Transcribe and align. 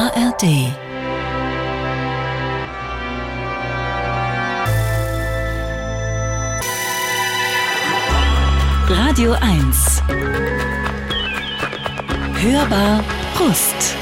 ARD 0.00 0.44
Radio 8.88 9.34
1 9.34 10.00
Hörbar 12.40 13.04
Brust 13.36 13.96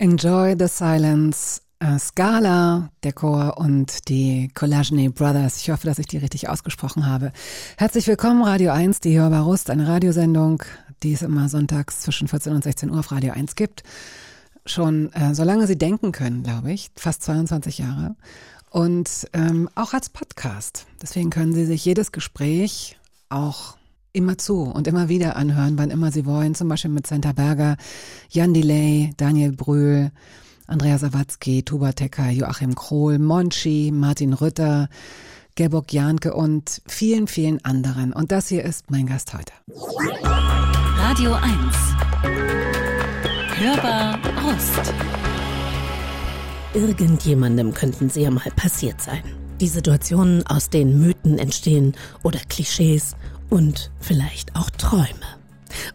Enjoy 0.00 0.54
the 0.54 0.68
Silence 0.68 1.60
Scala, 1.98 2.90
der 3.02 3.12
Chor 3.12 3.58
und 3.58 4.08
die 4.08 4.50
Collagene 4.54 5.10
Brothers. 5.10 5.56
Ich 5.58 5.70
hoffe, 5.70 5.86
dass 5.86 5.98
ich 5.98 6.06
die 6.06 6.18
richtig 6.18 6.48
ausgesprochen 6.48 7.06
habe. 7.06 7.32
Herzlich 7.76 8.06
willkommen, 8.06 8.42
Radio 8.42 8.70
1, 8.70 9.00
die 9.00 9.18
Hörbar 9.18 9.42
Rust, 9.42 9.68
eine 9.68 9.88
Radiosendung, 9.88 10.62
die 11.02 11.12
es 11.12 11.22
immer 11.22 11.48
sonntags 11.48 12.00
zwischen 12.00 12.28
14 12.28 12.52
und 12.52 12.62
16 12.62 12.90
Uhr 12.90 13.00
auf 13.00 13.10
Radio 13.10 13.32
1 13.32 13.56
gibt. 13.56 13.82
Schon 14.64 15.12
äh, 15.12 15.34
solange 15.34 15.66
Sie 15.66 15.76
denken 15.76 16.12
können, 16.12 16.44
glaube 16.44 16.72
ich, 16.72 16.90
fast 16.94 17.24
22 17.24 17.78
Jahre. 17.78 18.14
Und 18.70 19.26
ähm, 19.32 19.68
auch 19.74 19.92
als 19.92 20.08
Podcast. 20.08 20.86
Deswegen 21.02 21.30
können 21.30 21.52
Sie 21.52 21.66
sich 21.66 21.84
jedes 21.84 22.12
Gespräch 22.12 22.96
auch 23.28 23.76
immer 24.12 24.38
zu 24.38 24.62
und 24.62 24.86
immer 24.86 25.08
wieder 25.08 25.34
anhören, 25.34 25.78
wann 25.78 25.90
immer 25.90 26.12
Sie 26.12 26.26
wollen. 26.26 26.54
Zum 26.54 26.68
Beispiel 26.68 26.92
mit 26.92 27.08
Santa 27.08 27.32
Berger, 27.32 27.76
Jan 28.30 28.54
Delay, 28.54 29.14
Daniel 29.16 29.50
Brühl, 29.50 30.12
Andrea 30.66 30.98
Sawatzki, 30.98 31.64
Tuba 31.64 31.92
Tecker, 31.92 32.30
Joachim 32.30 32.74
Krohl, 32.74 33.18
Monchi, 33.18 33.90
Martin 33.92 34.32
Rütter, 34.32 34.88
Gerburg 35.54 35.92
Janke 35.92 36.34
und 36.34 36.80
vielen, 36.86 37.26
vielen 37.26 37.64
anderen. 37.64 38.12
Und 38.12 38.32
das 38.32 38.48
hier 38.48 38.64
ist 38.64 38.90
mein 38.90 39.06
Gast 39.06 39.34
heute. 39.34 39.52
Radio 40.96 41.34
1 41.34 41.52
Hörbar 43.58 44.18
Rust 44.42 44.94
Irgendjemandem 46.74 47.74
könnten 47.74 48.08
sie 48.08 48.22
ja 48.22 48.30
mal 48.30 48.50
passiert 48.56 49.00
sein. 49.00 49.22
Die 49.60 49.68
Situationen, 49.68 50.46
aus 50.46 50.70
denen 50.70 51.00
Mythen 51.00 51.38
entstehen 51.38 51.94
oder 52.22 52.38
Klischees 52.48 53.14
und 53.50 53.90
vielleicht 54.00 54.56
auch 54.56 54.70
Träume. 54.70 55.41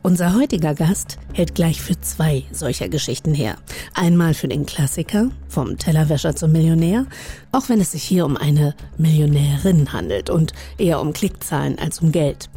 Unser 0.04 0.36
heutiger 0.36 0.74
Gast 0.74 1.18
hält 1.34 1.56
gleich 1.56 1.82
für 1.82 2.00
zwei 2.00 2.44
solcher 2.52 2.90
Geschichten 2.90 3.34
her. 3.34 3.58
Einmal 3.94 4.34
für 4.34 4.48
den 4.48 4.66
Klassiker, 4.66 5.30
vom 5.48 5.78
Tellerwäscher 5.78 6.36
zum 6.36 6.52
Millionär, 6.52 7.06
auch 7.52 7.70
wenn 7.70 7.82
es 7.82 7.92
sich 7.92 8.04
hier 8.04 8.26
um 8.26 8.38
eine 8.38 8.76
Millionärin 8.98 9.94
handelt 9.94 10.30
und 10.30 10.54
eher 10.78 11.02
um 11.02 11.14
Klickzahlen 11.14 11.80
als 11.80 12.02
um 12.02 12.12
Geld. 12.12 12.50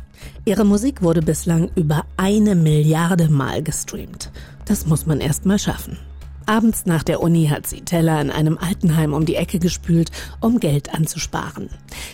Ihre 0.44 0.64
Musik 0.64 1.02
wurde 1.02 1.22
bislang 1.22 1.70
über 1.74 2.04
eine 2.16 2.54
Milliarde 2.54 3.28
Mal 3.28 3.62
gestreamt. 3.62 4.30
Das 4.64 4.86
muss 4.86 5.06
man 5.06 5.20
erst 5.20 5.46
mal 5.46 5.58
schaffen. 5.58 5.98
Abends 6.46 6.84
nach 6.84 7.04
der 7.04 7.20
Uni 7.20 7.46
hat 7.46 7.66
sie 7.66 7.82
Teller 7.82 8.20
in 8.20 8.30
einem 8.30 8.58
Altenheim 8.58 9.12
um 9.12 9.24
die 9.24 9.36
Ecke 9.36 9.60
gespült, 9.60 10.10
um 10.40 10.58
Geld 10.58 10.92
anzusparen. 10.92 11.68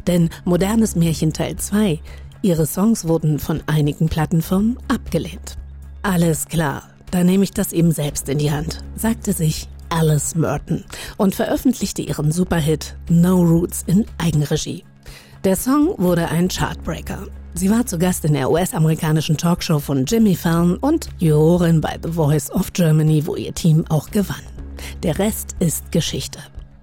Denn 0.06 0.28
Modernes 0.44 0.94
Märchen 0.94 1.32
Teil 1.32 1.56
2 1.56 2.00
Ihre 2.46 2.64
Songs 2.64 3.08
wurden 3.08 3.40
von 3.40 3.60
einigen 3.66 4.08
Plattenfirmen 4.08 4.78
abgelehnt. 4.86 5.56
Alles 6.02 6.46
klar, 6.46 6.84
da 7.10 7.24
nehme 7.24 7.42
ich 7.42 7.50
das 7.50 7.72
eben 7.72 7.90
selbst 7.90 8.28
in 8.28 8.38
die 8.38 8.52
Hand, 8.52 8.84
sagte 8.94 9.32
sich 9.32 9.68
Alice 9.88 10.36
Merton 10.36 10.84
und 11.16 11.34
veröffentlichte 11.34 12.02
ihren 12.02 12.30
Superhit 12.30 12.94
No 13.08 13.42
Roots 13.42 13.82
in 13.88 14.06
Eigenregie. 14.18 14.84
Der 15.42 15.56
Song 15.56 15.96
wurde 15.98 16.28
ein 16.28 16.46
Chartbreaker. 16.46 17.26
Sie 17.54 17.68
war 17.68 17.84
zu 17.84 17.98
Gast 17.98 18.24
in 18.24 18.34
der 18.34 18.48
US-amerikanischen 18.48 19.36
Talkshow 19.36 19.80
von 19.80 20.04
Jimmy 20.04 20.36
Fallon 20.36 20.76
und 20.76 21.08
Jurorin 21.18 21.80
bei 21.80 21.98
The 22.00 22.12
Voice 22.12 22.52
of 22.52 22.72
Germany, 22.72 23.26
wo 23.26 23.34
ihr 23.34 23.54
Team 23.54 23.84
auch 23.88 24.12
gewann. 24.12 24.44
Der 25.02 25.18
Rest 25.18 25.56
ist 25.58 25.90
Geschichte. 25.90 26.38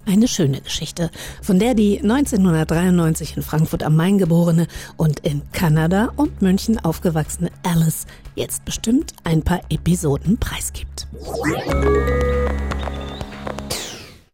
Eine 0.06 0.28
schöne 0.28 0.60
Geschichte, 0.60 1.10
von 1.40 1.58
der 1.58 1.74
die 1.74 2.00
1993 2.00 3.36
in 3.38 3.42
Frankfurt 3.42 3.82
am 3.82 3.96
Main 3.96 4.18
geborene 4.18 4.66
und 4.98 5.20
in 5.20 5.42
Kanada 5.52 6.12
und 6.16 6.42
München 6.42 6.78
aufgewachsene 6.78 7.50
Alice 7.62 8.06
jetzt 8.34 8.64
bestimmt 8.66 9.14
ein 9.24 9.42
paar 9.42 9.60
Episoden 9.70 10.36
preisgibt. 10.38 11.06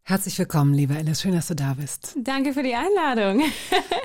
Herzlich 0.03 0.37
willkommen, 0.41 0.75
liebe 0.75 0.97
Alice. 0.97 1.23
Schön, 1.23 1.35
dass 1.35 1.47
du 1.47 1.55
da 1.55 1.75
bist. 1.75 2.17
Danke 2.21 2.53
für 2.53 2.65
die 2.65 2.75
Einladung. 2.75 3.43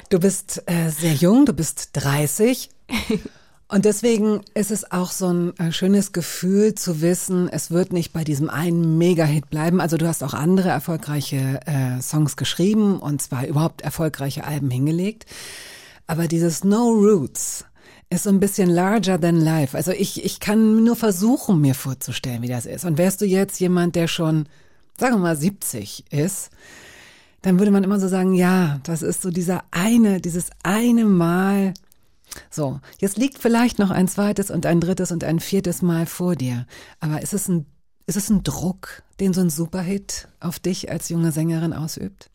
du 0.10 0.20
bist 0.20 0.62
äh, 0.68 0.90
sehr 0.90 1.14
jung, 1.14 1.48
du 1.48 1.54
bist 1.54 1.90
30. 1.94 2.70
Und 3.68 3.86
deswegen 3.86 4.42
ist 4.54 4.70
es 4.70 4.92
auch 4.92 5.12
so 5.12 5.28
ein 5.28 5.58
äh, 5.58 5.72
schönes 5.72 6.12
Gefühl 6.12 6.76
zu 6.76 7.02
wissen, 7.02 7.50
es 7.50 7.72
wird 7.72 7.94
nicht 7.94 8.14
bei 8.14 8.24
diesem 8.24 8.50
einen 8.50 9.00
Mega-Hit 9.00 9.50
bleiben. 9.50 9.82
Also 9.82 9.98
du 9.98 10.08
hast 10.08 10.24
auch 10.24 10.36
andere 10.36 10.70
erfolgreiche 10.70 11.62
äh, 11.66 12.00
Songs 12.00 12.38
geschrieben 12.38 13.00
und 13.00 13.24
zwar 13.24 13.48
überhaupt 13.48 13.82
erfolgreiche 13.82 14.44
Alben 14.44 14.70
hingelegt. 14.70 15.26
Aber 16.06 16.28
dieses 16.28 16.64
No 16.64 16.90
Roots 16.90 17.66
ist 18.12 18.24
so 18.24 18.30
ein 18.30 18.40
bisschen 18.40 18.70
larger 18.70 19.20
than 19.20 19.42
life. 19.42 19.76
Also 19.76 19.92
ich, 19.92 20.24
ich 20.24 20.40
kann 20.40 20.84
nur 20.84 20.96
versuchen, 20.96 21.60
mir 21.60 21.74
vorzustellen, 21.74 22.44
wie 22.44 22.48
das 22.48 22.68
ist. 22.68 22.86
Und 22.86 23.00
wärst 23.00 23.22
du 23.22 23.26
jetzt 23.26 23.60
jemand, 23.60 23.96
der 23.96 24.08
schon, 24.08 24.48
sagen 25.00 25.16
wir 25.16 25.20
mal, 25.20 25.36
70 25.36 26.06
ist, 26.12 26.52
dann 27.42 27.58
würde 27.58 27.72
man 27.72 27.84
immer 27.84 28.00
so 28.00 28.08
sagen, 28.08 28.34
ja, 28.36 28.80
das 28.84 29.02
ist 29.02 29.24
so 29.24 29.32
dieser 29.32 29.64
eine, 29.72 30.22
dieses 30.22 30.50
eine 30.62 31.06
Mal, 31.06 31.74
so, 32.50 32.80
jetzt 33.00 33.18
liegt 33.18 33.38
vielleicht 33.38 33.80
noch 33.80 33.92
ein 33.92 34.08
zweites 34.08 34.52
und 34.52 34.66
ein 34.66 34.82
drittes 34.82 35.12
und 35.12 35.24
ein 35.24 35.40
viertes 35.40 35.82
Mal 35.82 36.06
vor 36.06 36.36
dir. 36.36 36.66
Aber 37.00 37.22
ist 37.22 37.34
es 37.34 37.48
ein, 37.48 37.66
ist 38.08 38.18
es 38.18 38.30
ein 38.30 38.44
Druck, 38.44 39.04
den 39.20 39.34
so 39.34 39.42
ein 39.42 39.50
Superhit 39.50 40.28
auf 40.40 40.60
dich 40.60 40.92
als 40.92 41.10
junge 41.10 41.32
Sängerin 41.32 41.74
ausübt? 41.74 42.30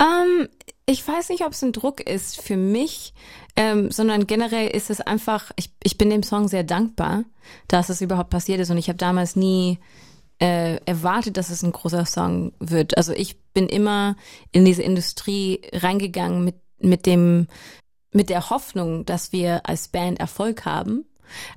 Um, 0.00 0.06
ähm, 0.06 0.48
ich 0.86 1.06
weiß 1.06 1.28
nicht, 1.28 1.44
ob 1.44 1.52
es 1.52 1.62
ein 1.62 1.72
Druck 1.72 2.00
ist 2.00 2.40
für 2.40 2.56
mich, 2.56 3.14
ähm, 3.54 3.92
sondern 3.92 4.26
generell 4.26 4.68
ist 4.68 4.90
es 4.90 5.00
einfach, 5.00 5.52
ich, 5.54 5.70
ich 5.84 5.98
bin 5.98 6.10
dem 6.10 6.24
Song 6.24 6.48
sehr 6.48 6.64
dankbar, 6.64 7.24
dass 7.68 7.90
es 7.90 8.00
überhaupt 8.00 8.30
passiert 8.30 8.58
ist 8.58 8.70
und 8.70 8.78
ich 8.78 8.88
habe 8.88 8.96
damals 8.96 9.36
nie 9.36 9.78
äh, 10.40 10.80
erwartet, 10.86 11.36
dass 11.36 11.50
es 11.50 11.62
ein 11.62 11.70
großer 11.72 12.06
Song 12.06 12.52
wird. 12.58 12.96
Also 12.96 13.12
ich 13.12 13.40
bin 13.52 13.68
immer 13.68 14.16
in 14.50 14.64
diese 14.64 14.82
Industrie 14.82 15.60
reingegangen 15.72 16.44
mit, 16.44 16.56
mit 16.80 17.06
dem 17.06 17.46
mit 18.12 18.28
der 18.28 18.50
Hoffnung, 18.50 19.04
dass 19.06 19.32
wir 19.32 19.68
als 19.68 19.88
Band 19.88 20.18
Erfolg 20.20 20.64
haben. 20.64 21.04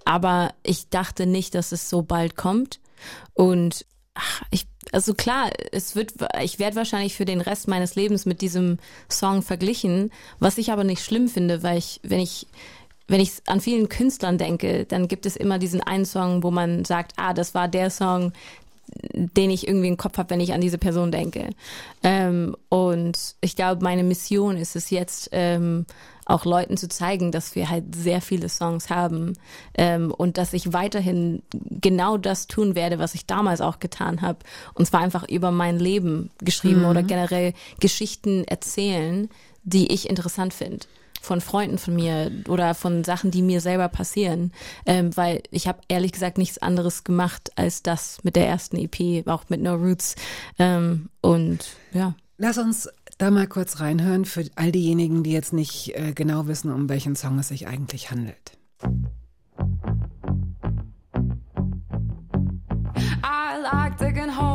Aber 0.05 0.53
ich 0.63 0.89
dachte 0.89 1.25
nicht, 1.25 1.55
dass 1.55 1.71
es 1.71 1.89
so 1.89 2.03
bald 2.03 2.35
kommt. 2.35 2.79
Und 3.33 3.85
ach, 4.13 4.43
ich, 4.51 4.67
also 4.91 5.13
klar, 5.13 5.49
es 5.71 5.95
wird, 5.95 6.13
ich 6.41 6.59
werde 6.59 6.75
wahrscheinlich 6.75 7.15
für 7.15 7.25
den 7.25 7.41
Rest 7.41 7.67
meines 7.67 7.95
Lebens 7.95 8.25
mit 8.25 8.41
diesem 8.41 8.77
Song 9.09 9.41
verglichen, 9.41 10.11
was 10.39 10.57
ich 10.57 10.71
aber 10.71 10.83
nicht 10.83 11.03
schlimm 11.03 11.27
finde, 11.27 11.63
weil 11.63 11.77
ich, 11.77 11.99
wenn 12.03 12.19
ich, 12.19 12.47
wenn 13.07 13.19
ich 13.19 13.31
an 13.47 13.59
vielen 13.59 13.89
Künstlern 13.89 14.37
denke, 14.37 14.85
dann 14.85 15.07
gibt 15.07 15.25
es 15.25 15.35
immer 15.35 15.59
diesen 15.59 15.81
einen 15.81 16.05
Song, 16.05 16.43
wo 16.43 16.51
man 16.51 16.85
sagt, 16.85 17.13
ah, 17.17 17.33
das 17.33 17.53
war 17.55 17.67
der 17.67 17.89
Song, 17.89 18.31
den 19.13 19.49
ich 19.49 19.67
irgendwie 19.67 19.87
im 19.87 19.97
Kopf 19.97 20.17
habe, 20.17 20.29
wenn 20.29 20.39
ich 20.39 20.53
an 20.53 20.61
diese 20.61 20.77
Person 20.77 21.11
denke. 21.11 21.49
Ähm, 22.03 22.55
und 22.69 23.35
ich 23.41 23.55
glaube, 23.55 23.83
meine 23.83 24.03
Mission 24.03 24.57
ist 24.57 24.75
es 24.75 24.89
jetzt, 24.89 25.29
ähm, 25.31 25.85
auch 26.25 26.45
Leuten 26.45 26.77
zu 26.77 26.87
zeigen, 26.87 27.31
dass 27.31 27.55
wir 27.55 27.69
halt 27.69 27.95
sehr 27.95 28.21
viele 28.21 28.49
Songs 28.49 28.89
haben 28.89 29.33
ähm, 29.75 30.11
und 30.11 30.37
dass 30.37 30.53
ich 30.53 30.73
weiterhin 30.73 31.43
genau 31.53 32.17
das 32.17 32.47
tun 32.47 32.75
werde, 32.75 32.99
was 32.99 33.15
ich 33.15 33.25
damals 33.25 33.61
auch 33.61 33.79
getan 33.79 34.21
habe. 34.21 34.39
Und 34.73 34.85
zwar 34.85 35.01
einfach 35.01 35.27
über 35.27 35.51
mein 35.51 35.79
Leben 35.79 36.31
geschrieben 36.39 36.81
mhm. 36.81 36.87
oder 36.87 37.03
generell 37.03 37.53
Geschichten 37.79 38.43
erzählen, 38.45 39.29
die 39.63 39.91
ich 39.91 40.09
interessant 40.09 40.53
finde 40.53 40.85
von 41.23 41.39
Freunden 41.39 41.77
von 41.77 41.95
mir 41.95 42.31
oder 42.49 42.75
von 42.75 43.05
Sachen, 43.05 43.31
die 43.31 43.41
mir 43.41 43.61
selber 43.61 43.87
passieren, 43.87 44.51
ähm, 44.85 45.15
weil 45.15 45.41
ich 45.51 45.69
habe 45.69 45.79
ehrlich 45.87 46.11
gesagt 46.11 46.37
nichts 46.37 46.57
anderes 46.57 47.05
gemacht 47.05 47.51
als 47.55 47.81
das 47.81 48.17
mit 48.23 48.35
der 48.35 48.45
ersten 48.45 48.77
EP, 48.77 49.25
auch 49.27 49.45
mit 49.47 49.61
No 49.61 49.75
Roots 49.75 50.15
ähm, 50.59 51.09
und 51.21 51.77
ja. 51.93 52.13
Lass 52.37 52.57
uns 52.57 52.89
da 53.23 53.31
mal 53.31 53.47
kurz 53.47 53.79
reinhören 53.79 54.25
für 54.25 54.43
all 54.55 54.73
diejenigen, 54.73 55.23
die 55.23 55.31
jetzt 55.31 55.53
nicht 55.53 55.95
äh, 55.95 56.11
genau 56.13 56.47
wissen, 56.47 56.69
um 56.69 56.89
welchen 56.89 57.15
Song 57.15 57.39
es 57.39 57.47
sich 57.47 57.67
eigentlich 57.67 58.11
handelt. 58.11 58.57
I 63.23 63.61
like 63.61 63.97
digging 63.97 64.37
holes 64.37 64.52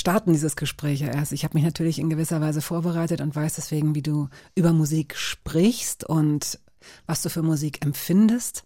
starten 0.00 0.32
dieses 0.32 0.56
Gespräch 0.56 1.00
ja 1.00 1.08
erst. 1.08 1.32
Ich 1.32 1.44
habe 1.44 1.54
mich 1.54 1.64
natürlich 1.64 1.98
in 1.98 2.10
gewisser 2.10 2.40
Weise 2.40 2.62
vorbereitet 2.62 3.20
und 3.20 3.36
weiß 3.36 3.54
deswegen, 3.54 3.94
wie 3.94 4.02
du 4.02 4.28
über 4.54 4.72
Musik 4.72 5.16
sprichst 5.16 6.04
und 6.04 6.58
was 7.06 7.22
du 7.22 7.28
für 7.28 7.42
Musik 7.42 7.84
empfindest. 7.84 8.64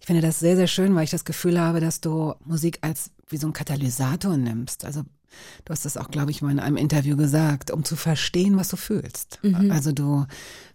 Ich 0.00 0.06
finde 0.06 0.20
das 0.20 0.40
sehr, 0.40 0.56
sehr 0.56 0.66
schön, 0.66 0.94
weil 0.94 1.04
ich 1.04 1.10
das 1.10 1.24
Gefühl 1.24 1.60
habe, 1.60 1.80
dass 1.80 2.00
du 2.00 2.34
Musik 2.44 2.78
als 2.82 3.12
wie 3.28 3.36
so 3.36 3.46
ein 3.46 3.52
Katalysator 3.52 4.36
nimmst. 4.36 4.84
Also 4.84 5.04
du 5.64 5.70
hast 5.70 5.84
das 5.84 5.96
auch, 5.96 6.10
glaube 6.10 6.32
ich, 6.32 6.42
mal 6.42 6.50
in 6.50 6.58
einem 6.58 6.76
Interview 6.76 7.16
gesagt, 7.16 7.70
um 7.70 7.84
zu 7.84 7.96
verstehen, 7.96 8.56
was 8.56 8.68
du 8.68 8.76
fühlst. 8.76 9.38
Also 9.70 9.92
du 9.92 10.26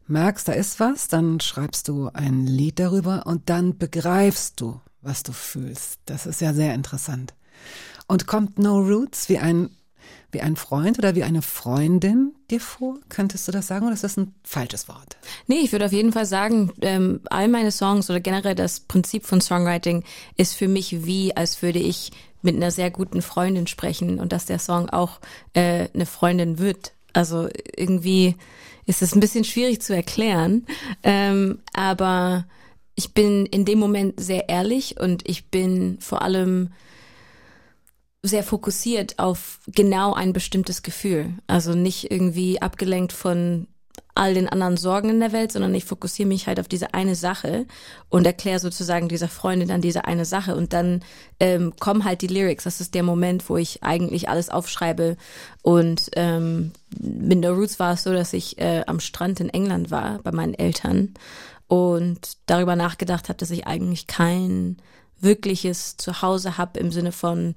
merkst, 0.07 0.48
da 0.48 0.54
ist 0.54 0.80
was, 0.80 1.09
dann 1.09 1.42
schreibst 1.42 1.89
du 1.89 2.09
ein 2.13 2.48
Lied 2.48 2.80
darüber 2.80 3.27
und 3.27 3.50
dann 3.50 3.77
begreifst 3.77 4.62
du, 4.62 4.80
was 5.01 5.24
du 5.24 5.33
fühlst. 5.33 6.00
Das 6.06 6.25
ist 6.25 6.39
ja 6.39 6.54
sehr 6.54 6.74
interessant. 6.74 7.33
Und 8.07 8.25
kommt 8.25 8.57
No 8.57 8.80
Roots 8.80 9.27
wie 9.27 9.39
ein, 9.39 9.69
wie 10.32 10.42
ein 10.42 10.56
Freund 10.56 10.98
oder 11.00 11.16
wie 11.16 11.24
eine 11.24 11.42
Freundin 11.42 12.34
dir 12.52 12.60
vor? 12.60 12.98
Könntest 13.10 13.48
du 13.48 13.52
das 13.52 13.68
sagen 13.68 13.86
oder 13.86 13.94
ist 13.94 14.04
das 14.04 14.18
ein 14.18 14.34
falsches 14.44 14.88
Wort? 14.88 15.18
Nee, 15.48 15.60
ich 15.60 15.72
würde 15.72 15.86
auf 15.86 15.94
jeden 15.94 16.12
Fall 16.12 16.26
sagen, 16.26 16.72
ähm, 16.82 17.22
all 17.30 17.48
meine 17.48 17.72
Songs 17.72 18.10
oder 18.10 18.20
generell 18.20 18.56
das 18.56 18.82
Prinzip 18.82 19.26
von 19.26 19.42
Songwriting 19.42 20.04
ist 20.36 20.56
für 20.56 20.68
mich 20.68 21.06
wie, 21.06 21.36
als 21.36 21.62
würde 21.62 21.80
ich 21.80 22.12
mit 22.42 22.56
einer 22.56 22.72
sehr 22.72 22.92
guten 22.92 23.22
Freundin 23.22 23.68
sprechen 23.68 24.20
und 24.20 24.32
dass 24.32 24.46
der 24.46 24.60
Song 24.60 24.90
auch 24.90 25.20
äh, 25.54 25.88
eine 25.94 26.06
Freundin 26.06 26.60
wird. 26.60 26.94
Also 27.14 27.48
irgendwie 27.76 28.36
ist 28.86 29.02
es 29.02 29.16
ein 29.16 29.20
bisschen 29.20 29.44
schwierig 29.44 29.82
zu 29.82 29.96
erklären, 29.96 30.66
ähm, 31.04 31.60
aber 31.74 32.46
ich 32.96 33.14
bin 33.14 33.46
in 33.46 33.66
dem 33.66 33.80
Moment 33.80 34.20
sehr 34.20 34.50
ehrlich 34.50 35.00
und 35.00 35.28
ich 35.28 35.50
bin 35.50 35.98
vor 36.00 36.22
allem 36.22 36.72
sehr 38.28 38.44
fokussiert 38.44 39.20
auf 39.20 39.60
genau 39.68 40.14
ein 40.14 40.34
bestimmtes 40.34 40.84
Gefühl. 40.84 41.34
Also 41.48 41.74
nicht 41.74 42.12
irgendwie 42.12 42.62
abgelenkt 42.62 43.14
von 43.14 43.68
all 44.18 44.34
den 44.34 44.50
anderen 44.50 44.78
Sorgen 44.78 45.10
in 45.10 45.20
der 45.20 45.32
Welt, 45.32 45.52
sondern 45.52 45.74
ich 45.76 45.86
fokussiere 45.86 46.28
mich 46.28 46.48
halt 46.48 46.60
auf 46.60 46.68
diese 46.68 46.94
eine 46.94 47.16
Sache 47.16 47.66
und 48.10 48.26
erkläre 48.26 48.60
sozusagen 48.60 49.10
dieser 49.10 49.28
Freundin 49.28 49.68
dann 49.68 49.82
diese 49.82 50.06
eine 50.06 50.26
Sache 50.26 50.56
und 50.56 50.74
dann 50.74 51.04
ähm, 51.40 51.74
kommen 51.80 52.04
halt 52.04 52.22
die 52.22 52.28
Lyrics. 52.28 52.64
Das 52.64 52.82
ist 52.82 52.96
der 52.96 53.04
Moment, 53.04 53.48
wo 53.50 53.58
ich 53.58 53.84
eigentlich 53.84 54.28
alles 54.28 54.50
aufschreibe 54.50 55.18
und 55.62 56.10
ähm, 56.16 56.72
mit 57.00 57.40
No 57.40 57.54
Roots 57.54 57.80
war 57.80 57.94
es 57.94 58.04
so, 58.04 58.12
dass 58.12 58.34
ich 58.34 58.58
äh, 58.60 58.84
am 58.88 59.00
Strand 59.00 59.40
in 59.40 59.50
England 59.50 59.92
war 59.92 60.20
bei 60.24 60.32
meinen 60.32 60.56
Eltern 60.56 61.14
und 61.68 62.38
darüber 62.48 62.76
nachgedacht 62.76 63.30
habe, 63.30 63.38
dass 63.38 63.52
ich 63.52 63.68
eigentlich 63.68 64.08
kein 64.08 64.78
wirkliches 65.20 65.98
Zuhause 65.98 66.58
habe 66.58 66.80
im 66.80 66.92
Sinne 66.92 67.12
von 67.12 67.56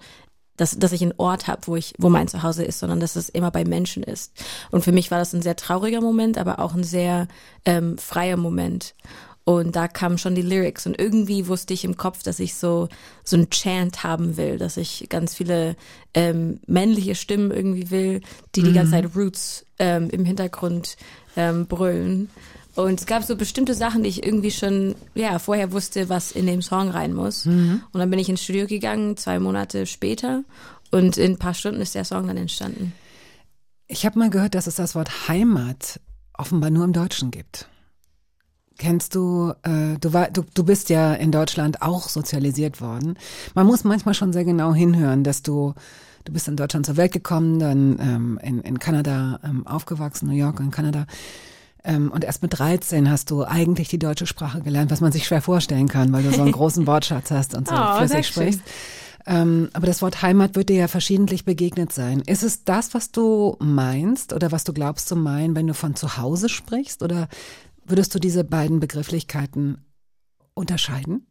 dass, 0.56 0.78
dass 0.78 0.92
ich 0.92 1.02
einen 1.02 1.14
Ort 1.16 1.46
habe, 1.46 1.62
wo 1.66 1.76
ich, 1.76 1.94
wo 1.98 2.08
mein 2.08 2.28
Zuhause 2.28 2.64
ist, 2.64 2.78
sondern 2.78 3.00
dass 3.00 3.16
es 3.16 3.28
immer 3.28 3.50
bei 3.50 3.64
Menschen 3.64 4.02
ist. 4.02 4.32
Und 4.70 4.82
für 4.84 4.92
mich 4.92 5.10
war 5.10 5.18
das 5.18 5.32
ein 5.32 5.42
sehr 5.42 5.56
trauriger 5.56 6.00
Moment, 6.00 6.36
aber 6.38 6.58
auch 6.58 6.74
ein 6.74 6.84
sehr 6.84 7.28
ähm, 7.64 7.96
freier 7.96 8.36
Moment. 8.36 8.94
Und 9.44 9.74
da 9.74 9.88
kamen 9.88 10.18
schon 10.18 10.34
die 10.34 10.42
Lyrics 10.42 10.86
und 10.86 10.98
irgendwie 10.98 11.48
wusste 11.48 11.74
ich 11.74 11.84
im 11.84 11.96
Kopf, 11.96 12.22
dass 12.22 12.38
ich 12.38 12.54
so 12.54 12.88
so 13.24 13.36
ein 13.36 13.50
Chant 13.50 14.04
haben 14.04 14.36
will, 14.36 14.58
dass 14.58 14.76
ich 14.76 15.06
ganz 15.08 15.34
viele 15.34 15.76
ähm, 16.14 16.60
männliche 16.66 17.14
Stimmen 17.14 17.50
irgendwie 17.50 17.90
will, 17.90 18.20
die 18.54 18.62
die 18.62 18.72
ganze 18.72 18.92
Zeit 18.92 19.16
Roots 19.16 19.64
ähm, 19.78 20.10
im 20.10 20.24
Hintergrund 20.24 20.96
ähm, 21.36 21.66
brüllen. 21.66 22.30
Und 22.82 23.00
es 23.00 23.06
gab 23.06 23.22
so 23.22 23.36
bestimmte 23.36 23.74
Sachen, 23.74 24.02
die 24.02 24.08
ich 24.08 24.24
irgendwie 24.24 24.50
schon 24.50 24.94
ja 25.14 25.38
vorher 25.38 25.72
wusste, 25.72 26.08
was 26.08 26.32
in 26.32 26.46
dem 26.46 26.62
Song 26.62 26.90
rein 26.90 27.12
muss. 27.12 27.46
Und 27.92 28.00
dann 28.00 28.10
bin 28.10 28.18
ich 28.18 28.28
ins 28.28 28.42
Studio 28.42 28.66
gegangen, 28.66 29.16
zwei 29.16 29.38
Monate 29.38 29.86
später, 29.86 30.44
und 30.90 31.16
in 31.16 31.32
ein 31.32 31.38
paar 31.38 31.54
Stunden 31.54 31.80
ist 31.80 31.94
der 31.94 32.04
Song 32.04 32.26
dann 32.26 32.36
entstanden. 32.36 32.92
Ich 33.86 34.04
habe 34.06 34.18
mal 34.18 34.30
gehört, 34.30 34.54
dass 34.54 34.66
es 34.66 34.76
das 34.76 34.94
Wort 34.94 35.28
Heimat 35.28 36.00
offenbar 36.32 36.70
nur 36.70 36.84
im 36.84 36.92
Deutschen 36.92 37.30
gibt. 37.30 37.68
Kennst 38.78 39.14
du, 39.14 39.52
äh, 39.62 39.98
du, 40.00 40.12
war, 40.12 40.30
du, 40.30 40.42
du 40.54 40.64
bist 40.64 40.88
ja 40.88 41.12
in 41.12 41.32
Deutschland 41.32 41.82
auch 41.82 42.08
sozialisiert 42.08 42.80
worden. 42.80 43.18
Man 43.54 43.66
muss 43.66 43.84
manchmal 43.84 44.14
schon 44.14 44.32
sehr 44.32 44.44
genau 44.44 44.72
hinhören, 44.72 45.22
dass 45.22 45.42
du, 45.42 45.74
du 46.24 46.32
bist 46.32 46.48
in 46.48 46.56
Deutschland 46.56 46.86
zur 46.86 46.96
Welt 46.96 47.12
gekommen, 47.12 47.58
dann 47.58 47.98
ähm, 48.00 48.40
in, 48.42 48.60
in 48.62 48.78
Kanada 48.78 49.38
ähm, 49.44 49.66
aufgewachsen, 49.66 50.28
New 50.28 50.34
York 50.34 50.60
und 50.60 50.70
Kanada. 50.70 51.06
Ähm, 51.84 52.10
und 52.12 52.24
erst 52.24 52.42
mit 52.42 52.58
13 52.58 53.10
hast 53.10 53.30
du 53.30 53.44
eigentlich 53.44 53.88
die 53.88 53.98
deutsche 53.98 54.26
Sprache 54.26 54.60
gelernt, 54.60 54.90
was 54.90 55.00
man 55.00 55.12
sich 55.12 55.26
schwer 55.26 55.40
vorstellen 55.42 55.88
kann, 55.88 56.12
weil 56.12 56.22
du 56.22 56.30
so 56.32 56.42
einen 56.42 56.52
großen 56.60 56.86
Wortschatz 56.86 57.30
hast 57.30 57.54
und 57.54 57.68
so 57.68 57.74
Oh, 57.74 57.96
flüssig 57.98 58.26
sprichst. 58.26 58.60
Ähm, 59.26 59.68
aber 59.72 59.86
das 59.86 60.00
Wort 60.02 60.22
Heimat 60.22 60.56
wird 60.56 60.70
dir 60.70 60.76
ja 60.76 60.88
verschiedentlich 60.88 61.44
begegnet 61.44 61.92
sein. 61.92 62.20
Ist 62.26 62.42
es 62.42 62.64
das, 62.64 62.94
was 62.94 63.12
du 63.12 63.56
meinst 63.60 64.32
oder 64.32 64.50
was 64.50 64.64
du 64.64 64.72
glaubst 64.72 65.08
zu 65.08 65.16
meinen, 65.16 65.54
wenn 65.54 65.66
du 65.66 65.74
von 65.74 65.94
zu 65.94 66.16
Hause 66.16 66.48
sprichst? 66.48 67.02
Oder 67.02 67.28
würdest 67.84 68.14
du 68.14 68.18
diese 68.18 68.44
beiden 68.44 68.80
Begrifflichkeiten 68.80 69.84
unterscheiden? 70.54 71.26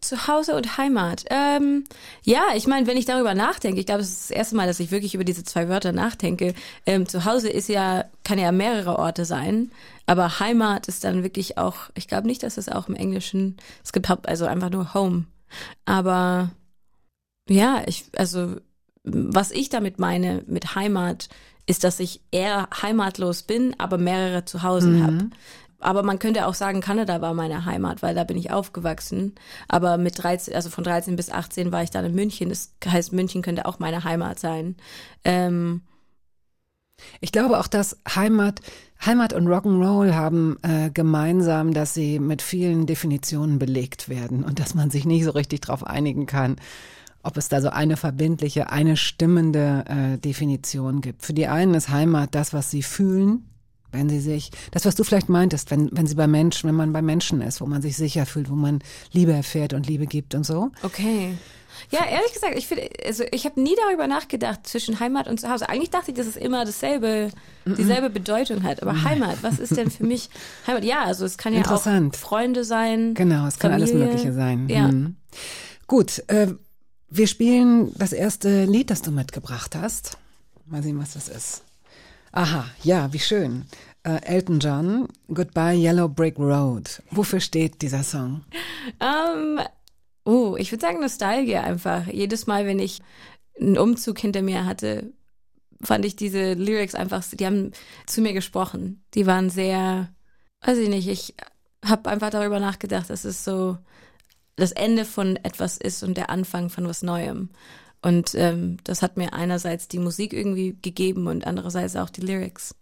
Zuhause 0.00 0.54
und 0.54 0.78
Heimat. 0.78 1.24
Ähm, 1.30 1.84
ja, 2.22 2.42
ich 2.54 2.66
meine, 2.66 2.86
wenn 2.86 2.96
ich 2.96 3.04
darüber 3.04 3.34
nachdenke, 3.34 3.80
ich 3.80 3.86
glaube, 3.86 4.02
es 4.02 4.10
ist 4.10 4.30
das 4.30 4.36
erste 4.36 4.56
Mal, 4.56 4.66
dass 4.66 4.80
ich 4.80 4.90
wirklich 4.90 5.14
über 5.14 5.24
diese 5.24 5.44
zwei 5.44 5.68
Wörter 5.68 5.92
nachdenke. 5.92 6.54
Ähm, 6.86 7.08
Zuhause 7.08 7.48
ist 7.48 7.68
ja, 7.68 8.04
kann 8.24 8.38
ja 8.38 8.52
mehrere 8.52 8.98
Orte 8.98 9.24
sein, 9.24 9.72
aber 10.06 10.38
Heimat 10.40 10.86
ist 10.86 11.04
dann 11.04 11.22
wirklich 11.24 11.58
auch, 11.58 11.90
ich 11.94 12.06
glaube 12.06 12.26
nicht, 12.26 12.42
dass 12.42 12.58
es 12.58 12.68
auch 12.68 12.88
im 12.88 12.94
Englischen, 12.94 13.56
es 13.82 13.92
gibt 13.92 14.08
also 14.28 14.46
einfach 14.46 14.70
nur 14.70 14.94
Home. 14.94 15.24
Aber 15.84 16.50
ja, 17.48 17.82
ich, 17.86 18.04
also 18.16 18.56
was 19.02 19.50
ich 19.50 19.68
damit 19.68 19.98
meine 19.98 20.44
mit 20.46 20.74
Heimat, 20.74 21.28
ist, 21.68 21.84
dass 21.84 22.00
ich 22.00 22.22
eher 22.30 22.68
heimatlos 22.82 23.42
bin, 23.42 23.74
aber 23.78 23.98
mehrere 23.98 24.44
Zuhause 24.44 25.02
habe. 25.02 25.30
Aber 25.80 26.02
man 26.02 26.18
könnte 26.18 26.46
auch 26.46 26.54
sagen, 26.54 26.80
Kanada 26.80 27.20
war 27.20 27.34
meine 27.34 27.64
Heimat, 27.64 28.02
weil 28.02 28.14
da 28.14 28.24
bin 28.24 28.36
ich 28.36 28.50
aufgewachsen. 28.50 29.34
Aber 29.68 29.96
mit 29.98 30.22
13, 30.22 30.54
also 30.54 30.70
von 30.70 30.84
13 30.84 31.16
bis 31.16 31.30
18 31.30 31.70
war 31.72 31.82
ich 31.82 31.90
dann 31.90 32.04
in 32.04 32.14
München. 32.14 32.48
Das 32.48 32.72
heißt, 32.84 33.12
München 33.12 33.42
könnte 33.42 33.66
auch 33.66 33.78
meine 33.78 34.02
Heimat 34.04 34.40
sein. 34.40 34.76
Ähm, 35.24 35.82
Ich 37.20 37.32
glaube 37.32 37.58
auch, 37.58 37.68
dass 37.68 37.96
Heimat, 38.08 38.60
Heimat 39.04 39.32
und 39.32 39.46
Rock'n'Roll 39.46 40.14
haben 40.14 40.56
äh, 40.62 40.90
gemeinsam, 40.90 41.72
dass 41.72 41.94
sie 41.94 42.18
mit 42.18 42.42
vielen 42.42 42.86
Definitionen 42.86 43.58
belegt 43.58 44.08
werden 44.08 44.44
und 44.44 44.58
dass 44.58 44.74
man 44.74 44.90
sich 44.90 45.04
nicht 45.04 45.24
so 45.24 45.30
richtig 45.30 45.60
darauf 45.62 45.84
einigen 45.86 46.26
kann, 46.26 46.56
ob 47.22 47.36
es 47.36 47.48
da 47.48 47.60
so 47.60 47.70
eine 47.70 47.96
verbindliche, 47.96 48.70
eine 48.70 48.96
stimmende 48.96 49.84
äh, 49.88 50.18
Definition 50.18 51.00
gibt. 51.00 51.24
Für 51.24 51.34
die 51.34 51.46
einen 51.48 51.74
ist 51.74 51.88
Heimat 51.88 52.34
das, 52.34 52.52
was 52.52 52.70
sie 52.70 52.82
fühlen, 52.82 53.44
wenn 53.92 54.08
sie 54.08 54.20
sich, 54.20 54.50
das, 54.70 54.84
was 54.84 54.94
du 54.94 55.04
vielleicht 55.04 55.28
meintest, 55.28 55.70
wenn, 55.70 55.88
wenn 55.92 56.06
sie 56.06 56.14
bei 56.14 56.26
Menschen, 56.26 56.68
wenn 56.68 56.76
man 56.76 56.92
bei 56.92 57.02
Menschen 57.02 57.40
ist, 57.40 57.60
wo 57.60 57.66
man 57.66 57.82
sich 57.82 57.96
sicher 57.96 58.26
fühlt, 58.26 58.50
wo 58.50 58.54
man 58.54 58.80
Liebe 59.12 59.32
erfährt 59.32 59.72
und 59.72 59.86
Liebe 59.86 60.06
gibt 60.06 60.34
und 60.34 60.44
so. 60.44 60.70
okay. 60.82 61.34
Ja, 61.90 62.00
ehrlich 62.04 62.32
gesagt, 62.32 62.56
ich 62.56 62.66
finde, 62.66 62.88
also 63.06 63.24
ich 63.30 63.44
habe 63.44 63.60
nie 63.60 63.74
darüber 63.86 64.06
nachgedacht 64.06 64.66
zwischen 64.66 65.00
Heimat 65.00 65.28
und 65.28 65.40
Zuhause. 65.40 65.68
Eigentlich 65.68 65.90
dachte 65.90 66.10
ich, 66.10 66.16
dass 66.16 66.26
es 66.26 66.36
immer 66.36 66.64
dasselbe, 66.64 67.30
dieselbe 67.66 68.10
Bedeutung 68.10 68.62
hat. 68.64 68.82
Aber 68.82 69.04
Heimat, 69.04 69.42
was 69.42 69.58
ist 69.58 69.76
denn 69.76 69.90
für 69.90 70.04
mich 70.04 70.28
Heimat? 70.66 70.84
Ja, 70.84 71.04
also 71.04 71.24
es 71.24 71.38
kann 71.38 71.54
ja 71.54 71.62
auch. 71.64 71.82
Freunde 72.14 72.64
sein. 72.64 73.14
Genau, 73.14 73.46
es 73.46 73.58
kann 73.58 73.72
alles 73.72 73.90
Familie. 73.90 74.08
Mögliche 74.10 74.32
sein. 74.32 74.68
Ja. 74.68 74.88
Mhm. 74.88 75.16
Gut, 75.86 76.24
äh, 76.26 76.48
wir 77.10 77.26
spielen 77.26 77.92
das 77.96 78.12
erste 78.12 78.64
Lied, 78.64 78.90
das 78.90 79.02
du 79.02 79.10
mitgebracht 79.10 79.76
hast. 79.76 80.18
Mal 80.66 80.82
sehen, 80.82 80.98
was 80.98 81.14
das 81.14 81.28
ist. 81.28 81.62
Aha, 82.32 82.66
ja, 82.82 83.12
wie 83.12 83.18
schön. 83.18 83.64
Äh, 84.02 84.22
Elton 84.22 84.60
John, 84.60 85.08
Goodbye 85.28 85.76
Yellow 85.76 86.08
Brick 86.08 86.38
Road. 86.38 87.02
Wofür 87.10 87.40
steht 87.40 87.82
dieser 87.82 88.02
Song? 88.02 88.44
Ähm, 89.00 89.60
oh, 90.24 90.56
ich 90.58 90.70
würde 90.70 90.82
sagen 90.82 91.00
Nostalgie 91.00 91.56
einfach. 91.56 92.06
Jedes 92.06 92.46
Mal, 92.46 92.66
wenn 92.66 92.78
ich 92.78 93.00
einen 93.60 93.78
Umzug 93.78 94.18
hinter 94.18 94.42
mir 94.42 94.66
hatte, 94.66 95.12
fand 95.82 96.04
ich 96.04 96.16
diese 96.16 96.54
Lyrics 96.54 96.94
einfach, 96.94 97.24
die 97.32 97.46
haben 97.46 97.72
zu 98.06 98.20
mir 98.20 98.32
gesprochen. 98.32 99.02
Die 99.14 99.26
waren 99.26 99.50
sehr, 99.50 100.08
weiß 100.62 100.78
ich 100.78 100.88
nicht, 100.88 101.08
ich 101.08 101.34
habe 101.84 102.10
einfach 102.10 102.30
darüber 102.30 102.60
nachgedacht, 102.60 103.10
dass 103.10 103.24
es 103.24 103.44
so 103.44 103.78
das 104.56 104.72
Ende 104.72 105.04
von 105.04 105.36
etwas 105.36 105.76
ist 105.78 106.02
und 106.02 106.16
der 106.16 106.30
Anfang 106.30 106.68
von 106.68 106.88
was 106.88 107.02
Neuem. 107.02 107.50
Und 108.00 108.34
ähm, 108.34 108.76
das 108.84 109.02
hat 109.02 109.16
mir 109.16 109.32
einerseits 109.32 109.88
die 109.88 109.98
Musik 109.98 110.32
irgendwie 110.32 110.76
gegeben 110.82 111.26
und 111.26 111.46
andererseits 111.46 111.96
auch 111.96 112.10
die 112.10 112.20
Lyrics. 112.20 112.74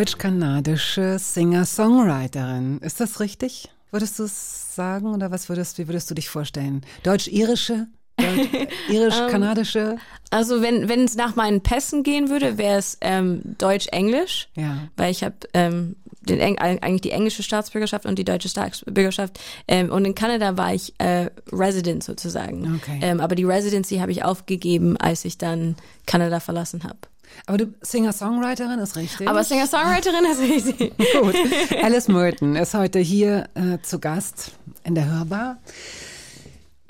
Deutsch-kanadische 0.00 1.18
Singer-Songwriterin. 1.18 2.78
Ist 2.78 3.00
das 3.00 3.20
richtig? 3.20 3.68
Würdest 3.90 4.18
du 4.18 4.24
es 4.24 4.74
sagen 4.74 5.12
oder 5.12 5.30
was 5.30 5.50
würdest, 5.50 5.76
wie 5.76 5.88
würdest 5.88 6.10
du 6.10 6.14
dich 6.14 6.30
vorstellen? 6.30 6.86
Deutsch-irische? 7.02 7.86
Deutsch, 8.16 8.48
Irisch-kanadische? 8.88 9.98
Also 10.30 10.62
wenn 10.62 10.88
wenn 10.88 11.04
es 11.04 11.16
nach 11.16 11.36
meinen 11.36 11.60
Pässen 11.60 12.02
gehen 12.02 12.30
würde, 12.30 12.56
wäre 12.56 12.78
es 12.78 12.96
ähm, 13.02 13.42
Deutsch-Englisch. 13.58 14.48
Ja. 14.54 14.88
Weil 14.96 15.10
ich 15.10 15.22
habe 15.22 15.36
ähm, 15.52 15.96
den 16.22 16.40
Eng 16.40 16.56
eigentlich 16.56 17.02
die 17.02 17.10
englische 17.10 17.42
Staatsbürgerschaft 17.42 18.06
und 18.06 18.18
die 18.18 18.24
deutsche 18.24 18.48
Staatsbürgerschaft. 18.48 19.38
Ähm, 19.68 19.90
und 19.90 20.06
in 20.06 20.14
Kanada 20.14 20.56
war 20.56 20.72
ich 20.72 20.94
äh, 20.96 21.28
Resident 21.52 22.04
sozusagen. 22.04 22.76
Okay. 22.76 23.00
Ähm, 23.02 23.20
aber 23.20 23.34
die 23.34 23.44
Residency 23.44 23.98
habe 23.98 24.12
ich 24.12 24.24
aufgegeben, 24.24 24.96
als 24.96 25.26
ich 25.26 25.36
dann 25.36 25.76
Kanada 26.06 26.40
verlassen 26.40 26.84
habe. 26.84 27.09
Aber 27.46 27.58
du 27.58 27.74
Singer-Songwriterin 27.80 28.78
ist 28.78 28.96
richtig. 28.96 29.28
Aber 29.28 29.44
Singer-Songwriterin 29.44 30.24
ist 30.30 30.40
richtig. 30.40 30.92
Gut. 31.20 31.34
Alice 31.82 32.08
Merton 32.08 32.56
ist 32.56 32.74
heute 32.74 32.98
hier 32.98 33.48
äh, 33.54 33.78
zu 33.82 33.98
Gast 33.98 34.52
in 34.84 34.94
der 34.94 35.10
Hörbar. 35.10 35.58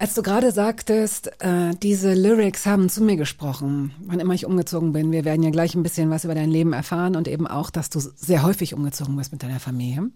Als 0.00 0.14
du 0.14 0.22
gerade 0.22 0.50
sagtest, 0.50 1.30
äh, 1.42 1.74
diese 1.82 2.14
Lyrics 2.14 2.64
haben 2.64 2.88
zu 2.88 3.02
mir 3.02 3.16
gesprochen, 3.16 3.92
wann 4.06 4.18
immer 4.18 4.32
ich 4.32 4.46
umgezogen 4.46 4.92
bin. 4.92 5.12
Wir 5.12 5.26
werden 5.26 5.42
ja 5.42 5.50
gleich 5.50 5.74
ein 5.74 5.82
bisschen 5.82 6.08
was 6.08 6.24
über 6.24 6.34
dein 6.34 6.50
Leben 6.50 6.72
erfahren 6.72 7.16
und 7.16 7.28
eben 7.28 7.46
auch, 7.46 7.68
dass 7.68 7.90
du 7.90 8.00
sehr 8.00 8.42
häufig 8.42 8.72
umgezogen 8.72 9.14
bist 9.16 9.30
mit 9.30 9.42
deiner 9.42 9.60
Familie. 9.60 10.10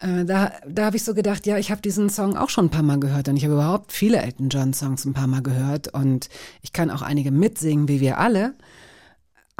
Äh, 0.00 0.24
da 0.24 0.50
da 0.66 0.86
habe 0.86 0.96
ich 0.96 1.04
so 1.04 1.14
gedacht, 1.14 1.46
ja, 1.46 1.58
ich 1.58 1.70
habe 1.70 1.80
diesen 1.82 2.10
Song 2.10 2.36
auch 2.36 2.48
schon 2.48 2.66
ein 2.66 2.70
paar 2.70 2.82
Mal 2.82 2.98
gehört 2.98 3.28
und 3.28 3.36
ich 3.36 3.44
habe 3.44 3.54
überhaupt 3.54 3.92
viele 3.92 4.18
Elton 4.20 4.48
John 4.48 4.72
Songs 4.72 5.04
ein 5.04 5.12
paar 5.12 5.28
Mal 5.28 5.42
gehört 5.42 5.88
und 5.88 6.28
ich 6.62 6.72
kann 6.72 6.90
auch 6.90 7.02
einige 7.02 7.30
mitsingen, 7.30 7.86
wie 7.86 8.00
wir 8.00 8.18
alle. 8.18 8.54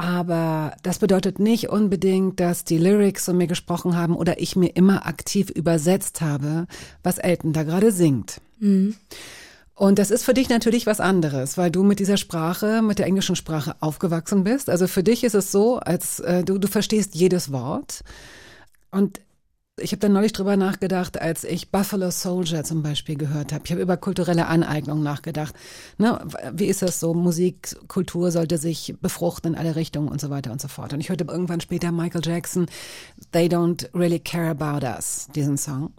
Aber 0.01 0.73
das 0.81 0.97
bedeutet 0.97 1.37
nicht 1.37 1.69
unbedingt, 1.69 2.39
dass 2.39 2.65
die 2.65 2.79
Lyrics 2.79 3.25
zu 3.25 3.35
mir 3.35 3.45
gesprochen 3.45 3.95
haben 3.95 4.15
oder 4.15 4.41
ich 4.41 4.55
mir 4.55 4.75
immer 4.75 5.05
aktiv 5.05 5.51
übersetzt 5.51 6.21
habe, 6.21 6.65
was 7.03 7.19
Elton 7.19 7.53
da 7.53 7.61
gerade 7.61 7.91
singt. 7.91 8.41
Und 9.75 9.99
das 9.99 10.09
ist 10.09 10.23
für 10.23 10.33
dich 10.33 10.49
natürlich 10.49 10.87
was 10.87 10.99
anderes, 10.99 11.55
weil 11.55 11.69
du 11.69 11.83
mit 11.83 11.99
dieser 11.99 12.17
Sprache, 12.17 12.81
mit 12.81 12.97
der 12.97 13.05
englischen 13.05 13.35
Sprache 13.35 13.75
aufgewachsen 13.79 14.43
bist. 14.43 14.71
Also 14.71 14.87
für 14.87 15.03
dich 15.03 15.23
ist 15.23 15.35
es 15.35 15.51
so, 15.51 15.77
als 15.77 16.19
äh, 16.19 16.43
du, 16.43 16.57
du 16.57 16.67
verstehst 16.67 17.13
jedes 17.13 17.51
Wort. 17.51 18.03
Und 18.89 19.21
ich 19.79 19.91
habe 19.91 19.99
dann 19.99 20.13
neulich 20.13 20.33
drüber 20.33 20.57
nachgedacht, 20.57 21.19
als 21.19 21.43
ich 21.43 21.71
Buffalo 21.71 22.11
Soldier 22.11 22.63
zum 22.63 22.83
Beispiel 22.83 23.15
gehört 23.15 23.53
habe. 23.53 23.63
Ich 23.65 23.71
habe 23.71 23.81
über 23.81 23.97
kulturelle 23.97 24.47
Aneignung 24.47 25.01
nachgedacht. 25.01 25.55
Ne, 25.97 26.19
wie 26.53 26.65
ist 26.65 26.81
das 26.81 26.99
so? 26.99 27.13
Musik, 27.13 27.75
Kultur 27.87 28.31
sollte 28.31 28.57
sich 28.57 28.95
befruchten 29.01 29.53
in 29.53 29.59
alle 29.59 29.75
Richtungen 29.75 30.09
und 30.09 30.19
so 30.19 30.29
weiter 30.29 30.51
und 30.51 30.61
so 30.61 30.67
fort. 30.67 30.93
Und 30.93 30.99
ich 30.99 31.09
hörte 31.09 31.25
irgendwann 31.25 31.61
später 31.61 31.91
Michael 31.91 32.21
Jackson, 32.23 32.67
They 33.31 33.47
Don't 33.47 33.89
Really 33.93 34.19
Care 34.19 34.49
About 34.49 34.85
Us, 34.85 35.27
diesen 35.35 35.57
Song. 35.57 35.93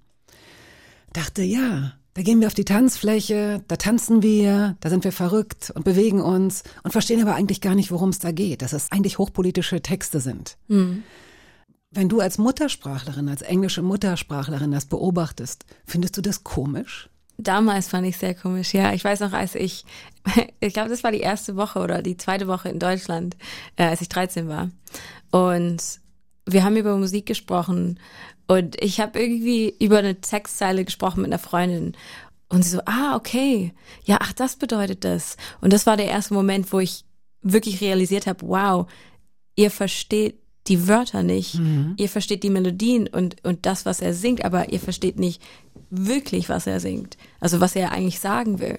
Dachte, 1.13 1.43
ja, 1.43 1.93
da 2.15 2.23
gehen 2.23 2.41
wir 2.41 2.47
auf 2.47 2.55
die 2.55 2.65
Tanzfläche, 2.65 3.65
da 3.69 3.77
tanzen 3.77 4.23
wir, 4.23 4.77
da 4.81 4.91
sind 4.91 5.05
wir 5.05 5.13
verrückt 5.13 5.73
und 5.75 5.85
bewegen 5.85 6.21
uns 6.21 6.63
und 6.83 6.93
verstehen 6.93 7.23
aber 7.23 7.35
eigentlich 7.35 7.63
gar 7.63 7.75
nicht, 7.75 7.91
worum 7.91 8.11
es 8.11 8.19
da 8.19 8.33
geht, 8.33 8.63
dass 8.63 8.75
es 8.75 8.93
eigentlich 8.93 9.19
hochpolitische 9.19 9.81
Texte 9.81 10.21
sind. 10.21 10.59
Wenn 11.95 12.09
du 12.09 12.21
als 12.21 12.39
Muttersprachlerin, 12.39 13.29
als 13.29 13.43
englische 13.43 13.83
Muttersprachlerin 13.83 14.73
das 14.73 14.87
beobachtest, 14.87 15.67
findest 15.85 16.17
du 16.17 16.23
das 16.23 16.43
komisch? 16.43 17.11
Damals 17.37 17.89
fand 17.89 18.07
ich 18.07 18.17
sehr 18.17 18.35
komisch, 18.35 18.73
ja. 18.73 18.95
Ich 18.95 19.05
weiß 19.05 19.21
noch, 19.21 19.33
als 19.33 19.55
ich, 19.55 19.85
ich 20.61 20.73
glaube, 20.73 20.89
das 20.89 21.05
war 21.05 21.13
die 21.13 21.21
erste 21.21 21.57
Woche 21.57 21.81
oder 21.81 22.01
die 22.01 22.17
zweite 22.17 22.49
Woche 22.49 22.71
in 22.71 22.79
Deutschland, 22.79 23.37
äh, 23.77 23.85
als 23.85 24.01
ich 24.01 24.09
13 24.09 24.49
war. 24.49 24.71
Und 25.31 26.01
wir 26.47 26.65
haben 26.65 26.77
über 26.77 26.97
Musik 26.97 27.27
gesprochen 27.27 28.01
und 28.47 28.83
ich 28.83 28.99
habe 28.99 29.21
irgendwie 29.21 29.75
über 29.79 29.99
eine 29.99 30.21
Textzeile 30.21 30.85
gesprochen 30.85 31.23
mit 31.23 31.31
einer 31.31 31.39
Freundin. 31.39 31.95
Und 32.49 32.63
sie 32.63 32.71
so, 32.71 32.81
ah, 32.87 33.17
okay, 33.17 33.73
ja, 34.05 34.19
ach, 34.21 34.33
das 34.33 34.57
bedeutet 34.57 35.05
das. 35.05 35.37
Und 35.61 35.73
das 35.73 35.87
war 35.87 35.97
der 35.97 36.09
erste 36.09 36.35
Moment, 36.35 36.73
wo 36.73 36.81
ich 36.81 37.05
wirklich 37.43 37.81
realisiert 37.81 38.27
habe, 38.27 38.47
wow, 38.47 38.91
ihr 39.57 39.71
versteht 39.71 40.42
die 40.69 40.89
Wörter 40.89 41.23
nicht. 41.23 41.55
Ihr 41.97 42.09
versteht 42.09 42.43
die 42.43 42.51
Melodien 42.51 43.09
und, 43.09 43.45
und 43.45 43.67
das, 43.67 43.85
was 43.85 44.01
er 44.01 44.15
singt, 44.15 44.45
aber 44.45 44.73
ihr 44.73 44.81
versteht 44.81 45.19
nicht 45.19 45.43
wirklich, 45.91 46.49
was 46.49 46.67
er 46.67 46.81
singt. 46.81 47.17
Also 47.41 47.61
was 47.61 47.75
er 47.77 47.93
eigentlich 47.93 48.21
sagen 48.21 48.61
will. 48.61 48.79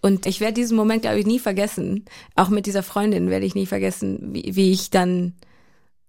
Und 0.00 0.26
ich 0.26 0.40
werde 0.40 0.54
diesen 0.54 0.76
Moment, 0.76 1.02
glaube 1.02 1.18
ich, 1.18 1.26
nie 1.26 1.38
vergessen. 1.38 2.04
Auch 2.36 2.48
mit 2.48 2.66
dieser 2.66 2.82
Freundin 2.82 3.28
werde 3.28 3.46
ich 3.46 3.54
nie 3.54 3.66
vergessen, 3.66 4.34
wie, 4.34 4.54
wie 4.54 4.70
ich 4.70 4.90
dann 4.90 5.34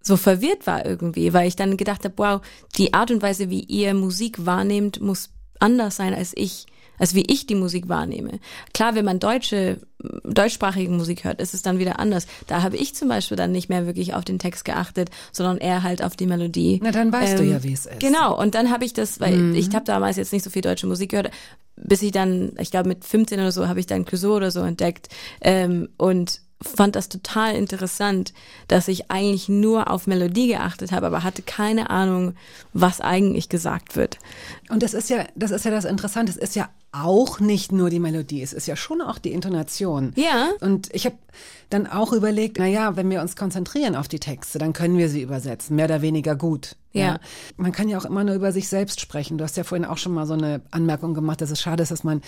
so 0.02 0.18
verwirrt 0.18 0.68
war 0.68 0.86
irgendwie, 0.86 1.34
weil 1.34 1.48
ich 1.48 1.56
dann 1.56 1.78
gedacht 1.78 2.06
habe, 2.06 2.14
wow, 2.18 2.42
die 2.78 2.94
Art 2.94 3.12
und 3.12 3.22
Weise, 3.22 3.50
wie 3.50 3.62
ihr 3.62 3.94
Musik 3.94 4.46
wahrnehmt, 4.46 5.02
muss 5.02 5.32
anders 5.60 5.96
sein 5.96 6.14
als 6.14 6.34
ich, 6.36 6.68
als 6.98 7.14
wie 7.16 7.26
ich 7.28 7.48
die 7.48 7.56
Musik 7.56 7.90
wahrnehme. 7.90 8.40
Klar, 8.74 8.96
wenn 8.96 9.06
man 9.06 9.20
deutsche, 9.20 9.80
deutschsprachige 10.24 10.92
Musik 10.92 11.24
hört, 11.24 11.42
ist 11.42 11.54
es 11.54 11.62
dann 11.62 11.80
wieder 11.80 12.00
anders. 12.00 12.28
Da 12.48 12.64
habe 12.64 12.78
ich 12.78 12.96
zum 12.96 13.08
Beispiel 13.08 13.38
dann 13.38 13.52
nicht 13.52 13.70
mehr 13.70 13.86
wirklich 13.86 14.14
auf 14.14 14.26
den 14.26 14.40
Text 14.40 14.66
geachtet, 14.66 15.10
sondern 15.32 15.58
eher 15.58 15.84
halt 15.84 16.04
auf 16.04 16.16
die 16.16 16.28
Melodie. 16.28 16.80
Na, 16.84 16.92
dann 16.92 17.12
weißt 17.12 17.40
du 17.40 17.44
Ähm, 17.44 17.52
ja, 17.52 17.64
wie 17.64 17.74
es 17.74 17.86
ist. 17.86 18.00
Genau, 18.00 18.40
und 18.40 18.56
dann 18.56 18.72
habe 18.72 18.86
ich 18.86 18.94
das, 18.94 19.20
weil 19.20 19.56
ich 19.56 19.74
habe 19.74 19.86
damals 19.86 20.18
jetzt 20.18 20.34
nicht 20.34 20.44
so 20.44 20.50
viel 20.50 20.62
deutsche 20.62 20.88
Musik 20.88 21.12
gehört, 21.12 21.32
bis 21.76 22.02
ich 22.02 22.12
dann, 22.12 22.54
ich 22.60 22.72
glaube 22.72 22.90
mit 22.90 23.06
15 23.06 23.40
oder 23.40 23.52
so, 23.52 23.68
habe 23.68 23.80
ich 23.80 23.86
dann 23.86 24.06
Clouseau 24.06 24.36
oder 24.36 24.52
so 24.52 24.62
entdeckt 24.62 25.10
ähm, 25.42 25.90
und 25.98 26.42
fand 26.62 26.96
das 26.96 27.08
total 27.10 27.56
interessant, 27.56 28.34
dass 28.68 28.88
ich 28.88 29.12
eigentlich 29.12 29.48
nur 29.48 29.92
auf 29.92 30.08
Melodie 30.08 30.48
geachtet 30.48 30.92
habe, 30.92 31.06
aber 31.06 31.24
hatte 31.24 31.44
keine 31.44 31.90
Ahnung, 31.90 32.34
was 32.74 33.00
eigentlich 33.00 33.50
gesagt 33.50 33.96
wird. 33.96 34.18
Und 34.70 34.82
das 34.82 34.94
ist 34.94 35.10
ja, 35.10 35.26
das 35.36 35.52
ist 35.52 35.66
ja 35.66 35.72
das 35.72 35.86
Interessante. 35.86 36.32
Es 36.32 36.38
ist 36.38 36.56
ja 36.56 36.70
auch 36.92 37.40
nicht 37.40 37.72
nur 37.72 37.90
die 37.90 38.00
Melodie, 38.00 38.42
es 38.42 38.54
ist 38.54 38.68
ja 38.68 38.76
schon 38.76 39.02
auch 39.02 39.20
die 39.20 39.34
Intonation. 39.34 40.14
Ja. 40.16 40.52
Und 40.62 40.94
ich 40.94 41.06
habe 41.06 41.18
dann 41.70 41.86
auch 41.86 42.14
überlegt, 42.14 42.58
na 42.60 42.66
ja, 42.66 42.96
wenn 42.96 43.10
wir 43.10 43.22
uns 43.22 43.36
konzentrieren 43.36 43.96
auf 43.96 44.08
die 44.08 44.20
Texte, 44.20 44.58
dann 44.58 44.74
können 44.74 44.98
wir 44.98 45.10
sie 45.10 45.22
übersetzen, 45.22 45.76
mehr 45.76 45.86
oder 45.86 46.02
weniger 46.02 46.36
gut. 46.36 46.76
Ja. 46.94 47.20
Man 47.58 47.72
kann 47.72 47.90
ja 47.90 47.98
auch 47.98 48.06
immer 48.06 48.24
nur 48.24 48.36
über 48.36 48.52
sich 48.52 48.68
selbst 48.70 49.02
sprechen. 49.02 49.38
Du 49.38 49.44
hast 49.44 49.58
ja 49.58 49.64
vorhin 49.64 49.86
auch 49.86 49.98
schon 49.98 50.14
mal 50.14 50.26
so 50.26 50.34
eine 50.34 50.62
Anmerkung 50.72 51.14
gemacht, 51.14 51.42
dass 51.42 51.52
es 51.52 51.62
schade 51.62 51.84
ist, 51.84 51.92
dass 51.92 52.04
man 52.04 52.22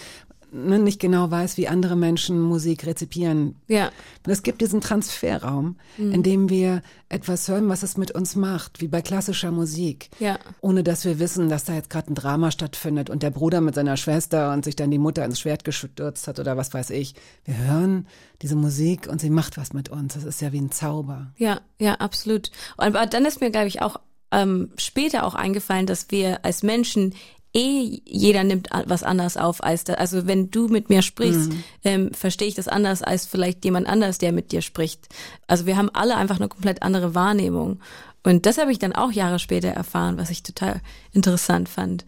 ne, 0.51 0.79
nicht 0.79 0.99
genau 0.99 1.31
weiß, 1.31 1.57
wie 1.57 1.67
andere 1.67 1.95
Menschen 1.95 2.39
Musik 2.39 2.85
rezipieren. 2.85 3.55
Ja. 3.67 3.91
Und 4.25 4.31
es 4.31 4.43
gibt 4.43 4.61
diesen 4.61 4.81
Transferraum, 4.81 5.77
in 5.97 6.23
dem 6.23 6.49
wir 6.49 6.81
etwas 7.09 7.47
hören, 7.47 7.69
was 7.69 7.83
es 7.83 7.97
mit 7.97 8.11
uns 8.11 8.35
macht, 8.35 8.81
wie 8.81 8.87
bei 8.87 9.01
klassischer 9.01 9.51
Musik. 9.51 10.09
Ja. 10.19 10.39
Ohne 10.61 10.83
dass 10.83 11.05
wir 11.05 11.19
wissen, 11.19 11.49
dass 11.49 11.65
da 11.65 11.73
jetzt 11.73 11.89
gerade 11.89 12.11
ein 12.11 12.15
Drama 12.15 12.51
stattfindet 12.51 13.09
und 13.09 13.23
der 13.23 13.31
Bruder 13.31 13.61
mit 13.61 13.75
seiner 13.75 13.97
Schwester 13.97 14.53
und 14.53 14.63
sich 14.63 14.75
dann 14.75 14.91
die 14.91 14.99
Mutter 14.99 15.25
ins 15.25 15.39
Schwert 15.39 15.63
gestürzt 15.63 16.27
hat 16.27 16.39
oder 16.39 16.57
was 16.57 16.73
weiß 16.73 16.91
ich. 16.91 17.15
Wir 17.45 17.57
hören 17.57 18.07
diese 18.41 18.55
Musik 18.55 19.07
und 19.07 19.19
sie 19.19 19.29
macht 19.29 19.57
was 19.57 19.73
mit 19.73 19.89
uns. 19.89 20.13
Das 20.13 20.23
ist 20.23 20.41
ja 20.41 20.51
wie 20.51 20.61
ein 20.61 20.71
Zauber. 20.71 21.33
Ja, 21.37 21.61
ja, 21.79 21.95
absolut. 21.95 22.51
Und 22.77 22.95
dann 22.95 23.25
ist 23.25 23.41
mir, 23.41 23.51
glaube 23.51 23.67
ich, 23.67 23.81
auch 23.81 23.99
ähm, 24.31 24.71
später 24.77 25.25
auch 25.25 25.35
eingefallen, 25.35 25.85
dass 25.85 26.11
wir 26.11 26.45
als 26.45 26.63
Menschen 26.63 27.15
eh 27.53 28.01
jeder 28.05 28.43
nimmt 28.43 28.69
was 28.85 29.03
anders 29.03 29.37
auf 29.37 29.63
als 29.63 29.83
da. 29.83 29.93
Also 29.95 30.27
wenn 30.27 30.51
du 30.51 30.67
mit 30.67 30.89
mir 30.89 31.01
sprichst, 31.01 31.51
ähm, 31.83 32.11
verstehe 32.13 32.47
ich 32.47 32.55
das 32.55 32.67
anders 32.67 33.01
als 33.01 33.25
vielleicht 33.25 33.65
jemand 33.65 33.87
anders, 33.87 34.17
der 34.17 34.31
mit 34.31 34.51
dir 34.51 34.61
spricht. 34.61 35.07
Also 35.47 35.65
wir 35.65 35.77
haben 35.77 35.89
alle 35.93 36.15
einfach 36.15 36.37
eine 36.37 36.47
komplett 36.47 36.83
andere 36.83 37.15
Wahrnehmung. 37.15 37.79
Und 38.23 38.45
das 38.45 38.57
habe 38.57 38.71
ich 38.71 38.79
dann 38.79 38.93
auch 38.93 39.11
Jahre 39.11 39.39
später 39.39 39.69
erfahren, 39.69 40.17
was 40.17 40.29
ich 40.29 40.43
total 40.43 40.81
interessant 41.13 41.69
fand. 41.69 42.05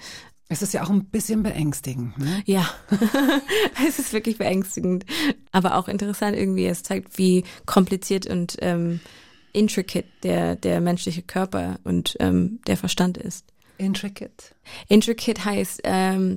Es 0.49 0.61
ist 0.61 0.73
ja 0.73 0.83
auch 0.83 0.89
ein 0.89 1.05
bisschen 1.05 1.43
beängstigend. 1.43 2.17
Ne? 2.17 2.43
Ja, 2.45 2.69
es 3.87 3.99
ist 3.99 4.11
wirklich 4.11 4.37
beängstigend, 4.37 5.05
aber 5.53 5.77
auch 5.77 5.87
interessant 5.87 6.35
irgendwie. 6.35 6.65
Es 6.65 6.83
zeigt, 6.83 7.17
wie 7.17 7.45
kompliziert 7.65 8.27
und 8.27 8.57
ähm, 8.59 8.99
intricate 9.53 10.05
der, 10.23 10.57
der 10.57 10.81
menschliche 10.81 11.21
Körper 11.21 11.79
und 11.85 12.17
ähm, 12.19 12.59
der 12.67 12.75
Verstand 12.75 13.17
ist. 13.17 13.45
Intricate. 13.81 14.55
Intricate 14.87 15.43
heißt, 15.43 15.81
ähm, 15.83 16.35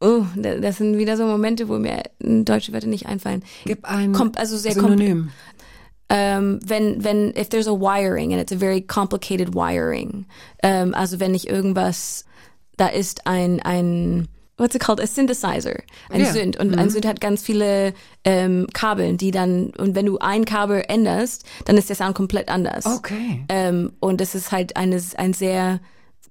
oh, 0.00 0.24
da- 0.36 0.58
das 0.58 0.76
sind 0.78 0.98
wieder 0.98 1.16
so 1.16 1.24
Momente, 1.26 1.68
wo 1.68 1.78
mir 1.78 2.02
deutsche 2.20 2.72
Wörter 2.72 2.86
nicht 2.88 3.06
einfallen. 3.06 3.42
Gib 3.64 3.84
ein 3.84 4.12
Kom 4.12 4.32
also 4.36 4.56
sehr 4.56 4.72
Synonym. 4.72 5.30
ähm, 6.08 6.60
wenn, 6.64 7.02
wenn, 7.02 7.34
if 7.36 7.48
there's 7.48 7.66
a 7.68 7.72
wiring 7.72 8.32
and 8.32 8.40
it's 8.40 8.52
a 8.52 8.58
very 8.58 8.80
complicated 8.80 9.54
wiring, 9.54 10.26
ähm, 10.62 10.94
also 10.94 11.18
wenn 11.20 11.34
ich 11.34 11.48
irgendwas, 11.48 12.24
da 12.76 12.88
ist 12.88 13.26
ein, 13.26 13.60
ein, 13.62 14.28
what's 14.58 14.74
it 14.74 14.82
called? 14.82 15.00
A 15.00 15.06
synthesizer. 15.06 15.76
Ein 16.10 16.20
Ja. 16.20 16.32
Synth. 16.32 16.58
Und 16.60 16.78
ein 16.78 16.90
Synth 16.90 17.06
hat 17.06 17.20
ganz 17.20 17.42
viele 17.42 17.92
ähm, 18.24 18.66
Kabeln, 18.72 19.16
die 19.16 19.30
dann, 19.30 19.70
und 19.78 19.94
wenn 19.94 20.06
du 20.06 20.18
ein 20.18 20.44
Kabel 20.44 20.82
änderst, 20.86 21.44
dann 21.64 21.76
ist 21.76 21.88
der 21.88 21.96
Sound 21.96 22.14
komplett 22.14 22.48
anders. 22.50 22.86
Okay. 22.86 23.44
Ähm, 23.48 23.92
und 24.00 24.20
es 24.20 24.34
ist 24.34 24.52
halt 24.52 24.76
eine, 24.76 25.02
ein 25.16 25.32
sehr 25.32 25.80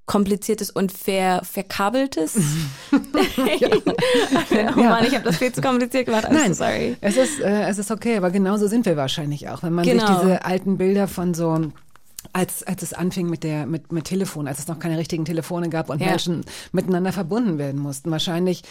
kompliziertes 0.05 0.69
und 0.69 0.91
ver, 0.91 1.41
verkabeltes. 1.43 2.35
oh 2.91 4.79
Mann, 4.79 5.05
ich 5.05 5.13
habe 5.15 5.23
das 5.23 5.37
viel 5.37 5.51
zu 5.51 5.61
kompliziert 5.61 6.05
gemacht. 6.05 6.25
I'm 6.29 6.33
Nein, 6.33 6.53
so 6.53 6.63
sorry. 6.63 6.95
es 7.01 7.17
ist, 7.17 7.39
äh, 7.39 7.67
es 7.67 7.77
ist 7.77 7.91
okay, 7.91 8.17
aber 8.17 8.31
genauso 8.31 8.67
sind 8.67 8.85
wir 8.85 8.97
wahrscheinlich 8.97 9.49
auch. 9.49 9.63
Wenn 9.63 9.73
man 9.73 9.85
Genau. 9.85 10.05
sich 10.07 10.17
diese 10.17 10.45
alten 10.45 10.77
Bilder 10.77 11.07
von 11.07 11.33
so 11.33 11.71
als, 12.33 12.63
als 12.63 12.81
es 12.81 12.93
anfing 12.93 13.29
mit 13.29 13.43
der 13.43 13.65
mit, 13.65 13.91
mit 13.91 14.05
Telefon, 14.05 14.47
als 14.47 14.59
es 14.59 14.67
noch 14.67 14.79
keine 14.79 14.97
richtigen 14.97 15.25
Telefone 15.25 15.69
gab 15.69 15.89
und 15.89 16.01
Ja. 16.01 16.07
Menschen 16.09 16.43
miteinander 16.71 17.11
verbunden 17.13 17.57
werden 17.57 17.79
mussten. 17.79 18.11
Wahrscheinlich 18.11 18.63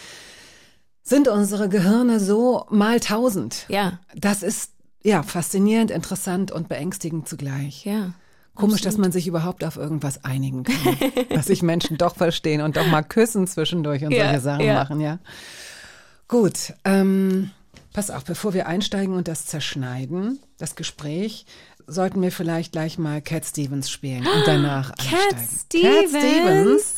sind 1.03 1.27
unsere 1.27 1.69
Gehirne 1.69 2.19
so 2.19 2.65
mal 2.69 2.99
tausend. 2.99 3.65
Ja, 3.69 3.99
Das 4.15 4.41
ist 4.43 4.71
ja 5.03 5.21
faszinierend, 5.23 5.91
interessant 5.91 6.51
und 6.51 6.67
beängstigend 6.67 7.27
zugleich. 7.29 7.85
ja. 7.85 8.13
Komisch, 8.55 8.81
dass 8.81 8.97
man 8.97 9.11
sich 9.11 9.27
überhaupt 9.27 9.63
auf 9.63 9.77
irgendwas 9.77 10.23
einigen 10.23 10.63
kann. 10.63 10.97
dass 11.29 11.47
sich 11.47 11.61
Menschen 11.61 11.97
doch 11.97 12.15
verstehen 12.15 12.61
und 12.61 12.77
doch 12.77 12.87
mal 12.87 13.03
küssen 13.03 13.47
zwischendurch 13.47 14.03
und 14.03 14.11
Ja, 14.11 14.25
solche 14.27 14.41
Sachen 14.41 14.65
ja. 14.65 14.73
machen, 14.73 15.01
ja. 15.01 15.19
Gut, 16.27 16.73
ähm, 16.85 17.51
pass 17.93 18.09
auf, 18.09 18.23
bevor 18.23 18.53
wir 18.53 18.67
einsteigen 18.67 19.13
und 19.13 19.27
das 19.27 19.45
zerschneiden, 19.45 20.39
das 20.57 20.75
Gespräch, 20.75 21.45
sollten 21.87 22.21
wir 22.21 22.31
vielleicht 22.31 22.71
gleich 22.71 22.97
mal 22.97 23.21
Cat 23.21 23.45
Stevens 23.45 23.89
spielen 23.89 24.25
und 24.25 24.43
danach 24.45 24.95
Cat 24.95 25.35
einsteigen. 25.35 25.59
Stevens. 25.65 26.11
Cat 26.11 26.21
Stevens. 26.21 26.93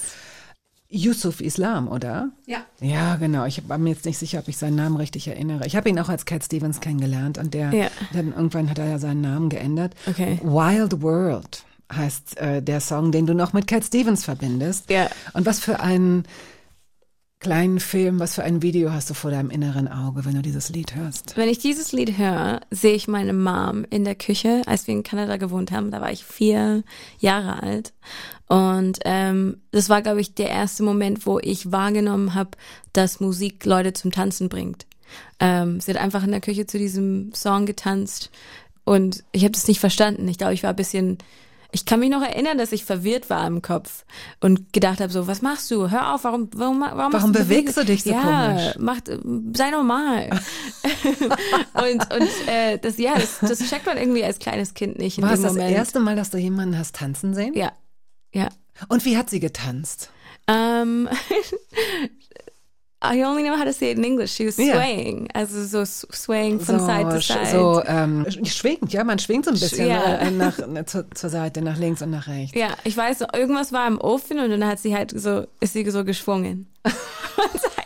Yusuf 0.90 1.42
Islam, 1.42 1.88
oder? 1.90 2.30
Ja. 2.46 2.60
Ja, 2.80 3.16
genau. 3.18 3.46
Ich 3.46 3.68
war 3.68 3.78
mir 3.78 3.90
jetzt 3.90 4.06
nicht 4.06 4.18
sicher, 4.18 4.40
ob 4.40 4.48
ich 4.48 4.58
seinen 4.58 4.76
Namen 4.76 4.96
richtig 4.96 5.28
erinnere. 5.28 5.66
Ich 5.66 5.76
habe 5.76 5.90
ihn 5.90 6.00
auch 6.00 6.10
als 6.10 6.26
Cat 6.26 6.44
Stevens 6.46 6.80
kennengelernt 6.80 7.38
und 7.38 7.54
der 7.54 7.74
Ja. 7.74 7.88
dann 8.14 8.32
irgendwann 8.34 8.70
hat 8.70 8.80
er 8.80 8.88
ja 8.88 9.00
seinen 9.00 9.22
Namen 9.22 9.50
geändert. 9.50 9.94
Okay. 10.08 10.40
Wild 10.44 11.02
World 11.02 11.64
heißt 11.94 12.38
äh, 12.38 12.62
der 12.62 12.80
Song, 12.82 13.12
den 13.12 13.26
du 13.26 13.34
noch 13.34 13.54
mit 13.54 13.68
Cat 13.68 13.84
Stevens 13.86 14.24
verbindest. 14.26 14.90
Ja. 14.90 15.10
Und 15.34 15.46
was 15.46 15.60
für 15.60 15.80
einen 15.82 16.24
kleinen 17.40 17.80
Film, 17.80 18.20
was 18.20 18.36
für 18.36 18.44
ein 18.44 18.62
Video 18.62 18.92
hast 18.92 19.10
du 19.10 19.14
vor 19.14 19.32
deinem 19.32 19.50
inneren 19.50 19.88
Auge, 19.88 20.26
wenn 20.26 20.36
du 20.36 20.42
dieses 20.42 20.70
Lied 20.70 20.96
hörst? 20.96 21.38
Wenn 21.38 21.50
ich 21.50 21.60
dieses 21.60 21.92
Lied 21.92 22.18
höre, 22.18 22.62
sehe 22.72 22.94
ich 22.94 23.08
meine 23.08 23.34
Mom 23.34 23.86
in 23.90 24.04
der 24.04 24.16
Küche, 24.16 24.64
als 24.66 24.88
wir 24.88 24.96
in 24.96 25.04
Kanada 25.04 25.38
gewohnt 25.38 25.72
haben. 25.72 25.92
Da 25.92 26.02
war 26.02 26.12
ich 26.12 26.24
vier 26.24 26.84
Jahre 27.20 27.62
alt. 27.62 27.94
Und 28.48 29.00
ähm, 29.06 29.62
das 29.72 29.90
war, 29.90 30.02
glaube 30.02 30.22
ich, 30.22 30.34
der 30.34 30.50
erste 30.50 30.84
Moment, 30.84 31.26
wo 31.26 31.40
ich 31.40 31.72
wahrgenommen 31.72 32.34
habe, 32.34 32.52
dass 32.94 33.20
Musik 33.20 33.66
Leute 33.66 33.94
zum 33.94 34.12
Tanzen 34.12 34.50
bringt. 34.50 34.88
Ähm, 35.40 35.80
sie 35.80 35.92
hat 35.92 36.02
einfach 36.02 36.24
in 36.24 36.32
der 36.32 36.42
Küche 36.42 36.66
zu 36.66 36.78
diesem 36.78 37.34
Song 37.34 37.66
getanzt 37.66 38.32
und 38.84 39.24
ich 39.32 39.44
habe 39.44 39.52
das 39.52 39.68
nicht 39.68 39.80
verstanden. 39.80 40.28
Ich 40.28 40.38
glaube, 40.38 40.54
ich 40.54 40.64
war 40.64 40.72
ein 40.72 40.76
bisschen 40.76 41.18
ich 41.78 41.86
kann 41.86 42.00
mich 42.00 42.10
noch 42.10 42.24
erinnern, 42.24 42.58
dass 42.58 42.72
ich 42.72 42.86
verwirrt 42.86 43.30
war 43.30 43.46
im 43.46 43.62
Kopf 43.62 44.04
und 44.40 44.74
gedacht 44.74 45.00
habe 45.00 45.14
so, 45.14 45.28
was 45.28 45.44
machst 45.44 45.70
du? 45.70 45.92
Hör 45.92 46.16
auf, 46.16 46.24
warum 46.24 46.50
warum 46.56 46.82
warum, 46.82 47.12
machst 47.12 47.34
bewegst 47.34 47.78
du 47.78 47.86
dich 47.86 48.04
so 48.04 48.10
ja, 48.10 48.48
komisch? 48.48 48.74
Mach, 48.80 48.98
sei 49.56 49.70
normal. 49.70 50.30
und 51.74 52.14
und 52.14 52.48
äh, 52.48 52.80
das 52.80 52.98
ja, 52.98 53.14
das, 53.14 53.40
das 53.42 53.60
checkt 53.70 53.86
man 53.86 53.98
irgendwie 53.98 54.24
als 54.24 54.40
kleines 54.40 54.74
Kind 54.74 54.98
nicht 54.98 55.22
War 55.22 55.34
es 55.34 55.44
das 55.44 55.54
Moment. 55.54 55.76
erste 55.76 56.00
Mal, 56.00 56.16
dass 56.16 56.32
du 56.32 56.40
jemanden 56.40 56.80
hast 56.80 56.96
tanzen 56.96 57.36
sehen? 57.36 57.54
Ja. 57.54 57.74
Ja. 58.34 58.50
Und 58.88 59.06
wie 59.06 59.16
hat 59.16 59.30
sie 59.30 59.40
getanzt? 59.40 60.10
Um, 60.50 61.08
I 63.00 63.22
only 63.24 63.44
know 63.44 63.56
how 63.56 63.64
to 63.64 63.74
say 63.74 63.92
it 63.92 63.98
in 63.98 64.04
English. 64.04 64.34
She 64.34 64.46
was 64.46 64.56
swaying. 64.56 65.28
Also 65.36 65.64
so 65.66 65.84
swaying 65.86 66.60
von 66.60 66.80
side 66.80 67.10
to 67.12 67.22
side. 67.22 67.46
so 67.52 67.84
ähm, 67.86 68.26
schwingend, 68.44 68.92
ja, 68.92 69.04
man 69.04 69.20
schwingt 69.20 69.46
so 69.46 69.52
ein 69.52 69.60
bisschen 69.60 69.88
Ja. 69.88 70.16
äh, 70.16 70.32
nach, 70.32 70.58
äh, 70.58 70.84
zur, 70.86 71.06
zur 71.12 71.30
Seite, 71.30 71.62
nach 71.62 71.78
links 71.78 72.02
und 72.02 72.10
nach 72.10 72.28
rechts. 72.28 72.58
Ja, 72.58 72.70
ich 72.84 72.98
weiß, 72.98 73.20
so, 73.20 73.26
irgendwas 73.34 73.72
war 73.72 73.88
im 73.88 74.02
Ofen 74.02 74.40
und 74.40 74.50
dann 74.50 74.66
hat 74.66 74.80
sie 74.80 74.96
halt 74.96 75.12
so, 75.20 75.46
ist 75.60 75.74
sie 75.74 75.88
so 75.92 76.04
geschwungen. 76.04 76.68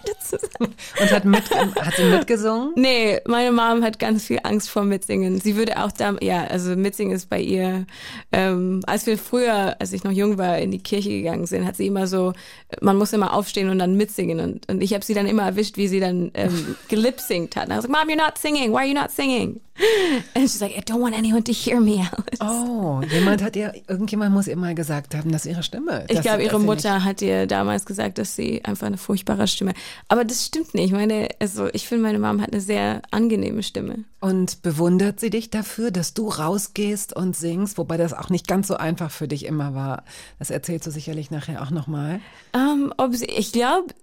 Und 0.60 1.12
hat, 1.12 1.26
mit, 1.26 1.50
hat 1.52 1.96
sie 1.96 2.04
mitgesungen? 2.04 2.74
Nee, 2.76 3.20
meine 3.26 3.52
Mom 3.52 3.84
hat 3.84 4.00
ganz 4.00 4.26
viel 4.26 4.40
Angst 4.44 4.70
vor 4.70 4.84
Mitsingen. 4.84 5.40
Sie 5.40 5.56
würde 5.56 5.84
auch 5.84 5.92
da, 5.92 6.16
ja, 6.22 6.46
also 6.46 6.76
Mitsingen 6.76 7.16
ist 7.16 7.30
bei 7.30 7.40
ihr, 7.40 7.86
ähm, 8.32 8.82
als 8.86 9.06
wir 9.06 9.18
früher, 9.18 9.76
als 9.80 9.94
ich 9.94 10.04
noch 10.04 10.12
jung 10.12 10.38
war, 10.38 10.58
in 10.58 10.72
die 10.72 10.84
Kirche 10.84 11.10
gegangen 11.10 11.46
sind, 11.46 11.66
hat 11.66 11.78
sie 11.78 11.88
immer 11.88 12.08
so, 12.08 12.34
man 12.82 12.98
muss 12.98 13.14
immer 13.14 13.34
aufstehen 13.34 13.70
und 13.70 13.80
dann 13.80 13.96
mitsingen 13.96 14.40
und, 14.40 14.70
und 14.70 14.82
ich 14.82 14.94
habe 14.94 15.04
sie 15.04 15.14
dann 15.14 15.28
immer 15.28 15.44
erwischt, 15.44 15.78
wie 15.78 15.88
sie 15.88 16.00
dann 16.00 16.32
ähm, 16.34 16.76
gelipsingt 16.88 17.56
hat. 17.56 17.68
Und 17.68 17.74
I 17.74 17.78
was 17.78 17.88
like, 17.88 17.92
Mom, 17.92 18.10
you're 18.10 18.18
not 18.18 18.38
singing. 18.38 18.72
Why 18.72 18.78
are 18.78 18.88
you 18.88 18.94
not 18.94 19.12
singing? 19.12 19.60
And 20.34 20.50
she's 20.50 20.62
like, 20.62 20.78
I 20.78 20.82
don't 20.82 21.02
want 21.02 21.16
anyone 21.16 21.44
to 21.44 21.52
hear 21.52 21.80
me, 21.80 22.08
Alice. 22.12 22.40
Oh, 22.40 23.02
jemand 23.12 23.42
hat 23.42 23.56
ihr, 23.56 23.74
irgendjemand 23.88 24.34
muss 24.34 24.48
ihr 24.48 24.56
mal 24.56 24.76
gesagt 24.76 25.16
haben, 25.16 25.32
dass 25.32 25.46
ihre 25.46 25.64
Stimme. 25.64 26.06
Ich 26.10 26.22
glaube, 26.22 26.44
ihre 26.44 26.60
Mutter 26.60 27.04
hat 27.04 27.22
ihr 27.22 27.48
damals 27.48 27.86
gesagt, 27.86 28.18
dass 28.18 28.36
sie 28.36 28.64
einfach 28.64 28.88
eine 28.88 28.98
furchtbare 28.98 29.48
Stimme. 29.48 29.74
Aber 30.08 30.24
das 30.26 30.46
stimmt 30.46 30.74
nicht. 30.74 30.94
Meine, 30.94 31.30
also 31.40 31.68
ich 31.74 31.88
finde, 31.88 32.04
meine 32.04 32.20
Mom 32.20 32.42
hat 32.42 32.52
eine 32.52 32.62
sehr 32.62 33.02
angenehme 33.12 33.64
Stimme. 33.64 34.06
Und 34.20 34.62
bewundert 34.62 35.20
sie 35.20 35.30
dich 35.32 35.50
dafür, 35.50 35.92
dass 35.92 36.14
du 36.14 36.30
rausgehst 36.30 37.16
und 37.16 37.36
singst, 37.36 37.78
wobei 37.78 37.98
das 37.98 38.14
auch 38.14 38.30
nicht 38.30 38.48
ganz 38.48 38.68
so 38.68 38.76
einfach 38.76 39.10
für 39.10 39.28
dich 39.28 39.46
immer 39.46 39.74
war. 39.74 40.04
Das 40.38 40.52
erzählst 40.52 40.86
du 40.86 40.92
sicherlich 40.92 41.32
nachher 41.32 41.62
auch 41.64 41.72
nochmal. 41.72 42.20
Ähm, 42.54 42.94
ob 42.98 43.16
sie, 43.16 43.26
ich 43.26 43.52
glaube, 43.52 43.94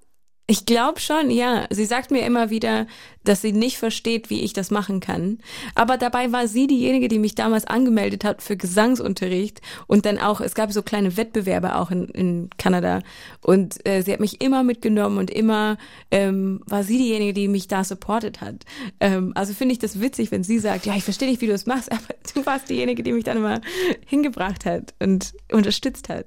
ich 0.50 0.64
glaube 0.64 0.98
schon, 0.98 1.30
ja. 1.30 1.66
Sie 1.68 1.84
sagt 1.84 2.10
mir 2.10 2.24
immer 2.24 2.48
wieder, 2.48 2.86
dass 3.22 3.42
sie 3.42 3.52
nicht 3.52 3.76
versteht, 3.76 4.30
wie 4.30 4.40
ich 4.40 4.54
das 4.54 4.70
machen 4.70 5.00
kann. 5.00 5.40
Aber 5.74 5.98
dabei 5.98 6.32
war 6.32 6.48
sie 6.48 6.66
diejenige, 6.66 7.08
die 7.08 7.18
mich 7.18 7.34
damals 7.34 7.66
angemeldet 7.66 8.24
hat 8.24 8.40
für 8.40 8.56
Gesangsunterricht 8.56 9.60
und 9.86 10.06
dann 10.06 10.18
auch, 10.18 10.40
es 10.40 10.54
gab 10.54 10.72
so 10.72 10.80
kleine 10.82 11.18
Wettbewerbe 11.18 11.76
auch 11.76 11.90
in, 11.90 12.06
in 12.06 12.50
Kanada 12.56 13.02
und 13.42 13.86
äh, 13.86 14.00
sie 14.00 14.10
hat 14.10 14.20
mich 14.20 14.40
immer 14.40 14.62
mitgenommen 14.62 15.18
und 15.18 15.30
immer 15.30 15.76
ähm, 16.10 16.62
war 16.64 16.82
sie 16.82 16.96
diejenige, 16.96 17.34
die 17.34 17.48
mich 17.48 17.68
da 17.68 17.84
supportet 17.84 18.40
hat. 18.40 18.64
Ähm, 19.00 19.32
also 19.34 19.52
finde 19.52 19.72
ich 19.72 19.78
das 19.78 20.00
witzig, 20.00 20.30
wenn 20.30 20.44
sie 20.44 20.58
sagt, 20.58 20.86
ja, 20.86 20.96
ich 20.96 21.04
verstehe 21.04 21.28
nicht, 21.28 21.42
wie 21.42 21.46
du 21.46 21.52
es 21.52 21.66
machst, 21.66 21.92
aber 21.92 22.14
du 22.34 22.46
warst 22.46 22.70
diejenige, 22.70 23.02
die 23.02 23.12
mich 23.12 23.24
dann 23.24 23.36
immer 23.36 23.60
hingebracht 24.06 24.64
hat 24.64 24.94
und 24.98 25.34
unterstützt 25.52 26.08
hat. 26.08 26.26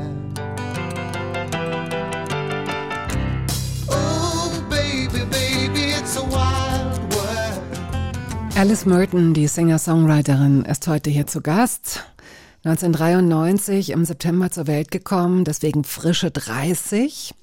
Alice 8.55 8.85
Merton, 8.85 9.33
die 9.33 9.47
Singer-Songwriterin, 9.47 10.65
ist 10.65 10.87
heute 10.87 11.09
hier 11.09 11.25
zu 11.25 11.41
Gast. 11.41 12.03
1993 12.63 13.89
im 13.89 14.05
September 14.05 14.51
zur 14.51 14.67
Welt 14.67 14.91
gekommen, 14.91 15.45
deswegen 15.45 15.83
frische 15.83 16.29
30. 16.29 17.33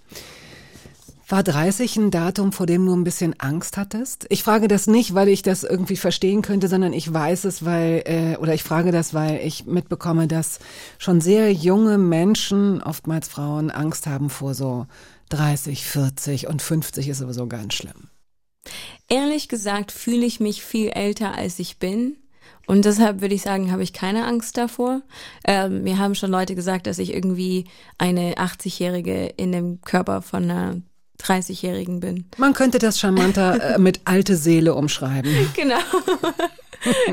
War 1.29 1.42
30 1.42 1.97
ein 1.97 2.11
Datum, 2.11 2.53
vor 2.53 2.66
dem 2.66 2.87
du 2.87 2.94
ein 2.94 3.05
bisschen 3.05 3.38
Angst 3.38 3.77
hattest? 3.77 4.27
Ich 4.31 4.42
frage 4.42 4.68
das 4.68 4.87
nicht, 4.87 5.14
weil 5.14 5.29
ich 5.29 5.42
das 5.42 5.62
irgendwie 5.64 5.97
verstehen 5.97 6.40
könnte, 6.40 6.68
sondern 6.68 6.92
ich 6.92 7.12
weiß 7.12 7.44
es, 7.47 7.64
weil, 7.64 8.03
äh, 8.07 8.37
oder 8.37 8.55
ich 8.55 8.62
frage 8.62 8.92
das, 8.92 9.12
weil 9.12 9.40
ich 9.44 9.66
mitbekomme, 9.66 10.29
dass 10.29 10.59
schon 10.99 11.21
sehr 11.21 11.53
junge 11.53 11.99
Menschen, 11.99 12.83
oftmals 12.83 13.29
Frauen, 13.29 13.71
Angst 13.71 14.07
haben 14.07 14.31
vor 14.31 14.55
so 14.55 14.87
30, 15.31 15.85
40 15.85 16.47
und 16.47 16.62
50 16.62 17.09
ist 17.09 17.18
sowieso 17.18 17.47
ganz 17.47 17.75
schlimm. 17.75 18.09
Ehrlich 19.09 19.49
gesagt 19.49 19.93
fühle 19.93 20.27
ich 20.27 20.41
mich 20.41 20.63
viel 20.63 20.91
älter, 20.91 21.35
als 21.35 21.59
ich 21.59 21.79
bin. 21.79 22.17
Und 22.67 22.85
deshalb 22.85 23.23
würde 23.23 23.35
ich 23.35 23.43
sagen, 23.43 23.73
habe 23.73 23.83
ich 23.83 23.95
keine 23.95 24.27
Angst 24.27 24.59
davor. 24.59 25.01
Ähm, 25.47 25.85
mir 25.85 25.99
haben 25.99 26.15
schon 26.15 26.31
Leute 26.31 26.55
gesagt, 26.55 26.87
dass 26.87 26.99
ich 26.99 27.15
irgendwie 27.15 27.65
eine 27.97 28.35
80-Jährige 28.35 29.27
in 29.37 29.53
dem 29.53 29.81
Körper 29.81 30.21
von 30.21 30.45
einer 30.45 30.83
30-Jährigen 31.23 32.01
bin. 32.01 32.25
Man 32.37 32.53
könnte 32.55 32.79
das 32.79 32.99
charmanter 32.99 33.75
äh, 33.75 33.79
mit 33.79 34.01
alte 34.05 34.37
Seele 34.37 34.75
umschreiben. 34.75 35.31
Genau. 35.55 35.77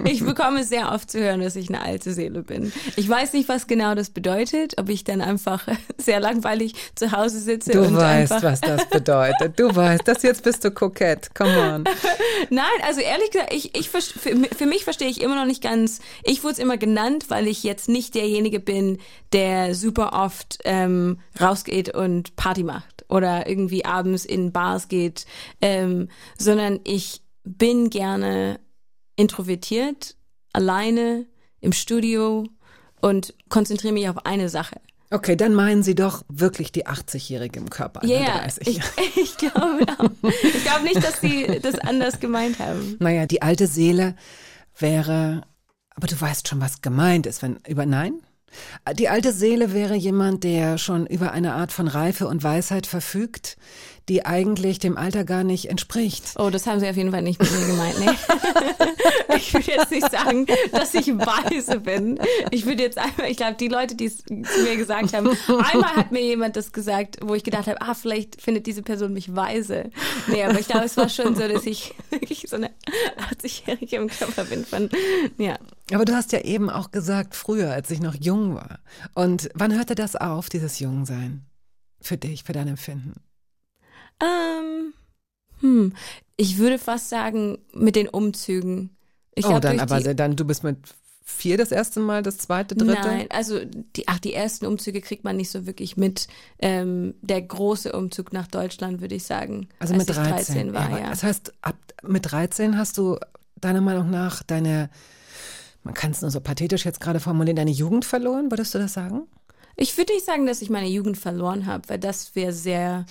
Ich 0.04 0.24
bekomme 0.24 0.64
sehr 0.64 0.92
oft 0.92 1.10
zu 1.10 1.20
hören, 1.20 1.42
dass 1.42 1.56
ich 1.56 1.70
eine 1.70 1.82
alte 1.82 2.14
Seele 2.14 2.44
bin. 2.44 2.72
Ich 2.96 3.10
weiß 3.10 3.34
nicht, 3.34 3.50
was 3.50 3.68
genau 3.68 3.96
das 3.96 4.10
bedeutet, 4.10 4.76
ob 4.78 4.90
ich 4.90 5.04
dann 5.04 5.22
einfach 5.22 5.68
sehr 5.98 6.20
langweilig 6.20 6.76
zu 6.96 7.12
Hause 7.12 7.40
sitze 7.40 7.72
Du 7.72 7.82
und 7.82 7.96
weißt, 7.96 8.32
einfach 8.32 8.52
was 8.52 8.62
das 8.62 8.86
bedeutet. 8.90 9.60
Du 9.60 9.76
weißt, 9.76 10.08
das 10.08 10.22
jetzt 10.22 10.44
bist 10.44 10.64
du 10.64 10.72
kokett. 10.72 11.34
Come 11.34 11.58
on. 11.58 11.84
Nein, 12.50 12.66
also 12.86 13.02
ehrlich 13.02 13.32
gesagt, 13.32 13.54
ich, 13.54 13.76
ich 13.76 13.90
für, 13.90 14.02
für 14.02 14.66
mich 14.66 14.84
verstehe 14.84 15.10
ich 15.10 15.22
immer 15.22 15.36
noch 15.36 15.46
nicht 15.46 15.64
ganz. 15.64 16.00
Ich 16.24 16.44
wurde 16.44 16.54
es 16.54 16.60
immer 16.60 16.78
genannt, 16.78 17.26
weil 17.30 17.48
ich 17.48 17.64
jetzt 17.64 17.90
nicht 17.90 18.14
derjenige 18.16 18.60
bin, 18.60 19.00
der 19.34 19.74
super 19.74 20.14
oft 20.14 20.60
ähm, 20.64 21.20
rausgeht 21.42 21.94
und 21.94 22.36
Party 22.36 22.64
macht 22.64 22.95
oder 23.10 23.48
irgendwie 23.48 23.86
abends 23.86 24.26
in 24.26 24.52
Bars 24.52 24.88
geht, 24.88 25.26
ähm, 25.62 26.10
sondern 26.38 26.80
ich 26.84 27.22
bin 27.44 27.90
gerne 27.90 28.60
introvertiert, 29.16 30.16
alleine 30.54 31.26
im 31.62 31.74
Studio 31.74 32.46
und 33.02 33.34
konzentriere 33.50 33.94
mich 33.94 34.10
auf 34.10 34.26
eine 34.26 34.50
Sache. 34.50 34.82
Okay, 35.12 35.36
dann 35.36 35.54
meinen 35.54 35.84
Sie 35.84 35.96
doch 35.96 36.24
wirklich 36.28 36.72
die 36.72 36.88
80-Jährige 36.88 37.60
im 37.60 37.70
Körper. 37.70 38.02
einer 38.02 38.12
Ja, 38.12 38.20
yeah, 38.20 38.38
30. 38.40 38.68
ich, 38.68 38.82
ich 39.16 39.38
glaube. 39.38 39.86
Ich 40.42 40.64
glaube 40.64 40.84
nicht, 40.84 41.04
dass 41.04 41.22
sie 41.22 41.60
das 41.62 41.76
anders 41.80 42.20
gemeint 42.20 42.60
haben. 42.60 42.98
Naja, 43.00 43.26
die 43.28 43.42
alte 43.42 43.68
Seele 43.68 44.16
wäre, 44.78 45.44
aber 45.92 46.08
du 46.08 46.20
weißt 46.20 46.48
schon, 46.48 46.60
was 46.60 46.82
gemeint 46.82 47.28
ist, 47.28 47.44
wenn 47.44 47.60
über 47.68 47.86
nein? 47.86 48.20
Die 48.94 49.10
alte 49.10 49.32
Seele 49.32 49.74
wäre 49.74 49.96
jemand, 49.96 50.44
der 50.44 50.78
schon 50.78 51.06
über 51.08 51.32
eine 51.32 51.54
Art 51.54 51.72
von 51.72 51.88
Reife 51.88 52.28
und 52.28 52.44
Weisheit 52.44 52.88
verfügt, 52.88 53.58
die 54.08 54.26
eigentlich 54.26 54.78
dem 54.78 54.98
Alter 54.98 55.24
gar 55.24 55.44
nicht 55.44 55.70
entspricht. 55.70 56.24
Oh, 56.38 56.50
das 56.52 56.68
haben 56.68 56.80
sie 56.80 56.88
auf 56.88 56.96
jeden 56.96 57.12
Fall 57.12 57.24
nicht 57.24 57.40
mit 57.40 57.52
mir 57.52 57.66
gemeint, 57.66 58.00
nee. 58.00 59.36
ich 59.36 59.54
würde 59.54 59.72
jetzt 59.72 59.90
nicht 59.90 60.12
sagen, 60.12 60.46
dass 60.72 60.94
ich 60.94 61.08
weise 61.08 61.80
bin. 61.80 62.20
Ich 62.52 62.68
würde 62.68 62.84
jetzt 62.84 63.00
einmal, 63.00 63.32
ich 63.32 63.38
glaube, 63.38 63.56
die 63.60 63.68
Leute, 63.68 63.96
die 63.96 64.06
es 64.06 64.18
zu 64.18 64.62
mir 64.64 64.76
gesagt 64.76 65.14
haben, 65.14 65.30
einmal 65.48 65.96
hat 65.96 66.12
mir 66.12 66.22
jemand 66.22 66.56
das 66.56 66.72
gesagt, 66.72 67.18
wo 67.22 67.34
ich 67.34 67.44
gedacht 67.44 67.68
habe, 67.68 67.82
ah, 67.82 67.96
vielleicht 67.96 68.42
findet 68.42 68.68
diese 68.68 68.84
Person 68.84 69.14
mich 69.14 69.36
weise. 69.36 69.90
Nee, 70.28 70.44
aber 70.44 70.60
ich 70.60 70.68
glaube, 70.68 70.86
es 70.86 70.98
war 70.98 71.10
schon 71.10 71.36
so, 71.36 71.48
dass 71.48 71.66
ich 71.66 71.96
wirklich 72.12 72.46
so 72.48 72.58
eine 72.58 72.70
80-Jährige 73.32 73.96
im 73.96 74.08
Körper 74.08 74.44
bin 74.46 74.66
von, 74.66 74.90
ja. 75.40 75.58
Aber 75.92 76.06
du 76.06 76.14
hast 76.14 76.32
ja 76.32 76.40
eben 76.42 76.70
auch 76.70 76.92
gesagt, 76.92 77.36
früher, 77.36 77.72
als 77.72 77.92
ich 77.92 78.00
noch 78.00 78.16
jung 78.16 78.56
war. 78.56 78.80
Und 79.14 79.50
wann 79.54 79.74
hörte 79.74 79.96
das 79.96 80.16
auf, 80.16 80.50
dieses 80.50 80.80
Jungsein? 80.80 81.46
Für 82.02 82.18
dich, 82.18 82.44
für 82.44 82.54
dein 82.54 82.68
Empfinden? 82.68 83.14
Ähm, 84.22 84.94
hm, 85.60 85.94
ich 86.38 86.58
würde 86.58 86.80
fast 86.80 87.10
sagen, 87.10 87.60
mit 87.74 87.96
den 87.96 88.10
Umzügen. 88.10 88.96
Ich 89.36 89.46
oh, 89.46 89.60
dann 89.60 89.80
aber 89.80 90.00
dann, 90.14 90.36
du 90.36 90.46
bist 90.46 90.64
mit 90.64 90.78
vier 91.26 91.58
das 91.58 91.72
erste 91.72 92.00
Mal, 92.00 92.22
das 92.22 92.38
zweite, 92.38 92.76
dritte? 92.76 93.02
Nein, 93.02 93.28
also 93.32 93.60
die, 93.66 94.08
ach, 94.08 94.20
die 94.20 94.34
ersten 94.34 94.68
Umzüge 94.68 95.02
kriegt 95.02 95.24
man 95.24 95.36
nicht 95.36 95.50
so 95.50 95.66
wirklich 95.66 95.98
mit. 95.98 96.28
Ähm, 96.60 97.16
der 97.22 97.42
große 97.42 97.92
Umzug 97.92 98.32
nach 98.32 98.48
Deutschland, 98.48 99.02
würde 99.02 99.16
ich 99.16 99.24
sagen. 99.24 99.68
Also 99.80 99.96
als 99.96 100.08
mit 100.08 100.10
ich 100.12 100.24
13. 100.24 100.74
war, 100.74 100.86
aber 100.86 101.00
ja. 101.00 101.10
Das 101.10 101.24
heißt, 101.24 101.54
ab, 101.62 101.76
mit 102.04 102.32
13 102.32 102.78
hast 102.78 102.98
du 103.00 103.18
deiner 103.60 103.82
Meinung 103.82 104.12
nach 104.12 104.44
deine, 104.44 104.90
man 105.86 105.94
kann 105.94 106.12
es 106.12 106.22
nur 106.22 106.32
so 106.32 106.42
pathetisch 106.42 106.84
jetzt 106.84 107.00
gerade 107.00 107.20
formulieren, 107.22 107.56
deine 107.56 107.72
Jugend 107.72 108.04
verloren, 108.04 108.52
würdest 108.52 108.74
du 108.74 108.80
das 108.80 108.94
sagen? 108.94 109.28
Ich 109.78 109.98
würde 109.98 110.14
nicht 110.14 110.26
sagen, 110.26 110.46
dass 110.46 110.62
ich 110.62 110.70
meine 110.70 110.88
Jugend 110.88 111.18
verloren 111.18 111.66
habe, 111.66 111.88
weil 111.90 112.00
das 112.00 112.36
wäre 112.36 112.54
sehr, 112.54 113.06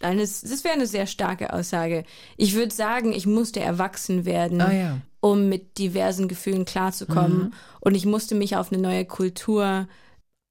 eine, 0.00 0.22
das 0.22 0.64
wäre 0.64 0.74
eine 0.74 0.86
sehr 0.86 1.06
starke 1.06 1.52
Aussage. 1.52 2.04
Ich 2.36 2.54
würde 2.54 2.74
sagen, 2.74 3.12
ich 3.12 3.26
musste 3.26 3.60
erwachsen 3.60 4.24
werden, 4.24 4.60
Ah, 4.60 4.72
ja. 4.72 4.98
um 5.20 5.48
mit 5.48 5.78
diversen 5.78 6.28
Gefühlen 6.28 6.64
klarzukommen. 6.64 7.54
Und 7.80 7.94
ich 7.94 8.06
musste 8.06 8.34
mich 8.34 8.56
auf 8.56 8.72
eine 8.72 8.82
neue 8.82 9.04
Kultur 9.04 9.88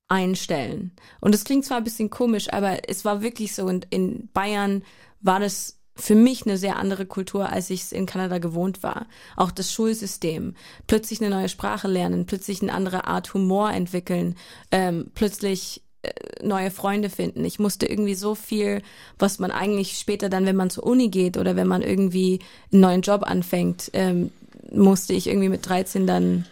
einstellen. 0.07 0.91
Und 1.21 1.33
das 1.35 1.43
klingt 1.43 1.65
zwar 1.65 1.77
ein 1.77 1.83
bisschen 1.83 2.09
komisch, 2.09 2.51
aber 2.51 2.89
es 2.89 3.05
war 3.05 3.21
wirklich 3.21 3.53
so. 3.53 3.65
Und 3.65 3.85
in 3.89 4.29
Bayern 4.33 4.83
war 5.21 5.39
das 5.39 5.78
für 5.99 6.15
mich 6.15 6.45
eine 6.45 6.57
sehr 6.57 6.77
andere 6.77 7.05
Kultur, 7.05 7.49
als 7.49 7.69
ich 7.69 7.81
es 7.81 7.91
in 7.91 8.05
Kanada 8.05 8.37
gewohnt 8.37 8.83
war. 8.83 9.05
Auch 9.35 9.51
das 9.51 9.71
Schulsystem, 9.71 10.55
plötzlich 10.87 11.21
eine 11.21 11.29
neue 11.29 11.49
Sprache 11.49 11.87
lernen, 11.87 12.25
plötzlich 12.25 12.61
eine 12.61 12.73
andere 12.73 13.05
Art 13.05 13.33
Humor 13.33 13.71
entwickeln, 13.71 14.35
ähm, 14.71 15.11
plötzlich 15.13 15.81
äh, 16.01 16.11
neue 16.41 16.71
Freunde 16.71 17.09
finden. 17.09 17.43
Ich 17.43 17.59
musste 17.59 17.85
irgendwie 17.85 18.15
so 18.15 18.35
viel, 18.35 18.81
was 19.17 19.39
man 19.39 19.51
eigentlich 19.51 19.97
später 19.97 20.29
dann, 20.29 20.45
wenn 20.45 20.55
man 20.55 20.69
zur 20.69 20.85
Uni 20.85 21.09
geht 21.09 21.37
oder 21.37 21.55
wenn 21.55 21.67
man 21.67 21.81
irgendwie 21.81 22.39
einen 22.71 22.81
neuen 22.81 23.01
Job 23.01 23.23
anfängt, 23.23 23.91
ähm, 23.93 24.31
musste 24.71 25.13
ich 25.13 25.27
irgendwie 25.27 25.49
mit 25.49 25.67
13 25.67 26.07
dann 26.07 26.45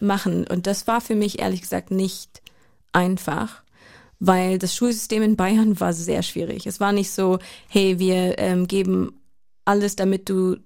machen. 0.00 0.46
Und 0.46 0.66
das 0.66 0.86
war 0.86 1.00
für 1.00 1.14
mich 1.14 1.40
ehrlich 1.40 1.62
gesagt 1.62 1.90
nicht 1.90 2.42
einfach, 2.92 3.62
weil 4.20 4.58
das 4.58 4.74
Schulsystem 4.74 5.22
in 5.22 5.36
Bayern 5.36 5.78
war 5.80 5.92
sehr 5.92 6.22
schwierig. 6.22 6.66
Es 6.66 6.80
war 6.80 6.92
nicht 6.92 7.10
so, 7.10 7.38
hey, 7.68 7.98
wir 7.98 8.38
ähm, 8.38 8.66
geben 8.66 9.12
alles, 9.64 9.96
damit 9.96 10.30
du 10.30 10.56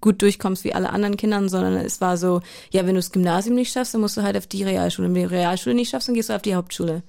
gut 0.00 0.20
durchkommst 0.20 0.64
wie 0.64 0.74
alle 0.74 0.90
anderen 0.90 1.16
Kindern, 1.16 1.48
sondern 1.48 1.74
es 1.76 2.00
war 2.00 2.16
so, 2.16 2.40
ja, 2.72 2.80
wenn 2.80 2.94
du 2.94 2.98
das 2.98 3.12
Gymnasium 3.12 3.54
nicht 3.54 3.72
schaffst, 3.72 3.94
dann 3.94 4.00
musst 4.00 4.16
du 4.16 4.22
halt 4.22 4.36
auf 4.36 4.48
die 4.48 4.64
Realschule. 4.64 5.06
Wenn 5.06 5.14
du 5.14 5.20
die 5.20 5.34
Realschule 5.36 5.76
nicht 5.76 5.90
schaffst, 5.90 6.08
dann 6.08 6.16
gehst 6.16 6.28
du 6.28 6.34
auf 6.34 6.42
die 6.42 6.56
Hauptschule. 6.56 7.04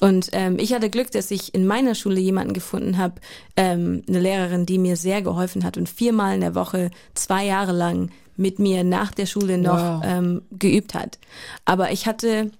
Und 0.00 0.28
ähm, 0.32 0.58
ich 0.58 0.72
hatte 0.74 0.90
Glück, 0.90 1.12
dass 1.12 1.30
ich 1.30 1.54
in 1.54 1.68
meiner 1.68 1.94
Schule 1.94 2.18
jemanden 2.18 2.52
gefunden 2.52 2.98
habe, 2.98 3.20
ähm, 3.56 4.02
eine 4.08 4.18
Lehrerin, 4.18 4.66
die 4.66 4.78
mir 4.78 4.96
sehr 4.96 5.22
geholfen 5.22 5.62
hat 5.62 5.76
und 5.76 5.88
viermal 5.88 6.34
in 6.34 6.40
der 6.40 6.56
Woche, 6.56 6.90
zwei 7.14 7.46
Jahre 7.46 7.72
lang 7.72 8.10
mit 8.36 8.58
mir 8.58 8.82
nach 8.82 9.12
der 9.12 9.26
Schule 9.26 9.56
noch 9.56 10.00
Wow. 10.00 10.02
ähm, 10.04 10.42
geübt 10.50 10.94
hat. 10.94 11.18
Aber 11.64 11.92
ich 11.92 12.06
hatte 12.06 12.50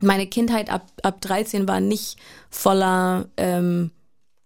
meine 0.00 0.26
Kindheit 0.26 0.70
ab, 0.70 0.86
ab 1.02 1.20
13 1.20 1.68
war 1.68 1.80
nicht 1.80 2.18
voller 2.50 3.26
ähm, 3.36 3.90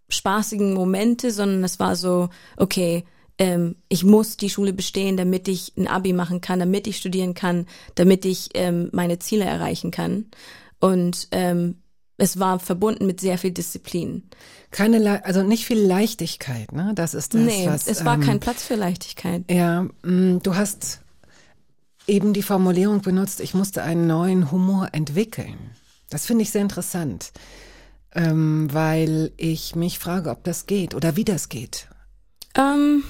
spaßigen 0.08 0.74
Momente, 0.74 1.30
sondern 1.30 1.64
es 1.64 1.78
war 1.78 1.96
so, 1.96 2.30
okay, 2.56 3.04
ähm, 3.38 3.76
ich 3.88 4.04
muss 4.04 4.36
die 4.36 4.50
Schule 4.50 4.72
bestehen, 4.72 5.16
damit 5.16 5.48
ich 5.48 5.72
ein 5.76 5.86
Abi 5.86 6.12
machen 6.12 6.40
kann, 6.40 6.58
damit 6.58 6.86
ich 6.86 6.96
studieren 6.96 7.34
kann, 7.34 7.66
damit 7.94 8.24
ich 8.24 8.50
ähm, 8.54 8.88
meine 8.92 9.18
Ziele 9.18 9.44
erreichen 9.44 9.90
kann. 9.90 10.26
Und 10.80 11.28
ähm, 11.30 11.82
es 12.16 12.40
war 12.40 12.58
verbunden 12.58 13.06
mit 13.06 13.20
sehr 13.20 13.38
viel 13.38 13.52
Disziplin. 13.52 14.24
Keine, 14.70 14.98
Le 14.98 15.24
also 15.24 15.42
nicht 15.42 15.64
viel 15.64 15.78
Leichtigkeit, 15.78 16.72
ne? 16.72 16.92
Das 16.94 17.14
ist 17.14 17.34
das, 17.34 17.40
nee, 17.40 17.66
was. 17.66 17.86
es 17.86 18.04
war 18.04 18.14
ähm, 18.14 18.22
kein 18.22 18.40
Platz 18.40 18.64
für 18.64 18.74
Leichtigkeit. 18.74 19.44
Ja, 19.50 19.86
mh, 20.02 20.40
du 20.42 20.56
hast 20.56 21.00
eben 22.08 22.32
die 22.32 22.42
Formulierung 22.42 23.02
benutzt, 23.02 23.40
ich 23.40 23.54
musste 23.54 23.82
einen 23.82 24.06
neuen 24.06 24.50
Humor 24.50 24.88
entwickeln. 24.92 25.70
Das 26.10 26.26
finde 26.26 26.42
ich 26.42 26.50
sehr 26.50 26.62
interessant, 26.62 27.32
ähm, 28.14 28.68
weil 28.72 29.32
ich 29.36 29.76
mich 29.76 29.98
frage, 29.98 30.30
ob 30.30 30.42
das 30.44 30.66
geht 30.66 30.94
oder 30.94 31.16
wie 31.16 31.24
das 31.24 31.48
geht. 31.48 31.88
Ähm, 32.54 33.04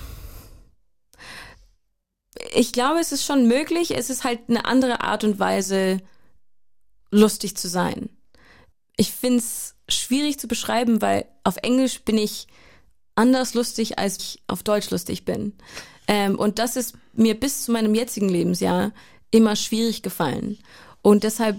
ich 2.55 2.73
glaube, 2.73 3.01
es 3.01 3.13
ist 3.13 3.25
schon 3.25 3.47
möglich. 3.47 3.97
Es 3.97 4.11
ist 4.11 4.25
halt 4.25 4.41
eine 4.49 4.65
andere 4.65 5.01
Art 5.03 5.25
und 5.25 5.39
Weise, 5.39 5.99
lustig 7.11 7.57
zu 7.57 7.69
sein. 7.69 8.11
Ich 8.97 9.13
finde 9.13 9.39
es 9.39 9.77
schwierig 9.89 10.39
zu 10.39 10.49
beschreiben, 10.49 11.01
weil 11.01 11.27
auf 11.45 11.57
Englisch 11.63 12.03
bin 12.03 12.19
ich 12.19 12.49
anders 13.15 13.55
lustig, 13.55 13.99
als 13.99 14.19
ich 14.19 14.43
auf 14.47 14.63
Deutsch 14.63 14.91
lustig 14.91 15.25
bin. 15.25 15.55
Ähm, 16.07 16.39
und 16.39 16.59
das 16.59 16.77
ist 16.77 16.95
mir 17.19 17.39
bis 17.39 17.65
zu 17.65 17.73
meinem 17.73 17.95
jetzigen 17.95 18.29
Lebensjahr 18.29 18.93
immer 19.31 19.57
schwierig 19.57 20.03
gefallen. 20.03 20.59
Und 21.03 21.25
deshalb, 21.25 21.57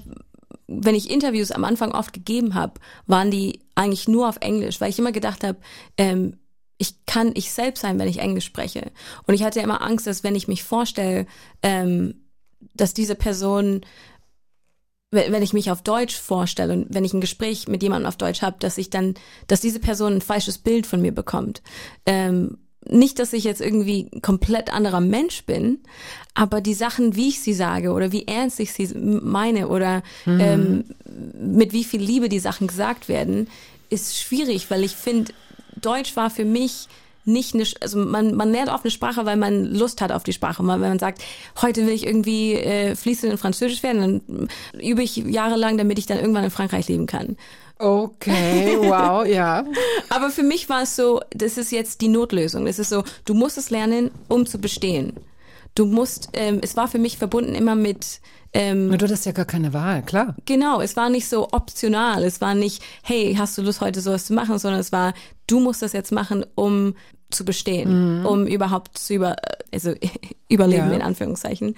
wenn 0.67 0.95
ich 0.95 1.10
Interviews 1.10 1.52
am 1.52 1.65
Anfang 1.65 1.91
oft 1.91 2.13
gegeben 2.13 2.56
habe, 2.56 2.80
waren 3.06 3.30
die 3.32 3.62
eigentlich 3.76 4.08
nur 4.08 4.28
auf 4.30 4.38
Englisch, 4.41 4.82
weil 4.82 4.89
ich 4.89 5.00
immer 5.00 5.12
gedacht 5.12 5.43
habe, 5.43 5.60
ähm, 5.98 6.38
ich 6.78 7.06
kann 7.06 7.32
ich 7.36 7.52
selbst 7.52 7.82
sein, 7.82 8.00
wenn 8.00 8.08
ich 8.08 8.19
Englisch 8.19 8.45
spreche. 8.45 8.91
Und 9.28 9.34
ich 9.34 9.43
hatte 9.43 9.60
immer 9.60 9.82
Angst, 9.82 10.08
dass 10.08 10.24
wenn 10.24 10.36
ich 10.36 10.48
mich 10.48 10.63
vorstelle, 10.63 11.28
ähm, 11.62 12.15
dass 12.74 12.93
diese 12.93 13.15
Person, 13.15 13.82
wenn 15.12 15.43
ich 15.43 15.54
mich 15.54 15.72
auf 15.72 15.82
Deutsch 15.82 16.15
vorstelle 16.15 16.72
und 16.74 16.88
wenn 16.93 17.04
ich 17.04 17.13
ein 17.13 17.22
Gespräch 17.22 17.67
mit 17.67 17.84
jemandem 17.84 18.08
auf 18.08 18.15
Deutsch 18.15 18.41
habe, 18.41 18.58
dass 18.60 18.78
ich 18.78 18.89
dann, 18.89 19.15
dass 19.48 19.60
diese 19.60 19.80
Person 19.80 20.13
ein 20.13 20.22
falsches 20.22 20.58
Bild 20.58 20.88
von 20.88 21.02
mir 21.02 21.13
bekommt. 21.13 21.62
Ähm, 22.06 22.58
nicht, 22.85 23.19
dass 23.19 23.33
ich 23.33 23.43
jetzt 23.43 23.61
irgendwie 23.61 24.09
komplett 24.21 24.73
anderer 24.73 25.01
Mensch 25.01 25.43
bin, 25.43 25.79
aber 26.33 26.61
die 26.61 26.73
Sachen, 26.73 27.15
wie 27.15 27.29
ich 27.29 27.41
sie 27.41 27.53
sage 27.53 27.91
oder 27.91 28.11
wie 28.11 28.27
ernst 28.27 28.59
ich 28.59 28.73
sie 28.73 28.87
meine 28.95 29.67
oder 29.67 30.01
ähm, 30.25 30.85
mit 31.39 31.73
wie 31.73 31.83
viel 31.83 32.01
Liebe 32.01 32.29
die 32.29 32.39
Sachen 32.39 32.67
gesagt 32.67 33.09
werden, 33.09 33.47
ist 33.89 34.17
schwierig, 34.17 34.69
weil 34.71 34.83
ich 34.83 34.95
finde, 34.95 35.33
Deutsch 35.81 36.15
war 36.15 36.29
für 36.29 36.45
mich 36.45 36.87
nicht 37.25 37.53
eine, 37.53 37.63
also 37.81 37.99
man, 37.99 38.35
man 38.35 38.51
lernt 38.51 38.69
oft 38.69 38.83
eine 38.83 38.91
Sprache, 38.91 39.25
weil 39.25 39.37
man 39.37 39.65
Lust 39.65 40.01
hat 40.01 40.11
auf 40.11 40.23
die 40.23 40.33
Sprache. 40.33 40.63
Mal, 40.63 40.81
wenn 40.81 40.89
man 40.89 40.99
sagt, 40.99 41.21
heute 41.61 41.85
will 41.85 41.93
ich 41.93 42.05
irgendwie 42.05 42.53
äh, 42.53 42.95
fließend 42.95 43.31
in 43.31 43.37
Französisch 43.37 43.83
werden, 43.83 44.21
dann 44.23 44.47
übe 44.81 45.03
ich 45.03 45.17
jahrelang, 45.17 45.77
damit 45.77 45.99
ich 45.99 46.05
dann 46.05 46.19
irgendwann 46.19 46.45
in 46.45 46.51
Frankreich 46.51 46.87
leben 46.87 47.05
kann. 47.05 47.37
Okay, 47.79 48.77
wow, 48.77 49.25
ja. 49.25 49.63
Aber 50.09 50.29
für 50.29 50.43
mich 50.43 50.67
war 50.67 50.83
es 50.83 50.95
so, 50.97 51.21
das 51.31 51.57
ist 51.57 51.71
jetzt 51.71 52.01
die 52.01 52.09
Notlösung. 52.09 52.65
Das 52.65 52.77
ist 52.77 52.89
so, 52.89 53.03
du 53.23 53.33
musst 53.33 53.57
es 53.57 53.69
lernen, 53.69 54.11
um 54.27 54.45
zu 54.45 54.59
bestehen. 54.59 55.13
Du 55.75 55.85
musst, 55.85 56.29
ähm, 56.33 56.59
es 56.61 56.75
war 56.75 56.89
für 56.89 56.99
mich 56.99 57.17
verbunden 57.17 57.55
immer 57.55 57.75
mit, 57.75 58.19
ähm, 58.51 58.89
du 58.91 59.05
hattest 59.05 59.25
ja 59.25 59.31
gar 59.31 59.45
keine 59.45 59.71
Wahl, 59.73 60.01
klar. 60.03 60.35
genau, 60.45 60.81
es 60.81 60.97
war 60.97 61.09
nicht 61.09 61.29
so 61.29 61.47
optional. 61.51 62.23
Es 62.25 62.41
war 62.41 62.53
nicht, 62.53 62.83
hey, 63.01 63.35
hast 63.37 63.57
du 63.57 63.61
Lust 63.61 63.79
heute 63.79 64.01
sowas 64.01 64.25
zu 64.25 64.33
machen, 64.33 64.59
sondern 64.59 64.81
es 64.81 64.91
war, 64.91 65.13
du 65.47 65.59
musst 65.61 65.81
das 65.81 65.93
jetzt 65.93 66.11
machen, 66.11 66.45
um 66.55 66.95
zu 67.31 67.45
bestehen, 67.45 68.25
um 68.25 68.45
überhaupt 68.47 68.97
zu 68.97 69.13
über, 69.13 69.35
also 69.71 69.93
überleben 70.49 70.89
Ja. 70.89 70.95
in 70.95 71.01
Anführungszeichen. 71.03 71.75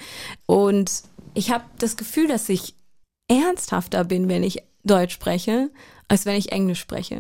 Und 0.48 1.04
ich 1.36 1.52
habe 1.52 1.66
das 1.78 1.96
Gefühl, 1.98 2.28
dass 2.28 2.48
ich 2.50 2.74
ernsthafter 3.28 4.04
bin, 4.06 4.30
wenn 4.30 4.44
ich 4.44 4.64
Deutsch 4.84 5.14
spreche, 5.14 5.70
als 6.08 6.26
wenn 6.26 6.36
ich 6.36 6.52
Englisch 6.52 6.80
spreche. 6.80 7.20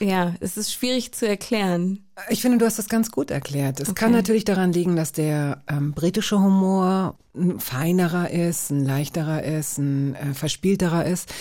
Ja, 0.00 0.34
es 0.40 0.56
ist 0.56 0.72
schwierig 0.72 1.12
zu 1.12 1.26
erklären. 1.26 2.04
Ich 2.28 2.42
finde, 2.42 2.58
du 2.58 2.66
hast 2.66 2.78
das 2.78 2.88
ganz 2.88 3.10
gut 3.10 3.30
erklärt. 3.30 3.80
Es 3.80 3.88
Okay. 3.90 4.00
kann 4.00 4.12
natürlich 4.12 4.44
daran 4.44 4.72
liegen, 4.72 4.96
dass 4.96 5.12
der 5.12 5.62
ähm, 5.68 5.92
britische 5.92 6.38
Humor 6.40 7.16
ein 7.34 7.60
feinerer 7.60 8.30
ist, 8.30 8.70
ein 8.70 8.84
leichterer 8.84 9.42
ist, 9.44 9.78
ein 9.78 10.14
äh, 10.14 10.34
verspielterer 10.34 11.04
ist. 11.06 11.32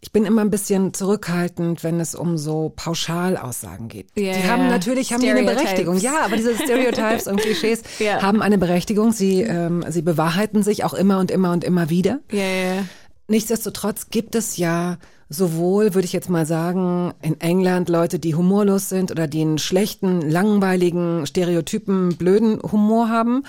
Ich 0.00 0.12
bin 0.12 0.24
immer 0.24 0.42
ein 0.42 0.50
bisschen 0.50 0.92
zurückhaltend, 0.94 1.82
wenn 1.82 1.98
es 2.00 2.14
um 2.14 2.38
so 2.38 2.72
Pauschalaussagen 2.76 3.88
geht. 3.88 4.08
Ja, 4.16 4.32
die 4.34 4.48
haben 4.48 4.68
natürlich 4.68 5.12
haben 5.12 5.20
die 5.20 5.30
eine. 5.30 5.42
Berechtigung. 5.42 5.98
Ja, 5.98 6.24
aber 6.24 6.36
diese 6.36 6.54
Stereotypes 6.54 7.26
und 7.26 7.40
Klischees 7.40 7.82
Ja. 7.98 8.22
haben 8.22 8.42
eine 8.42 8.58
Berechtigung. 8.58 9.12
Sie, 9.12 9.42
ähm, 9.42 9.84
sie 9.88 10.02
bewahrheiten 10.02 10.62
sich 10.62 10.84
auch 10.84 10.94
immer 10.94 11.18
und 11.18 11.30
immer 11.30 11.52
und 11.52 11.64
immer 11.64 11.90
wieder. 11.90 12.20
Ja. 12.30 12.84
Nichtsdestotrotz 13.28 14.10
gibt 14.10 14.34
es 14.34 14.56
ja 14.56 14.98
sowohl, 15.28 15.94
würde 15.94 16.04
ich 16.06 16.12
jetzt 16.12 16.30
mal 16.30 16.46
sagen, 16.46 17.12
in 17.22 17.40
England 17.40 17.88
Leute, 17.88 18.20
die 18.20 18.36
humorlos 18.36 18.88
sind 18.88 19.10
oder 19.10 19.26
die 19.26 19.40
einen 19.40 19.58
schlechten, 19.58 20.20
langweiligen, 20.30 21.26
stereotypen, 21.26 22.16
blöden 22.16 22.60
Humor 22.62 23.08
haben. 23.08 23.42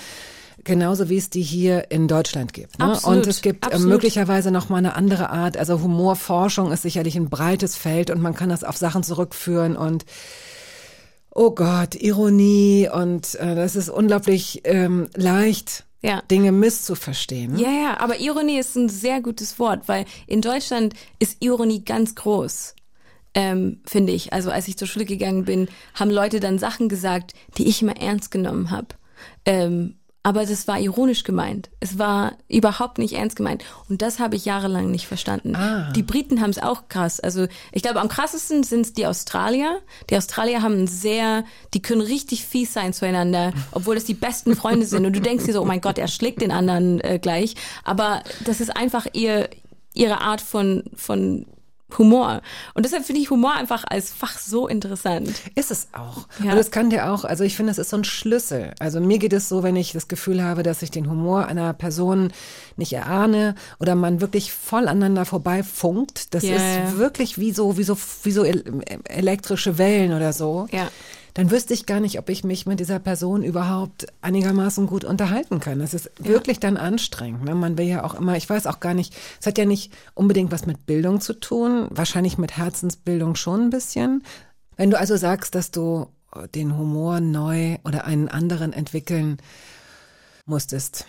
Genauso 0.68 1.08
wie 1.08 1.16
es 1.16 1.30
die 1.30 1.42
hier 1.42 1.92
in 1.92 2.10
Deutschland 2.10 2.52
gibt. 2.52 2.78
Ne? 2.78 2.86
Absolut, 2.92 3.20
Und 3.20 3.28
es 3.28 3.42
gibt 3.42 3.64
äh, 3.64 3.68
absolut. 3.70 3.88
möglicherweise 3.88 4.52
noch 4.52 4.68
mal 4.68 4.78
eine 4.78 4.96
andere 4.98 5.30
Art. 5.30 5.56
Also 5.56 5.82
Humorforschung 5.82 6.74
ist 6.74 6.82
sicherlich 6.82 7.16
ein 7.16 7.30
breites 7.30 7.78
Feld 7.78 8.10
und 8.12 8.22
man 8.22 8.36
kann 8.36 8.50
das 8.50 8.66
auf 8.66 8.76
Sachen 8.76 9.02
zurückführen 9.02 9.78
und 9.78 10.04
oh 11.34 11.52
Gott, 11.52 11.96
Ironie 11.96 12.90
und 12.94 13.36
äh, 13.36 13.56
das 13.56 13.78
ist 13.78 13.90
unglaublich 13.90 14.62
ähm, 14.66 15.08
leicht, 15.16 15.86
Ja. 16.02 16.22
Dinge 16.30 16.52
misszuverstehen. 16.52 17.58
Ja, 17.58 17.70
ja, 17.70 18.00
aber 18.00 18.20
Ironie 18.20 18.60
ist 18.60 18.76
ein 18.76 18.90
sehr 18.90 19.22
gutes 19.22 19.60
Wort, 19.60 19.88
weil 19.88 20.04
in 20.26 20.42
Deutschland 20.42 20.96
ist 21.20 21.38
Ironie 21.40 21.86
ganz 21.86 22.14
groß, 22.16 22.76
ähm, 23.36 23.80
finde 23.86 24.12
ich. 24.12 24.34
Also 24.34 24.52
als 24.52 24.68
ich 24.68 24.78
zur 24.78 24.88
Schule 24.90 25.06
gegangen 25.06 25.46
bin, 25.46 25.70
haben 25.94 26.12
Leute 26.12 26.42
dann 26.42 26.60
Sachen 26.60 26.90
gesagt, 26.90 27.34
die 27.58 27.68
ich 27.70 27.82
immer 27.82 27.96
ernst 27.96 28.32
genommen 28.32 28.70
habe. 28.72 28.88
Ähm, 29.46 29.97
aber 30.28 30.46
das 30.46 30.68
war 30.68 30.78
ironisch 30.78 31.24
gemeint. 31.24 31.70
Es 31.80 31.98
war 31.98 32.34
überhaupt 32.50 32.98
nicht 32.98 33.14
ernst 33.14 33.38
gemeint. 33.38 33.64
Und 33.88 34.02
das 34.02 34.20
habe 34.20 34.36
ich 34.36 34.44
jahrelang 34.44 34.92
nicht 34.92 35.08
verstanden. 35.08 35.56
Ah. 35.56 35.90
Die 35.94 36.04
Briten 36.04 36.42
haben 36.42 36.50
es 36.50 36.62
auch 36.62 36.90
krass. 36.90 37.22
Also 37.22 37.48
ich 37.72 37.82
glaube, 37.82 38.02
am 38.02 38.10
krassesten 38.10 38.64
sind 38.64 38.82
es 38.82 38.92
die 38.92 39.08
Australier. 39.08 39.80
Die 40.10 40.18
Australier 40.18 40.64
haben 40.64 40.86
sehr, 40.86 41.46
die 41.74 41.82
können 41.82 42.02
richtig 42.02 42.44
fies 42.44 42.74
sein 42.74 42.92
zueinander, 42.92 43.54
obwohl 43.72 43.96
es 43.96 44.04
die 44.04 44.16
besten 44.16 44.54
Freunde 44.58 44.86
sind. 44.86 45.06
Und 45.06 45.16
du 45.16 45.22
denkst 45.22 45.46
dir 45.46 45.54
so, 45.54 45.62
oh 45.62 45.66
mein 45.66 45.80
Gott, 45.80 45.98
er 45.98 46.10
schlägt 46.10 46.42
den 46.42 46.52
anderen 46.52 47.00
äh, 47.00 47.20
gleich. 47.20 47.56
Aber 47.86 48.22
das 48.44 48.60
ist 48.60 48.76
einfach 48.76 49.08
ihr, 49.14 49.50
ihre 49.94 50.20
Art 50.20 50.42
von, 50.42 50.84
von 50.94 51.46
Humor. 51.98 52.42
Und 52.74 52.86
deshalb 52.86 53.06
finde 53.06 53.22
ich 53.22 53.30
Humor 53.30 53.54
einfach 53.54 53.86
als 53.88 54.12
Fach 54.12 54.38
so 54.38 54.68
interessant. 54.68 55.32
Ist 55.56 55.72
es 55.72 55.88
auch. 55.94 56.28
Ja. 56.44 56.52
Und 56.52 56.58
es 56.58 56.70
kann 56.72 56.90
dir 56.90 57.10
auch, 57.12 57.24
also 57.24 57.44
ich 57.46 57.56
finde, 57.56 57.72
es 57.72 57.78
ist 57.78 57.90
so 57.92 57.98
ein 57.98 58.04
Schlüssel. 58.04 58.74
Also 58.80 59.00
mir 59.00 59.20
geht 59.20 59.32
es 59.34 59.48
so, 59.48 59.64
wenn 59.64 59.76
ich 59.78 59.94
das 59.94 60.08
Gefühl 60.10 60.44
habe, 60.44 60.64
dass 60.64 60.82
ich 60.82 60.92
den 60.92 61.10
Humor 61.10 61.46
einer 61.48 61.74
Person 61.74 62.34
nicht 62.76 62.92
erahne 62.94 63.56
oder 63.80 63.96
man 63.96 64.20
wirklich 64.20 64.52
voll 64.52 64.88
aneinander 64.88 65.24
vorbei 65.26 65.64
funkt. 65.64 66.34
Das 66.34 66.44
Ja, 66.44 66.56
ist 66.56 66.98
wirklich 66.98 67.40
wie 67.40 67.54
so, 67.54 67.78
wie 67.78 67.84
so, 67.84 67.98
wie 68.24 68.32
so 68.32 68.44
el- 68.44 68.82
elektrische 69.06 69.78
Wellen 69.78 70.14
oder 70.14 70.34
so. 70.34 70.68
Ja. 70.72 70.90
Dann 71.38 71.52
wüsste 71.52 71.76
ich 71.76 71.86
gar 71.86 72.00
nicht, 72.00 72.18
ob 72.18 72.30
ich 72.30 72.44
mich 72.44 72.66
mit 72.66 72.80
dieser 72.80 72.98
Person 72.98 73.44
überhaupt 73.44 74.08
einigermaßen 74.22 74.88
gut 74.88 75.04
unterhalten 75.04 75.60
kann. 75.60 75.78
Das 75.78 75.94
ist 75.94 76.10
wirklich 76.18 76.60
dann 76.60 76.78
anstrengend. 76.78 77.44
Ne? 77.44 77.54
Man 77.54 77.78
will 77.78 77.86
ja 77.86 78.04
auch 78.04 78.16
immer, 78.16 78.36
ich 78.38 78.50
weiß 78.50 78.66
auch 78.66 78.80
gar 78.80 78.96
nicht, 78.96 79.16
es 79.40 79.46
hat 79.46 79.60
ja 79.60 79.66
nicht 79.66 79.94
unbedingt 80.16 80.52
was 80.52 80.66
mit 80.66 80.88
Bildung 80.88 81.22
zu 81.22 81.34
tun, 81.40 81.90
wahrscheinlich 81.92 82.40
mit 82.40 82.58
Herzensbildung 82.58 83.36
schon 83.36 83.66
ein 83.66 83.70
bisschen. 83.70 84.24
Wenn 84.78 84.90
du 84.90 84.98
also 84.98 85.16
sagst, 85.16 85.54
dass 85.54 85.70
du 85.70 86.08
den 86.56 86.76
Humor 86.76 87.20
neu 87.20 87.78
oder 87.86 88.06
einen 88.06 88.30
anderen 88.30 88.74
entwickeln 88.74 89.38
musstest, 90.48 91.06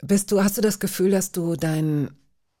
bist 0.00 0.32
du, 0.32 0.42
hast 0.42 0.56
du 0.56 0.62
das 0.62 0.78
Gefühl, 0.78 1.10
dass 1.10 1.32
du 1.32 1.56
deinen 1.56 2.16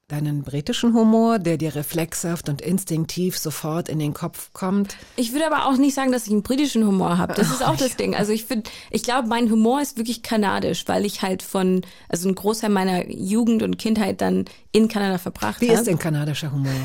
deinen 0.08 0.42
britischen 0.42 0.92
Humor, 0.92 1.38
der 1.38 1.56
dir 1.56 1.74
reflexhaft 1.74 2.50
und 2.50 2.60
instinktiv 2.60 3.38
sofort 3.38 3.88
in 3.88 3.98
den 3.98 4.12
Kopf 4.12 4.52
kommt, 4.52 4.96
Ich 5.16 5.32
würde 5.32 5.46
aber 5.46 5.66
auch 5.66 5.78
nicht 5.78 5.94
sagen, 5.94 6.12
dass 6.12 6.26
ich 6.26 6.32
einen 6.32 6.42
britischen 6.42 6.86
Humor 6.86 7.16
habe. 7.16 7.32
Das 7.32 7.50
ist 7.50 7.64
auch 7.64 7.76
das 7.78 7.96
Ding. 7.96 8.14
Also 8.14 8.32
ich 8.32 8.44
finde, 8.44 8.68
ich 8.90 9.02
glaube, 9.02 9.28
mein 9.28 9.50
Humor 9.50 9.80
ist 9.80 9.96
wirklich 9.96 10.22
kanadisch, 10.22 10.84
weil 10.86 11.06
ich 11.06 11.22
halt 11.22 11.42
von, 11.42 11.82
also 12.08 12.28
ein 12.28 12.34
Großteil 12.34 12.68
meiner 12.68 13.10
Jugend 13.10 13.62
und 13.62 13.78
Kindheit 13.78 14.20
dann 14.20 14.44
in 14.72 14.88
Kanada 14.88 15.16
verbracht 15.16 15.62
Wie 15.62 15.70
habe. 15.70 15.78
ist 15.78 15.86
denn 15.86 15.98
kanadischer 15.98 16.52
Humor? 16.52 16.72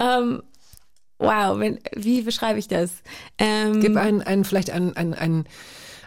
Ähm, 0.00 0.42
wow, 1.18 1.58
wenn, 1.58 1.78
wie 1.94 2.22
beschreibe 2.22 2.58
ich 2.58 2.68
das? 2.68 2.90
Ähm, 3.38 3.80
Gib 3.80 3.96
ein, 3.96 4.20
ein, 4.20 4.44
vielleicht 4.44 4.70
ein, 4.70 4.94
ein, 4.96 5.14
ein, 5.14 5.44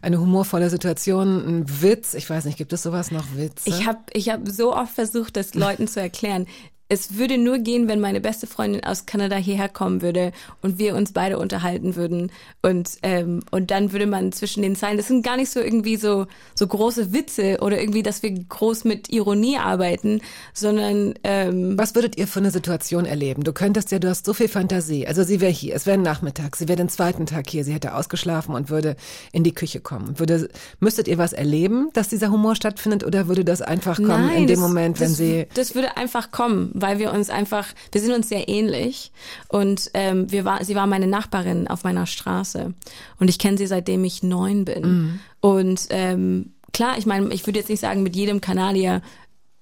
eine 0.01 0.19
humorvolle 0.19 0.69
Situation, 0.69 1.45
ein 1.45 1.81
Witz. 1.81 2.13
Ich 2.13 2.29
weiß 2.29 2.45
nicht, 2.45 2.57
gibt 2.57 2.73
es 2.73 2.83
sowas 2.83 3.11
noch 3.11 3.35
Witze? 3.35 3.69
Ich 3.69 3.85
habe 3.85 3.99
ich 4.13 4.29
hab 4.29 4.47
so 4.47 4.75
oft 4.75 4.93
versucht, 4.93 5.35
das 5.35 5.53
Leuten 5.53 5.87
zu 5.87 5.99
erklären. 5.99 6.47
Es 6.89 7.17
würde 7.17 7.37
nur 7.37 7.59
gehen, 7.59 7.87
wenn 7.87 7.99
meine 7.99 8.21
beste 8.21 8.47
Freundin 8.47 8.83
aus 8.83 9.05
Kanada 9.05 9.35
hierher 9.35 9.67
kommen 9.67 10.01
würde 10.01 10.31
und 10.61 10.79
wir 10.79 10.95
uns 10.95 11.11
beide 11.11 11.37
unterhalten 11.37 11.95
würden. 11.95 12.31
Und, 12.61 12.91
ähm, 13.03 13.41
und 13.51 13.71
dann 13.71 13.91
würde 13.91 14.05
man 14.07 14.31
zwischen 14.31 14.61
den 14.63 14.75
Zeilen, 14.75 14.97
das 14.97 15.07
sind 15.07 15.23
gar 15.25 15.35
nicht 15.35 15.49
so 15.51 15.59
irgendwie 15.59 15.97
so, 15.97 16.27
so 16.55 16.65
große 16.67 17.11
Witze 17.13 17.57
oder 17.61 17.79
irgendwie, 17.79 18.03
dass 18.03 18.23
wir 18.23 18.31
groß 18.31 18.85
mit 18.85 19.11
Ironie 19.11 19.57
arbeiten, 19.57 20.21
sondern 20.53 21.13
ähm, 21.23 21.77
Was 21.77 21.93
würdet 21.95 22.17
ihr 22.17 22.27
für 22.27 22.39
eine 22.39 22.51
Situation 22.51 23.05
erleben? 23.05 23.43
Du 23.43 23.51
könntest 23.53 23.91
ja, 23.91 23.99
du 23.99 24.07
hast 24.09 24.25
so 24.25 24.33
viel 24.33 24.47
Fantasie. 24.47 25.05
Also 25.07 25.23
sie 25.23 25.41
wäre 25.41 25.51
hier, 25.51 25.75
es 25.75 25.85
wäre 25.85 25.97
ein 25.97 26.03
Nachmittag, 26.03 26.55
sie 26.55 26.67
wäre 26.67 26.77
den 26.77 26.89
zweiten 26.89 27.25
Tag 27.25 27.49
hier, 27.49 27.63
sie 27.65 27.73
hätte 27.73 27.95
ausgeschlafen 27.95 28.55
und 28.55 28.69
würde 28.69 28.95
in 29.31 29.43
die 29.43 29.53
Küche 29.53 29.81
kommen. 29.81 30.19
Würde, 30.19 30.49
müsstet 30.79 31.07
ihr 31.07 31.17
was 31.17 31.33
erleben, 31.33 31.89
dass 31.93 32.07
dieser 32.07 32.31
Humor 32.31 32.55
stattfindet 32.55 33.03
oder 33.03 33.27
würde 33.27 33.43
das 33.43 33.61
einfach 33.61 33.97
kommen 33.97 34.29
in 34.29 34.47
dem 34.47 34.59
das- 34.59 34.59
Moment, 34.59 34.99
wenn 34.99 35.09
das, 35.09 35.17
sie... 35.17 35.47
Das 35.53 35.75
würde 35.75 35.97
einfach 35.97 36.31
kommen, 36.31 36.71
weil 36.81 36.99
wir 36.99 37.11
uns 37.11 37.29
einfach, 37.29 37.67
wir 37.91 38.01
sind 38.01 38.13
uns 38.13 38.29
sehr 38.29 38.47
ähnlich 38.47 39.11
und 39.47 39.89
ähm, 39.93 40.31
wir 40.31 40.45
war, 40.45 40.63
sie 40.63 40.75
war 40.75 40.87
meine 40.87 41.07
Nachbarin 41.07 41.67
auf 41.67 41.83
meiner 41.83 42.05
Straße 42.05 42.73
und 43.19 43.29
ich 43.29 43.39
kenne 43.39 43.57
sie 43.57 43.67
seitdem 43.67 44.03
ich 44.03 44.23
neun 44.23 44.65
bin. 44.65 44.83
Mhm. 44.83 45.19
Und 45.41 45.87
ähm, 45.89 46.53
klar, 46.73 46.97
ich 46.97 47.05
meine, 47.05 47.33
ich 47.33 47.45
würde 47.45 47.59
jetzt 47.59 47.69
nicht 47.69 47.79
sagen, 47.79 48.03
mit 48.03 48.15
jedem 48.15 48.41
Kanadier 48.41 49.01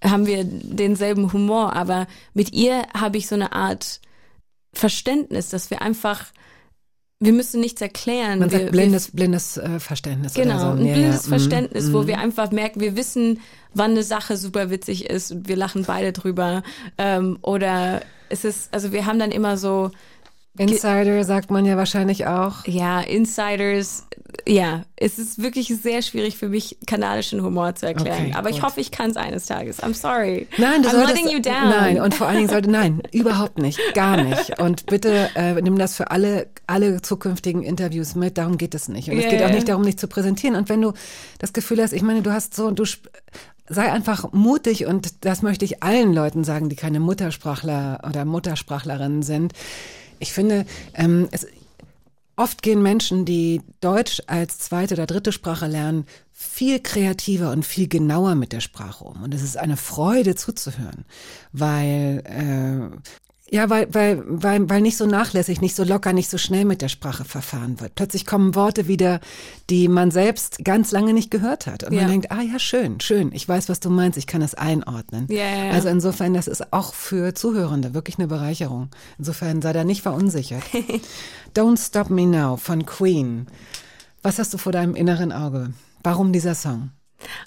haben 0.04 0.26
wir 0.26 0.44
denselben 0.44 1.32
Humor, 1.32 1.74
aber 1.74 2.08
mit 2.34 2.54
ihr 2.54 2.84
habe 2.94 3.18
ich 3.18 3.28
so 3.28 3.36
eine 3.36 3.54
Art 3.54 4.02
Verständnis, 4.74 5.50
dass 5.50 5.70
wir 5.70 5.82
einfach, 5.82 6.26
wir 7.20 7.34
müssen 7.34 7.62
nichts 7.62 7.82
erklären. 7.82 8.40
Man 8.40 8.52
wir, 8.52 8.60
sagt 8.60 8.72
blindes, 8.72 9.12
blindes 9.12 9.58
äh, 9.58 9.80
Verständnis 9.80 10.34
Genau, 10.34 10.60
so. 10.60 10.66
ein 10.68 10.86
Ja, 10.86 10.94
blindes 10.94 11.24
ja. 11.24 11.28
Mhm. 11.28 11.40
Verständnis, 11.40 11.94
wo 11.94 12.08
wir 12.08 12.20
einfach 12.20 12.52
merken, 12.52 12.82
wir 12.82 12.96
wissen, 12.96 13.40
wann 13.74 13.92
eine 13.92 14.04
Sache 14.04 14.38
super 14.38 14.70
witzig 14.70 15.10
ist 15.10 15.32
und 15.32 15.48
wir 15.48 15.56
lachen 15.56 15.86
beide 15.86 16.12
drüber. 16.12 16.64
Ähm, 16.98 17.38
oder 17.42 18.02
es 18.30 18.44
ist, 18.44 18.74
also 18.74 18.92
wir 18.92 19.06
haben 19.06 19.20
dann 19.20 19.32
immer 19.32 19.58
so, 19.58 19.92
Insider 20.58 21.24
sagt 21.24 21.52
man 21.52 21.66
ja 21.66 21.78
wahrscheinlich 21.78 22.28
auch. 22.28 22.66
ja, 22.66 23.02
Insiders, 23.02 24.06
ja, 24.48 24.84
es 24.96 25.18
ist 25.20 25.42
wirklich 25.42 25.68
sehr 25.82 26.02
schwierig 26.02 26.38
für 26.38 26.50
mich, 26.50 26.78
kanadischen 26.86 27.42
Humor 27.42 27.76
zu 27.76 27.86
erklären. 27.88 28.28
Okay, 28.28 28.34
Aber 28.36 28.50
ich 28.50 28.58
gut. 28.58 28.66
hoffe, 28.66 28.82
ich 28.82 28.92
kann 28.92 29.10
es 29.12 29.18
eines 29.18 29.46
Tages. 29.46 29.82
I'm 29.82 29.94
sorry. 29.94 30.48
Nein, 30.58 30.82
du 30.84 30.90
I'm 30.90 30.92
solltest, 30.92 31.16
letting 31.16 31.30
you 31.30 31.42
down. 31.42 31.70
Nein, 31.70 32.00
und 32.02 32.14
vor 32.14 32.28
allen 32.28 32.38
Dingen 32.38 32.50
sollte, 32.50 32.70
nein, 32.70 33.02
überhaupt 33.12 33.58
nicht, 33.58 33.80
gar 33.94 34.22
nicht. 34.22 34.60
Und 34.60 34.86
bitte 34.88 35.30
äh, 35.36 35.54
nimm 35.62 35.78
das 35.78 35.96
für 35.96 36.12
alle, 36.12 36.48
alle 36.68 37.02
zukünftigen 37.02 37.64
Interviews 37.64 38.16
mit, 38.16 38.38
darum 38.38 38.58
geht 38.58 38.76
es 38.76 38.88
nicht. 38.88 39.10
Und 39.10 39.18
es 39.18 39.24
Ja, 39.26 39.30
geht 39.32 39.44
auch 39.44 39.50
nicht 39.52 39.70
darum, 39.70 39.84
dich 39.84 39.98
zu 39.98 40.08
präsentieren. 40.08 40.56
Und 40.56 40.70
wenn 40.70 40.82
du 40.82 40.94
das 41.40 41.54
Gefühl 41.54 41.82
hast, 41.82 41.94
ich 41.94 42.02
meine, 42.02 42.22
du 42.22 42.32
hast 42.32 42.56
so, 42.56 42.72
du 42.72 42.84
sei 43.68 43.92
einfach 43.92 44.32
mutig 44.32 44.86
und 44.86 45.26
das 45.26 45.42
möchte 45.42 45.66
ich 45.66 45.82
allen 45.82 46.14
Leuten 46.14 46.44
sagen, 46.44 46.70
die 46.70 46.76
keine 46.76 47.00
Muttersprachler 47.00 48.00
oder 48.08 48.24
Muttersprachlerinnen 48.26 49.24
sind. 49.24 49.54
Ich 50.20 50.34
finde, 50.34 50.66
ähm, 50.94 51.28
es, 51.32 51.48
Oft 52.38 52.62
gehen 52.62 52.82
Menschen, 52.82 53.24
die 53.24 53.62
Deutsch 53.80 54.22
als 54.28 54.60
zweite 54.60 54.96
oder 54.96 55.06
dritte 55.06 55.32
Sprache 55.32 55.68
lernen, 55.68 56.06
viel 56.34 56.82
kreativer 56.82 57.52
und 57.52 57.66
viel 57.66 57.88
genauer 57.88 58.36
mit 58.36 58.52
der 58.52 58.60
Sprache 58.60 59.06
um. 59.06 59.24
Und 59.24 59.34
es 59.34 59.42
ist 59.42 59.58
eine 59.58 59.78
Freude 59.78 60.36
zuzuhören, 60.36 61.06
weil 61.54 62.24
äh, 62.26 62.98
ja, 63.56 63.70
weil, 63.70 63.88
weil, 63.94 64.22
weil, 64.26 64.70
weil 64.70 64.82
nicht 64.82 64.98
so 64.98 65.06
nachlässig, 65.06 65.62
nicht 65.62 65.76
so 65.76 65.84
locker, 65.84 66.12
nicht 66.12 66.30
so 66.30 66.38
schnell 66.38 66.66
mit 66.66 66.82
der 66.82 66.90
Sprache 66.90 67.24
verfahren 67.24 67.80
wird. 67.80 67.96
Plötzlich 67.96 68.26
kommen 68.26 68.54
Worte 68.54 68.88
wieder, 68.88 69.22
die 69.70 69.88
man 69.88 70.12
selbst 70.12 70.64
ganz 70.66 70.92
lange 70.92 71.14
nicht 71.14 71.32
gehört 71.32 71.66
hat. 71.68 71.84
Und 71.86 71.94
Ja. 71.94 72.02
man 72.02 72.12
denkt, 72.12 72.32
ah 72.32 72.42
ja, 72.42 72.60
schön, 72.60 73.00
schön, 73.00 73.32
ich 73.32 73.48
weiß, 73.48 73.70
was 73.70 73.80
du 73.80 73.90
meinst, 73.90 74.18
ich 74.18 74.28
kann 74.28 74.42
das 74.42 74.56
einordnen. 74.56 75.28
Ja, 75.30 75.38
ja. 75.46 75.72
Also 75.72 75.88
insofern, 75.88 76.34
das 76.34 76.48
ist 76.48 76.74
auch 76.74 76.94
für 76.94 77.34
Zuhörende 77.34 77.94
wirklich 77.94 78.18
eine 78.20 78.28
Bereicherung. 78.28 78.90
Insofern 79.18 79.62
sei 79.62 79.72
da 79.74 79.84
nicht 79.86 80.02
verunsichert. 80.02 80.64
Don't 81.56 81.80
Stop 81.84 82.10
Me 82.10 82.26
Now 82.28 82.58
von 82.58 82.86
Queen. 82.86 83.48
Was 84.22 84.38
hast 84.40 84.54
du 84.54 84.58
vor 84.58 84.72
deinem 84.74 84.96
inneren 84.96 85.32
Auge? 85.32 85.72
Warum 86.04 86.34
dieser 86.34 86.56
Song? 86.56 86.90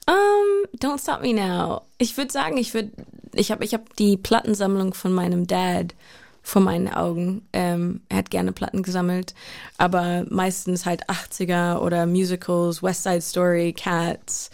Um, 0.07 0.66
Don't 0.78 1.00
Stop 1.00 1.22
Me 1.22 1.35
Now. 1.35 1.83
Ich 1.98 2.16
würde 2.16 2.33
sagen, 2.33 2.57
ich 2.57 2.74
würde, 2.74 2.90
ich 3.35 3.50
habe 3.50 3.64
ich 3.64 3.74
hab 3.74 3.94
die 3.96 4.16
Plattensammlung 4.16 4.94
von 4.94 5.12
meinem 5.12 5.46
Dad 5.46 5.94
vor 6.42 6.62
meinen 6.62 6.88
Augen. 6.88 7.42
Ähm, 7.52 8.00
er 8.09 8.18
hat 8.18 8.31
gerne 8.31 8.52
Platten 8.52 8.83
gesammelt, 8.83 9.35
aber 9.76 10.24
meistens 10.31 10.87
halt 10.87 11.09
80er 11.09 11.78
oder 11.78 12.07
Musicals, 12.07 12.83
West 12.83 13.02
Side 13.02 13.20
Story, 13.20 13.74
Cats, 13.74 14.50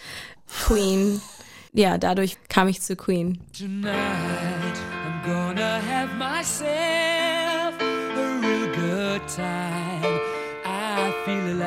Queen. 0.66 1.20
ja, 1.72 1.96
dadurch 1.98 2.36
kam 2.48 2.68
ich 2.68 2.82
zu 2.82 2.96
Queen. 2.96 3.40
Tonight 3.56 3.94
I'm 5.04 5.24
gonna 5.24 5.80
have 5.80 6.12
myself 6.16 6.64
a 7.80 8.40
real 8.42 8.66
good 8.74 9.22
time. 9.28 10.20
I 10.64 11.12
feel 11.24 11.52
alive. 11.52 11.63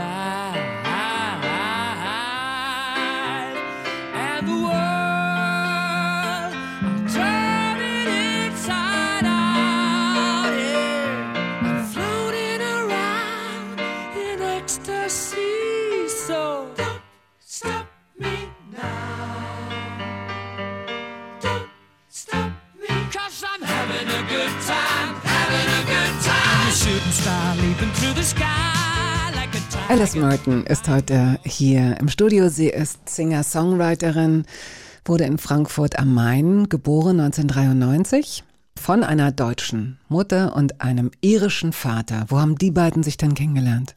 Alice 29.89 30.15
Merton 30.15 30.65
ist 30.65 30.88
heute 30.88 31.39
hier 31.43 31.97
im 31.99 32.10
Studio. 32.10 32.49
Sie 32.49 32.67
ist 32.67 33.08
Singer-Songwriterin, 33.10 34.45
wurde 35.06 35.23
in 35.23 35.38
Frankfurt 35.38 35.97
am 35.97 36.13
Main 36.13 36.69
geboren 36.69 37.19
1993 37.19 38.43
von 38.77 39.03
einer 39.03 39.32
deutschen 39.32 39.99
Mutter 40.10 40.56
und 40.56 40.82
einem 40.82 41.12
irischen 41.21 41.73
Vater. 41.73 42.25
Wo 42.27 42.39
haben 42.39 42.58
die 42.58 42.71
beiden 42.71 43.03
sich 43.03 43.17
denn 43.17 43.34
kennengelernt? 43.34 43.95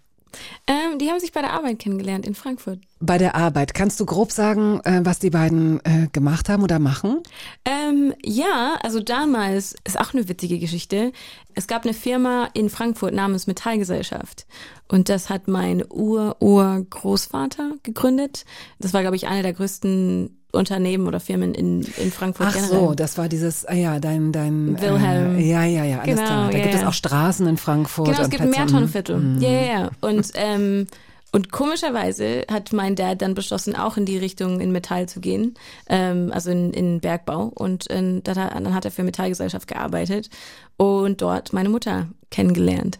Ähm, 0.67 0.99
die 0.99 1.11
haben 1.11 1.21
sich 1.21 1.33
bei 1.33 1.41
der 1.41 1.53
Arbeit 1.53 1.79
kennengelernt 1.79 2.27
in 2.27 2.35
Frankfurt. 2.35 2.81
Bei 3.01 3.19
der 3.19 3.35
Arbeit. 3.35 3.75
Kannst 3.75 3.99
du 4.01 4.07
grob 4.07 4.33
sagen, 4.33 4.81
äh, 4.85 5.01
was 5.03 5.19
die 5.19 5.31
beiden 5.31 5.81
äh, 5.85 6.09
gemacht 6.13 6.49
haben 6.49 6.63
oder 6.63 6.79
machen? 6.79 7.23
Ähm, 7.65 8.15
ja, 8.25 8.79
also 8.83 9.01
damals 9.01 9.75
ist 9.85 9.99
auch 9.99 10.13
eine 10.13 10.29
witzige 10.29 10.59
Geschichte. 10.59 11.13
Es 11.55 11.67
gab 11.67 11.85
eine 11.85 11.95
Firma 11.95 12.49
in 12.55 12.71
Frankfurt 12.71 13.15
namens 13.15 13.47
Metallgesellschaft. 13.47 14.47
Und 14.89 15.09
das 15.09 15.31
hat 15.31 15.49
mein 15.49 15.85
Ur-Ur-Großvater 15.89 17.77
gegründet. 17.83 18.45
Das 18.79 18.93
war, 18.93 19.03
glaube 19.03 19.17
ich, 19.17 19.29
eine 19.29 19.43
der 19.43 19.53
größten 19.53 20.40
Unternehmen 20.53 21.07
oder 21.07 21.21
Firmen 21.21 21.55
in, 21.55 21.83
in 21.97 22.11
Frankfurt 22.11 22.49
Ach 22.49 22.55
generell. 22.55 22.79
so, 22.81 22.95
das 22.95 23.19
war 23.19 23.29
dieses, 23.29 23.67
ah 23.67 23.75
ja, 23.75 24.01
dein, 24.01 24.33
dein 24.33 24.81
Wilhelm. 24.81 25.39
Äh, 25.39 25.49
ja, 25.49 25.65
ja, 25.65 25.85
ja, 25.85 26.01
alles 26.01 26.17
Genau, 26.17 26.27
klar. 26.27 26.51
Da 26.51 26.57
ja, 26.57 26.63
gibt 26.63 26.75
es 26.75 26.81
ja. 26.83 26.89
auch 26.89 26.93
Straßen 26.93 27.47
in 27.47 27.57
Frankfurt. 27.57 28.07
Genau, 28.09 28.21
es 28.21 28.31
gibt 28.31 28.43
Plätze. 28.43 28.59
Mehrtonnenviertel. 28.59 29.17
Mhm. 29.19 29.41
Ja, 29.41 29.51
ja, 29.51 29.63
ja. 29.63 29.91
Und, 30.01 30.31
ähm, 30.35 30.87
und 31.33 31.53
komischerweise 31.53 32.45
hat 32.51 32.73
mein 32.73 32.97
Dad 32.97 33.23
dann 33.23 33.35
beschlossen, 33.35 33.77
auch 33.77 33.97
in 33.97 34.05
die 34.05 34.19
Richtung 34.19 34.61
in 34.61 34.73
Metall 34.73 35.09
zu 35.09 35.21
gehen, 35.21 35.55
ähm, 35.89 36.31
also 36.33 36.51
in, 36.51 36.73
in 36.73 37.01
Bergbau. 37.01 37.53
Und 37.55 37.87
ähm, 37.91 38.23
dann, 38.25 38.37
hat, 38.37 38.55
dann 38.55 38.75
hat 38.75 38.85
er 38.85 38.91
für 38.91 39.05
Metallgesellschaft 39.05 39.69
gearbeitet 39.69 40.31
und 40.77 41.23
dort 41.23 41.53
meine 41.53 41.69
Mutter 41.69 42.09
kennengelernt. 42.31 42.99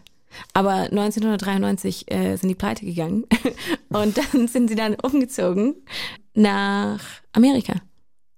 Aber 0.53 0.71
1993 0.71 2.09
äh, 2.11 2.37
sind 2.37 2.47
die 2.47 2.55
pleite 2.55 2.85
gegangen 2.85 3.25
und 3.89 4.17
dann 4.17 4.47
sind 4.47 4.69
sie 4.69 4.75
dann 4.75 4.95
umgezogen 4.95 5.75
nach 6.33 7.01
Amerika. 7.33 7.75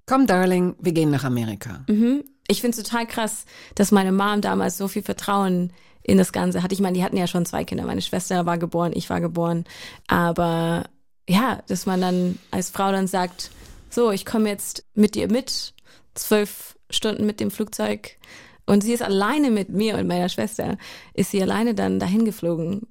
Komm, 0.06 0.28
Darling, 0.28 0.76
wir 0.80 0.92
gehen 0.92 1.12
nach 1.12 1.24
Amerika. 1.24 1.86
Mhm. 1.88 2.24
Ich 2.48 2.62
finde 2.62 2.78
es 2.78 2.84
total 2.84 3.08
krass, 3.08 3.46
dass 3.76 3.92
meine 3.92 4.12
Mom 4.12 4.42
damals 4.42 4.78
so 4.78 4.88
viel 4.88 5.04
Vertrauen 5.04 5.72
in 6.02 6.18
das 6.18 6.34
Ganze 6.34 6.62
hatte. 6.62 6.74
Ich 6.74 6.82
meine, 6.82 6.98
die 6.98 7.04
hatten 7.04 7.18
ja 7.18 7.28
schon 7.28 7.46
zwei 7.46 7.64
Kinder. 7.64 7.86
Meine 7.86 8.02
Schwester 8.02 8.46
war 8.46 8.58
geboren, 8.58 8.92
ich 8.94 9.10
war 9.10 9.22
geboren. 9.22 9.64
Aber 10.08 10.84
ja, 11.28 11.64
dass 11.68 11.86
man 11.86 12.02
dann 12.02 12.38
als 12.52 12.70
Frau 12.70 12.92
dann 12.92 13.08
sagt, 13.08 13.52
so, 13.90 14.12
ich 14.12 14.26
komme 14.26 14.50
jetzt 14.50 14.86
mit 14.94 15.16
dir 15.16 15.32
mit, 15.32 15.74
zwölf 16.16 16.78
Stunden 16.90 17.26
mit 17.26 17.40
dem 17.40 17.52
Flugzeug. 17.52 18.18
Und 18.66 18.84
sie 18.84 18.94
ist 18.94 19.04
alleine 19.04 19.52
mit 19.52 19.70
mir 19.70 19.98
und 19.98 20.08
meiner 20.08 20.30
Schwester, 20.30 20.78
ist 21.14 21.32
sie 21.32 21.42
alleine 21.42 21.74
dann 21.74 22.00
dahin 22.00 22.26
geflogen. 22.26 22.88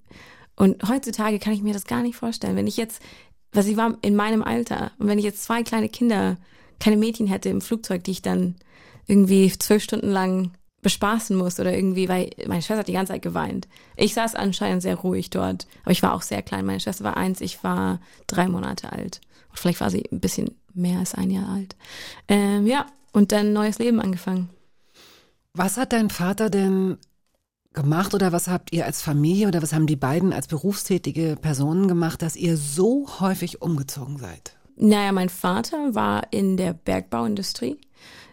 Und 0.54 0.88
heutzutage 0.88 1.38
kann 1.38 1.54
ich 1.54 1.62
mir 1.62 1.72
das 1.72 1.86
gar 1.86 2.02
nicht 2.02 2.16
vorstellen. 2.16 2.56
Wenn 2.56 2.66
ich 2.66 2.76
jetzt, 2.76 3.02
weil 3.52 3.62
sie 3.62 3.76
war 3.76 3.96
in 4.02 4.16
meinem 4.16 4.42
Alter, 4.42 4.92
und 4.98 5.08
wenn 5.08 5.18
ich 5.18 5.24
jetzt 5.24 5.44
zwei 5.44 5.62
kleine 5.62 5.88
Kinder, 5.88 6.36
keine 6.80 6.96
Mädchen 6.96 7.26
hätte 7.26 7.48
im 7.48 7.60
Flugzeug, 7.60 8.04
die 8.04 8.12
ich 8.12 8.22
dann 8.22 8.56
irgendwie 9.06 9.52
zwölf 9.56 9.82
Stunden 9.82 10.10
lang 10.10 10.52
bespaßen 10.82 11.36
muss 11.36 11.60
oder 11.60 11.72
irgendwie, 11.72 12.08
weil 12.08 12.30
meine 12.46 12.60
Schwester 12.60 12.78
hat 12.78 12.88
die 12.88 12.92
ganze 12.92 13.12
Zeit 13.12 13.22
geweint. 13.22 13.68
Ich 13.96 14.14
saß 14.14 14.34
anscheinend 14.34 14.82
sehr 14.82 14.96
ruhig 14.96 15.30
dort, 15.30 15.66
aber 15.82 15.92
ich 15.92 16.02
war 16.02 16.12
auch 16.12 16.22
sehr 16.22 16.42
klein. 16.42 16.66
Meine 16.66 16.80
Schwester 16.80 17.04
war 17.04 17.16
eins, 17.16 17.40
ich 17.40 17.62
war 17.62 18.00
drei 18.26 18.48
Monate 18.48 18.92
alt. 18.92 19.20
Und 19.50 19.58
vielleicht 19.58 19.80
war 19.80 19.90
sie 19.90 20.04
ein 20.10 20.20
bisschen 20.20 20.50
mehr 20.74 20.98
als 20.98 21.14
ein 21.14 21.30
Jahr 21.30 21.48
alt. 21.48 21.76
Ähm, 22.26 22.66
ja, 22.66 22.86
und 23.12 23.30
dann 23.30 23.52
neues 23.52 23.78
Leben 23.78 24.00
angefangen. 24.00 24.50
Was 25.54 25.76
hat 25.76 25.92
dein 25.92 26.10
Vater 26.10 26.50
denn 26.50 26.98
gemacht 27.72 28.14
oder 28.14 28.32
was 28.32 28.48
habt 28.48 28.72
ihr 28.72 28.86
als 28.86 29.02
Familie 29.02 29.48
oder 29.48 29.62
was 29.62 29.72
haben 29.72 29.86
die 29.86 29.96
beiden 29.96 30.32
als 30.32 30.46
berufstätige 30.46 31.36
Personen 31.40 31.88
gemacht, 31.88 32.22
dass 32.22 32.36
ihr 32.36 32.56
so 32.56 33.08
häufig 33.20 33.62
umgezogen 33.62 34.18
seid? 34.18 34.56
Naja, 34.76 35.12
mein 35.12 35.28
Vater 35.28 35.94
war 35.94 36.32
in 36.32 36.56
der 36.56 36.72
Bergbauindustrie. 36.72 37.78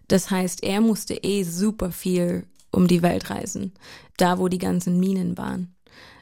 Das 0.08 0.32
heißt, 0.32 0.64
er 0.64 0.82
musste 0.82 1.14
eh 1.14 1.44
super 1.44 1.92
viel 1.92 2.46
um 2.72 2.88
die 2.88 3.02
Welt 3.02 3.30
reisen, 3.30 3.74
da 4.18 4.40
wo 4.40 4.48
die 4.48 4.58
ganzen 4.58 5.00
Minen 5.00 5.38
waren. 5.38 5.76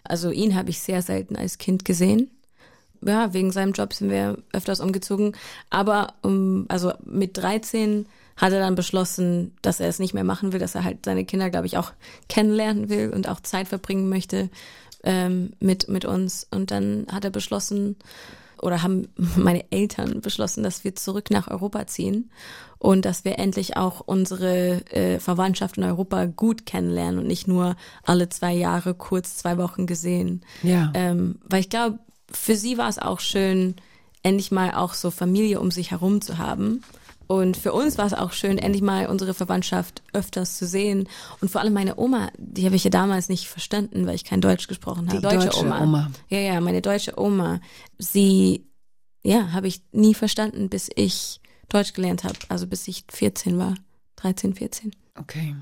Also 0.03 0.31
ihn 0.31 0.55
habe 0.55 0.69
ich 0.69 0.79
sehr 0.79 1.01
selten 1.01 1.35
als 1.35 1.57
Kind 1.57 1.85
gesehen. 1.85 2.31
Ja, 3.05 3.33
wegen 3.33 3.51
seinem 3.51 3.73
Job 3.73 3.93
sind 3.93 4.09
wir 4.09 4.37
öfters 4.53 4.79
umgezogen. 4.79 5.33
Aber 5.69 6.15
um, 6.21 6.65
also 6.67 6.93
mit 7.03 7.37
13 7.37 8.07
hat 8.37 8.53
er 8.53 8.59
dann 8.59 8.75
beschlossen, 8.75 9.55
dass 9.61 9.79
er 9.79 9.89
es 9.89 9.99
nicht 9.99 10.13
mehr 10.13 10.23
machen 10.23 10.53
will, 10.53 10.59
dass 10.59 10.75
er 10.75 10.83
halt 10.83 11.05
seine 11.05 11.25
Kinder, 11.25 11.49
glaube 11.49 11.65
ich, 11.65 11.77
auch 11.77 11.91
kennenlernen 12.29 12.89
will 12.89 13.11
und 13.13 13.27
auch 13.27 13.41
Zeit 13.41 13.67
verbringen 13.67 14.09
möchte 14.09 14.49
ähm, 15.03 15.51
mit, 15.59 15.89
mit 15.89 16.05
uns. 16.05 16.47
Und 16.49 16.71
dann 16.71 17.07
hat 17.11 17.25
er 17.25 17.31
beschlossen, 17.31 17.97
oder 18.61 18.83
haben 18.83 19.07
meine 19.35 19.69
Eltern 19.71 20.21
beschlossen, 20.21 20.63
dass 20.63 20.83
wir 20.83 20.95
zurück 20.95 21.31
nach 21.31 21.49
Europa 21.49 21.87
ziehen 21.87 22.29
und 22.79 23.05
dass 23.05 23.25
wir 23.25 23.39
endlich 23.39 23.75
auch 23.75 24.01
unsere 24.01 24.85
äh, 24.91 25.19
Verwandtschaft 25.19 25.77
in 25.77 25.83
Europa 25.83 26.25
gut 26.25 26.65
kennenlernen 26.65 27.19
und 27.19 27.27
nicht 27.27 27.47
nur 27.47 27.75
alle 28.03 28.29
zwei 28.29 28.53
Jahre 28.53 28.93
kurz 28.93 29.37
zwei 29.37 29.57
Wochen 29.57 29.87
gesehen. 29.87 30.41
Ja. 30.61 30.91
Ähm, 30.93 31.39
weil 31.43 31.61
ich 31.61 31.69
glaube, 31.69 31.99
für 32.31 32.55
sie 32.55 32.77
war 32.77 32.89
es 32.89 32.99
auch 32.99 33.19
schön, 33.19 33.75
endlich 34.21 34.51
mal 34.51 34.71
auch 34.73 34.93
so 34.93 35.09
Familie 35.09 35.59
um 35.59 35.71
sich 35.71 35.91
herum 35.91 36.21
zu 36.21 36.37
haben. 36.37 36.83
Und 37.27 37.57
für 37.57 37.73
uns 37.73 37.97
war 37.97 38.05
es 38.05 38.13
auch 38.13 38.31
schön, 38.31 38.57
endlich 38.57 38.81
mal 38.81 39.07
unsere 39.07 39.33
Verwandtschaft 39.33 40.01
öfters 40.13 40.57
zu 40.57 40.65
sehen. 40.65 41.09
Und 41.41 41.51
vor 41.51 41.61
allem 41.61 41.73
meine 41.73 41.97
Oma, 41.99 42.31
die 42.37 42.65
habe 42.65 42.75
ich 42.75 42.85
ja 42.85 42.89
damals 42.89 43.27
nicht 43.29 43.47
verstanden, 43.47 44.07
weil 44.07 44.15
ich 44.15 44.23
kein 44.23 44.41
Deutsch 44.41 44.67
gesprochen 44.67 45.09
habe. 45.09 45.17
Die 45.17 45.23
deutsche 45.23 45.57
Oma. 45.59 46.09
Ja, 46.29 46.39
ja, 46.39 46.61
meine 46.61 46.81
deutsche 46.81 47.19
Oma. 47.19 47.59
Sie, 47.97 48.65
ja, 49.23 49.51
habe 49.51 49.67
ich 49.67 49.81
nie 49.91 50.13
verstanden, 50.13 50.69
bis 50.69 50.89
ich 50.95 51.41
Deutsch 51.69 51.93
gelernt 51.93 52.23
habe. 52.23 52.37
Also 52.47 52.65
bis 52.65 52.87
ich 52.87 53.03
14 53.09 53.59
war. 53.59 53.75
13, 54.15 54.55
14. 54.55 54.91
Okay. 55.15 55.55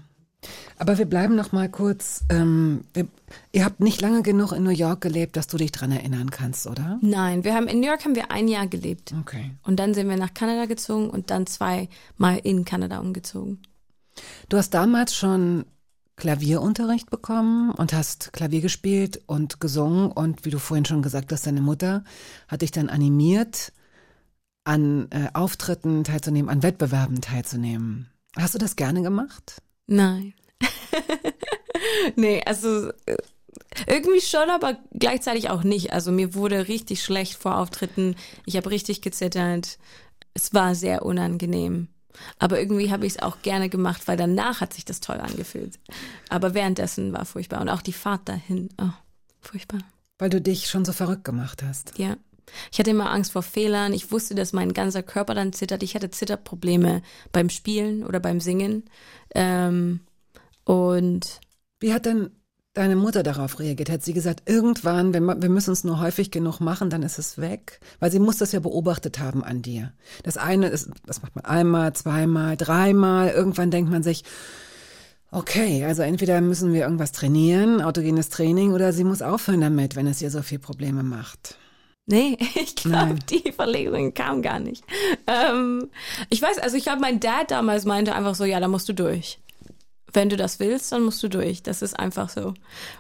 Aber 0.78 0.98
wir 0.98 1.06
bleiben 1.06 1.36
noch 1.36 1.52
mal 1.52 1.70
kurz. 1.70 2.24
Ähm, 2.30 2.82
wir, 2.94 3.08
ihr 3.52 3.66
habt 3.66 3.80
nicht 3.80 4.02
lange 4.02 4.22
genug 4.24 4.52
in 4.52 4.64
New 4.64 4.70
York 4.70 5.02
gelebt, 5.02 5.38
dass 5.38 5.48
du 5.48 5.58
dich 5.58 5.72
dran 5.72 5.92
erinnern 5.92 6.32
kannst, 6.32 6.68
oder? 6.68 7.00
Nein, 7.02 7.44
wir 7.44 7.54
haben 7.54 7.68
in 7.68 7.80
New 7.80 7.88
York 7.88 8.04
haben 8.06 8.16
wir 8.16 8.32
ein 8.32 8.48
Jahr 8.48 8.68
gelebt. 8.68 9.14
Okay. 9.22 9.52
Und 9.64 9.80
dann 9.80 9.94
sind 9.94 10.10
wir 10.10 10.18
nach 10.18 10.34
Kanada 10.34 10.66
gezogen 10.66 11.10
und 11.10 11.32
dann 11.32 11.48
zweimal 11.48 12.40
in 12.44 12.66
Kanada 12.66 13.00
umgezogen. 13.00 13.62
Du 14.50 14.58
hast 14.58 14.74
damals 14.74 15.16
schon 15.16 15.66
Klavierunterricht 16.16 17.10
bekommen 17.10 17.72
und 17.72 17.94
hast 17.94 18.32
Klavier 18.32 18.62
gespielt 18.62 19.22
und 19.28 19.60
gesungen 19.60 20.12
und 20.12 20.46
wie 20.46 20.50
du 20.50 20.60
vorhin 20.60 20.86
schon 20.86 21.02
gesagt 21.02 21.32
hast, 21.32 21.46
deine 21.46 21.62
Mutter 21.62 22.04
hat 22.48 22.62
dich 22.62 22.72
dann 22.72 22.90
animiert, 22.90 23.74
an 24.64 25.08
äh, 25.12 25.28
Auftritten 25.34 26.04
teilzunehmen, 26.04 26.50
an 26.50 26.64
Wettbewerben 26.64 27.22
teilzunehmen. 27.22 28.10
Hast 28.38 28.54
du 28.56 28.58
das 28.58 28.76
gerne 28.76 29.02
gemacht? 29.02 29.62
Nein. 29.88 30.34
nee, 32.16 32.42
also 32.46 32.90
äh, 33.06 33.18
irgendwie 33.88 34.22
schon, 34.22 34.50
aber 34.50 34.78
gleichzeitig 34.94 35.50
auch 35.50 35.64
nicht. 35.64 35.94
Also 35.94 36.12
mir 36.12 36.34
wurde 36.34 36.68
richtig 36.68 37.04
schlecht 37.04 37.36
vor 37.36 37.58
Auftritten. 37.58 38.16
Ich 38.46 38.58
habe 38.58 38.70
richtig 38.70 39.02
gezittert. 39.02 39.78
Es 40.34 40.54
war 40.54 40.76
sehr 40.76 41.06
unangenehm. 41.06 41.90
Aber 42.40 42.60
irgendwie 42.60 42.92
habe 42.92 43.06
ich 43.06 43.14
es 43.14 43.22
auch 43.22 43.42
gerne 43.42 43.70
gemacht, 43.70 44.08
weil 44.08 44.18
danach 44.18 44.62
hat 44.62 44.74
sich 44.74 44.86
das 44.86 45.02
toll 45.02 45.18
angefühlt. 45.18 45.80
Aber 46.30 46.54
währenddessen 46.54 47.12
war 47.14 47.26
furchtbar. 47.26 47.62
Und 47.62 47.70
auch 47.70 47.82
die 47.82 47.94
Fahrt 47.94 48.28
dahin. 48.30 48.70
Oh, 48.80 48.94
furchtbar. 49.42 49.80
Weil 50.18 50.30
du 50.30 50.40
dich 50.40 50.68
schon 50.68 50.86
so 50.86 50.94
verrückt 50.94 51.26
gemacht 51.26 51.62
hast. 51.62 51.98
Ja. 51.98 52.16
Ich 52.72 52.80
hatte 52.80 52.92
immer 52.92 53.12
Angst 53.12 53.32
vor 53.32 53.44
Fehlern. 53.44 53.94
Ich 53.94 54.12
wusste, 54.12 54.36
dass 54.36 54.54
mein 54.54 54.74
ganzer 54.74 55.04
Körper 55.04 55.34
dann 55.34 55.54
zittert. 55.54 55.84
Ich 55.84 55.96
hatte 55.96 56.10
Zitterprobleme 56.10 57.02
beim 57.32 57.50
Spielen 57.50 58.04
oder 58.04 58.20
beim 58.20 58.40
Singen. 58.40 58.84
Ähm, 59.34 60.02
und 60.64 61.40
Wie 61.80 61.94
hat 61.94 62.06
denn 62.06 62.32
deine 62.74 62.96
Mutter 62.96 63.24
darauf 63.24 63.60
reagiert? 63.60 63.90
Hat 63.90 64.04
sie 64.04 64.14
gesagt, 64.14 64.44
irgendwann, 64.50 65.14
wenn 65.14 65.26
wir, 65.26 65.50
müssen 65.50 65.72
es 65.72 65.84
nur 65.84 66.00
häufig 66.00 66.32
genug 66.32 66.60
machen, 66.60 66.90
dann 66.90 67.04
ist 67.04 67.18
es 67.20 67.38
weg? 67.38 67.80
Weil 68.00 68.12
sie 68.12 68.20
muss 68.20 68.38
das 68.38 68.52
ja 68.52 68.60
beobachtet 68.60 69.20
haben 69.20 69.44
an 69.44 69.62
dir. 69.62 69.94
Das 70.24 70.38
eine 70.38 70.68
ist, 70.68 70.90
das 71.06 71.22
macht 71.22 71.36
man 71.36 71.46
einmal, 71.46 71.94
zweimal, 71.94 72.58
dreimal. 72.58 73.30
Irgendwann 73.30 73.72
denkt 73.72 73.92
man 73.92 74.04
sich, 74.04 74.24
okay, 75.32 75.84
also 75.86 76.02
entweder 76.02 76.40
müssen 76.42 76.74
wir 76.74 76.82
irgendwas 76.84 77.12
trainieren, 77.12 77.82
autogenes 77.82 78.30
Training, 78.30 78.72
oder 78.74 78.94
sie 78.94 79.04
muss 79.04 79.22
aufhören 79.22 79.62
damit, 79.62 79.96
wenn 79.96 80.08
es 80.08 80.22
ihr 80.22 80.32
so 80.32 80.42
viel 80.42 80.60
Probleme 80.60 81.04
macht. 81.04 81.58
Nee, 82.08 82.38
ich 82.56 82.76
glaube, 82.76 83.16
die 83.30 83.52
Verlegung 83.52 84.14
kam 84.14 84.42
gar 84.42 84.60
nicht. 84.60 84.84
Ähm, 85.28 85.90
ich 86.30 86.42
weiß, 86.42 86.60
also 86.60 86.78
ich 86.78 86.84
glaube, 86.84 87.02
mein 87.02 87.20
Dad 87.20 87.52
damals 87.52 87.86
meinte 87.86 88.16
einfach 88.16 88.36
so, 88.36 88.46
ja, 88.46 88.60
da 88.60 88.68
musst 88.68 88.88
du 88.90 88.94
durch. 88.94 89.40
Wenn 90.14 90.30
du 90.30 90.38
das 90.38 90.62
willst, 90.62 90.94
dann 90.94 91.04
musst 91.04 91.22
du 91.24 91.28
durch. 91.28 91.62
Das 91.62 91.82
ist 91.82 92.00
einfach 92.00 92.30
so. 92.30 92.54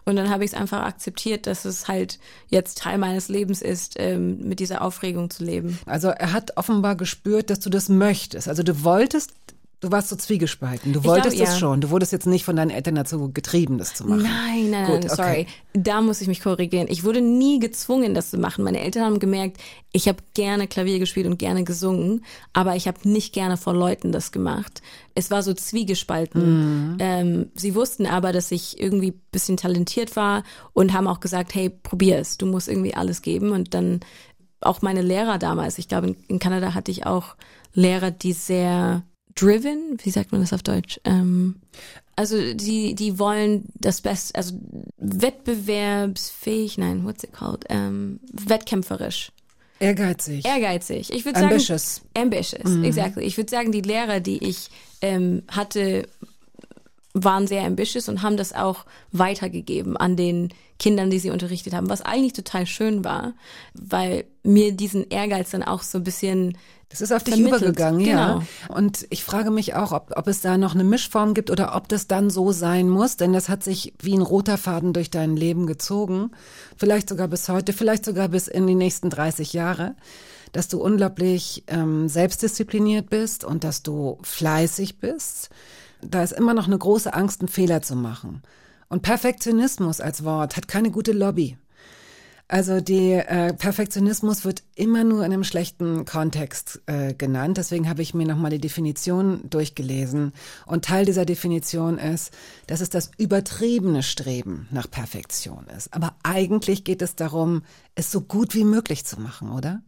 Und 0.03 0.17
dann 0.17 0.29
habe 0.29 0.43
ich 0.43 0.51
es 0.51 0.57
einfach 0.57 0.83
akzeptiert, 0.83 1.47
dass 1.47 1.63
es 1.63 1.87
halt 1.87 2.19
jetzt 2.47 2.79
Teil 2.79 2.97
meines 2.97 3.29
Lebens 3.29 3.61
ist, 3.61 3.93
ähm, 3.97 4.39
mit 4.39 4.59
dieser 4.59 4.81
Aufregung 4.81 5.29
zu 5.29 5.45
leben. 5.45 5.79
Also 5.85 6.09
er 6.09 6.33
hat 6.33 6.57
offenbar 6.57 6.95
gespürt, 6.95 7.49
dass 7.49 7.61
du 7.61 7.69
das 7.69 7.87
möchtest. 7.87 8.49
Also 8.49 8.63
du 8.63 8.83
wolltest, 8.83 9.31
du 9.79 9.91
warst 9.91 10.09
so 10.09 10.15
zwiegespalten. 10.15 10.93
Du 10.93 11.03
wolltest 11.03 11.35
glaub, 11.35 11.47
das 11.47 11.55
ja. 11.55 11.59
schon. 11.59 11.81
Du 11.81 11.89
wurdest 11.89 12.11
jetzt 12.11 12.25
nicht 12.25 12.45
von 12.45 12.55
deinen 12.55 12.71
Eltern 12.71 12.95
dazu 12.95 13.31
getrieben, 13.31 13.77
das 13.77 13.93
zu 13.93 14.05
machen. 14.05 14.23
Nein, 14.23 14.69
nein, 14.69 14.85
Gut, 14.87 15.01
nein, 15.01 15.11
okay. 15.11 15.15
sorry. 15.15 15.47
Da 15.73 16.01
muss 16.01 16.21
ich 16.21 16.27
mich 16.27 16.41
korrigieren. 16.41 16.87
Ich 16.89 17.03
wurde 17.03 17.21
nie 17.21 17.59
gezwungen, 17.59 18.13
das 18.13 18.31
zu 18.31 18.37
machen. 18.37 18.63
Meine 18.63 18.79
Eltern 18.79 19.03
haben 19.03 19.19
gemerkt, 19.19 19.57
ich 19.91 20.07
habe 20.07 20.19
gerne 20.33 20.67
Klavier 20.67 20.99
gespielt 20.99 21.27
und 21.27 21.37
gerne 21.37 21.63
gesungen, 21.63 22.25
aber 22.53 22.75
ich 22.75 22.87
habe 22.87 22.97
nicht 23.07 23.33
gerne 23.33 23.57
vor 23.57 23.73
Leuten 23.73 24.11
das 24.11 24.31
gemacht. 24.31 24.81
Es 25.13 25.31
war 25.31 25.43
so 25.43 25.53
zwiegespalten. 25.53 26.93
Mhm. 26.93 26.97
Ähm, 26.99 27.51
sie 27.55 27.75
wussten 27.75 28.05
aber, 28.05 28.31
dass 28.31 28.51
ich 28.51 28.79
irgendwie 28.79 29.13
bisschen 29.31 29.57
talentiert 29.57 30.15
war 30.15 30.43
und 30.73 30.93
haben 30.93 31.07
auch 31.07 31.19
gesagt, 31.19 31.53
hey, 31.55 31.69
probier 31.69 32.19
es. 32.19 32.37
Du 32.37 32.45
musst 32.45 32.67
irgendwie 32.67 32.95
alles 32.95 33.21
geben. 33.21 33.51
Und 33.51 33.73
dann 33.73 33.99
auch 34.61 34.81
meine 34.81 35.01
Lehrer 35.01 35.37
damals. 35.37 35.77
Ich 35.77 35.87
glaube, 35.87 36.07
in, 36.07 36.15
in 36.27 36.39
Kanada 36.39 36.73
hatte 36.73 36.91
ich 36.91 37.05
auch 37.05 37.35
Lehrer, 37.73 38.11
die 38.11 38.33
sehr 38.33 39.03
driven, 39.35 39.97
wie 40.03 40.09
sagt 40.09 40.31
man 40.31 40.41
das 40.41 40.53
auf 40.53 40.63
Deutsch? 40.63 40.99
Ähm, 41.03 41.57
also 42.15 42.37
die, 42.53 42.95
die 42.95 43.19
wollen 43.19 43.65
das 43.75 44.01
Beste, 44.01 44.35
also 44.35 44.57
wettbewerbsfähig, 44.97 46.77
nein, 46.77 47.05
what's 47.05 47.23
it 47.23 47.33
called? 47.33 47.65
Ähm, 47.69 48.19
wettkämpferisch. 48.31 49.31
Ehrgeizig. 49.79 50.45
Ehrgeizig. 50.45 51.11
Ich 51.13 51.25
würde 51.25 51.39
sagen. 51.39 51.51
Ambitious. 51.51 52.01
Ambitious, 52.13 52.83
exactly. 52.83 53.25
Ich 53.25 53.35
würde 53.35 53.51
sagen, 53.51 53.73
die 53.73 53.81
Lehrer, 53.81 54.21
die 54.21 54.41
ich 54.41 54.69
ähm, 55.01 55.43
hatte, 55.49 56.07
waren 57.15 57.47
sehr 57.47 57.63
ambitious 57.63 58.09
und 58.09 58.21
haben 58.21 58.35
das 58.35 58.53
auch 58.53 58.85
weitergegeben 59.13 59.95
an 59.95 60.17
den 60.17 60.49
Kindern, 60.77 61.09
die 61.09 61.19
sie 61.19 61.29
unterrichtet 61.29 61.73
haben, 61.73 61.89
was 61.89 62.01
eigentlich 62.01 62.33
total 62.33 62.65
schön 62.65 63.05
war, 63.05 63.33
weil 63.73 64.25
mir 64.43 64.73
diesen 64.73 65.09
Ehrgeiz 65.09 65.51
dann 65.51 65.63
auch 65.63 65.81
so 65.81 65.99
ein 65.99 66.03
bisschen 66.03 66.57
Das 66.89 66.99
ist 66.99 67.13
auf 67.13 67.23
dich 67.23 67.35
vermittelt. 67.35 67.61
übergegangen, 67.61 68.01
ja. 68.01 68.33
Genau. 68.67 68.77
Und 68.77 69.07
ich 69.09 69.23
frage 69.23 69.49
mich 69.49 69.75
auch, 69.75 69.93
ob, 69.93 70.11
ob 70.17 70.27
es 70.27 70.41
da 70.41 70.57
noch 70.57 70.75
eine 70.75 70.83
Mischform 70.83 71.33
gibt 71.33 71.49
oder 71.49 71.73
ob 71.77 71.87
das 71.87 72.07
dann 72.07 72.29
so 72.29 72.51
sein 72.51 72.89
muss, 72.89 73.15
denn 73.15 73.31
das 73.31 73.47
hat 73.47 73.63
sich 73.63 73.93
wie 74.01 74.13
ein 74.13 74.21
roter 74.21 74.57
Faden 74.57 74.91
durch 74.91 75.09
dein 75.09 75.37
Leben 75.37 75.67
gezogen. 75.67 76.31
Vielleicht 76.75 77.07
sogar 77.07 77.29
bis 77.29 77.47
heute, 77.47 77.71
vielleicht 77.71 78.03
sogar 78.03 78.27
bis 78.27 78.49
in 78.49 78.67
die 78.67 78.75
nächsten 78.75 79.09
30 79.09 79.53
Jahre, 79.53 79.95
dass 80.51 80.67
du 80.67 80.81
unglaublich 80.81 81.63
ähm, 81.67 82.09
selbstdiszipliniert 82.09 83.09
bist 83.09 83.45
und 83.45 83.63
dass 83.63 83.83
du 83.83 84.17
fleißig 84.23 84.99
bist. 84.99 85.49
Da 86.09 86.23
ist 86.23 86.33
immer 86.33 86.53
noch 86.53 86.67
eine 86.67 86.77
große 86.77 87.13
Angst, 87.13 87.41
einen 87.41 87.47
Fehler 87.47 87.81
zu 87.81 87.95
machen. 87.95 88.41
Und 88.89 89.01
Perfektionismus 89.01 89.99
als 89.99 90.23
Wort 90.23 90.57
hat 90.57 90.67
keine 90.67 90.91
gute 90.91 91.11
Lobby. 91.11 91.57
Also 92.47 92.79
die 92.79 93.13
äh, 93.13 93.53
Perfektionismus 93.53 94.45
wird 94.45 94.61
immer 94.75 95.03
nur 95.03 95.25
in 95.25 95.33
einem 95.33 95.43
schlechten 95.43 96.05
Kontext 96.05 96.79
äh, 96.85 97.15
genannt. 97.15 97.57
Deswegen 97.57 97.89
habe 97.89 98.03
ich 98.03 98.13
mir 98.13 98.27
nochmal 98.27 98.51
die 98.51 98.59
Definition 98.59 99.49
durchgelesen. 99.49 100.31
Und 100.67 100.85
Teil 100.85 101.05
dieser 101.05 101.25
Definition 101.25 101.97
ist, 101.97 102.31
dass 102.67 102.81
es 102.81 102.91
das 102.91 103.09
übertriebene 103.17 104.03
Streben 104.03 104.67
nach 104.69 104.89
Perfektion 104.89 105.65
ist. 105.75 105.91
Aber 105.91 106.15
eigentlich 106.21 106.83
geht 106.83 107.01
es 107.01 107.15
darum, 107.15 107.63
es 107.95 108.11
so 108.11 108.21
gut 108.21 108.53
wie 108.53 108.63
möglich 108.63 109.05
zu 109.05 109.19
machen, 109.19 109.49
oder? 109.49 109.81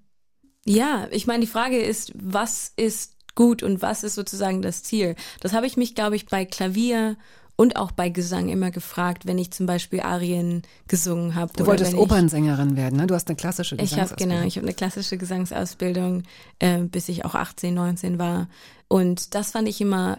Ja, 0.65 1.07
ich 1.11 1.28
meine, 1.28 1.41
die 1.41 1.51
Frage 1.51 1.80
ist, 1.80 2.11
was 2.15 2.74
ist 2.76 3.16
gut 3.38 3.64
und 3.64 3.82
was 3.82 4.04
ist 4.04 4.16
sozusagen 4.16 4.62
das 4.62 4.84
Ziel? 4.84 5.16
Das 5.40 5.54
habe 5.54 5.66
ich 5.66 5.78
mich, 5.78 5.96
glaube 5.96 6.18
ich, 6.18 6.26
bei 6.26 6.44
Klavier 6.44 7.16
und 7.56 7.78
auch 7.78 7.92
bei 7.92 8.10
Gesang 8.10 8.50
immer 8.50 8.72
gefragt, 8.72 9.26
wenn 9.26 9.38
ich 9.38 9.52
zum 9.52 9.66
Beispiel 9.66 10.02
Arien 10.02 10.64
gesungen 10.88 11.36
habe. 11.36 11.54
Du 11.56 11.66
wolltest 11.66 11.94
Opernsängerin 11.94 12.76
werden, 12.76 12.98
ne? 12.98 13.08
Du 13.08 13.16
hast 13.16 13.30
eine 13.30 13.38
klassische 13.38 13.76
Ich 13.76 13.94
habe 13.94 14.02
Gesangsausbildung. 14.02 14.36
genau, 14.36 14.48
ich 14.48 14.58
habe 14.58 14.68
eine 14.68 14.76
klassische 14.76 15.18
Gesangsausbildung, 15.18 16.24
äh, 16.60 16.80
bis 16.80 17.08
ich 17.08 17.24
auch 17.24 17.36
18, 17.36 17.74
19 17.74 18.20
war. 18.20 18.50
Und 18.90 19.34
das 19.34 19.52
fand 19.52 19.70
ich 19.70 19.80
immer 19.80 20.18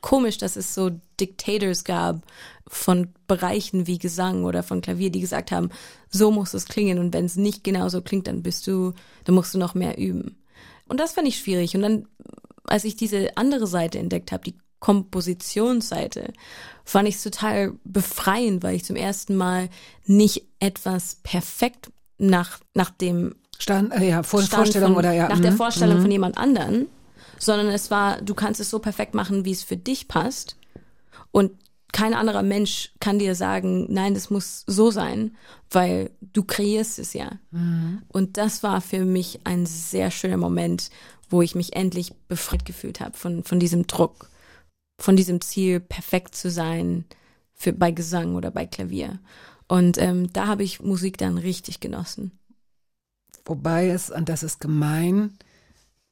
komisch, 0.00 0.38
dass 0.38 0.56
es 0.56 0.74
so 0.74 0.90
Dictators 1.20 1.84
gab 1.84 2.22
von 2.66 3.08
Bereichen 3.26 3.86
wie 3.86 3.98
Gesang 3.98 4.44
oder 4.44 4.62
von 4.62 4.80
Klavier, 4.80 5.10
die 5.10 5.20
gesagt 5.20 5.52
haben, 5.52 5.70
so 6.10 6.30
muss 6.30 6.54
es 6.54 6.66
klingen 6.66 6.98
und 6.98 7.14
wenn 7.14 7.24
es 7.24 7.36
nicht 7.36 7.64
genau 7.64 7.88
so 7.88 8.00
klingt, 8.02 8.26
dann 8.26 8.42
bist 8.42 8.66
du, 8.66 8.92
dann 9.24 9.34
musst 9.34 9.54
du 9.54 9.58
noch 9.58 9.74
mehr 9.74 9.96
üben. 9.96 10.36
Und 10.88 11.00
das 11.00 11.12
fand 11.12 11.28
ich 11.28 11.38
schwierig. 11.38 11.74
Und 11.74 11.82
dann, 11.82 12.06
als 12.64 12.84
ich 12.84 12.96
diese 12.96 13.36
andere 13.36 13.66
Seite 13.66 13.98
entdeckt 13.98 14.32
habe, 14.32 14.44
die 14.44 14.56
Kompositionsseite, 14.80 16.32
fand 16.84 17.08
ich 17.08 17.14
es 17.14 17.22
total 17.22 17.72
befreiend, 17.84 18.62
weil 18.62 18.76
ich 18.76 18.84
zum 18.84 18.96
ersten 18.96 19.34
Mal 19.34 19.70
nicht 20.04 20.46
etwas 20.60 21.16
perfekt 21.22 21.90
nach, 22.18 22.60
nach 22.74 22.90
dem 22.90 23.34
Stand, 23.58 23.94
äh, 23.94 24.08
ja, 24.10 24.22
Vor 24.22 24.42
Stand 24.42 24.54
Vorstellung 24.54 24.90
von, 24.90 24.98
oder 24.98 25.12
ja. 25.12 25.28
nach 25.28 25.40
der 25.40 25.52
mhm. 25.52 25.56
Vorstellung 25.56 26.00
von 26.02 26.10
jemand 26.10 26.36
anderen, 26.36 26.86
sondern 27.38 27.68
es 27.68 27.90
war, 27.90 28.20
du 28.20 28.34
kannst 28.34 28.60
es 28.60 28.68
so 28.68 28.78
perfekt 28.78 29.14
machen, 29.14 29.44
wie 29.44 29.52
es 29.52 29.62
für 29.62 29.76
dich 29.76 30.08
passt 30.08 30.56
und 31.30 31.52
kein 31.94 32.12
anderer 32.12 32.42
Mensch 32.42 32.92
kann 32.98 33.20
dir 33.20 33.36
sagen, 33.36 33.86
nein, 33.88 34.14
das 34.14 34.28
muss 34.28 34.64
so 34.66 34.90
sein, 34.90 35.36
weil 35.70 36.10
du 36.20 36.42
kreierst 36.42 36.98
es 36.98 37.12
ja. 37.12 37.30
Und 38.08 38.36
das 38.36 38.64
war 38.64 38.80
für 38.80 39.04
mich 39.04 39.40
ein 39.44 39.64
sehr 39.64 40.10
schöner 40.10 40.36
Moment, 40.36 40.90
wo 41.34 41.42
ich 41.42 41.56
mich 41.56 41.74
endlich 41.74 42.14
befreit 42.28 42.64
gefühlt 42.64 43.00
habe 43.00 43.16
von, 43.16 43.42
von 43.42 43.58
diesem 43.58 43.88
Druck, 43.88 44.30
von 45.00 45.16
diesem 45.16 45.40
Ziel, 45.40 45.80
perfekt 45.80 46.36
zu 46.36 46.48
sein 46.48 47.04
für, 47.52 47.72
bei 47.72 47.90
Gesang 47.90 48.36
oder 48.36 48.52
bei 48.52 48.66
Klavier. 48.66 49.18
Und 49.66 49.98
ähm, 49.98 50.32
da 50.32 50.46
habe 50.46 50.62
ich 50.62 50.80
Musik 50.80 51.18
dann 51.18 51.36
richtig 51.36 51.80
genossen. 51.80 52.38
Wobei 53.44 53.88
es, 53.88 54.10
und 54.10 54.28
das 54.28 54.44
ist 54.44 54.60
gemein, 54.60 55.36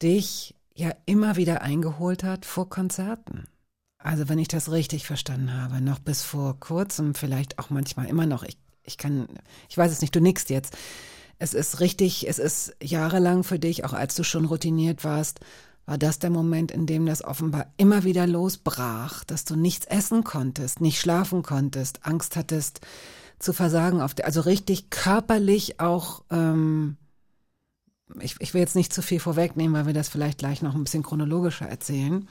dich 0.03 0.57
ja 0.75 0.91
immer 1.07 1.37
wieder 1.37 1.63
eingeholt 1.63 2.25
hat 2.25 2.45
vor 2.45 2.69
Konzerten. 2.69 3.45
Also 3.99 4.29
wenn 4.29 4.41
ich 4.41 4.49
das 4.49 4.73
richtig 4.73 5.07
verstanden 5.07 5.53
habe, 5.53 5.81
noch 5.81 6.01
bis 6.01 6.23
vor 6.23 6.59
kurzem, 6.59 7.15
vielleicht 7.15 7.61
auch 7.61 7.71
manchmal 7.71 8.07
immer 8.07 8.27
noch, 8.27 8.43
ich, 8.43 8.59
ich 8.83 8.99
kann, 8.99 9.29
ich 9.69 9.79
weiß 9.79 9.93
es 9.93 10.01
nicht, 10.01 10.17
du 10.17 10.21
nickst 10.21 10.51
jetzt. 10.51 10.77
Es 11.43 11.55
ist 11.55 11.81
richtig, 11.81 12.29
es 12.29 12.39
ist 12.39 12.77
jahrelang 12.81 13.43
für 13.43 13.59
dich, 13.59 13.85
auch 13.85 13.95
als 13.95 14.15
du 14.15 14.23
schon 14.23 14.45
routiniert 14.45 15.03
warst, 15.03 15.41
war 15.87 15.99
das 15.99 16.21
der 16.21 16.31
Moment, 16.31 16.71
in 16.71 16.87
dem 16.87 17.05
das 17.05 17.25
offenbar 17.25 17.67
immer 17.77 18.05
wieder 18.05 18.29
losbrach, 18.29 19.25
dass 19.25 19.45
du 19.45 19.57
nichts 19.57 19.85
essen 19.87 20.23
konntest, 20.23 20.81
nicht 20.81 21.01
schlafen 21.01 21.43
konntest, 21.43 22.07
Angst 22.07 22.37
hattest 22.37 22.83
zu 23.41 23.53
versagen, 23.53 24.01
auf 24.01 24.15
der, 24.15 24.27
also 24.27 24.43
richtig 24.43 24.91
körperlich 24.91 25.81
auch 25.81 26.23
ähm, 26.31 26.97
ich, 28.21 28.37
ich 28.39 28.55
will 28.55 28.61
jetzt 28.61 28.77
nicht 28.77 28.93
zu 28.93 29.03
viel 29.03 29.19
vorwegnehmen, 29.19 29.75
weil 29.75 29.87
wir 29.87 29.95
das 29.95 30.09
vielleicht 30.09 30.39
gleich 30.39 30.63
noch 30.63 30.77
ein 30.77 30.85
bisschen 30.85 31.03
chronologischer 31.03 31.67
erzählen. 31.67 32.29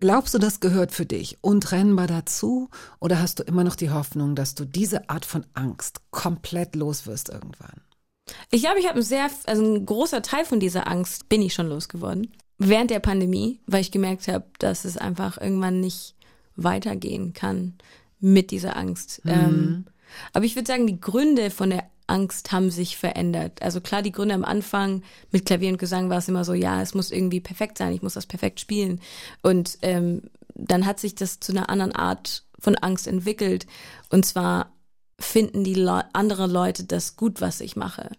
Glaubst 0.00 0.34
du, 0.34 0.38
das 0.38 0.58
gehört 0.58 0.90
für 0.90 1.06
dich 1.06 1.38
untrennbar 1.42 2.08
dazu 2.08 2.70
oder 2.98 3.20
hast 3.20 3.38
du 3.38 3.44
immer 3.44 3.62
noch 3.62 3.76
die 3.76 3.90
Hoffnung, 3.90 4.34
dass 4.34 4.56
du 4.56 4.64
diese 4.64 5.08
Art 5.08 5.26
von 5.26 5.46
Angst 5.54 6.00
komplett 6.10 6.74
los 6.74 7.06
wirst 7.06 7.28
irgendwann? 7.28 7.80
Ich 8.50 8.62
glaube, 8.62 8.80
ich 8.80 8.86
habe 8.86 8.98
ein 8.98 9.02
sehr, 9.02 9.28
also 9.46 9.62
ein 9.62 9.86
großer 9.86 10.22
Teil 10.22 10.44
von 10.44 10.60
dieser 10.60 10.86
Angst 10.88 11.28
bin 11.28 11.42
ich 11.42 11.54
schon 11.54 11.68
losgeworden. 11.68 12.32
Während 12.58 12.90
der 12.90 13.00
Pandemie, 13.00 13.60
weil 13.66 13.80
ich 13.80 13.90
gemerkt 13.90 14.28
habe, 14.28 14.44
dass 14.58 14.84
es 14.84 14.96
einfach 14.96 15.40
irgendwann 15.40 15.80
nicht 15.80 16.14
weitergehen 16.56 17.32
kann 17.32 17.74
mit 18.20 18.50
dieser 18.50 18.76
Angst. 18.76 19.22
Ähm, 19.24 19.86
aber 20.32 20.44
ich 20.44 20.56
würde 20.56 20.66
sagen, 20.66 20.86
die 20.86 21.00
Gründe 21.00 21.50
von 21.50 21.70
der 21.70 21.84
Angst 22.06 22.52
haben 22.52 22.70
sich 22.70 22.96
verändert. 22.96 23.62
Also 23.62 23.80
klar, 23.80 24.02
die 24.02 24.12
Gründe 24.12 24.34
am 24.34 24.44
Anfang 24.44 25.02
mit 25.30 25.46
Klavier 25.46 25.70
und 25.70 25.78
Gesang 25.78 26.10
war 26.10 26.18
es 26.18 26.28
immer 26.28 26.44
so, 26.44 26.52
ja, 26.52 26.82
es 26.82 26.92
muss 26.92 27.10
irgendwie 27.10 27.40
perfekt 27.40 27.78
sein, 27.78 27.94
ich 27.94 28.02
muss 28.02 28.14
das 28.14 28.26
perfekt 28.26 28.60
spielen. 28.60 29.00
Und 29.42 29.78
ähm, 29.82 30.22
dann 30.54 30.84
hat 30.84 31.00
sich 31.00 31.14
das 31.14 31.40
zu 31.40 31.52
einer 31.52 31.70
anderen 31.70 31.92
Art 31.92 32.44
von 32.58 32.74
Angst 32.76 33.06
entwickelt. 33.06 33.66
Und 34.10 34.26
zwar 34.26 34.72
finden 35.18 35.64
die 35.64 35.74
Leu 35.74 36.02
andere 36.12 36.46
Leute 36.46 36.84
das 36.84 37.16
gut, 37.16 37.40
was 37.40 37.60
ich 37.60 37.76
mache. 37.76 38.10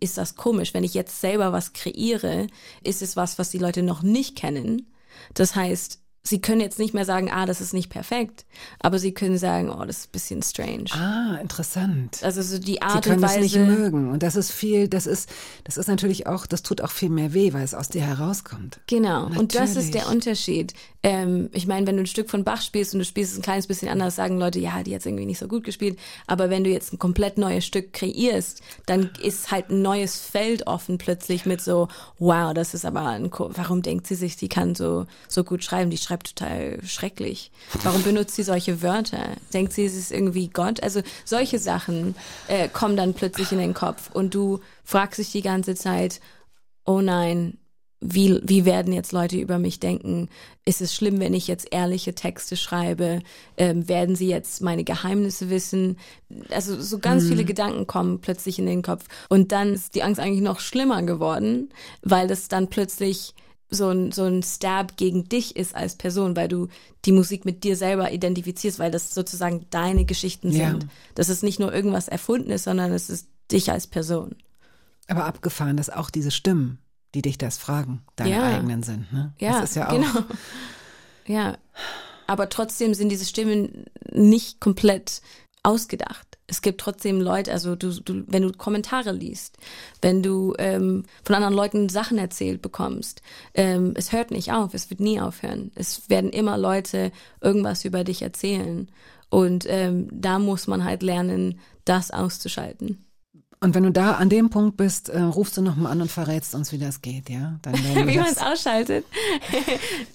Ist 0.00 0.18
das 0.18 0.36
komisch? 0.36 0.74
Wenn 0.74 0.84
ich 0.84 0.94
jetzt 0.94 1.20
selber 1.20 1.52
was 1.52 1.72
kreiere, 1.72 2.46
ist 2.84 3.02
es 3.02 3.16
was, 3.16 3.38
was 3.38 3.50
die 3.50 3.58
Leute 3.58 3.82
noch 3.82 4.02
nicht 4.02 4.36
kennen. 4.36 4.92
Das 5.34 5.54
heißt, 5.54 6.00
sie 6.22 6.40
können 6.40 6.60
jetzt 6.60 6.78
nicht 6.78 6.94
mehr 6.94 7.04
sagen, 7.04 7.30
ah, 7.32 7.46
das 7.46 7.60
ist 7.60 7.72
nicht 7.72 7.88
perfekt, 7.90 8.44
aber 8.80 8.98
sie 8.98 9.12
können 9.12 9.38
sagen, 9.38 9.70
oh, 9.70 9.84
das 9.84 9.98
ist 9.98 10.08
ein 10.08 10.12
bisschen 10.12 10.42
strange. 10.42 10.84
Ah, 10.92 11.38
interessant. 11.40 12.18
Also 12.22 12.42
so 12.42 12.58
die 12.58 12.72
Sie 12.72 12.82
Art 12.82 13.04
können 13.04 13.18
und 13.18 13.24
es 13.24 13.36
Weise. 13.36 13.40
nicht 13.40 13.56
mögen. 13.56 14.10
Und 14.10 14.22
das 14.22 14.36
ist 14.36 14.52
viel, 14.52 14.88
das 14.88 15.06
ist, 15.06 15.30
das 15.64 15.76
ist 15.76 15.88
natürlich 15.88 16.26
auch, 16.26 16.46
das 16.46 16.62
tut 16.62 16.80
auch 16.80 16.90
viel 16.90 17.08
mehr 17.10 17.32
weh, 17.34 17.52
weil 17.52 17.62
es 17.64 17.74
aus 17.74 17.88
dir 17.88 18.02
herauskommt. 18.02 18.80
Genau, 18.86 19.26
und 19.26 19.54
das 19.54 19.70
ist 19.76 19.94
der 19.94 20.02
Natürlich. 20.02 20.14
Unterschied. 20.26 20.74
Ähm, 21.02 21.48
ich 21.52 21.66
meine, 21.66 21.86
wenn 21.86 21.96
du 21.96 22.02
ein 22.02 22.06
Stück 22.06 22.28
von 22.28 22.44
Bach 22.44 22.60
spielst 22.60 22.92
und 22.92 22.98
du 22.98 23.04
spielst 23.04 23.32
es 23.32 23.38
ein 23.38 23.42
kleines 23.42 23.66
bisschen 23.66 23.88
anders, 23.88 24.16
sagen 24.16 24.38
Leute, 24.38 24.58
ja, 24.58 24.82
die 24.82 24.94
hat 24.94 25.06
irgendwie 25.06 25.26
nicht 25.26 25.38
so 25.38 25.46
gut 25.46 25.64
gespielt. 25.64 25.98
Aber 26.26 26.50
wenn 26.50 26.64
du 26.64 26.70
jetzt 26.70 26.92
ein 26.92 26.98
komplett 26.98 27.38
neues 27.38 27.64
Stück 27.64 27.92
kreierst, 27.92 28.62
dann 28.86 29.10
ist 29.22 29.50
halt 29.50 29.70
ein 29.70 29.80
neues 29.80 30.18
Feld 30.18 30.66
offen 30.66 30.98
plötzlich 30.98 31.46
mit 31.46 31.60
so, 31.60 31.88
wow, 32.18 32.52
das 32.52 32.74
ist 32.74 32.84
aber 32.84 33.06
ein, 33.06 33.30
warum 33.30 33.82
denkt 33.82 34.06
sie 34.08 34.16
sich, 34.16 34.36
die 34.36 34.48
kann 34.48 34.74
so, 34.74 35.06
so 35.28 35.44
gut 35.44 35.62
schreiben? 35.62 35.90
Die 35.90 35.98
schreibt 36.08 36.38
total 36.38 36.78
schrecklich. 36.84 37.50
Warum 37.82 38.02
benutzt 38.02 38.34
sie 38.34 38.42
solche 38.42 38.82
Wörter? 38.82 39.36
Denkt 39.52 39.74
sie, 39.74 39.84
es 39.84 39.94
ist 39.94 40.10
irgendwie 40.10 40.48
Gott? 40.48 40.82
Also 40.82 41.02
solche 41.26 41.58
Sachen 41.58 42.14
äh, 42.48 42.68
kommen 42.68 42.96
dann 42.96 43.12
plötzlich 43.12 43.52
in 43.52 43.58
den 43.58 43.74
Kopf 43.74 44.10
und 44.12 44.34
du 44.34 44.60
fragst 44.84 45.18
dich 45.18 45.32
die 45.32 45.42
ganze 45.42 45.74
Zeit, 45.74 46.20
oh 46.86 47.02
nein, 47.02 47.58
wie, 48.00 48.40
wie 48.42 48.64
werden 48.64 48.92
jetzt 48.94 49.12
Leute 49.12 49.36
über 49.36 49.58
mich 49.58 49.80
denken? 49.80 50.30
Ist 50.64 50.80
es 50.80 50.94
schlimm, 50.94 51.20
wenn 51.20 51.34
ich 51.34 51.46
jetzt 51.46 51.72
ehrliche 51.72 52.14
Texte 52.14 52.56
schreibe? 52.56 53.20
Ähm, 53.58 53.86
werden 53.88 54.16
sie 54.16 54.28
jetzt 54.28 54.62
meine 54.62 54.84
Geheimnisse 54.84 55.50
wissen? 55.50 55.98
Also 56.48 56.80
so 56.80 57.00
ganz 57.00 57.26
viele 57.26 57.44
Gedanken 57.44 57.86
kommen 57.86 58.20
plötzlich 58.20 58.58
in 58.58 58.66
den 58.66 58.82
Kopf. 58.82 59.04
Und 59.28 59.52
dann 59.52 59.74
ist 59.74 59.94
die 59.94 60.04
Angst 60.04 60.20
eigentlich 60.20 60.42
noch 60.42 60.60
schlimmer 60.60 61.02
geworden, 61.02 61.70
weil 62.02 62.28
das 62.28 62.48
dann 62.48 62.68
plötzlich 62.68 63.34
so 63.70 63.88
ein, 63.90 64.12
so 64.12 64.24
ein 64.24 64.42
Stab 64.42 64.96
gegen 64.96 65.28
dich 65.28 65.56
ist 65.56 65.74
als 65.74 65.96
Person, 65.96 66.36
weil 66.36 66.48
du 66.48 66.68
die 67.04 67.12
Musik 67.12 67.44
mit 67.44 67.64
dir 67.64 67.76
selber 67.76 68.12
identifizierst, 68.12 68.78
weil 68.78 68.90
das 68.90 69.14
sozusagen 69.14 69.66
deine 69.70 70.04
Geschichten 70.04 70.50
Ja. 70.52 70.70
sind. 70.70 70.86
Das 71.14 71.28
ist 71.28 71.42
nicht 71.42 71.60
nur 71.60 71.72
irgendwas 71.74 72.08
Erfundenes, 72.08 72.64
sondern 72.64 72.92
es 72.92 73.10
ist 73.10 73.28
dich 73.52 73.70
als 73.70 73.86
Person. 73.86 74.36
Aber 75.06 75.24
abgefahren, 75.24 75.76
dass 75.76 75.90
auch 75.90 76.10
diese 76.10 76.30
Stimmen, 76.30 76.78
die 77.14 77.22
dich 77.22 77.38
das 77.38 77.56
fragen, 77.58 78.02
deine 78.16 78.30
Ja. 78.36 78.42
eigenen 78.56 78.82
sind. 78.82 79.12
Ne? 79.12 79.32
Ja, 79.38 79.60
das 79.60 79.70
ist 79.70 79.76
ja 79.76 79.88
auch. 79.88 79.92
genau. 79.92 80.24
Ja, 81.26 81.58
aber 82.26 82.48
trotzdem 82.48 82.94
sind 82.94 83.08
diese 83.10 83.24
Stimmen 83.24 83.84
nicht 84.12 84.60
komplett 84.60 85.20
ausgedacht. 85.62 86.26
Es 86.50 86.62
gibt 86.62 86.80
trotzdem 86.80 87.20
Leute, 87.20 87.52
also 87.52 87.76
du, 87.76 87.92
du 88.00 88.24
wenn 88.26 88.42
du 88.42 88.52
Kommentare 88.52 89.12
liest, 89.12 89.58
wenn 90.00 90.22
du 90.22 90.54
ähm, 90.58 91.04
von 91.22 91.34
anderen 91.34 91.54
Leuten 91.54 91.88
Sachen 91.90 92.18
erzählt 92.18 92.62
bekommst, 92.62 93.22
ähm, 93.54 93.92
es 93.94 94.12
hört 94.12 94.30
nicht 94.30 94.50
auf, 94.50 94.72
es 94.74 94.88
wird 94.88 95.00
nie 95.00 95.20
aufhören. 95.20 95.70
Es 95.74 96.08
werden 96.08 96.30
immer 96.30 96.56
Leute 96.56 97.12
irgendwas 97.40 97.84
über 97.84 98.02
dich 98.02 98.22
erzählen 98.22 98.90
und 99.28 99.66
ähm, 99.68 100.08
da 100.10 100.38
muss 100.38 100.66
man 100.66 100.84
halt 100.84 101.02
lernen, 101.02 101.60
das 101.84 102.10
auszuschalten. 102.10 103.04
Und 103.60 103.74
wenn 103.74 103.82
du 103.82 103.90
da 103.90 104.12
an 104.12 104.28
dem 104.28 104.50
Punkt 104.50 104.76
bist, 104.76 105.08
äh, 105.08 105.20
rufst 105.20 105.56
du 105.56 105.62
nochmal 105.62 105.90
an 105.90 106.00
und 106.00 106.10
verrätst 106.12 106.54
uns, 106.54 106.70
wie 106.70 106.78
das 106.78 107.02
geht, 107.02 107.28
ja? 107.28 107.58
Dann 107.62 107.74
Wie 108.06 108.16
man 108.16 108.28
es 108.28 108.38
ausschaltet. 108.38 109.04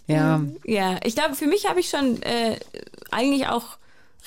ja, 0.08 0.42
Ja, 0.66 1.00
ich 1.04 1.16
glaube, 1.16 1.36
für 1.36 1.48
mich 1.48 1.68
habe 1.68 1.82
ich 1.82 1.90
schon 1.90 2.22
äh, 2.22 2.58
eigentlich 3.12 3.48
auch 3.48 3.78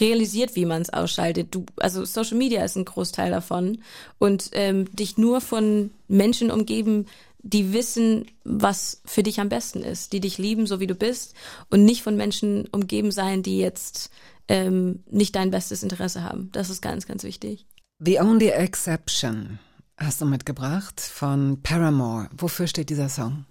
realisiert, 0.00 0.56
wie 0.56 0.66
man 0.66 0.82
es 0.82 0.92
ausschaltet. 0.92 1.54
Du, 1.54 1.66
also 1.76 2.04
Social 2.04 2.36
Media 2.36 2.64
ist 2.64 2.76
ein 2.76 2.84
Großteil 2.84 3.30
davon 3.30 3.78
und 4.18 4.50
ähm, 4.52 4.94
dich 4.94 5.18
nur 5.18 5.40
von 5.40 5.90
Menschen 6.08 6.50
umgeben, 6.50 7.06
die 7.42 7.72
wissen, 7.72 8.26
was 8.44 9.00
für 9.04 9.22
dich 9.22 9.40
am 9.40 9.48
besten 9.48 9.82
ist, 9.82 10.12
die 10.12 10.20
dich 10.20 10.38
lieben, 10.38 10.66
so 10.66 10.80
wie 10.80 10.86
du 10.86 10.94
bist 10.94 11.34
und 11.70 11.84
nicht 11.84 12.02
von 12.02 12.16
Menschen 12.16 12.66
umgeben 12.72 13.12
sein, 13.12 13.42
die 13.42 13.58
jetzt 13.58 14.10
ähm, 14.48 15.04
nicht 15.10 15.36
dein 15.36 15.50
bestes 15.50 15.82
Interesse 15.82 16.22
haben. 16.22 16.50
Das 16.52 16.70
ist 16.70 16.82
ganz, 16.82 17.06
ganz 17.06 17.22
wichtig. 17.22 17.66
The 17.98 18.20
Only 18.20 18.48
Exception 18.48 19.58
hast 19.96 20.20
du 20.20 20.26
mitgebracht 20.26 21.00
von 21.00 21.62
Paramore. 21.62 22.28
Wofür 22.36 22.66
steht 22.66 22.90
dieser 22.90 23.08
Song? 23.08 23.46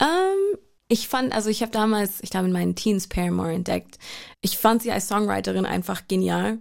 Ähm, 0.00 0.58
ich 0.92 1.08
fand, 1.08 1.32
also 1.32 1.48
ich 1.48 1.62
habe 1.62 1.72
damals, 1.72 2.18
ich 2.20 2.28
glaube 2.28 2.46
in 2.46 2.52
meinen 2.52 2.74
Teens 2.74 3.08
Paramore 3.08 3.54
entdeckt. 3.54 3.98
Ich 4.42 4.58
fand 4.58 4.82
sie 4.82 4.92
als 4.92 5.08
Songwriterin 5.08 5.64
einfach 5.64 6.02
genial. 6.06 6.58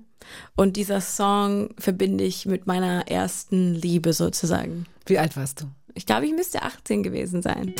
Und 0.55 0.77
dieser 0.77 1.01
Song 1.01 1.71
verbinde 1.77 2.23
ich 2.23 2.45
mit 2.45 2.65
meiner 2.65 3.09
ersten 3.09 3.75
Liebe 3.75 4.13
sozusagen. 4.13 4.85
Wie 5.05 5.19
alt 5.19 5.35
warst 5.35 5.61
du? 5.61 5.65
Ich 5.95 6.05
glaube, 6.05 6.27
ich 6.27 6.33
müsste 6.33 6.61
18 6.61 7.03
gewesen 7.03 7.41
sein. 7.41 7.75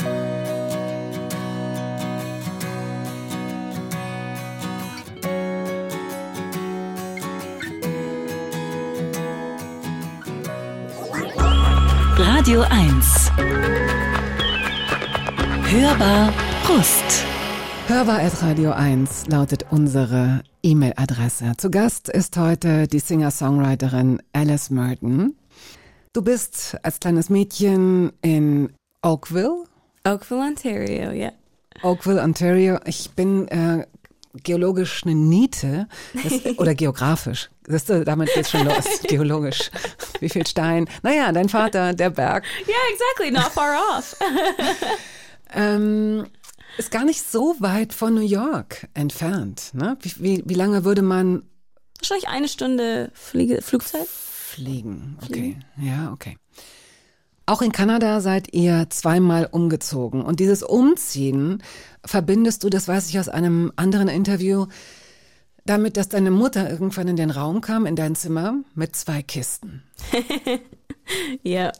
Radio 12.18 12.60
1. 12.68 13.81
Hörbar 15.72 16.34
Brust. 16.66 17.24
Hörbar 17.86 18.20
at 18.20 18.42
Radio 18.42 18.72
1 18.72 19.28
lautet 19.28 19.64
unsere 19.70 20.42
E-Mail-Adresse. 20.62 21.54
Zu 21.56 21.70
Gast 21.70 22.10
ist 22.10 22.36
heute 22.36 22.86
die 22.86 22.98
Singer-Songwriterin 22.98 24.20
Alice 24.34 24.68
Merton. 24.68 25.34
Du 26.12 26.20
bist 26.20 26.76
als 26.82 27.00
kleines 27.00 27.30
Mädchen 27.30 28.12
in 28.20 28.74
Oakville, 29.00 29.64
Oakville, 30.04 30.42
Ontario, 30.42 31.10
ja. 31.10 31.32
Oakville, 31.82 32.22
Ontario. 32.22 32.78
Ich 32.84 33.12
bin 33.12 33.48
äh, 33.48 33.86
geologisch 34.42 35.04
eine 35.04 35.14
Niete 35.14 35.88
das, 36.12 36.34
oder 36.58 36.74
geografisch. 36.74 37.48
Siehst 37.66 37.88
du, 37.88 38.04
damit 38.04 38.28
geht's 38.34 38.50
schon 38.50 38.66
los. 38.66 38.84
Geologisch. 39.04 39.70
Wie 40.20 40.28
viel 40.28 40.46
Stein? 40.46 40.86
Naja, 41.02 41.32
dein 41.32 41.48
Vater, 41.48 41.94
der 41.94 42.10
Berg. 42.10 42.44
Yeah, 42.68 42.76
exactly, 42.92 43.30
not 43.30 43.50
far 43.50 43.78
off. 43.96 44.14
Ähm, 45.52 46.26
ist 46.78 46.90
gar 46.90 47.04
nicht 47.04 47.22
so 47.22 47.56
weit 47.58 47.92
von 47.92 48.14
New 48.14 48.20
York 48.20 48.88
entfernt. 48.94 49.70
Ne? 49.74 49.96
Wie, 50.00 50.12
wie, 50.18 50.42
wie 50.46 50.54
lange 50.54 50.84
würde 50.84 51.02
man 51.02 51.42
Wahrscheinlich 51.98 52.28
eine 52.28 52.48
Stunde 52.48 53.10
Fliege, 53.14 53.62
Flugzeit. 53.62 54.08
fliegen? 54.08 55.18
Okay, 55.22 55.56
ja, 55.80 56.10
okay. 56.12 56.36
Auch 57.46 57.62
in 57.62 57.70
Kanada 57.72 58.20
seid 58.20 58.52
ihr 58.54 58.86
zweimal 58.90 59.48
umgezogen. 59.50 60.22
Und 60.22 60.40
dieses 60.40 60.62
Umziehen 60.62 61.62
verbindest 62.04 62.64
du, 62.64 62.70
das 62.70 62.88
weiß 62.88 63.08
ich 63.08 63.18
aus 63.20 63.28
einem 63.28 63.72
anderen 63.76 64.08
Interview, 64.08 64.66
damit, 65.64 65.96
dass 65.96 66.08
deine 66.08 66.30
Mutter 66.30 66.68
irgendwann 66.68 67.08
in 67.08 67.16
den 67.16 67.30
Raum 67.30 67.60
kam, 67.60 67.86
in 67.86 67.94
dein 67.94 68.16
Zimmer, 68.16 68.54
mit 68.74 68.96
zwei 68.96 69.22
Kisten. 69.22 69.82
Ja. 71.42 71.72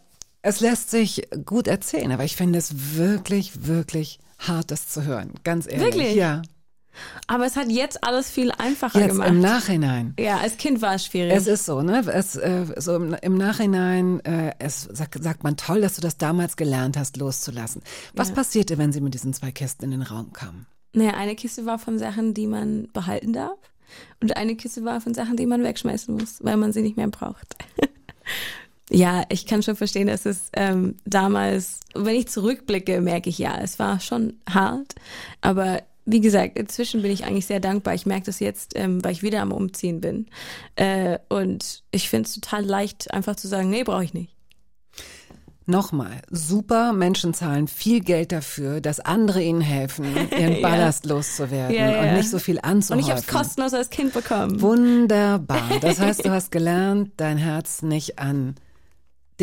Es 0.42 0.60
lässt 0.60 0.90
sich 0.90 1.28
gut 1.44 1.68
erzählen, 1.68 2.10
aber 2.10 2.24
ich 2.24 2.36
finde 2.36 2.58
es 2.58 2.96
wirklich, 2.96 3.66
wirklich 3.66 4.18
hart, 4.38 4.70
das 4.72 4.88
zu 4.88 5.04
hören. 5.04 5.34
Ganz 5.44 5.66
ehrlich. 5.66 5.94
Wirklich? 5.94 6.14
Ja. 6.16 6.42
Aber 7.26 7.46
es 7.46 7.56
hat 7.56 7.70
jetzt 7.70 8.04
alles 8.04 8.30
viel 8.30 8.50
einfacher 8.50 9.00
Jetzt 9.00 9.12
gemacht. 9.12 9.28
im 9.28 9.40
Nachhinein. 9.40 10.14
ja, 10.18 10.38
als 10.38 10.58
Kind 10.58 10.82
war 10.82 10.94
es 10.94 11.06
schwierig. 11.06 11.32
Es 11.32 11.46
ist 11.46 11.64
so, 11.64 11.80
ne? 11.80 12.04
Es, 12.12 12.36
äh, 12.36 12.66
so 12.76 12.96
im, 12.96 13.14
im 13.22 13.38
Nachhinein 13.38 14.20
äh, 14.24 14.52
es 14.58 14.82
sagt, 14.82 15.22
sagt 15.22 15.42
man 15.42 15.56
toll, 15.56 15.80
dass 15.80 15.94
du 15.94 16.02
das 16.02 16.18
damals 16.18 16.56
gelernt 16.56 16.98
hast, 16.98 17.16
loszulassen. 17.16 17.80
Was 18.14 18.32
passierte, 18.32 18.76
wenn 18.76 18.92
sie 18.92 19.00
mit 19.00 19.14
diesen 19.14 19.32
zwei 19.32 19.52
Kästen 19.52 19.86
in 19.86 19.92
den 19.92 20.02
Raum 20.02 20.32
kamen? 20.32 20.66
Naja, 20.92 21.14
eine 21.14 21.34
Kiste 21.34 21.64
war 21.64 21.78
von 21.78 21.98
Sachen, 21.98 22.34
die 22.34 22.46
man 22.46 22.88
behalten 22.92 23.32
darf. 23.32 23.58
Und 24.20 24.36
eine 24.36 24.56
Kiste 24.56 24.84
war 24.84 25.00
von 25.00 25.14
Sachen, 25.14 25.36
die 25.36 25.46
man 25.46 25.62
wegschmeißen 25.62 26.14
muss, 26.14 26.44
weil 26.44 26.56
man 26.58 26.72
sie 26.72 26.82
nicht 26.82 26.96
mehr 26.98 27.08
braucht. 27.08 27.56
ja, 28.92 29.24
ich 29.30 29.46
kann 29.46 29.62
schon 29.62 29.76
verstehen, 29.76 30.06
dass 30.08 30.26
es 30.26 30.50
ähm, 30.54 30.96
damals, 31.04 31.80
wenn 31.94 32.14
ich 32.14 32.28
zurückblicke, 32.28 33.00
merke 33.00 33.30
ich, 33.30 33.38
ja, 33.38 33.58
es 33.60 33.78
war 33.78 34.00
schon 34.00 34.34
hart. 34.48 34.94
Aber 35.40 35.82
wie 36.04 36.20
gesagt, 36.20 36.58
inzwischen 36.58 37.00
bin 37.02 37.10
ich 37.12 37.24
eigentlich 37.24 37.46
sehr 37.46 37.60
dankbar. 37.60 37.94
Ich 37.94 38.06
merke 38.06 38.26
das 38.26 38.40
jetzt, 38.40 38.72
ähm, 38.76 39.02
weil 39.04 39.12
ich 39.12 39.22
wieder 39.22 39.40
am 39.40 39.52
Umziehen 39.52 40.00
bin. 40.00 40.26
Äh, 40.76 41.18
und 41.28 41.82
ich 41.90 42.08
finde 42.08 42.26
es 42.28 42.34
total 42.34 42.64
leicht, 42.64 43.12
einfach 43.14 43.36
zu 43.36 43.48
sagen, 43.48 43.70
nee, 43.70 43.84
brauche 43.84 44.04
ich 44.04 44.12
nicht. 44.14 44.34
Nochmal, 45.64 46.22
super 46.28 46.92
Menschen 46.92 47.34
zahlen 47.34 47.68
viel 47.68 48.00
Geld 48.00 48.32
dafür, 48.32 48.80
dass 48.80 48.98
andere 48.98 49.40
ihnen 49.42 49.60
helfen, 49.60 50.04
ihren 50.32 50.54
Ja. 50.56 50.60
Ballast 50.60 51.06
loszuwerden 51.06 51.74
Ja, 51.76 51.88
ja. 51.90 52.00
und 52.10 52.16
nicht 52.16 52.30
so 52.30 52.40
viel 52.40 52.56
Und 52.56 52.64
anzuhäufen. 52.64 53.04
ich 53.06 53.10
habe 53.10 53.20
es 53.20 53.28
kostenlos 53.28 53.72
als 53.72 53.88
Kind 53.88 54.12
bekommen. 54.12 54.60
Wunderbar. 54.60 55.62
Das 55.80 56.00
heißt, 56.00 56.24
du 56.26 56.30
hast 56.32 56.50
gelernt, 56.50 57.12
dein 57.16 57.38
Herz 57.38 57.82
nicht 57.82 58.18
an 58.18 58.56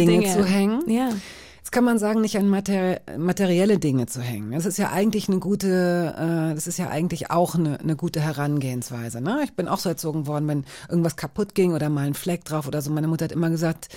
Dinge, 0.05 0.21
Dinge. 0.21 0.33
zu 0.33 0.45
hängen. 0.45 0.89
Ja. 0.89 1.09
Jetzt 1.57 1.71
kann 1.71 1.83
man 1.83 1.99
sagen, 1.99 2.21
nicht 2.21 2.37
an 2.37 2.47
materi 2.47 2.97
materielle 3.17 3.77
Dinge 3.77 4.07
zu 4.07 4.21
hängen. 4.21 4.51
Das 4.51 4.65
ist 4.65 4.77
ja 4.77 4.89
eigentlich 4.89 5.29
eine 5.29 5.39
gute, 5.39 6.15
äh, 6.17 6.55
das 6.55 6.67
ist 6.67 6.79
ja 6.79 6.89
eigentlich 6.89 7.29
auch 7.29 7.53
eine, 7.53 7.79
eine 7.79 7.95
gute 7.95 8.21
Herangehensweise. 8.21 9.21
Ne? 9.21 9.41
Ich 9.43 9.53
bin 9.53 9.67
auch 9.67 9.77
so 9.77 9.89
erzogen 9.89 10.25
worden, 10.25 10.47
wenn 10.47 10.65
irgendwas 10.89 11.15
kaputt 11.15 11.53
ging 11.53 11.73
oder 11.73 11.89
mal 11.89 12.07
ein 12.07 12.15
Fleck 12.15 12.43
drauf 12.45 12.67
oder 12.67 12.81
so. 12.81 12.89
Meine 12.91 13.07
Mutter 13.07 13.25
hat 13.25 13.31
immer 13.31 13.49
gesagt, 13.49 13.89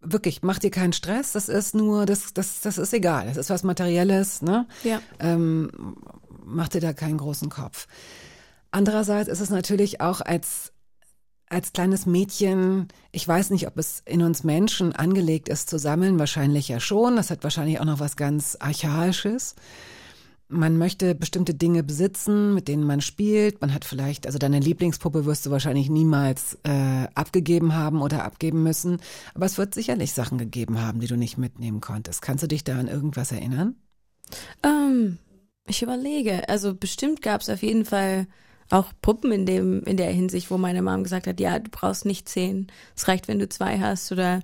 wirklich, 0.00 0.42
mach 0.42 0.58
dir 0.58 0.70
keinen 0.70 0.92
Stress. 0.92 1.32
Das 1.32 1.48
ist 1.48 1.74
nur, 1.74 2.06
das, 2.06 2.32
das, 2.34 2.60
das 2.60 2.78
ist 2.78 2.94
egal. 2.94 3.26
Das 3.26 3.36
ist 3.36 3.50
was 3.50 3.62
Materielles. 3.62 4.42
Ne? 4.42 4.66
Ja. 4.84 5.00
ähm, 5.20 5.70
mach 6.44 6.68
dir 6.68 6.80
da 6.80 6.92
keinen 6.92 7.18
großen 7.18 7.48
Kopf. 7.50 7.86
Andererseits 8.70 9.28
ist 9.28 9.40
es 9.40 9.50
natürlich 9.50 10.00
auch 10.00 10.20
als, 10.20 10.72
als 11.52 11.72
kleines 11.72 12.06
Mädchen, 12.06 12.88
ich 13.12 13.28
weiß 13.28 13.50
nicht, 13.50 13.66
ob 13.66 13.76
es 13.76 14.02
in 14.06 14.22
uns 14.22 14.42
Menschen 14.42 14.92
angelegt 14.94 15.48
ist 15.48 15.68
zu 15.68 15.78
sammeln, 15.78 16.18
wahrscheinlich 16.18 16.68
ja 16.68 16.80
schon. 16.80 17.16
Das 17.16 17.30
hat 17.30 17.44
wahrscheinlich 17.44 17.78
auch 17.78 17.84
noch 17.84 18.00
was 18.00 18.16
ganz 18.16 18.56
Archaisches. 18.58 19.54
Man 20.48 20.76
möchte 20.76 21.14
bestimmte 21.14 21.54
Dinge 21.54 21.82
besitzen, 21.82 22.54
mit 22.54 22.68
denen 22.68 22.84
man 22.84 23.00
spielt. 23.00 23.60
Man 23.60 23.72
hat 23.72 23.84
vielleicht, 23.84 24.26
also 24.26 24.38
deine 24.38 24.60
Lieblingspuppe 24.60 25.24
wirst 25.24 25.46
du 25.46 25.50
wahrscheinlich 25.50 25.88
niemals 25.88 26.58
äh, 26.62 27.06
abgegeben 27.14 27.74
haben 27.74 28.02
oder 28.02 28.24
abgeben 28.24 28.62
müssen. 28.62 28.98
Aber 29.34 29.46
es 29.46 29.58
wird 29.58 29.74
sicherlich 29.74 30.12
Sachen 30.12 30.38
gegeben 30.38 30.80
haben, 30.80 31.00
die 31.00 31.06
du 31.06 31.16
nicht 31.16 31.38
mitnehmen 31.38 31.80
konntest. 31.80 32.22
Kannst 32.22 32.42
du 32.42 32.48
dich 32.48 32.64
da 32.64 32.78
an 32.78 32.88
irgendwas 32.88 33.32
erinnern? 33.32 33.76
Ähm, 34.62 35.18
ich 35.66 35.82
überlege. 35.82 36.48
Also 36.48 36.74
bestimmt 36.74 37.22
gab 37.22 37.42
es 37.42 37.48
auf 37.48 37.62
jeden 37.62 37.84
Fall 37.84 38.26
auch 38.72 38.92
Puppen 39.02 39.32
in 39.32 39.46
dem 39.46 39.82
in 39.84 39.96
der 39.96 40.10
Hinsicht, 40.10 40.50
wo 40.50 40.58
meine 40.58 40.82
Mom 40.82 41.02
gesagt 41.04 41.26
hat, 41.26 41.40
ja, 41.40 41.58
du 41.58 41.70
brauchst 41.70 42.06
nicht 42.06 42.28
zehn, 42.28 42.68
es 42.96 43.06
reicht, 43.06 43.28
wenn 43.28 43.38
du 43.38 43.48
zwei 43.48 43.78
hast 43.78 44.10
oder. 44.12 44.40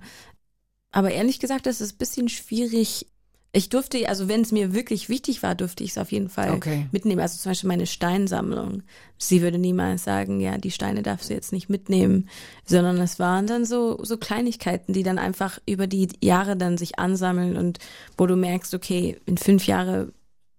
Aber 0.91 1.11
ehrlich 1.11 1.39
gesagt, 1.39 1.65
das 1.65 1.81
ist 1.81 1.93
ein 1.93 1.97
bisschen 1.97 2.29
schwierig. 2.29 3.07
Ich 3.51 3.69
durfte, 3.69 4.07
also 4.07 4.27
wenn 4.27 4.41
es 4.41 4.51
mir 4.51 4.73
wirklich 4.73 5.09
wichtig 5.09 5.41
war, 5.41 5.55
durfte 5.55 5.83
ich 5.83 5.91
es 5.91 5.97
auf 5.97 6.11
jeden 6.11 6.29
Fall 6.29 6.51
Okay. 6.51 6.87
mitnehmen. 6.91 7.21
Also 7.21 7.37
zum 7.39 7.51
Beispiel 7.51 7.67
meine 7.67 7.87
Steinsammlung. 7.87 8.83
Sie 9.17 9.41
würde 9.41 9.57
niemals 9.57 10.03
sagen, 10.03 10.39
ja, 10.39 10.59
die 10.59 10.69
Steine 10.69 11.01
darfst 11.01 11.29
du 11.29 11.33
jetzt 11.33 11.51
nicht 11.51 11.67
mitnehmen, 11.69 12.29
sondern 12.65 12.99
es 12.99 13.17
waren 13.17 13.47
dann 13.47 13.65
so, 13.65 14.03
so 14.03 14.17
Kleinigkeiten, 14.17 14.93
die 14.93 15.01
dann 15.01 15.17
einfach 15.17 15.59
über 15.65 15.87
die 15.87 16.09
Jahre 16.21 16.55
dann 16.55 16.77
sich 16.77 16.99
ansammeln 16.99 17.57
und 17.57 17.79
wo 18.17 18.27
du 18.27 18.35
merkst, 18.35 18.75
okay, 18.75 19.17
in 19.25 19.37
fünf 19.37 19.65
Jahre 19.65 20.13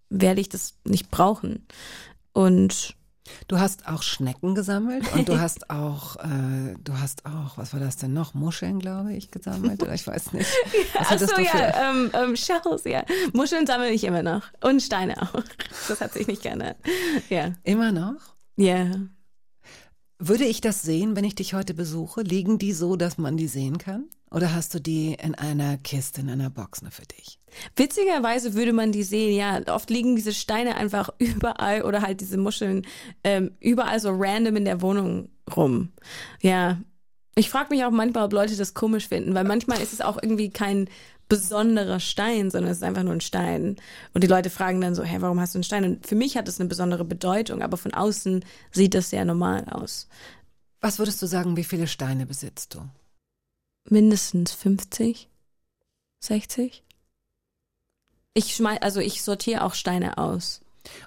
werde 0.08 0.40
ich 0.40 0.48
das 0.48 0.74
nicht 0.84 1.10
brauchen. 1.12 1.66
Und 2.32 2.96
Du 3.48 3.58
hast 3.58 3.86
auch 3.86 4.02
Schnecken 4.02 4.54
gesammelt 4.54 5.12
und 5.12 5.28
du 5.28 5.40
hast 5.40 5.70
auch, 5.70 6.16
äh, 6.16 6.74
du 6.82 6.98
hast 6.98 7.26
auch, 7.26 7.56
was 7.58 7.72
war 7.72 7.80
das 7.80 7.96
denn 7.96 8.12
noch? 8.12 8.34
Muscheln, 8.34 8.78
glaube 8.78 9.12
ich, 9.14 9.30
gesammelt 9.30 9.82
oder 9.82 9.94
ich 9.94 10.06
weiß 10.06 10.32
nicht. 10.32 10.48
Was 10.94 11.02
Ach 11.06 11.10
hattest 11.10 11.30
so, 11.30 11.36
du 11.36 11.44
für- 11.48 11.56
ja, 11.58 11.90
ähm, 11.90 12.10
ähm, 12.14 12.36
Shells, 12.36 12.84
ja. 12.84 13.04
Muscheln 13.32 13.66
sammle 13.66 13.90
ich 13.90 14.04
immer 14.04 14.22
noch. 14.22 14.42
Und 14.62 14.82
Steine 14.82 15.20
auch. 15.22 15.42
Das 15.88 16.00
hat 16.00 16.12
sich 16.12 16.26
nicht 16.26 16.42
geändert. 16.42 16.76
Ja. 17.28 17.52
Immer 17.64 17.92
noch? 17.92 18.14
Ja. 18.56 18.86
Würde 20.18 20.44
ich 20.44 20.60
das 20.60 20.82
sehen, 20.82 21.16
wenn 21.16 21.24
ich 21.24 21.34
dich 21.34 21.54
heute 21.54 21.72
besuche? 21.74 22.20
Liegen 22.22 22.58
die 22.58 22.72
so, 22.72 22.96
dass 22.96 23.16
man 23.18 23.36
die 23.38 23.48
sehen 23.48 23.78
kann? 23.78 24.04
Oder 24.30 24.54
hast 24.54 24.74
du 24.74 24.80
die 24.80 25.14
in 25.14 25.34
einer 25.34 25.78
Kiste, 25.78 26.20
in 26.20 26.28
einer 26.30 26.50
Box 26.50 26.82
nur 26.82 26.90
für 26.92 27.06
dich? 27.06 27.39
Witzigerweise 27.76 28.54
würde 28.54 28.72
man 28.72 28.92
die 28.92 29.02
sehen, 29.02 29.34
ja. 29.34 29.60
Oft 29.74 29.90
liegen 29.90 30.16
diese 30.16 30.32
Steine 30.32 30.76
einfach 30.76 31.10
überall 31.18 31.82
oder 31.82 32.02
halt 32.02 32.20
diese 32.20 32.38
Muscheln 32.38 32.86
ähm, 33.24 33.52
überall 33.60 34.00
so 34.00 34.10
random 34.12 34.56
in 34.56 34.64
der 34.64 34.82
Wohnung 34.82 35.28
rum. 35.54 35.92
Ja. 36.40 36.78
Ich 37.36 37.48
frage 37.48 37.72
mich 37.74 37.84
auch 37.84 37.90
manchmal, 37.90 38.24
ob 38.24 38.32
Leute 38.32 38.56
das 38.56 38.74
komisch 38.74 39.08
finden, 39.08 39.34
weil 39.34 39.44
manchmal 39.44 39.80
ist 39.80 39.92
es 39.92 40.00
auch 40.00 40.18
irgendwie 40.20 40.50
kein 40.50 40.88
besonderer 41.30 42.00
Stein, 42.00 42.50
sondern 42.50 42.72
es 42.72 42.78
ist 42.78 42.82
einfach 42.82 43.04
nur 43.04 43.14
ein 43.14 43.22
Stein. 43.22 43.76
Und 44.12 44.22
die 44.22 44.28
Leute 44.28 44.50
fragen 44.50 44.80
dann 44.82 44.94
so, 44.94 45.02
hä, 45.02 45.16
warum 45.20 45.40
hast 45.40 45.54
du 45.54 45.58
einen 45.58 45.64
Stein? 45.64 45.84
Und 45.84 46.06
für 46.06 46.16
mich 46.16 46.36
hat 46.36 46.48
es 46.48 46.60
eine 46.60 46.68
besondere 46.68 47.04
Bedeutung, 47.04 47.62
aber 47.62 47.78
von 47.78 47.94
außen 47.94 48.44
sieht 48.72 48.94
das 48.94 49.08
sehr 49.08 49.24
normal 49.24 49.64
aus. 49.70 50.08
Was 50.82 50.98
würdest 50.98 51.22
du 51.22 51.26
sagen, 51.26 51.56
wie 51.56 51.64
viele 51.64 51.86
Steine 51.86 52.26
besitzt 52.26 52.74
du? 52.74 52.80
Mindestens 53.88 54.52
50, 54.52 55.28
60. 56.20 56.82
Ich 58.34 58.54
schmeiß, 58.54 58.80
also 58.82 59.00
ich 59.00 59.22
sortiere 59.22 59.64
auch 59.64 59.74
Steine 59.74 60.18
aus. 60.18 60.60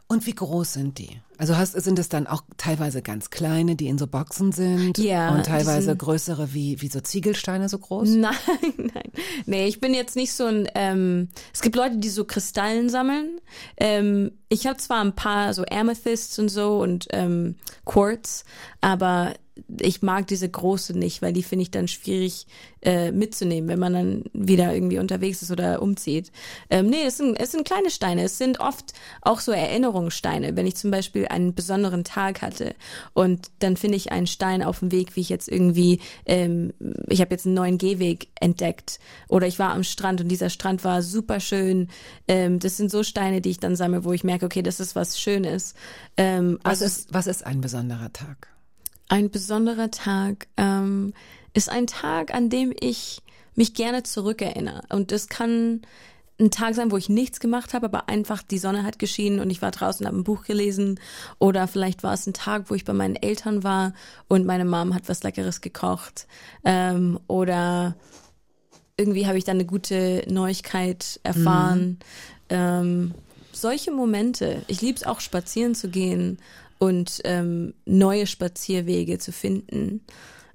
Und 0.08 0.26
wie 0.26 0.36
groß 0.36 0.74
sind 0.74 0.98
die? 1.00 1.20
Also 1.38 1.58
hast, 1.58 1.74
sind 1.74 1.98
es 1.98 2.08
dann 2.08 2.28
auch 2.28 2.44
teilweise 2.58 3.02
ganz 3.02 3.30
kleine, 3.30 3.76
die 3.76 3.88
in 3.88 3.98
so 3.98 4.08
Boxen 4.08 4.52
sind? 4.52 4.98
Ja, 4.98 5.34
Und 5.34 5.46
teilweise 5.46 5.96
größere 5.96 6.54
wie, 6.54 6.80
wie 6.82 6.88
so 6.88 7.02
Ziegelsteine 7.02 7.70
so 7.70 7.80
groß? 7.80 8.10
Nein, 8.16 8.36
nein. 8.78 9.12
Nee, 9.46 9.68
ich 9.68 9.80
bin 9.82 9.94
jetzt 9.94 10.16
nicht 10.16 10.34
so 10.34 10.46
ein, 10.46 10.70
ähm, 10.76 11.30
es 11.52 11.62
gibt 11.62 11.76
Leute, 11.76 11.98
die 11.98 12.10
so 12.10 12.24
Kristallen 12.26 12.90
sammeln. 12.90 13.42
Ähm, 13.78 14.32
ich 14.48 14.68
habe 14.68 14.78
zwar 14.78 15.02
ein 15.04 15.16
paar 15.16 15.54
so 15.54 15.66
Amethysts 15.70 16.38
und 16.38 16.50
so 16.50 16.80
und 16.80 17.08
ähm, 17.10 17.56
Quartz, 17.84 18.46
aber 18.80 19.34
ich 19.80 20.02
mag 20.02 20.28
diese 20.28 20.50
große 20.50 20.98
nicht, 20.98 21.22
weil 21.22 21.34
die 21.34 21.44
finde 21.44 21.64
ich 21.64 21.72
dann 21.72 21.88
schwierig 21.88 22.48
äh, 22.82 23.12
mitzunehmen, 23.12 23.70
wenn 23.70 23.80
man 23.80 23.94
dann 23.94 24.24
wieder 24.34 24.74
irgendwie 24.74 24.98
unterwegs 24.98 25.42
ist 25.42 25.52
oder 25.52 25.82
umzieht. 25.82 26.32
Ähm, 26.70 26.90
nee, 26.90 27.04
es 27.06 27.18
sind, 27.18 27.40
es 27.40 27.52
sind 27.52 27.66
kleine 27.66 27.92
Steine. 27.92 28.24
Es 28.24 28.38
sind 28.38 28.60
oft 28.60 28.94
auch 29.22 29.40
so 29.40 29.52
Erinnerungssteine. 29.52 30.56
Wenn 30.56 30.66
ich 30.66 30.76
zum 30.76 30.92
Beispiel 30.92 31.28
einen 31.28 31.54
besonderen 31.54 32.04
Tag 32.04 32.42
hatte 32.42 32.76
und 33.14 33.52
dann 33.60 33.78
finde 33.78 33.98
ich 33.98 34.12
einen 34.12 34.28
Stein 34.28 34.64
auf 34.64 34.80
dem 34.80 34.92
Weg, 34.92 35.16
wie 35.16 35.22
ich 35.22 35.30
jetzt 35.30 35.50
irgendwie, 35.50 36.00
ähm, 36.26 36.74
ich 37.08 37.22
habe 37.22 37.32
jetzt 37.32 37.46
einen 37.46 37.56
neuen 37.56 37.78
Gehweg 37.78 38.30
entdeckt 38.40 39.00
oder 39.28 39.48
ich 39.48 39.60
war 39.60 39.74
am 39.74 39.84
Strand 39.84 40.22
und 40.22 40.30
dieser 40.30 40.50
Strand 40.50 40.84
war 40.84 41.04
super 41.04 41.40
schön. 41.40 41.90
Ähm, 42.28 42.60
das 42.60 42.78
sind 42.78 42.90
so 42.90 43.04
Steine, 43.04 43.42
die 43.42 43.52
ich 43.52 43.60
dann 43.60 43.76
sammle, 43.76 44.04
wo 44.04 44.14
ich 44.14 44.24
merke, 44.24 44.46
okay, 44.46 44.64
das 44.64 44.80
ist 44.80 44.96
was 44.96 45.20
Schönes. 45.20 45.76
Ähm, 46.18 46.60
Was, 46.64 46.82
also 46.82 46.86
ist, 46.86 47.14
was 47.14 47.28
ist 47.28 47.46
ein 47.46 47.62
besonderer 47.62 48.12
Tag? 48.12 48.53
Ein 49.10 49.30
besonderer 49.30 49.92
Tag 49.92 50.48
ähm, 50.58 51.14
ist 51.54 51.70
ein 51.70 51.88
Tag, 51.88 52.34
an 52.34 52.50
dem 52.50 52.74
ich 52.80 53.22
mich 53.56 53.74
gerne 53.74 54.04
zurückerinnere. 54.04 54.82
Und 54.90 55.12
das 55.12 55.30
kann 55.30 55.82
ein 56.40 56.50
Tag 56.50 56.74
sein, 56.74 56.92
wo 56.92 56.98
ich 56.98 57.10
nichts 57.10 57.40
gemacht 57.40 57.74
habe, 57.74 57.86
aber 57.86 58.10
einfach 58.10 58.42
die 58.42 58.58
Sonne 58.58 58.84
hat 58.84 58.98
geschienen 58.98 59.40
und 59.40 59.50
ich 59.50 59.62
war 59.62 59.72
draußen, 59.72 60.06
habe 60.06 60.18
ein 60.18 60.24
Buch 60.24 60.44
gelesen. 60.44 61.00
Oder 61.38 61.68
vielleicht 61.68 62.04
war 62.04 62.14
es 62.14 62.26
ein 62.26 62.34
Tag, 62.34 62.70
wo 62.70 62.76
ich 62.76 62.86
bei 62.86 62.94
meinen 62.94 63.16
Eltern 63.16 63.64
war 63.64 63.94
und 64.28 64.46
meine 64.46 64.66
Mom 64.66 64.96
hat 64.96 65.08
was 65.08 65.24
Leckeres 65.24 65.62
gekocht. 65.62 66.28
Ähm, 66.66 67.20
oder 67.28 67.96
irgendwie 68.98 69.28
habe 69.28 69.38
ich 69.38 69.44
dann 69.44 69.58
eine 69.58 69.66
gute 69.66 70.24
Neuigkeit 70.28 71.20
erfahren. 71.24 72.00
Ähm, 72.50 73.14
solche 73.52 73.92
Momente. 73.92 74.64
Ich 74.68 74.82
liebe 74.82 74.98
es 74.98 75.06
auch, 75.06 75.20
spazieren 75.20 75.76
zu 75.76 75.90
gehen 75.90 76.40
und 76.84 77.22
ähm, 77.24 77.74
neue 77.86 78.28
Spazierwege 78.28 79.18
zu 79.20 79.32
finden. 79.32 80.02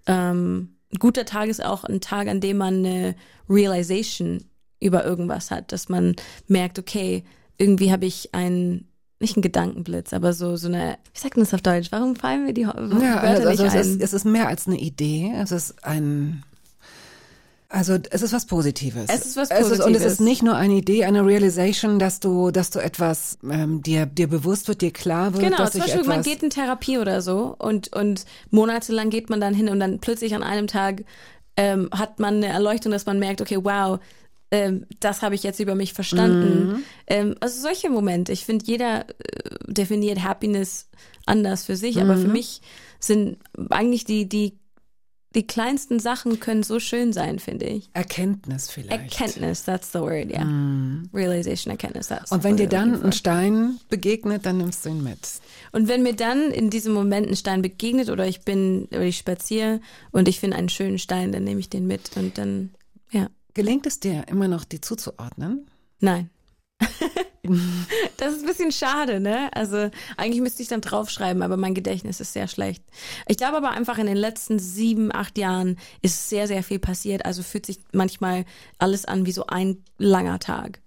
Ähm, 0.07 0.77
ein 0.93 0.99
guter 0.99 1.25
Tag 1.25 1.49
ist 1.49 1.65
auch 1.65 1.85
ein 1.85 2.01
Tag, 2.01 2.29
an 2.29 2.41
dem 2.41 2.57
man 2.59 2.85
eine 2.85 3.15
Realization 3.49 4.45
über 4.81 5.05
irgendwas 5.05 5.51
hat, 5.51 5.73
dass 5.73 5.89
man 5.89 6.15
merkt, 6.47 6.79
okay, 6.79 7.25
irgendwie 7.59 7.91
habe 7.91 8.07
ich 8.07 8.35
einen, 8.35 8.89
nicht 9.21 9.37
einen 9.37 9.43
Gedankenblitz, 9.43 10.13
aber 10.13 10.33
so, 10.33 10.57
so 10.57 10.69
eine, 10.69 10.99
wie 11.13 11.19
sagt 11.19 11.37
man 11.37 11.45
das 11.45 11.53
auf 11.55 11.63
Deutsch? 11.63 11.89
Warum 11.91 12.15
fallen 12.15 12.45
mir 12.47 12.55
die 12.55 12.67
Ho- 12.67 12.73
Ja, 12.77 13.23
Wörter 13.23 13.29
also, 13.29 13.49
also 13.49 13.63
nicht 13.65 13.75
es, 13.75 13.75
ein? 13.75 13.81
ist, 13.81 14.03
es 14.03 14.13
ist 14.13 14.25
mehr 14.25 14.47
als 14.49 14.67
eine 14.67 14.79
Idee. 14.79 15.33
Es 15.37 15.51
ist 15.51 15.85
ein, 15.85 16.45
also 17.71 17.99
es 18.11 18.23
ist 18.23 18.33
was 18.33 18.47
Positives. 18.47 19.07
Es 19.09 19.27
ist 19.27 19.37
was 19.37 19.51
und 19.51 19.57
es 19.57 19.79
Positives. 19.79 20.05
ist 20.05 20.21
nicht 20.21 20.43
nur 20.43 20.57
eine 20.57 20.75
Idee, 20.75 21.05
eine 21.05 21.25
Realization, 21.25 21.99
dass 21.99 22.19
du, 22.19 22.51
dass 22.51 22.71
du 22.71 22.79
etwas 22.79 23.39
ähm, 23.49 23.83
dir 23.83 24.07
dir 24.07 24.27
bewusst 24.27 24.69
wird, 24.69 24.81
dir 24.81 24.91
klar 24.91 25.35
wird, 25.35 25.45
Genau, 25.45 25.59
dass 25.59 25.73
zum 25.73 25.83
Beispiel, 25.83 26.05
man 26.05 26.23
geht 26.23 26.43
in 26.43 26.51
Therapie 26.51 26.99
oder 26.99 27.21
so 27.21 27.55
und, 27.59 27.95
und 27.95 28.25
monatelang 28.51 29.11
geht 29.11 29.29
man 29.29 29.41
dann 29.41 29.53
hin 29.53 29.69
und 29.69 29.81
dann 29.81 29.99
plötzlich 29.99 30.35
an 30.35 30.43
einem 30.43 30.67
Tag 30.67 31.05
ähm, 31.59 31.91
hat 31.93 32.21
man 32.21 32.37
eine 32.37 32.47
Erleuchtung, 32.47 32.91
dass 32.91 33.05
man 33.05 33.19
merkt, 33.19 33.43
okay, 33.43 33.59
wow, 33.63 33.99
ähm, 34.51 34.87
das 35.01 35.21
habe 35.21 35.35
ich 35.35 35.43
jetzt 35.43 35.61
über 35.61 35.75
mich 35.75 35.93
verstanden. 35.93 36.85
Ähm, 37.07 37.35
also 37.41 37.61
solche 37.61 37.91
Momente. 37.91 38.33
Ich 38.33 38.47
finde, 38.47 38.65
jeder 38.65 39.09
äh, 39.09 39.13
definiert 39.67 40.23
Happiness 40.23 40.89
anders 41.27 41.65
für 41.65 41.77
sich, 41.77 42.01
aber 42.01 42.17
für 42.17 42.29
mich 42.29 42.63
sind 42.99 43.37
eigentlich 43.69 44.05
die, 44.07 44.27
die, 44.27 44.59
die 45.35 45.47
kleinsten 45.47 46.01
Sachen 46.01 46.41
können 46.41 46.63
so 46.63 46.81
schön 46.81 47.13
sein, 47.13 47.39
finde 47.39 47.67
ich. 47.67 47.91
Erkenntnis 47.93 48.71
vielleicht. 48.71 48.91
Erkenntnis, 48.91 49.65
that's 49.65 49.93
the 49.93 50.01
word, 50.01 50.31
ja. 50.31 50.47
Realization, 51.13 51.71
Erkenntnis, 51.71 52.09
that's 52.09 52.33
Und 52.33 52.45
wenn 52.45 52.57
dir 52.57 52.69
dann 52.69 53.03
ein. 53.03 53.13
Stein 53.13 53.79
begegnet, 53.91 54.47
dann 54.47 54.59
nimmst 54.59 54.85
du 54.85 54.91
ihn 54.91 55.03
mit. 55.03 55.19
Und 55.73 55.87
wenn 55.87 56.03
mir 56.03 56.15
dann 56.15 56.51
in 56.51 56.71
diesem 56.71 56.95
Moment 56.95 57.29
ein 57.29 57.37
Stein 57.37 57.61
begegnet 57.61 58.09
oder 58.09 58.27
ich 58.27 58.41
bin 58.41 58.87
oder 58.91 59.03
ich 59.03 59.19
spaziere 59.19 59.81
und 60.13 60.29
ich 60.29 60.41
finde 60.41 60.57
einen 60.57 60.71
schönen 60.71 60.99
Stein, 60.99 61.31
dann 61.33 61.45
nehme 61.45 61.61
ich 61.61 61.69
den 61.69 61.87
mit 61.87 62.17
und 62.17 62.39
dann 62.39 62.71
ja. 63.11 63.29
Gelingt 63.55 63.87
es 63.87 63.99
dir 63.99 64.25
immer 64.29 64.49
noch, 64.49 64.65
die 64.65 64.81
zuzuordnen? 64.81 65.67
Nein. 66.01 66.31
das 68.17 68.35
ist 68.35 68.41
ein 68.43 68.47
bisschen 68.47 68.73
schade, 68.73 69.21
ne? 69.21 69.51
Also 69.55 69.91
eigentlich 70.17 70.41
müsste 70.41 70.63
ich 70.63 70.69
dann 70.69 70.81
draufschreiben, 70.81 71.43
aber 71.43 71.57
mein 71.57 71.75
Gedächtnis 71.75 72.21
ist 72.21 72.33
sehr 72.33 72.49
schlecht. 72.49 72.83
Ich 73.27 73.37
glaube 73.37 73.57
aber 73.57 73.71
einfach 73.71 73.99
in 73.99 74.07
den 74.07 74.17
letzten 74.17 74.59
sieben, 74.59 75.15
acht 75.15 75.39
Jahren 75.39 75.79
ist 76.03 76.29
sehr, 76.29 76.47
sehr 76.47 76.63
viel 76.63 76.79
passiert. 76.79 77.25
Also 77.25 77.43
fühlt 77.43 77.67
sich 77.67 77.79
manchmal 77.93 78.45
alles 78.79 79.05
an 79.05 79.27
wie 79.27 79.33
so 79.33 79.47
ein 79.47 79.83
langer 79.99 80.39
Tag. 80.39 80.81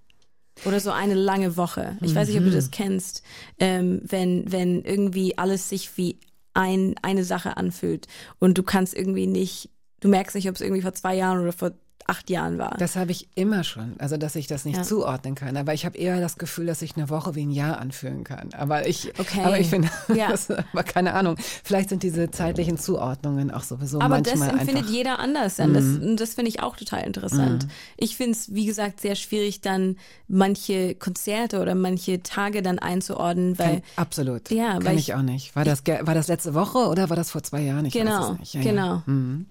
Oder 0.66 0.80
so 0.80 0.92
eine 0.92 1.16
lange 1.16 1.58
Woche. 1.58 1.98
Ich 2.02 2.14
weiß 2.14 2.28
nicht, 2.28 2.38
ob 2.38 2.44
du 2.44 2.52
das 2.52 2.70
kennst, 2.70 3.24
ähm, 3.58 4.02
wenn, 4.04 4.52
wenn 4.52 4.84
irgendwie 4.84 5.38
alles 5.38 5.70
sich 5.70 5.98
wie 5.98 6.20
ein, 6.54 6.96
eine 7.02 7.24
Sache 7.24 7.58
anfühlt 7.58 8.08
und 8.38 8.58
du 8.58 8.64
kannst 8.64 8.94
irgendwie 8.94 9.26
nicht, 9.26 9.70
du 10.02 10.10
merkst 10.10 10.36
nicht, 10.36 10.50
ob 10.50 10.56
es 10.56 10.62
irgendwie 10.62 10.82
vor 10.82 10.94
zwei 10.94 11.16
Jahren 11.16 11.42
oder 11.42 11.54
vor 11.54 11.72
acht 12.12 12.30
Jahren 12.30 12.58
war. 12.58 12.76
Das 12.78 12.96
habe 12.96 13.12
ich 13.12 13.28
immer 13.36 13.64
schon, 13.64 13.96
also 14.00 14.18
dass 14.18 14.36
ich 14.36 14.48
das 14.48 14.66
nicht 14.66 14.78
Ja. 14.78 14.84
zuordnen 14.84 15.34
kann. 15.36 15.58
Aber 15.58 15.74
ich 15.74 15.86
habe 15.86 15.98
eher 15.98 16.20
das 16.20 16.38
Gefühl, 16.38 16.66
dass 16.68 16.82
ich 16.82 16.96
eine 16.96 17.10
Woche 17.10 17.36
wie 17.36 17.46
ein 17.46 17.52
Jahr 17.52 17.80
anfühlen 17.80 18.24
kann. 18.24 18.50
Aber 18.54 18.88
ich, 18.88 19.12
Okay. 19.20 19.42
aber 19.44 19.60
ich 19.60 19.68
finde, 19.70 19.90
Ja. 20.14 20.30
das, 20.30 20.50
aber 20.52 20.84
keine 20.84 21.14
Ahnung. 21.14 21.36
Vielleicht 21.64 21.90
sind 21.90 22.04
diese 22.04 22.30
zeitlichen 22.32 22.78
Zuordnungen 22.78 23.50
auch 23.52 23.64
sowieso 23.64 24.00
Aber 24.02 24.22
das 24.22 24.36
manchmal 24.36 24.60
empfindet 24.60 24.78
einfach. 24.84 24.90
Mhm. 24.92 24.96
jeder 24.96 25.20
anders. 25.20 25.56
Dann. 25.56 25.74
Das, 25.74 25.84
und 25.84 26.18
das 26.18 26.34
finde 26.36 26.50
ich 26.50 26.62
auch 26.62 26.76
total 26.78 27.04
interessant. 27.06 27.68
Ich 27.98 28.16
finde 28.18 28.32
es, 28.34 28.54
wie 28.54 28.66
gesagt, 28.66 29.00
sehr 29.02 29.16
schwierig, 29.16 29.62
dann 29.62 29.96
manche 30.28 30.96
Konzerte 30.96 31.62
oder 31.62 31.76
manche 31.76 32.22
Tage 32.24 32.62
dann 32.62 32.80
einzuordnen, 32.80 33.58
weil 33.60 33.76
Kann, 33.76 33.82
absolut. 33.96 34.50
Ja, 34.52 34.74
kann 34.74 34.86
weil 34.86 34.98
ich, 34.98 35.10
ich- 35.10 35.16
auch 35.16 35.22
nicht. 35.22 35.56
War 35.56 35.64
das, 35.66 35.84
war 35.86 36.14
das 36.14 36.28
letzte 36.28 36.54
Woche 36.54 36.78
oder 36.88 37.10
war 37.10 37.16
das 37.18 37.32
vor 37.32 37.44
zwei 37.44 37.62
Jahren? 37.62 37.86
Ich 37.86 37.96
weiß 37.96 38.02
genau, 38.04 38.34
es 38.34 38.40
nicht. 38.40 38.54
Ja, 38.56 38.62
genau. 38.62 38.82
Ja. 38.96 39.04
Mhm. 39.06 39.46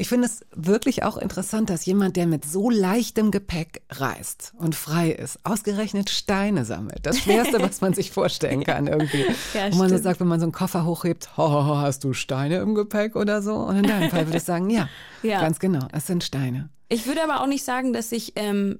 Ich 0.00 0.08
finde 0.08 0.28
es 0.28 0.40
wirklich 0.56 1.02
auch 1.02 1.18
interessant, 1.18 1.68
dass 1.68 1.84
jemand, 1.84 2.16
der 2.16 2.26
mit 2.26 2.46
so 2.46 2.70
leichtem 2.70 3.30
Gepäck 3.30 3.82
reist 3.90 4.54
und 4.56 4.74
frei 4.74 5.10
ist, 5.10 5.38
ausgerechnet 5.44 6.08
Steine 6.08 6.64
sammelt. 6.64 7.00
Das 7.04 7.18
Schwerste, 7.18 7.60
was 7.60 7.82
man 7.82 7.92
sich 7.92 8.10
vorstellen 8.10 8.64
kann 8.64 8.86
irgendwie. 8.86 9.26
Ja, 9.52 9.70
Wo 9.70 9.76
man 9.76 9.90
so 9.90 9.98
sagt, 9.98 10.20
wenn 10.20 10.26
man 10.26 10.40
so 10.40 10.46
einen 10.46 10.52
Koffer 10.52 10.86
hochhebt, 10.86 11.36
ho, 11.36 11.50
ho, 11.52 11.66
ho, 11.66 11.76
hast 11.76 12.02
du 12.02 12.14
Steine 12.14 12.60
im 12.60 12.74
Gepäck 12.74 13.14
oder 13.14 13.42
so? 13.42 13.56
Und 13.56 13.76
in 13.76 13.82
deinem 13.82 14.08
Fall 14.08 14.26
würde 14.26 14.38
ich 14.38 14.42
sagen, 14.44 14.70
ja, 14.70 14.88
Ja. 15.22 15.42
ganz 15.42 15.58
genau, 15.58 15.86
es 15.92 16.06
sind 16.06 16.24
Steine. 16.24 16.70
Ich 16.88 17.06
würde 17.06 17.22
aber 17.22 17.42
auch 17.42 17.46
nicht 17.46 17.66
sagen, 17.66 17.92
dass 17.92 18.10
ich 18.10 18.32
ähm, 18.36 18.78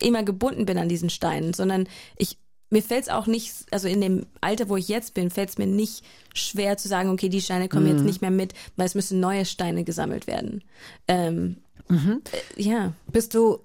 immer 0.00 0.22
gebunden 0.22 0.66
bin 0.66 0.78
an 0.78 0.88
diesen 0.88 1.10
Steinen, 1.10 1.52
sondern 1.52 1.88
ich 2.16 2.38
mir 2.70 2.82
fällt 2.82 3.02
es 3.04 3.08
auch 3.08 3.26
nicht, 3.26 3.52
also 3.72 3.88
in 3.88 4.00
dem 4.00 4.26
Alter, 4.40 4.68
wo 4.68 4.76
ich 4.76 4.88
jetzt 4.88 5.14
bin, 5.14 5.30
fällt 5.30 5.50
es 5.50 5.58
mir 5.58 5.66
nicht 5.66 6.04
schwer 6.34 6.76
zu 6.76 6.88
sagen, 6.88 7.10
okay, 7.10 7.28
die 7.28 7.40
Steine 7.40 7.68
kommen 7.68 7.84
Mhm. 7.86 7.90
jetzt 7.96 8.04
nicht 8.04 8.20
mehr 8.22 8.30
mit, 8.30 8.54
weil 8.76 8.86
es 8.86 8.94
müssen 8.94 9.20
neue 9.20 9.44
Steine 9.44 9.84
gesammelt 9.84 10.26
werden. 10.26 10.62
Ähm, 11.08 11.56
Mhm. 11.88 12.22
äh, 12.56 12.62
ja. 12.62 12.92
Bist 13.12 13.34
du 13.34 13.58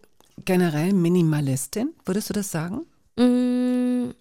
generell 0.43 0.93
Minimalistin, 0.93 1.93
würdest 2.05 2.29
du 2.29 2.33
das 2.33 2.51
sagen? 2.51 2.81
Mm, 3.17 4.11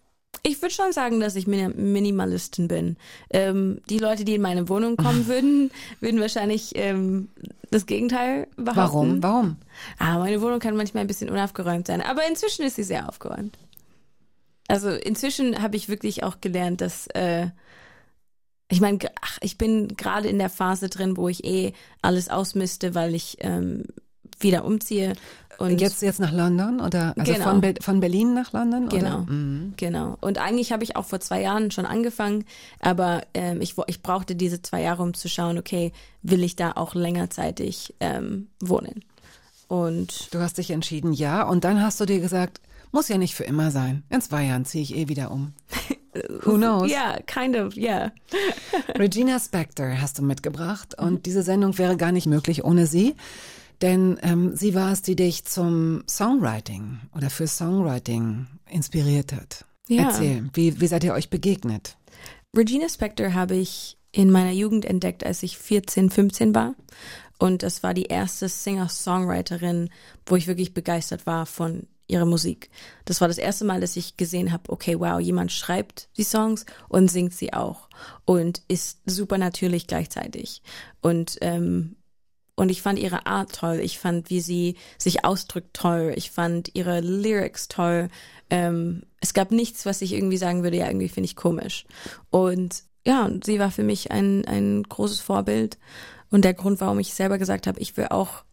Ich 0.46 0.60
würde 0.60 0.74
schon 0.74 0.92
sagen, 0.92 1.20
dass 1.20 1.36
ich 1.36 1.46
Mini- 1.46 1.72
Minimalistin 1.74 2.68
bin. 2.68 2.96
Ähm, 3.30 3.80
die 3.88 3.96
Leute, 3.98 4.26
die 4.26 4.34
in 4.34 4.42
meine 4.42 4.68
Wohnung 4.68 4.96
kommen 4.98 5.26
würden, 5.26 5.70
würden 6.00 6.20
wahrscheinlich 6.20 6.72
ähm, 6.74 7.28
das 7.70 7.86
Gegenteil 7.86 8.46
behaupten. 8.56 8.76
Warum? 8.76 9.22
Warum? 9.22 9.56
Ah, 9.98 10.18
meine 10.18 10.42
Wohnung 10.42 10.58
kann 10.60 10.76
manchmal 10.76 11.00
ein 11.02 11.06
bisschen 11.06 11.30
unaufgeräumt 11.30 11.86
sein, 11.86 12.02
aber 12.02 12.28
inzwischen 12.28 12.62
ist 12.66 12.76
sie 12.76 12.82
sehr 12.82 13.08
aufgeräumt. 13.08 13.56
Also 14.68 14.90
inzwischen 14.90 15.60
habe 15.62 15.76
ich 15.76 15.88
wirklich 15.88 16.22
auch 16.22 16.40
gelernt, 16.40 16.80
dass 16.80 17.06
äh, 17.08 17.48
ich 18.70 18.80
meine, 18.80 18.98
ich 19.40 19.58
bin 19.58 19.88
gerade 19.88 20.28
in 20.28 20.38
der 20.38 20.48
Phase 20.48 20.88
drin, 20.88 21.16
wo 21.16 21.28
ich 21.28 21.44
eh 21.44 21.72
alles 22.02 22.28
ausmiste, 22.28 22.94
weil 22.94 23.14
ich 23.14 23.36
ähm, 23.40 23.84
wieder 24.40 24.64
umziehe. 24.64 25.14
Und 25.58 25.80
jetzt, 25.80 26.02
jetzt 26.02 26.18
nach 26.18 26.32
London 26.32 26.80
oder 26.80 27.14
also 27.16 27.32
Genau. 27.32 27.44
von, 27.44 27.60
Be 27.60 27.74
von 27.80 28.00
Berlin 28.00 28.34
nach 28.34 28.52
London? 28.52 28.88
Genau? 28.88 29.18
Mhm. 29.20 29.74
genau. 29.76 30.16
Und 30.20 30.38
eigentlich 30.38 30.72
habe 30.72 30.82
ich 30.82 30.96
auch 30.96 31.04
vor 31.04 31.20
zwei 31.20 31.42
Jahren 31.42 31.70
schon 31.70 31.86
angefangen, 31.86 32.44
aber 32.80 33.22
ähm, 33.34 33.60
ich, 33.60 33.76
ich 33.86 34.02
brauchte 34.02 34.34
diese 34.34 34.62
zwei 34.62 34.82
Jahre, 34.82 35.02
um 35.02 35.14
zu 35.14 35.28
schauen, 35.28 35.58
okay, 35.58 35.92
will 36.22 36.42
ich 36.42 36.56
da 36.56 36.72
auch 36.72 36.94
längerzeitig 36.94 37.94
ähm, 38.00 38.48
wohnen? 38.60 39.04
Und 39.68 40.34
Du 40.34 40.40
hast 40.40 40.58
dich 40.58 40.70
entschieden, 40.70 41.12
ja. 41.12 41.42
Und 41.44 41.64
dann 41.64 41.80
hast 41.80 42.00
du 42.00 42.06
dir 42.06 42.18
gesagt, 42.20 42.60
muss 42.94 43.08
ja 43.08 43.18
nicht 43.18 43.34
für 43.34 43.44
immer 43.44 43.70
sein. 43.70 44.04
In 44.08 44.20
zwei 44.20 44.44
Jahren 44.44 44.64
ziehe 44.64 44.82
ich 44.82 44.96
eh 44.96 45.08
wieder 45.08 45.30
um. 45.30 45.52
Who 46.44 46.54
knows? 46.54 46.88
ja, 46.88 47.18
kind 47.26 47.56
of, 47.56 47.76
yeah. 47.76 48.12
Regina 48.96 49.40
Spektor 49.40 50.00
hast 50.00 50.18
du 50.18 50.22
mitgebracht 50.22 50.96
und 50.96 51.26
diese 51.26 51.42
Sendung 51.42 51.76
wäre 51.76 51.96
gar 51.96 52.12
nicht 52.12 52.26
möglich 52.26 52.64
ohne 52.64 52.86
sie. 52.86 53.16
Denn 53.82 54.18
ähm, 54.22 54.54
sie 54.54 54.76
war 54.76 54.92
es, 54.92 55.02
die 55.02 55.16
dich 55.16 55.44
zum 55.44 56.04
Songwriting 56.08 57.00
oder 57.16 57.30
für 57.30 57.48
Songwriting 57.48 58.46
inspiriert 58.70 59.32
hat. 59.32 59.64
Ja. 59.88 60.04
Erzähl, 60.04 60.48
wie, 60.54 60.80
wie 60.80 60.86
seid 60.86 61.02
ihr 61.02 61.14
euch 61.14 61.28
begegnet? 61.28 61.96
Regina 62.56 62.88
Spektor 62.88 63.34
habe 63.34 63.56
ich 63.56 63.98
in 64.12 64.30
meiner 64.30 64.52
Jugend 64.52 64.84
entdeckt, 64.84 65.26
als 65.26 65.42
ich 65.42 65.58
14, 65.58 66.10
15 66.10 66.54
war. 66.54 66.76
Und 67.38 67.64
das 67.64 67.82
war 67.82 67.92
die 67.92 68.04
erste 68.04 68.48
Singer-Songwriterin, 68.48 69.90
wo 70.26 70.36
ich 70.36 70.46
wirklich 70.46 70.72
begeistert 70.72 71.26
war 71.26 71.44
von 71.46 71.88
ihrer 72.06 72.26
Musik. 72.26 72.70
Das 73.04 73.20
war 73.20 73.28
das 73.28 73.38
erste 73.38 73.64
Mal, 73.64 73.80
dass 73.80 73.96
ich 73.96 74.16
gesehen 74.16 74.52
habe, 74.52 74.70
okay, 74.70 74.98
wow, 74.98 75.18
jemand 75.18 75.52
schreibt 75.52 76.08
die 76.16 76.24
Songs 76.24 76.66
und 76.88 77.10
singt 77.10 77.34
sie 77.34 77.52
auch 77.52 77.88
und 78.24 78.62
ist 78.68 79.00
super 79.06 79.38
natürlich 79.38 79.86
gleichzeitig. 79.86 80.62
Und 81.00 81.38
ähm, 81.40 81.96
und 82.56 82.68
ich 82.68 82.82
fand 82.82 82.98
ihre 82.98 83.26
Art 83.26 83.52
toll. 83.52 83.80
Ich 83.82 83.98
fand, 83.98 84.30
wie 84.30 84.40
sie 84.40 84.76
sich 84.96 85.24
ausdrückt 85.24 85.74
toll. 85.74 86.12
Ich 86.16 86.30
fand 86.30 86.70
ihre 86.74 87.00
Lyrics 87.00 87.66
toll. 87.66 88.08
Ähm, 88.48 89.02
es 89.20 89.34
gab 89.34 89.50
nichts, 89.50 89.86
was 89.86 90.02
ich 90.02 90.12
irgendwie 90.12 90.36
sagen 90.36 90.62
würde, 90.62 90.76
ja, 90.76 90.86
irgendwie 90.86 91.08
finde 91.08 91.26
ich 91.26 91.34
komisch. 91.34 91.84
Und 92.30 92.84
ja, 93.04 93.24
und 93.24 93.44
sie 93.44 93.58
war 93.58 93.70
für 93.70 93.82
mich 93.82 94.12
ein, 94.12 94.44
ein 94.44 94.84
großes 94.84 95.20
Vorbild. 95.20 95.78
Und 96.30 96.44
der 96.44 96.54
Grund, 96.54 96.80
warum 96.80 97.00
ich 97.00 97.12
selber 97.12 97.38
gesagt 97.38 97.66
habe, 97.66 97.80
ich 97.80 97.96
will 97.96 98.06
auch 98.10 98.44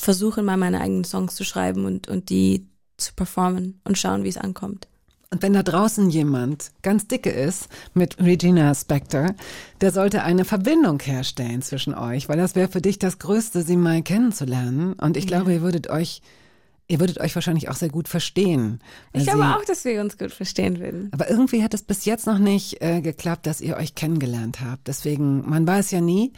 versuchen, 0.00 0.44
mal 0.44 0.56
meine 0.56 0.80
eigenen 0.80 1.04
Songs 1.04 1.34
zu 1.34 1.44
schreiben 1.44 1.84
und, 1.84 2.08
und 2.08 2.28
die 2.30 2.66
zu 2.96 3.12
performen 3.14 3.80
und 3.84 3.98
schauen, 3.98 4.24
wie 4.24 4.28
es 4.28 4.36
ankommt. 4.38 4.88
Und 5.32 5.42
wenn 5.42 5.52
da 5.52 5.62
draußen 5.64 6.08
jemand 6.08 6.70
ganz 6.82 7.08
dicke 7.08 7.30
ist 7.30 7.68
mit 7.94 8.18
Regina 8.20 8.72
Spektor, 8.74 9.34
der 9.80 9.90
sollte 9.90 10.22
eine 10.22 10.44
Verbindung 10.44 11.00
herstellen 11.00 11.62
zwischen 11.62 11.94
euch, 11.94 12.28
weil 12.28 12.38
das 12.38 12.54
wäre 12.54 12.68
für 12.68 12.80
dich 12.80 12.98
das 13.00 13.18
Größte, 13.18 13.62
sie 13.62 13.76
mal 13.76 14.02
kennenzulernen. 14.02 14.92
Und 14.94 15.16
ich 15.16 15.26
glaube, 15.26 15.52
ihr 15.52 15.62
würdet 15.62 15.90
euch, 15.90 16.22
ihr 16.86 17.00
würdet 17.00 17.18
euch 17.18 17.34
wahrscheinlich 17.34 17.68
auch 17.68 17.74
sehr 17.74 17.88
gut 17.88 18.06
verstehen. 18.08 18.78
Ich 19.12 19.24
glaube 19.24 19.40
sie- 19.40 19.56
auch, 19.56 19.64
dass 19.64 19.84
wir 19.84 20.00
uns 20.00 20.16
gut 20.16 20.30
verstehen 20.32 20.78
würden. 20.78 21.10
Aber 21.12 21.28
irgendwie 21.28 21.62
hat 21.64 21.74
es 21.74 21.82
bis 21.82 22.04
jetzt 22.04 22.26
noch 22.26 22.38
nicht 22.38 22.80
äh, 22.80 23.00
geklappt, 23.00 23.46
dass 23.46 23.60
ihr 23.60 23.76
euch 23.76 23.96
kennengelernt 23.96 24.60
habt. 24.64 24.86
Deswegen, 24.86 25.42
man 25.50 25.66
weiß 25.66 25.90
ja 25.90 26.00
nie, 26.00 26.32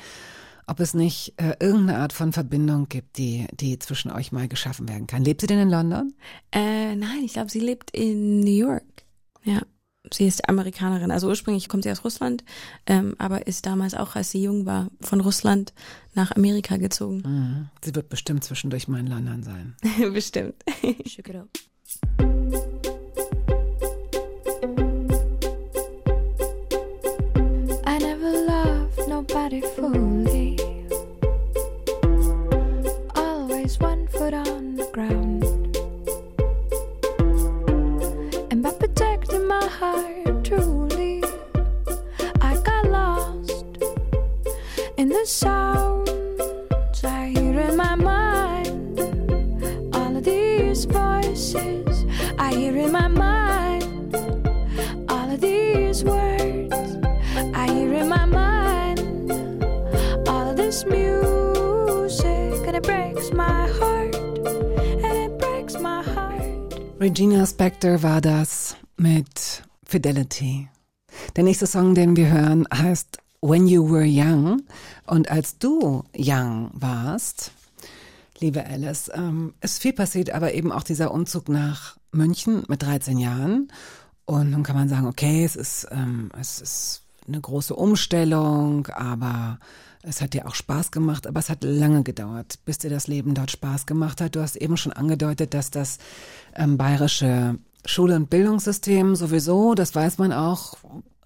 ob 0.69 0.81
es 0.81 0.95
nicht 0.95 1.35
äh, 1.37 1.55
irgendeine 1.61 1.99
Art 1.99 2.13
von 2.13 2.33
Verbindung 2.33 2.89
gibt, 2.89 3.19
die, 3.19 3.47
die 3.53 3.79
zwischen 3.79 4.11
euch 4.11 4.33
mal 4.33 4.49
geschaffen 4.49 4.89
werden 4.89 5.07
kann. 5.07 5.25
Lebt 5.25 5.41
sie 5.41 5.47
denn 5.47 5.59
in 5.59 5.71
London? 5.71 6.15
Äh, 6.53 6.95
nein, 6.95 7.23
ich 7.25 7.33
glaube, 7.33 7.51
sie 7.51 7.61
lebt 7.61 7.91
in 7.91 8.41
New 8.41 8.51
York. 8.51 8.85
Ja. 9.45 9.63
Sie 10.13 10.27
ist 10.27 10.49
Amerikanerin. 10.49 11.11
Also 11.11 11.29
ursprünglich 11.29 11.69
kommt 11.69 11.85
sie 11.85 11.91
aus 11.91 12.05
Russland, 12.05 12.45
ähm, 12.87 13.15
aber 13.19 13.47
ist 13.47 13.67
damals 13.67 13.95
auch, 13.95 14.17
als 14.17 14.31
sie 14.31 14.43
jung 14.43 14.65
war, 14.65 14.89
von 15.01 15.21
Russland 15.21 15.75
nach 16.15 16.33
Amerika 16.33 16.77
gezogen. 16.77 17.23
Mhm. 17.25 17.69
Sie 17.85 17.95
wird 17.95 18.09
bestimmt 18.09 18.45
zwischendurch 18.45 18.89
mal 18.89 19.01
in 19.01 19.09
London 19.09 19.43
sein. 19.43 19.77
Bestimmt. 20.13 20.65
I 20.83 22.38
sounds 45.29 46.11
I 47.05 47.29
hear 47.37 47.61
in 47.61 47.77
my 47.77 47.95
mind. 47.95 48.99
All 49.95 50.17
of 50.17 50.25
these 50.25 50.87
voices 50.87 52.07
I 52.39 52.55
hear 52.55 52.77
in 52.79 52.93
my 52.93 53.09
mind. 53.09 54.17
All 55.11 55.31
of 55.31 55.41
these 55.41 56.03
words 56.03 56.75
I 57.55 57.71
hear 57.71 57.93
in 57.93 58.09
my 58.09 58.25
mind. 58.25 59.01
All 60.27 60.49
of 60.49 60.57
this 60.57 60.87
music 60.87 62.67
and 62.67 62.77
it 62.77 62.83
breaks 62.83 63.31
my 63.31 63.69
heart. 63.79 64.15
And 64.17 65.17
it 65.27 65.39
breaks 65.39 65.79
my 65.79 66.03
heart. 66.03 66.75
Regina 66.99 67.45
Spektor 67.47 68.03
war 68.03 68.23
das 68.23 68.77
mit 68.97 69.63
Fidelity. 69.85 70.69
Der 71.37 71.45
nächste 71.45 71.67
Song, 71.67 71.95
den 71.95 72.17
wir 72.17 72.31
hören, 72.31 72.67
heißt 72.73 73.19
When 73.41 73.67
You 73.67 73.91
Were 73.91 74.07
Young. 74.07 74.63
Und 75.07 75.31
als 75.31 75.59
du 75.59 76.05
young 76.17 76.71
warst, 76.75 77.53
Liebe 78.41 78.65
Alice, 78.65 79.11
ähm, 79.15 79.55
ist 79.61 79.83
viel 79.83 79.93
passiert, 79.93 80.31
aber 80.31 80.55
eben 80.55 80.71
auch 80.71 80.85
dieser 80.85 81.13
Umzug 81.13 81.49
nach 81.49 81.97
München 82.13 82.63
mit 82.69 82.83
13 82.83 83.19
Jahren. 83.19 83.69
Und 84.27 84.51
nun 84.51 84.63
kann 84.63 84.77
man 84.77 84.89
sagen, 84.89 85.07
okay, 85.07 85.45
es 85.45 85.57
ist, 85.57 85.89
ähm, 85.91 86.31
es 86.39 86.61
ist 86.61 87.03
eine 87.27 87.41
große 87.41 87.75
Umstellung, 87.75 88.87
aber 88.89 89.59
es 90.03 90.21
hat 90.21 90.35
dir 90.35 90.47
auch 90.47 90.55
Spaß 90.55 90.93
gemacht, 90.93 91.27
aber 91.27 91.41
es 91.41 91.51
hat 91.51 91.65
lange 91.65 92.05
gedauert, 92.05 92.61
bis 92.65 92.79
dir 92.79 92.91
das 92.91 93.09
Leben 93.09 93.35
dort 93.35 93.51
Spaß 93.51 93.87
gemacht 93.87 94.21
hat. 94.21 94.37
Du 94.37 94.41
hast 94.41 94.55
eben 94.57 94.77
schon 94.77 94.93
angedeutet, 94.93 95.53
dass 95.53 95.71
das 95.71 95.99
ähm, 96.55 96.79
bayerische 96.79 97.59
Schule- 97.85 98.17
und 98.17 98.31
Bildungssystem 98.31 99.17
sowieso, 99.17 99.75
das 99.75 99.95
weiß 99.95 100.19
man 100.19 100.33
auch, 100.33 100.77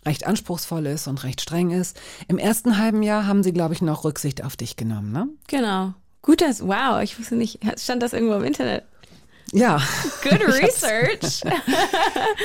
recht 0.04 0.26
anspruchsvoll 0.26 0.86
ist 0.86 1.06
und 1.06 1.22
recht 1.24 1.40
streng 1.40 1.70
ist. 1.70 1.98
Im 2.28 2.38
ersten 2.38 2.78
halben 2.78 3.02
Jahr 3.02 3.26
haben 3.26 3.42
sie, 3.42 3.52
glaube 3.52 3.74
ich, 3.74 3.82
noch 3.82 4.04
Rücksicht 4.04 4.44
auf 4.44 4.56
dich 4.56 4.76
genommen, 4.76 5.12
ne? 5.12 5.28
Genau. 5.48 5.94
Gut, 6.22 6.40
dass, 6.40 6.66
wow, 6.66 7.00
ich 7.02 7.18
wusste 7.18 7.34
nicht, 7.36 7.60
stand 7.78 8.02
das 8.02 8.12
irgendwo 8.12 8.34
im 8.34 8.44
Internet. 8.44 8.84
Ja. 9.52 9.80
Good 10.22 10.40
research. 10.62 11.42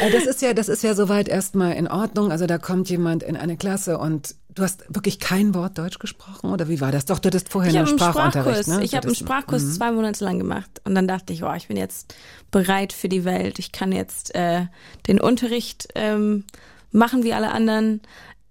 Äh, 0.01 0.12
Das 0.12 0.26
ist 0.26 0.41
ja, 0.41 0.53
das 0.53 0.68
ist 0.68 0.84
ja 0.84 0.93
soweit 0.93 1.28
erstmal 1.28 1.74
in 1.74 1.88
Ordnung. 1.88 2.32
Also 2.32 2.45
da 2.45 2.58
kommt 2.58 2.89
jemand 2.89 3.24
in 3.24 3.38
eine 3.38 3.55
Klasse 3.58 3.97
und 3.97 4.36
du 4.53 4.64
hast 4.64 4.84
wirklich 4.89 5.20
kein 5.20 5.55
Wort 5.55 5.78
Deutsch 5.78 5.97
gesprochen 5.99 6.51
oder 6.51 6.68
wie 6.68 6.82
war 6.82 6.91
das? 6.91 7.05
Doch, 7.05 7.20
du 7.20 7.28
hattest 7.28 7.49
vorher 7.49 7.72
Ich 7.72 7.78
einen 7.78 7.88
Sprachunterricht, 7.88 8.64
Sprachkurs. 8.64 8.68
ne? 8.68 8.84
Ich 8.84 8.93
habe 8.95 9.08
einen 9.08 9.16
Sprachkurs 9.16 9.76
zwei 9.76 9.91
Monate 9.91 10.24
lang 10.26 10.38
gemacht 10.38 10.82
und 10.84 10.93
dann 10.95 11.08
dachte 11.08 11.34
ich, 11.34 11.43
oh, 11.43 11.53
ich 11.53 11.68
bin 11.68 11.78
jetzt 11.78 12.14
bereit 12.51 12.93
für 12.93 13.10
die 13.10 13.24
Welt. 13.26 13.58
Ich 13.60 13.72
kann 13.72 13.91
jetzt 13.91 14.36
äh, 14.36 14.66
den 15.08 15.20
Unterricht 15.22 15.88
ähm, 15.95 16.43
machen 16.92 17.24
wie 17.24 17.34
alle 17.34 17.52
anderen. 17.52 18.02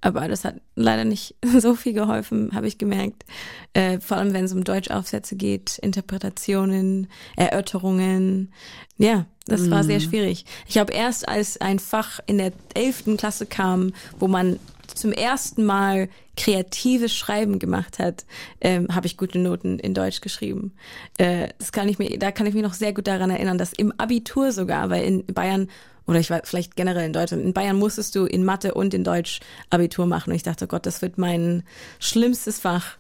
Aber 0.01 0.29
das 0.29 0.45
hat 0.45 0.61
leider 0.75 1.05
nicht 1.05 1.35
so 1.59 1.75
viel 1.75 1.93
geholfen, 1.93 2.51
habe 2.55 2.69
ich 2.69 2.79
gemerkt. 2.79 3.25
Äh, 3.73 3.99
vor 4.01 4.17
allem, 4.19 4.33
wenn 4.35 4.45
es 4.45 4.53
um 4.53 4.65
Deutschaufsätze 4.65 5.37
geht, 5.37 5.79
Interpretationen, 5.79 7.09
Erörterungen. 7.37 8.53
Ja, 8.99 9.27
das 9.47 9.71
war 9.71 9.85
sehr 9.85 10.01
schwierig. 10.01 10.45
Ich 10.67 10.79
habe 10.79 10.93
erst, 10.93 11.29
als 11.29 11.61
ein 11.61 11.79
Fach 11.79 12.21
in 12.27 12.39
der 12.39 12.53
elften 12.75 13.17
Klasse 13.17 13.47
kam, 13.47 13.93
wo 14.19 14.27
man 14.27 14.59
zum 14.95 15.13
ersten 15.13 15.65
Mal 15.65 16.09
kreatives 16.37 17.15
Schreiben 17.15 17.59
gemacht 17.59 17.99
hat, 17.99 18.25
ähm, 18.61 18.89
habe 18.95 19.07
ich 19.07 19.17
gute 19.17 19.39
Noten 19.39 19.79
in 19.79 19.95
Deutsch 19.95 20.21
geschrieben. 20.21 20.73
Äh, 21.19 21.49
das 21.59 21.73
kann 21.73 21.89
ich 21.89 21.99
mir, 21.99 22.19
da 22.19 22.31
kann 22.31 22.47
ich 22.47 22.55
mich 22.55 22.63
noch 22.63 22.75
sehr 22.75 22.93
gut 22.93 23.07
daran 23.07 23.31
erinnern, 23.31 23.59
dass 23.59 23.73
im 23.73 23.93
Abitur 23.99 24.53
sogar, 24.53 24.91
weil 24.91 25.05
in 25.05 25.27
Bayern 25.27 25.69
oder 26.07 26.21
ich 26.21 26.31
war 26.31 26.41
vielleicht 26.45 26.77
generell 26.77 27.05
in 27.07 27.13
Deutschland, 27.13 27.43
in 27.45 27.53
Bayern 27.53 27.77
musstest 27.79 28.15
du 28.15 28.25
in 28.27 28.45
Mathe 28.45 28.75
und 28.75 28.95
in 28.95 29.03
Deutsch 29.05 29.41
Abitur 29.71 30.07
machen. 30.07 30.31
Und 30.31 30.37
ich 30.37 30.43
dachte, 30.45 30.67
oh 30.67 30.69
Gott, 30.69 30.87
das 30.87 31.03
wird 31.03 31.19
mein 31.19 31.65
schlimmstes 31.99 32.61
Fach. 32.61 32.97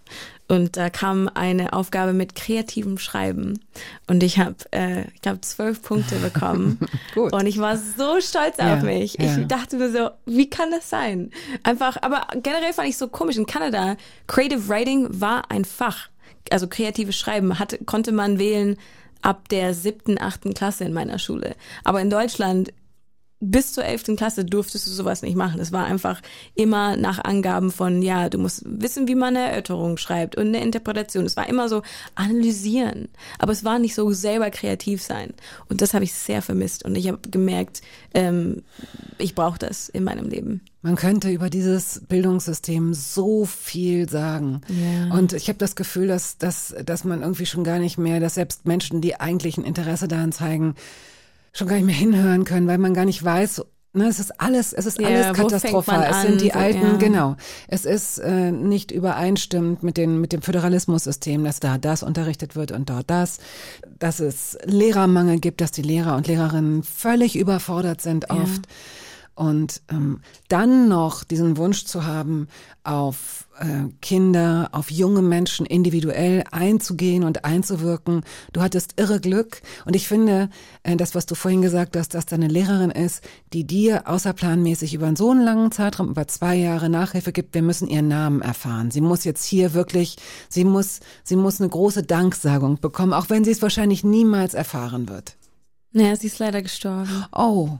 Und 0.49 0.77
da 0.77 0.91
kam 0.91 1.29
eine 1.35 1.73
Aufgabe 1.73 2.13
mit 2.13 2.35
kreativem 2.35 2.99
Schreiben. 2.99 3.61
Und 4.07 4.23
ich 4.23 4.39
habe, 4.39 4.57
äh, 4.73 5.03
ich 5.15 5.21
glaube, 5.23 5.41
zwölf 5.41 5.83
Punkte 5.83 6.17
bekommen. 6.23 6.79
Gut. 7.15 7.33
Und 7.33 7.47
ich 7.47 7.59
war 7.59 7.77
so 7.77 8.21
stolz 8.21 8.57
Ja, 8.59 8.75
auf 8.77 8.83
mich. 8.83 9.15
ja. 9.15 9.39
Ich 9.39 9.47
dachte 9.47 9.77
mir 9.77 9.91
so, 9.91 10.11
wie 10.25 10.49
kann 10.51 10.71
das 10.71 10.89
sein? 10.91 11.31
Einfach, 11.63 11.97
aber 12.03 12.27
generell 12.43 12.73
fand 12.73 12.89
ich 12.89 12.97
so 12.97 13.09
komisch. 13.09 13.37
In 13.37 13.47
Kanada, 13.47 13.97
Creative 14.27 14.69
Writing 14.69 15.09
war 15.11 15.51
ein 15.51 15.65
Fach. 15.65 16.09
Also 16.51 16.69
kreatives 16.69 17.17
Schreiben 17.17 17.59
hatte, 17.59 17.79
konnte 17.85 18.13
man 18.13 18.39
wählen 18.39 18.77
ab 19.23 19.49
der 19.49 19.75
siebten, 19.75 20.21
achten 20.21 20.55
Klasse 20.55 20.85
in 20.85 20.93
meiner 20.93 21.19
Schule. 21.19 21.57
Aber 21.83 22.01
in 22.01 22.11
Deutschland 22.11 22.73
bis 23.41 23.75
zur 23.75 23.85
elften 23.85 24.17
Klasse 24.17 24.47
durftest 24.47 24.87
du 24.87 24.91
sowas 24.91 25.21
nicht 25.21 25.37
machen. 25.37 25.61
Es 25.61 25.71
war 25.71 25.85
einfach 25.85 26.23
immer 26.55 26.97
nach 26.97 27.23
Angaben 27.23 27.71
von, 27.71 28.01
ja, 28.01 28.31
du 28.31 28.39
musst 28.39 28.63
wissen, 28.65 29.09
wie 29.09 29.15
man 29.15 29.37
eine 29.37 29.51
Erörterung 29.51 29.99
schreibt 29.99 30.37
und 30.37 30.49
eine 30.49 30.63
Interpretation. 30.63 31.27
Es 31.27 31.37
war 31.37 31.47
immer 31.47 31.69
so 31.69 31.83
analysieren, 32.15 33.09
aber 33.39 33.53
es 33.53 33.63
war 33.63 33.79
nicht 33.79 33.95
so 33.95 34.11
selber 34.13 34.51
kreativ 34.51 35.03
sein. 35.03 35.35
Und 35.69 35.83
das 35.83 35.93
habe 35.93 36.05
ich 36.05 36.15
sehr 36.15 36.41
vermisst. 36.41 36.85
Und 36.87 36.97
ich 36.97 37.09
habe 37.09 37.19
gemerkt, 37.31 37.83
ähm, 38.15 38.63
ich 39.19 39.35
brauche 39.35 39.59
das 39.59 39.91
in 39.91 40.05
meinem 40.05 40.31
Leben. 40.31 40.63
Man 40.81 40.97
könnte 40.97 41.31
über 41.31 41.51
dieses 41.51 42.03
Bildungssystem 42.09 42.95
so 42.95 43.45
viel 43.45 44.09
sagen. 44.09 44.63
Ja. 44.69 45.15
Und 45.15 45.35
ich 45.35 45.49
habe 45.49 45.59
das 45.59 45.77
Gefühl, 45.77 46.07
dass, 46.07 46.39
dass, 46.39 46.75
dass 46.85 47.05
man 47.05 47.21
irgendwie 47.21 47.47
schon 47.47 47.65
gar 47.65 47.81
nicht 47.81 47.99
mehr, 47.99 48.19
dass 48.19 48.35
selbst 48.35 48.67
Menschen, 48.67 49.03
die 49.03 49.21
eigentlich 49.21 49.59
ein 49.59 49.65
Interesse 49.65 50.09
daran 50.09 50.33
zeigen, 50.33 50.75
schon 51.57 51.69
gar 51.69 51.77
nicht 51.77 51.87
mehr 51.87 51.95
hinhören 51.95 52.45
können, 52.45 52.67
weil 52.67 52.79
man 52.79 52.95
gar 52.95 53.05
nicht 53.05 53.25
weiß, 53.25 53.63
ne, 53.97 54.07
es 54.09 54.21
ist 54.21 54.41
alles, 54.41 54.73
es 54.73 54.87
ist 54.87 55.01
Ja, 55.01 55.09
alles 55.09 55.33
katastrophal. 55.37 56.07
Es 56.11 56.23
sind 56.23 56.41
die 56.41 56.53
alten, 56.53 56.83
ja. 56.83 56.97
genau. 56.97 57.37
Es 57.67 57.85
ist 57.85 58.19
äh, 58.19 58.53
nicht 58.53 58.91
übereinstimmend 58.91 59.83
mit, 59.83 59.97
den, 59.97 60.21
mit 60.21 60.33
dem 60.33 60.43
Föderalismussystem, 60.43 61.43
dass 61.45 61.61
da 61.61 61.79
das 61.79 62.03
unterrichtet 62.03 62.57
wird 62.57 62.73
und 62.73 62.91
dort 62.91 63.11
das, 63.11 63.39
dass 63.99 64.21
es 64.21 64.59
Lehrermangel 64.65 65.41
gibt, 65.41 65.61
dass 65.61 65.73
die 65.73 65.83
Lehrer 65.83 66.17
und 66.17 66.27
Lehrerinnen 66.27 66.83
völlig 66.83 67.37
überfordert 67.37 68.01
sind 68.01 68.31
oft. 68.31 68.63
Und 69.37 69.83
ähm, 69.91 70.23
dann 70.49 70.89
noch 70.89 71.23
diesen 71.23 71.59
Wunsch 71.59 71.85
zu 71.85 72.07
haben, 72.07 72.49
auf 72.85 73.47
äh, 73.59 73.91
Kinder, 74.01 74.71
auf 74.73 74.91
junge 74.91 75.21
Menschen 75.21 75.67
individuell 75.67 76.43
einzugehen 76.51 77.23
und 77.23 77.45
einzuwirken. 77.45 78.23
Du 78.55 78.63
hattest 78.63 78.99
irre 78.99 79.21
Glück. 79.21 79.61
Und 79.85 79.95
ich 79.95 80.09
finde, 80.09 80.49
äh, 80.85 80.97
das, 80.97 81.15
was 81.15 81.27
du 81.27 81.35
vorhin 81.35 81.61
gesagt 81.61 81.99
hast, 81.99 82.15
dass 82.15 82.25
da 82.25 82.37
eine 82.37 82.49
Lehrerin 82.49 82.91
ist, 82.91 83.23
die 83.53 83.67
dir 83.67 84.09
außerplanmäßig 84.09 84.95
über 84.95 85.15
so 85.17 85.33
einen 85.33 85.43
langen 85.43 85.71
Zeitraum, 85.71 86.09
über 86.09 86.27
zwei 86.29 86.55
Jahre 86.57 86.89
Nachhilfe 86.89 87.33
gibt, 87.33 87.55
wir 87.55 87.63
müssen 87.63 87.89
ihren 87.89 88.09
Namen 88.09 88.41
erfahren. 88.41 88.91
Sie 88.91 89.03
muss 89.03 89.25
jetzt 89.25 89.45
hier 89.45 89.75
wirklich, 89.75 90.17
sie 90.49 90.65
muss, 90.65 91.01
sie 91.25 91.37
muss 91.37 91.61
eine 91.61 91.69
große 91.69 92.05
Danksagung 92.05 92.81
bekommen, 92.81 93.13
auch 93.13 93.29
wenn 93.29 93.45
sie 93.45 93.51
es 93.51 93.61
wahrscheinlich 93.61 94.03
niemals 94.03 94.55
erfahren 94.55 95.11
wird. 95.11 95.37
Naja, 95.93 96.17
sie 96.17 96.27
ist 96.27 96.39
leider 96.39 96.63
gestorben. 96.63 97.25
Oh, 97.33 97.79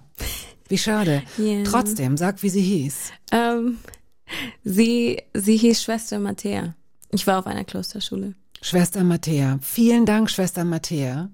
wie 0.69 0.79
schade. 0.79 1.23
Ja. 1.39 1.63
Trotzdem, 1.65 2.17
sag, 2.17 2.43
wie 2.43 2.49
sie 2.49 2.63
hieß. 2.63 3.13
Ähm, 3.33 3.79
sie, 4.65 5.23
sie 5.35 5.57
hieß 5.57 5.83
Schwester 5.83 6.19
Matthäa. 6.19 6.75
Ich 7.11 7.27
war 7.27 7.39
auf 7.39 7.47
einer 7.47 7.65
Klosterschule. 7.65 8.35
Schwester 8.61 9.05
Matthäa. 9.05 9.59
Vielen 9.63 10.07
Dank, 10.07 10.31
Schwester 10.31 10.65
Matthäa. 10.65 11.31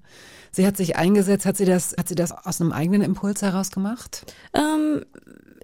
Sie 0.50 0.66
hat 0.66 0.76
sich 0.76 0.96
eingesetzt. 0.96 1.46
Hat 1.46 1.56
sie 1.56 1.64
das, 1.64 1.94
hat 1.98 2.08
sie 2.08 2.14
das 2.14 2.30
aus 2.32 2.60
einem 2.60 2.72
eigenen 2.72 3.00
Impuls 3.02 3.40
heraus 3.42 3.70
gemacht? 3.70 4.26
Ähm, 4.52 5.04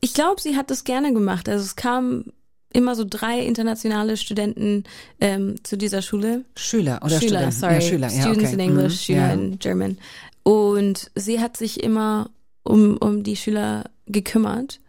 ich 0.00 0.14
glaube, 0.14 0.40
sie 0.40 0.56
hat 0.56 0.70
das 0.70 0.84
gerne 0.84 1.12
gemacht. 1.12 1.48
Also 1.48 1.64
es 1.64 1.76
kamen 1.76 2.32
immer 2.72 2.94
so 2.94 3.04
drei 3.08 3.40
internationale 3.40 4.16
Studenten 4.16 4.84
ähm, 5.20 5.56
zu 5.62 5.76
dieser 5.76 6.00
Schule. 6.02 6.44
Schüler 6.56 7.00
oder 7.02 7.18
Schüler, 7.20 7.50
Studenten? 7.50 7.52
sorry. 7.52 7.74
Ja, 7.74 7.80
Schüler, 7.80 8.08
ja, 8.08 8.20
Students 8.22 8.44
okay. 8.44 8.52
in 8.52 8.60
English, 8.60 8.92
Mhm, 8.94 8.98
Schüler 8.98 9.26
ja. 9.26 9.32
in 9.32 9.58
German. 9.58 9.98
Und 10.42 11.10
sie 11.14 11.40
hat 11.40 11.56
sich 11.58 11.82
immer 11.82 12.30
um, 12.68 12.96
um 12.98 13.22
die 13.22 13.36
Schüler 13.36 13.90
gekümmert. 14.06 14.80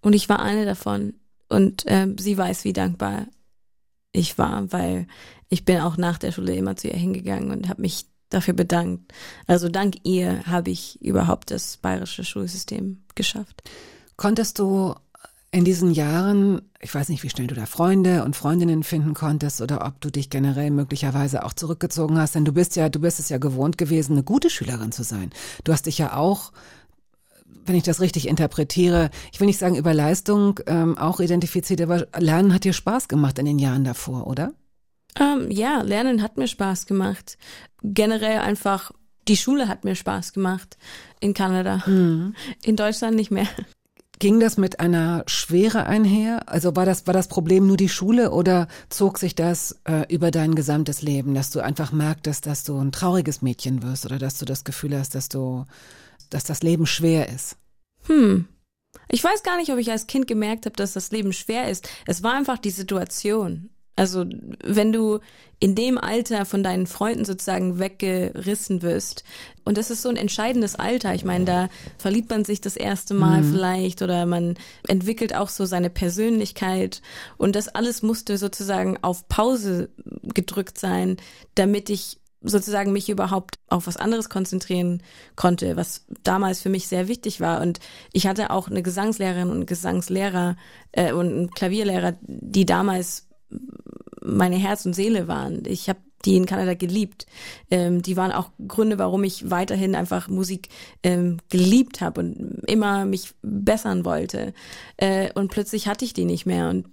Und 0.00 0.12
ich 0.12 0.28
war 0.28 0.40
eine 0.40 0.64
davon. 0.64 1.14
Und 1.48 1.84
ähm, 1.86 2.16
sie 2.18 2.38
weiß, 2.38 2.64
wie 2.64 2.72
dankbar 2.72 3.26
ich 4.12 4.38
war, 4.38 4.72
weil 4.72 5.06
ich 5.48 5.64
bin 5.64 5.80
auch 5.80 5.96
nach 5.96 6.18
der 6.18 6.32
Schule 6.32 6.54
immer 6.54 6.76
zu 6.76 6.88
ihr 6.88 6.96
hingegangen 6.96 7.50
und 7.50 7.68
habe 7.68 7.82
mich 7.82 8.06
dafür 8.30 8.54
bedankt. 8.54 9.12
Also 9.46 9.68
dank 9.68 9.96
ihr 10.04 10.44
habe 10.46 10.70
ich 10.70 11.00
überhaupt 11.02 11.50
das 11.50 11.76
bayerische 11.76 12.24
Schulsystem 12.24 13.04
geschafft. 13.14 13.62
Konntest 14.16 14.58
du 14.58 14.94
in 15.52 15.64
diesen 15.64 15.92
Jahren, 15.92 16.62
ich 16.80 16.94
weiß 16.94 17.08
nicht, 17.08 17.22
wie 17.22 17.30
schnell 17.30 17.46
du 17.46 17.54
da 17.54 17.66
Freunde 17.66 18.24
und 18.24 18.34
Freundinnen 18.34 18.82
finden 18.82 19.14
konntest 19.14 19.60
oder 19.60 19.86
ob 19.86 20.00
du 20.00 20.10
dich 20.10 20.28
generell 20.28 20.70
möglicherweise 20.70 21.44
auch 21.44 21.52
zurückgezogen 21.52 22.18
hast, 22.18 22.34
denn 22.34 22.44
du 22.44 22.52
bist 22.52 22.76
ja, 22.76 22.88
du 22.88 23.00
bist 23.00 23.20
es 23.20 23.28
ja 23.28 23.38
gewohnt 23.38 23.78
gewesen, 23.78 24.12
eine 24.12 24.24
gute 24.24 24.50
Schülerin 24.50 24.92
zu 24.92 25.04
sein. 25.04 25.30
Du 25.64 25.72
hast 25.72 25.86
dich 25.86 25.98
ja 25.98 26.16
auch 26.16 26.52
wenn 27.68 27.76
ich 27.76 27.82
das 27.82 28.00
richtig 28.00 28.28
interpretiere, 28.28 29.10
ich 29.32 29.40
will 29.40 29.46
nicht 29.46 29.58
sagen 29.58 29.76
über 29.76 29.94
Leistung 29.94 30.60
ähm, 30.66 30.96
auch 30.98 31.20
identifiziert, 31.20 31.80
aber 31.80 32.06
Lernen 32.18 32.54
hat 32.54 32.64
dir 32.64 32.72
Spaß 32.72 33.08
gemacht 33.08 33.38
in 33.38 33.46
den 33.46 33.58
Jahren 33.58 33.84
davor, 33.84 34.26
oder? 34.26 34.52
Ähm, 35.18 35.50
ja, 35.50 35.82
Lernen 35.82 36.22
hat 36.22 36.36
mir 36.36 36.48
Spaß 36.48 36.86
gemacht. 36.86 37.38
Generell 37.82 38.38
einfach, 38.38 38.92
die 39.28 39.36
Schule 39.36 39.68
hat 39.68 39.84
mir 39.84 39.94
Spaß 39.94 40.32
gemacht 40.32 40.76
in 41.20 41.34
Kanada. 41.34 41.82
In 41.86 42.76
Deutschland 42.76 43.16
nicht 43.16 43.30
mehr. 43.30 43.46
Ging 44.18 44.40
das 44.40 44.56
mit 44.56 44.80
einer 44.80 45.24
Schwere 45.26 45.84
einher? 45.86 46.48
Also 46.48 46.74
war 46.74 46.86
das, 46.86 47.06
war 47.06 47.12
das 47.12 47.28
Problem 47.28 47.66
nur 47.66 47.76
die 47.76 47.90
Schule 47.90 48.30
oder 48.30 48.66
zog 48.88 49.18
sich 49.18 49.34
das 49.34 49.78
äh, 49.84 50.10
über 50.12 50.30
dein 50.30 50.54
gesamtes 50.54 51.02
Leben, 51.02 51.34
dass 51.34 51.50
du 51.50 51.60
einfach 51.60 51.92
merktest, 51.92 52.46
dass 52.46 52.64
du 52.64 52.78
ein 52.78 52.92
trauriges 52.92 53.42
Mädchen 53.42 53.82
wirst 53.82 54.06
oder 54.06 54.18
dass 54.18 54.38
du 54.38 54.46
das 54.46 54.64
Gefühl 54.64 54.98
hast, 54.98 55.14
dass 55.14 55.28
du, 55.28 55.66
dass 56.30 56.44
das 56.44 56.62
Leben 56.62 56.86
schwer 56.86 57.28
ist? 57.28 57.56
Hm. 58.06 58.48
Ich 59.08 59.22
weiß 59.22 59.42
gar 59.42 59.56
nicht, 59.56 59.70
ob 59.70 59.78
ich 59.78 59.90
als 59.90 60.06
Kind 60.06 60.26
gemerkt 60.26 60.66
habe, 60.66 60.76
dass 60.76 60.94
das 60.94 61.10
Leben 61.10 61.32
schwer 61.32 61.68
ist. 61.68 61.88
Es 62.06 62.22
war 62.22 62.34
einfach 62.34 62.58
die 62.58 62.70
Situation. 62.70 63.70
Also 63.96 64.26
wenn 64.62 64.92
du 64.92 65.20
in 65.58 65.74
dem 65.74 65.96
Alter 65.96 66.44
von 66.44 66.62
deinen 66.62 66.86
Freunden 66.86 67.24
sozusagen 67.24 67.78
weggerissen 67.78 68.82
wirst, 68.82 69.24
und 69.64 69.78
das 69.78 69.90
ist 69.90 70.02
so 70.02 70.10
ein 70.10 70.18
entscheidendes 70.18 70.74
Alter, 70.74 71.14
ich 71.14 71.24
meine, 71.24 71.46
da 71.46 71.68
verliebt 71.96 72.28
man 72.28 72.44
sich 72.44 72.60
das 72.60 72.76
erste 72.76 73.14
Mal 73.14 73.42
vielleicht 73.42 74.02
oder 74.02 74.26
man 74.26 74.58
entwickelt 74.86 75.34
auch 75.34 75.48
so 75.48 75.64
seine 75.64 75.88
Persönlichkeit 75.88 77.00
und 77.38 77.56
das 77.56 77.68
alles 77.68 78.02
musste 78.02 78.36
sozusagen 78.36 78.98
auf 79.02 79.28
Pause 79.28 79.88
gedrückt 80.22 80.78
sein, 80.78 81.16
damit 81.54 81.88
ich 81.88 82.18
sozusagen 82.48 82.92
mich 82.92 83.08
überhaupt 83.08 83.58
auf 83.68 83.86
was 83.86 83.96
anderes 83.96 84.28
konzentrieren 84.28 85.02
konnte, 85.34 85.76
was 85.76 86.04
damals 86.22 86.60
für 86.60 86.68
mich 86.68 86.88
sehr 86.88 87.08
wichtig 87.08 87.40
war. 87.40 87.60
Und 87.60 87.80
ich 88.12 88.26
hatte 88.26 88.50
auch 88.50 88.68
eine 88.68 88.82
Gesangslehrerin 88.82 89.50
und 89.50 89.66
Gesangslehrer 89.66 90.56
äh, 90.92 91.12
und 91.12 91.28
einen 91.28 91.50
Klavierlehrer, 91.50 92.14
die 92.22 92.66
damals 92.66 93.28
meine 94.22 94.56
Herz 94.56 94.86
und 94.86 94.94
Seele 94.94 95.28
waren. 95.28 95.62
Ich 95.66 95.88
habe 95.88 96.00
die 96.24 96.36
in 96.36 96.46
Kanada 96.46 96.74
geliebt. 96.74 97.26
Ähm, 97.70 98.02
die 98.02 98.16
waren 98.16 98.32
auch 98.32 98.50
Gründe, 98.66 98.98
warum 98.98 99.24
ich 99.24 99.50
weiterhin 99.50 99.94
einfach 99.94 100.28
Musik 100.28 100.68
ähm, 101.02 101.38
geliebt 101.48 102.00
habe 102.00 102.20
und 102.20 102.62
immer 102.66 103.06
mich 103.06 103.32
bessern 103.42 104.04
wollte. 104.04 104.52
Äh, 104.96 105.32
und 105.34 105.50
plötzlich 105.50 105.86
hatte 105.86 106.04
ich 106.04 106.14
die 106.14 106.24
nicht 106.24 106.44
mehr 106.44 106.68
und 106.68 106.86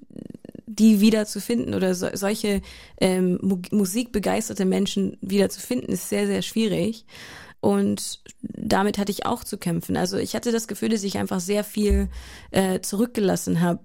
die 0.80 1.02
wieder 1.02 1.26
zu 1.26 1.40
finden 1.40 1.74
oder 1.74 1.96
so, 1.96 2.08
solche 2.14 2.62
ähm, 3.00 3.40
mu 3.42 3.60
musikbegeisterte 3.72 4.66
Menschen 4.66 5.18
wieder 5.22 5.50
zu 5.50 5.60
finden, 5.60 5.92
ist 5.92 6.10
sehr, 6.10 6.28
sehr 6.28 6.42
schwierig. 6.42 7.06
Und 7.60 8.20
damit 8.42 8.98
hatte 8.98 9.12
ich 9.12 9.26
auch 9.26 9.44
zu 9.44 9.58
kämpfen. 9.58 9.96
Also 9.96 10.18
ich 10.18 10.36
hatte 10.36 10.52
das 10.52 10.68
Gefühl, 10.68 10.90
dass 10.90 11.04
ich 11.04 11.18
einfach 11.18 11.40
sehr 11.40 11.64
viel 11.64 12.10
äh, 12.52 12.82
zurückgelassen 12.82 13.62
habe 13.62 13.82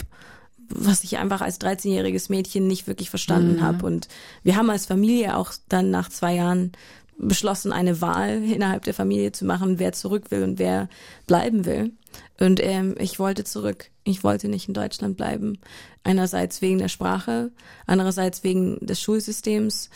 was 0.71 1.03
ich 1.03 1.17
einfach 1.17 1.41
als 1.41 1.61
13-jähriges 1.61 2.31
Mädchen 2.31 2.67
nicht 2.67 2.87
wirklich 2.87 3.09
verstanden 3.11 3.57
Mhm. 3.57 3.63
habe. 3.63 3.87
Und 3.87 4.09
wir 4.43 4.57
haben 4.57 4.69
als 4.69 4.85
Familie 4.87 5.37
auch 5.37 5.53
dann 5.69 5.91
nach 5.91 6.11
zwei 6.11 6.35
Jahren 6.35 6.73
beschlossen, 7.17 7.73
eine 7.73 8.01
Wahl 8.01 8.43
innerhalb 8.45 8.85
der 8.85 8.95
Familie 8.95 9.33
zu 9.33 9.45
machen, 9.45 9.79
wer 9.79 9.93
zurück 9.93 10.31
will 10.31 10.43
und 10.43 10.59
wer 10.59 10.89
bleiben 11.27 11.65
will. 11.65 11.93
Und 12.41 12.61
ähm, 12.63 12.95
ich 12.99 13.19
wollte 13.19 13.45
zurück. 13.45 13.91
Ich 14.05 14.25
wollte 14.25 14.49
nicht 14.49 14.69
in 14.69 14.75
Deutschland 14.75 15.17
bleiben. 15.17 15.59
Einerseits 16.05 16.63
wegen 16.63 16.79
der 16.79 16.89
Sprache, 16.89 17.51
andererseits 17.87 18.45
wegen 18.45 18.79
des 18.85 19.01
Schulsystems. 19.01 19.91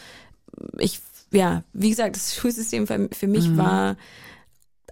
Ich, 0.78 1.00
ja, 1.30 1.64
wie 1.72 1.90
gesagt, 1.90 2.16
das 2.16 2.34
Schulsystem 2.36 2.86
für, 2.86 3.08
für 3.12 3.28
mich 3.28 3.56
war 3.56 3.96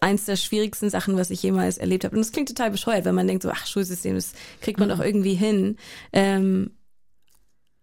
eins 0.01 0.25
der 0.25 0.37
schwierigsten 0.37 0.91
Sachen, 0.91 1.17
was 1.17 1.31
ich 1.31 1.43
jemals 1.43 1.79
erlebt 1.79 2.05
habe. 2.05 2.17
Und 2.17 2.23
das 2.23 2.33
klingt 2.33 2.49
total 2.49 2.71
bescheuert, 2.71 3.05
wenn 3.05 3.15
man 3.15 3.27
denkt 3.27 3.43
so, 3.43 3.51
ach, 3.51 3.67
Schulsystem, 3.67 4.15
das 4.15 4.33
kriegt 4.61 4.81
man 4.81 4.89
doch 4.89 5.01
irgendwie 5.01 5.35
hin. 5.35 5.77
Ähm, 6.13 6.71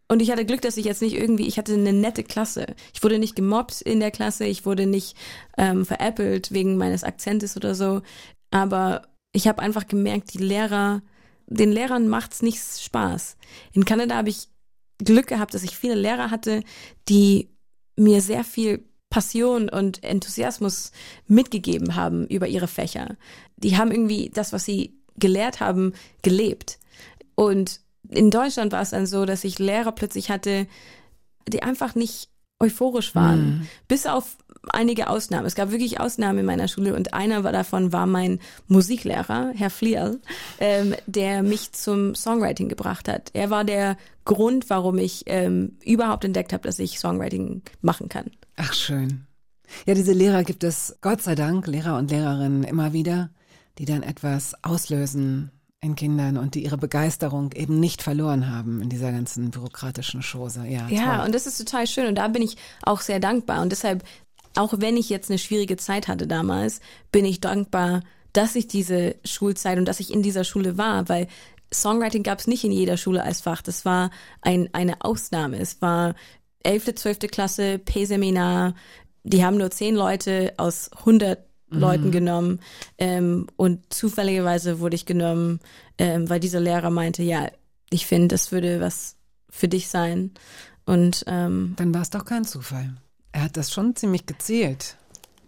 und 0.09 0.21
ich 0.21 0.31
hatte 0.31 0.45
Glück, 0.45 0.61
dass 0.61 0.77
ich 0.77 0.85
jetzt 0.85 1.01
nicht 1.01 1.15
irgendwie, 1.15 1.47
ich 1.47 1.57
hatte 1.57 1.73
eine 1.73 1.93
nette 1.93 2.23
Klasse. 2.23 2.75
Ich 2.93 3.03
wurde 3.03 3.19
nicht 3.19 3.35
gemobbt 3.35 3.81
in 3.81 3.99
der 3.99 4.11
Klasse, 4.11 4.45
ich 4.45 4.65
wurde 4.65 4.85
nicht 4.85 5.17
ähm, 5.57 5.85
veräppelt 5.85 6.51
wegen 6.51 6.77
meines 6.77 7.03
Akzentes 7.03 7.57
oder 7.57 7.75
so. 7.75 8.01
Aber 8.49 9.03
ich 9.38 9.47
habe 9.47 9.61
einfach 9.61 9.88
gemerkt, 9.88 10.33
die 10.33 10.39
Lehrer, 10.39 11.03
den 11.45 11.71
Lehrern 11.71 12.07
macht's 12.07 12.41
nicht 12.41 12.59
Spaß. 12.59 13.38
In 13.71 13.85
Kanada 13.85 14.15
habe 14.15 14.29
ich 14.29 14.49
Glück 14.97 15.27
gehabt, 15.27 15.53
dass 15.53 15.61
ich 15.61 15.77
viele 15.77 15.93
Lehrer 15.93 16.31
hatte, 16.31 16.63
die 17.07 17.49
mir 17.95 18.21
sehr 18.21 18.43
viel 18.43 18.83
Passion 19.11 19.69
und 19.69 20.03
Enthusiasmus 20.03 20.91
mitgegeben 21.27 21.95
haben 21.95 22.25
über 22.25 22.47
ihre 22.47 22.67
Fächer. 22.67 23.15
Die 23.57 23.77
haben 23.77 23.91
irgendwie 23.91 24.31
das, 24.33 24.53
was 24.53 24.65
sie 24.65 24.99
gelehrt 25.17 25.59
haben, 25.59 25.93
gelebt. 26.23 26.79
Und 27.35 27.81
in 28.09 28.31
Deutschland 28.31 28.71
war 28.71 28.81
es 28.81 28.89
dann 28.89 29.05
so, 29.05 29.25
dass 29.25 29.43
ich 29.43 29.59
Lehrer 29.59 29.91
plötzlich 29.91 30.31
hatte, 30.31 30.65
die 31.47 31.61
einfach 31.61 31.93
nicht 31.93 32.29
euphorisch 32.59 33.13
waren. 33.13 33.67
Bis 33.88 34.07
auf 34.07 34.38
einige 34.69 35.09
Ausnahmen. 35.09 35.45
Es 35.45 35.55
gab 35.55 35.71
wirklich 35.71 35.99
Ausnahmen 35.99 36.39
in 36.39 36.45
meiner 36.45 36.67
Schule 36.67 36.95
und 36.95 37.13
einer 37.13 37.41
davon 37.43 37.93
war 37.93 38.05
mein 38.05 38.39
Musiklehrer, 38.67 39.51
Herr 39.55 39.69
Flierl, 39.69 40.19
ähm, 40.59 40.95
der 41.05 41.43
mich 41.43 41.71
zum 41.73 42.15
Songwriting 42.15 42.69
gebracht 42.69 43.07
hat. 43.07 43.29
Er 43.33 43.49
war 43.49 43.63
der 43.63 43.97
Grund, 44.25 44.69
warum 44.69 44.97
ich 44.97 45.23
ähm, 45.27 45.77
überhaupt 45.83 46.25
entdeckt 46.25 46.53
habe, 46.53 46.63
dass 46.63 46.79
ich 46.79 46.99
Songwriting 46.99 47.61
machen 47.81 48.09
kann. 48.09 48.25
Ach, 48.57 48.73
schön. 48.73 49.25
Ja, 49.85 49.93
diese 49.93 50.13
Lehrer 50.13 50.43
gibt 50.43 50.63
es, 50.63 50.97
Gott 51.01 51.21
sei 51.21 51.35
Dank, 51.35 51.67
Lehrer 51.67 51.97
und 51.97 52.11
Lehrerinnen 52.11 52.63
immer 52.63 52.93
wieder, 52.93 53.29
die 53.77 53.85
dann 53.85 54.03
etwas 54.03 54.53
auslösen 54.63 55.51
in 55.79 55.95
Kindern 55.95 56.37
und 56.37 56.55
die 56.55 56.63
ihre 56.63 56.77
Begeisterung 56.77 57.51
eben 57.51 57.79
nicht 57.79 58.01
verloren 58.01 58.49
haben 58.49 58.81
in 58.81 58.89
dieser 58.89 59.11
ganzen 59.11 59.51
bürokratischen 59.51 60.21
Chose. 60.23 60.65
Ja, 60.67 60.87
Ja, 60.89 61.17
toll. 61.17 61.25
und 61.27 61.35
das 61.35 61.45
ist 61.45 61.57
total 61.59 61.85
schön 61.85 62.07
und 62.07 62.15
da 62.15 62.27
bin 62.29 62.41
ich 62.41 62.57
auch 62.81 62.99
sehr 63.01 63.19
dankbar 63.19 63.61
und 63.61 63.71
deshalb, 63.71 64.03
auch 64.57 64.73
wenn 64.77 64.97
ich 64.97 65.09
jetzt 65.09 65.29
eine 65.29 65.39
schwierige 65.39 65.77
Zeit 65.77 66.07
hatte 66.07 66.27
damals, 66.27 66.81
bin 67.11 67.25
ich 67.25 67.41
dankbar, 67.41 68.01
dass 68.33 68.55
ich 68.55 68.67
diese 68.67 69.15
Schulzeit 69.23 69.77
und 69.77 69.85
dass 69.85 69.99
ich 69.99 70.13
in 70.13 70.21
dieser 70.21 70.43
Schule 70.43 70.77
war, 70.77 71.09
weil 71.09 71.27
Songwriting 71.73 72.23
gab 72.23 72.39
es 72.39 72.47
nicht 72.47 72.63
in 72.63 72.71
jeder 72.71 72.97
Schule 72.97 73.23
als 73.23 73.41
Fach. 73.41 73.61
Das 73.61 73.83
war 73.83 74.09
ein, 74.41 74.69
eine 74.73 75.01
Ausnahme. 75.01 75.59
Es 75.59 75.81
war 75.81 76.15
11., 76.63 76.95
12. 76.95 77.19
Klasse, 77.31 77.79
P-Seminar. 77.79 78.73
Die 79.23 79.43
haben 79.43 79.57
nur 79.57 79.71
zehn 79.71 79.95
Leute 79.95 80.53
aus 80.57 80.91
100 80.99 81.39
Leuten 81.69 82.11
genommen 82.11 82.61
ähm, 82.97 83.47
und 83.57 83.93
zufälligerweise 83.93 84.79
wurde 84.79 84.95
ich 84.95 85.05
genommen, 85.05 85.59
ähm, 85.97 86.29
weil 86.29 86.39
dieser 86.39 86.61
Lehrer 86.61 86.89
meinte, 86.89 87.23
ja, 87.23 87.49
ich 87.89 88.05
finde, 88.05 88.29
das 88.29 88.53
würde 88.53 88.79
was 88.79 89.17
für 89.49 89.67
dich 89.67 89.89
sein. 89.89 90.31
Und 90.85 91.25
ähm, 91.27 91.73
Dann 91.75 91.93
war 91.93 92.01
es 92.01 92.09
doch 92.09 92.23
kein 92.23 92.45
Zufall. 92.45 92.95
Er 93.38 93.43
hat 93.43 93.55
das 93.55 93.71
schon 93.71 93.95
ziemlich 93.95 94.25
gezielt 94.25 94.97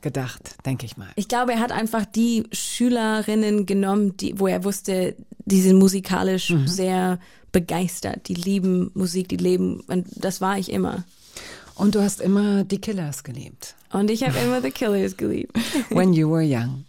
gedacht, 0.01 0.57
denke 0.63 0.85
ich 0.85 0.95
mal. 0.95 1.09
ich 1.15 1.27
glaube, 1.27 1.53
er 1.53 1.59
hat 1.59 1.71
einfach 1.71 2.05
die 2.05 2.43
Schülerinnen 2.51 3.65
genommen, 3.65 4.15
die, 4.15 4.39
wo 4.39 4.45
er 4.45 4.63
wusste, 4.63 5.15
die 5.45 5.59
sind 5.59 5.79
musikalisch 5.79 6.53
sehr 6.65 7.17
begeistert, 7.51 8.27
die 8.27 8.35
lieben 8.35 8.91
Musik, 8.93 9.27
die 9.29 9.37
leben, 9.37 9.79
und 9.87 10.05
das 10.23 10.39
war 10.39 10.59
ich 10.59 10.71
immer. 10.71 11.03
Und 11.73 11.95
du 11.95 12.03
hast 12.03 12.21
immer 12.21 12.63
die 12.63 12.79
Killers 12.79 13.23
geliebt. 13.23 13.73
Und 13.91 14.11
ich 14.11 14.21
habe 14.21 14.37
immer 14.37 14.61
The 14.61 14.69
Killers 14.69 15.17
geliebt. 15.17 15.57
When 15.89 16.13
you 16.13 16.29
were 16.29 16.43
young. 16.43 16.85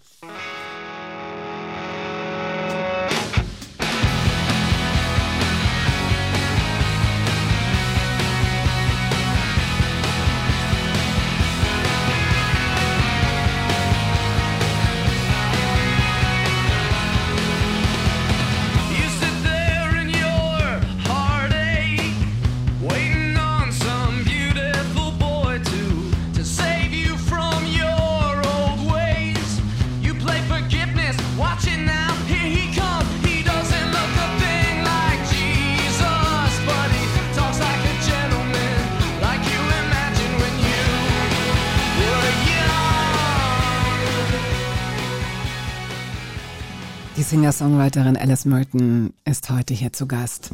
Singer-Songwriterin 47.61 48.17
Alice 48.17 48.47
Merton 48.47 49.13
ist 49.27 49.51
heute 49.51 49.75
hier 49.75 49.93
zu 49.93 50.07
Gast. 50.07 50.51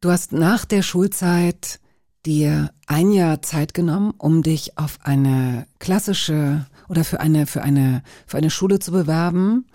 Du 0.00 0.10
hast 0.12 0.32
nach 0.32 0.64
der 0.64 0.82
Schulzeit 0.82 1.80
dir 2.24 2.70
ein 2.86 3.10
Jahr 3.10 3.42
Zeit 3.42 3.74
genommen, 3.74 4.14
um 4.16 4.42
dich 4.42 4.78
auf 4.78 5.00
eine 5.02 5.66
klassische 5.80 6.66
oder 6.88 7.02
für 7.02 7.18
eine 7.18 7.46
für 7.46 7.62
eine 7.62 8.04
für 8.24 8.36
eine 8.36 8.50
Schule 8.50 8.78
zu 8.78 8.92
bewerben, 8.92 9.66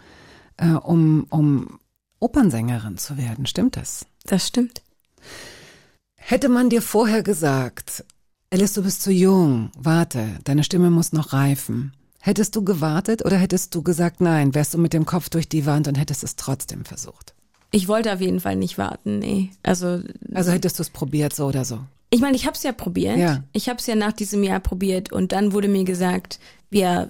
äh, 0.56 0.70
um 0.70 1.26
um 1.30 1.80
Opernsängerin 2.20 2.98
zu 2.98 3.18
werden. 3.18 3.46
Stimmt 3.46 3.76
das? 3.76 4.06
Das 4.24 4.48
stimmt. 4.48 4.82
Hätte 6.16 6.48
man 6.48 6.70
dir 6.70 6.82
vorher 6.82 7.24
gesagt, 7.24 8.06
Alice, 8.52 8.74
du 8.74 8.84
bist 8.84 9.02
zu 9.02 9.12
jung, 9.12 9.70
warte, 9.78 10.40
deine 10.46 10.64
Stimme 10.64 10.92
muss 10.92 11.12
noch 11.12 11.34
reifen. 11.34 11.92
Hättest 12.22 12.56
du 12.56 12.64
gewartet 12.64 13.26
oder 13.26 13.38
hättest 13.38 13.74
du 13.76 13.82
gesagt, 13.82 14.20
nein, 14.22 14.54
wärst 14.54 14.74
du 14.74 14.78
mit 14.78 14.94
dem 14.94 15.06
Kopf 15.06 15.30
durch 15.30 15.48
die 15.48 15.66
Wand 15.66 15.88
und 15.88 15.96
hättest 15.96 16.24
es 16.24 16.36
trotzdem 16.36 16.86
versucht? 16.86 17.34
Ich 17.72 17.88
wollte 17.88 18.12
auf 18.12 18.20
jeden 18.20 18.40
Fall 18.40 18.56
nicht 18.56 18.78
warten, 18.78 19.20
nee. 19.20 19.52
Also 19.64 20.02
Also 20.34 20.52
hättest 20.52 20.80
du 20.80 20.84
es 20.84 20.90
probiert, 20.90 21.34
so 21.34 21.46
oder 21.46 21.66
so. 21.66 21.80
Ich 22.10 22.22
meine, 22.22 22.36
ich 22.36 22.46
habe 22.46 22.56
es 22.56 22.64
ja 22.64 22.72
probiert. 22.72 23.18
Ja. 23.18 23.44
Ich 23.54 23.70
habe 23.70 23.80
es 23.80 23.86
ja 23.86 23.96
nach 23.96 24.14
diesem 24.14 24.44
Jahr 24.44 24.60
probiert 24.60 25.12
und 25.12 25.32
dann 25.32 25.54
wurde 25.54 25.68
mir 25.68 25.84
gesagt, 25.84 26.40
ja, 26.72 27.10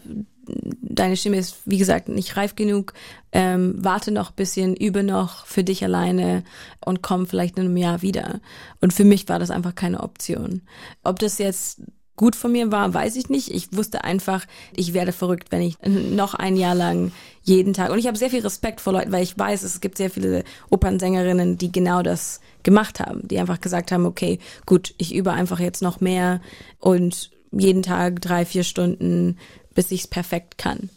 deine 0.81 1.15
Stimme 1.15 1.37
ist, 1.37 1.57
wie 1.65 1.77
gesagt, 1.77 2.09
nicht 2.09 2.35
reif 2.35 2.55
genug. 2.55 2.93
Ähm, 3.31 3.75
warte 3.77 4.11
noch 4.11 4.31
ein 4.31 4.35
bisschen, 4.35 4.75
übe 4.75 5.03
noch 5.03 5.45
für 5.45 5.63
dich 5.63 5.83
alleine 5.83 6.43
und 6.83 7.01
komm 7.01 7.27
vielleicht 7.27 7.57
in 7.57 7.65
einem 7.65 7.77
Jahr 7.77 8.01
wieder. 8.01 8.41
Und 8.81 8.93
für 8.93 9.05
mich 9.05 9.29
war 9.29 9.39
das 9.39 9.51
einfach 9.51 9.75
keine 9.75 10.01
Option. 10.01 10.61
Ob 11.03 11.19
das 11.19 11.37
jetzt 11.37 11.81
gut 12.19 12.35
von 12.35 12.51
mir 12.51 12.69
war, 12.69 12.93
weiß 12.93 13.15
ich 13.15 13.29
nicht. 13.29 13.49
Ich 13.49 13.71
wusste 13.71 14.03
einfach, 14.03 14.45
ich 14.75 14.93
werde 14.93 15.13
verrückt, 15.13 15.53
wenn 15.53 15.61
ich 15.61 15.77
noch 15.81 16.33
ein 16.33 16.57
Jahr 16.57 16.75
lang 16.75 17.13
jeden 17.43 17.71
Tag. 17.71 17.91
Und 17.91 17.97
ich 17.97 18.07
habe 18.07 18.17
sehr 18.17 18.29
viel 18.29 18.41
Respekt 18.41 18.81
vor 18.81 18.91
Leuten, 18.91 19.13
weil 19.13 19.23
ich 19.23 19.39
weiß, 19.39 19.63
es 19.63 19.79
gibt 19.79 19.97
sehr 19.97 20.09
viele 20.09 20.43
Opernsängerinnen, 20.69 21.57
die 21.57 21.71
genau 21.71 22.03
das 22.03 22.41
gemacht 22.61 22.99
haben, 22.99 23.25
die 23.25 23.39
einfach 23.39 23.61
gesagt 23.61 23.93
haben, 23.93 24.05
okay, 24.05 24.39
gut, 24.65 24.93
ich 24.97 25.15
übe 25.15 25.31
einfach 25.31 25.61
jetzt 25.61 25.81
noch 25.81 26.01
mehr 26.01 26.41
und 26.79 27.31
jeden 27.53 27.83
Tag 27.83 28.21
drei, 28.21 28.43
vier 28.43 28.65
Stunden, 28.65 29.37
bis 29.73 29.89
ich 29.91 30.01
es 30.01 30.07
perfekt 30.07 30.57
kann. 30.57 30.89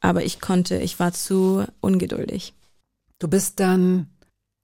Aber 0.00 0.24
ich 0.24 0.40
konnte, 0.40 0.76
ich 0.76 1.00
war 1.00 1.12
zu 1.12 1.64
ungeduldig. 1.80 2.54
Du 3.18 3.26
bist 3.26 3.58
dann 3.58 4.06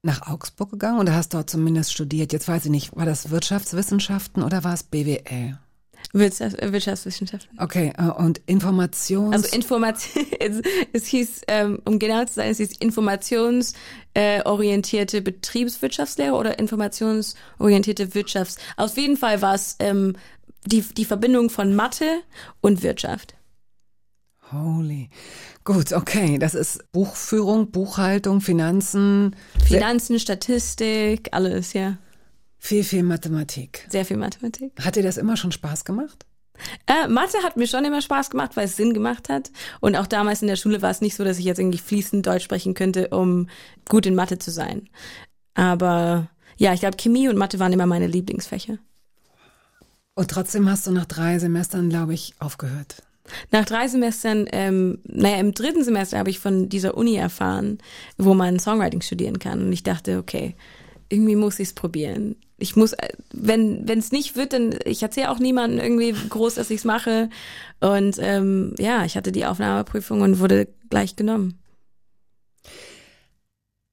nach 0.04 0.28
Augsburg 0.28 0.70
gegangen 0.70 1.00
oder 1.00 1.16
hast 1.16 1.34
dort 1.34 1.50
zumindest 1.50 1.92
studiert? 1.92 2.32
Jetzt 2.32 2.46
weiß 2.46 2.66
ich 2.66 2.70
nicht, 2.70 2.96
war 2.96 3.04
das 3.04 3.30
Wirtschaftswissenschaften 3.30 4.44
oder 4.44 4.62
war 4.62 4.74
es 4.74 4.84
BWL? 4.84 5.58
Wirtschafts 6.12 6.56
Wirtschaftswissenschaften. 6.60 7.58
Okay, 7.58 7.92
äh, 7.98 8.04
und 8.04 8.40
Informations... 8.46 9.34
Also 9.34 9.54
Information, 9.54 10.26
es, 10.40 10.62
es 10.92 11.06
hieß, 11.06 11.42
ähm, 11.48 11.80
um 11.84 11.98
genau 11.98 12.24
zu 12.24 12.34
sein, 12.34 12.50
es 12.50 12.58
hieß 12.58 12.76
informationsorientierte 12.78 15.16
äh, 15.18 15.20
Betriebswirtschaftslehre 15.20 16.34
oder 16.34 16.58
informationsorientierte 16.58 18.14
Wirtschafts. 18.14 18.56
Auf 18.76 18.96
jeden 18.96 19.16
Fall 19.16 19.42
war 19.42 19.54
es 19.54 19.76
ähm, 19.80 20.14
die, 20.66 20.82
die 20.82 21.04
Verbindung 21.04 21.50
von 21.50 21.74
Mathe 21.74 22.20
und 22.60 22.82
Wirtschaft. 22.82 23.34
Holy. 24.52 25.10
Gut, 25.64 25.92
okay. 25.92 26.38
Das 26.38 26.54
ist 26.54 26.90
Buchführung, 26.92 27.70
Buchhaltung, 27.70 28.40
Finanzen, 28.40 29.36
Finanzen, 29.62 30.18
Statistik, 30.18 31.28
alles, 31.32 31.74
ja. 31.74 31.98
Viel, 32.58 32.84
viel 32.84 33.02
Mathematik. 33.02 33.86
Sehr 33.88 34.04
viel 34.04 34.16
Mathematik. 34.16 34.72
Hat 34.80 34.96
dir 34.96 35.02
das 35.02 35.16
immer 35.16 35.36
schon 35.36 35.52
Spaß 35.52 35.84
gemacht? 35.84 36.26
Äh, 36.86 37.08
Mathe 37.08 37.38
hat 37.42 37.56
mir 37.56 37.66
schon 37.66 37.84
immer 37.84 38.02
Spaß 38.02 38.30
gemacht, 38.30 38.56
weil 38.56 38.64
es 38.64 38.76
Sinn 38.76 38.94
gemacht 38.94 39.28
hat. 39.28 39.50
Und 39.80 39.96
auch 39.96 40.06
damals 40.06 40.42
in 40.42 40.48
der 40.48 40.56
Schule 40.56 40.82
war 40.82 40.90
es 40.90 41.00
nicht 41.00 41.16
so, 41.16 41.24
dass 41.24 41.38
ich 41.38 41.44
jetzt 41.44 41.58
irgendwie 41.58 41.78
fließend 41.78 42.26
Deutsch 42.26 42.44
sprechen 42.44 42.74
könnte, 42.74 43.08
um 43.08 43.48
gut 43.88 44.06
in 44.06 44.14
Mathe 44.14 44.38
zu 44.38 44.50
sein. 44.50 44.88
Aber 45.54 46.28
ja, 46.56 46.74
ich 46.74 46.80
glaube, 46.80 46.96
Chemie 46.96 47.28
und 47.28 47.36
Mathe 47.36 47.58
waren 47.58 47.72
immer 47.72 47.86
meine 47.86 48.06
Lieblingsfächer. 48.06 48.78
Und 50.14 50.30
trotzdem 50.30 50.68
hast 50.68 50.86
du 50.86 50.90
nach 50.90 51.06
drei 51.06 51.38
Semestern, 51.38 51.88
glaube 51.90 52.14
ich, 52.14 52.34
aufgehört. 52.40 53.02
Nach 53.52 53.64
drei 53.64 53.86
Semestern, 53.86 54.46
ähm, 54.52 54.98
naja, 55.04 55.36
im 55.36 55.52
dritten 55.52 55.84
Semester 55.84 56.18
habe 56.18 56.30
ich 56.30 56.40
von 56.40 56.68
dieser 56.68 56.96
Uni 56.96 57.14
erfahren, 57.14 57.78
wo 58.16 58.34
man 58.34 58.58
Songwriting 58.58 59.02
studieren 59.02 59.38
kann. 59.38 59.60
Und 59.60 59.72
ich 59.72 59.82
dachte, 59.82 60.18
okay, 60.18 60.56
irgendwie 61.08 61.36
muss 61.36 61.60
ich 61.60 61.68
es 61.68 61.74
probieren. 61.74 62.36
Ich 62.58 62.76
muss, 62.76 62.92
äh, 62.92 63.08
wenn 63.32 63.88
wenn 63.88 63.98
es 63.98 64.12
nicht 64.12 64.36
wird, 64.36 64.52
dann 64.52 64.74
ich 64.84 65.02
erzähle 65.02 65.30
auch 65.30 65.38
niemandem 65.38 65.80
irgendwie 65.80 66.14
groß, 66.28 66.56
dass 66.56 66.70
ich 66.70 66.78
es 66.78 66.84
mache. 66.84 67.30
Und 67.80 68.16
ähm, 68.18 68.74
ja, 68.78 69.04
ich 69.04 69.16
hatte 69.16 69.32
die 69.32 69.46
Aufnahmeprüfung 69.46 70.20
und 70.20 70.40
wurde 70.40 70.68
gleich 70.90 71.16
genommen. 71.16 71.58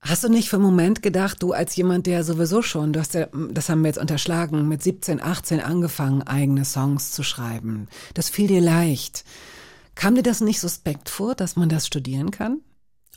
Hast 0.01 0.24
du 0.24 0.30
nicht 0.30 0.49
für 0.49 0.57
einen 0.57 0.66
Moment 0.66 1.01
gedacht, 1.01 1.41
du 1.41 1.53
als 1.53 1.76
jemand, 1.76 2.05
der 2.05 2.24
sowieso 2.24 2.61
schon, 2.61 2.93
du 2.93 2.99
hast 2.99 3.16
ja, 3.16 3.28
das 3.49 3.70
haben 3.70 3.82
wir 3.82 3.88
jetzt 3.88 3.97
unterschlagen, 3.97 4.68
mit 4.68 4.84
17, 4.84 5.20
18 5.20 5.61
angefangen, 5.61 6.22
eigene 6.22 6.63
Songs 6.63 7.11
zu 7.11 7.24
schreiben. 7.24 7.88
Das 8.13 8.30
fiel 8.30 8.47
dir 8.47 8.61
leicht. 8.61 9.26
Kam 9.95 10.13
dir 10.13 10.22
das 10.22 10.41
nicht 10.41 10.59
suspekt 10.59 11.09
vor, 11.09 11.34
dass 11.34 11.55
man 11.55 11.70
das 11.70 11.88
studieren 11.88 12.30
kann? 12.30 12.61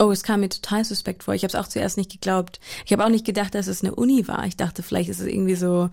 Oh, 0.01 0.11
es 0.13 0.23
kam 0.23 0.41
mir 0.41 0.49
total 0.49 0.85
suspekt 0.85 1.25
vor. 1.25 1.35
Ich 1.35 1.43
habe 1.43 1.49
es 1.49 1.57
auch 1.57 1.69
zuerst 1.69 1.97
nicht 1.97 2.13
geglaubt. 2.13 2.61
Ich 2.87 2.93
habe 2.93 3.05
auch 3.05 3.09
nicht 3.09 3.27
gedacht, 3.27 3.55
dass 3.55 3.67
es 3.67 3.83
eine 3.83 3.95
Uni 3.95 4.29
war. 4.29 4.47
Ich 4.47 4.57
dachte, 4.57 4.83
vielleicht 4.83 5.09
ist 5.09 5.21
es 5.21 5.27
irgendwie 5.27 5.57
so 5.57 5.91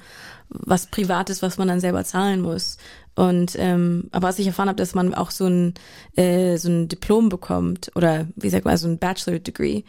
was 0.49 0.88
Privates, 0.88 1.41
was 1.41 1.58
man 1.58 1.68
dann 1.68 1.80
selber 1.80 2.03
zahlen 2.03 2.41
muss. 2.41 2.78
Und 3.16 3.56
ähm, 3.58 4.10
aber 4.12 4.28
als 4.28 4.39
ich 4.39 4.47
erfahren 4.47 4.68
habe, 4.68 4.78
dass 4.78 4.93
man 4.93 5.14
auch 5.16 5.32
so 5.32 5.45
ein 5.47 5.74
äh, 6.16 6.58
so 6.58 6.70
ein 6.70 6.88
Diplom 6.88 7.30
bekommt 7.30 7.91
oder 7.95 8.28
wie 8.36 8.49
sagt 8.49 8.66
man 8.66 8.78
so 8.78 8.88
ein 8.88 8.99
Bachelor 8.99 9.39
Degree, 9.39 9.84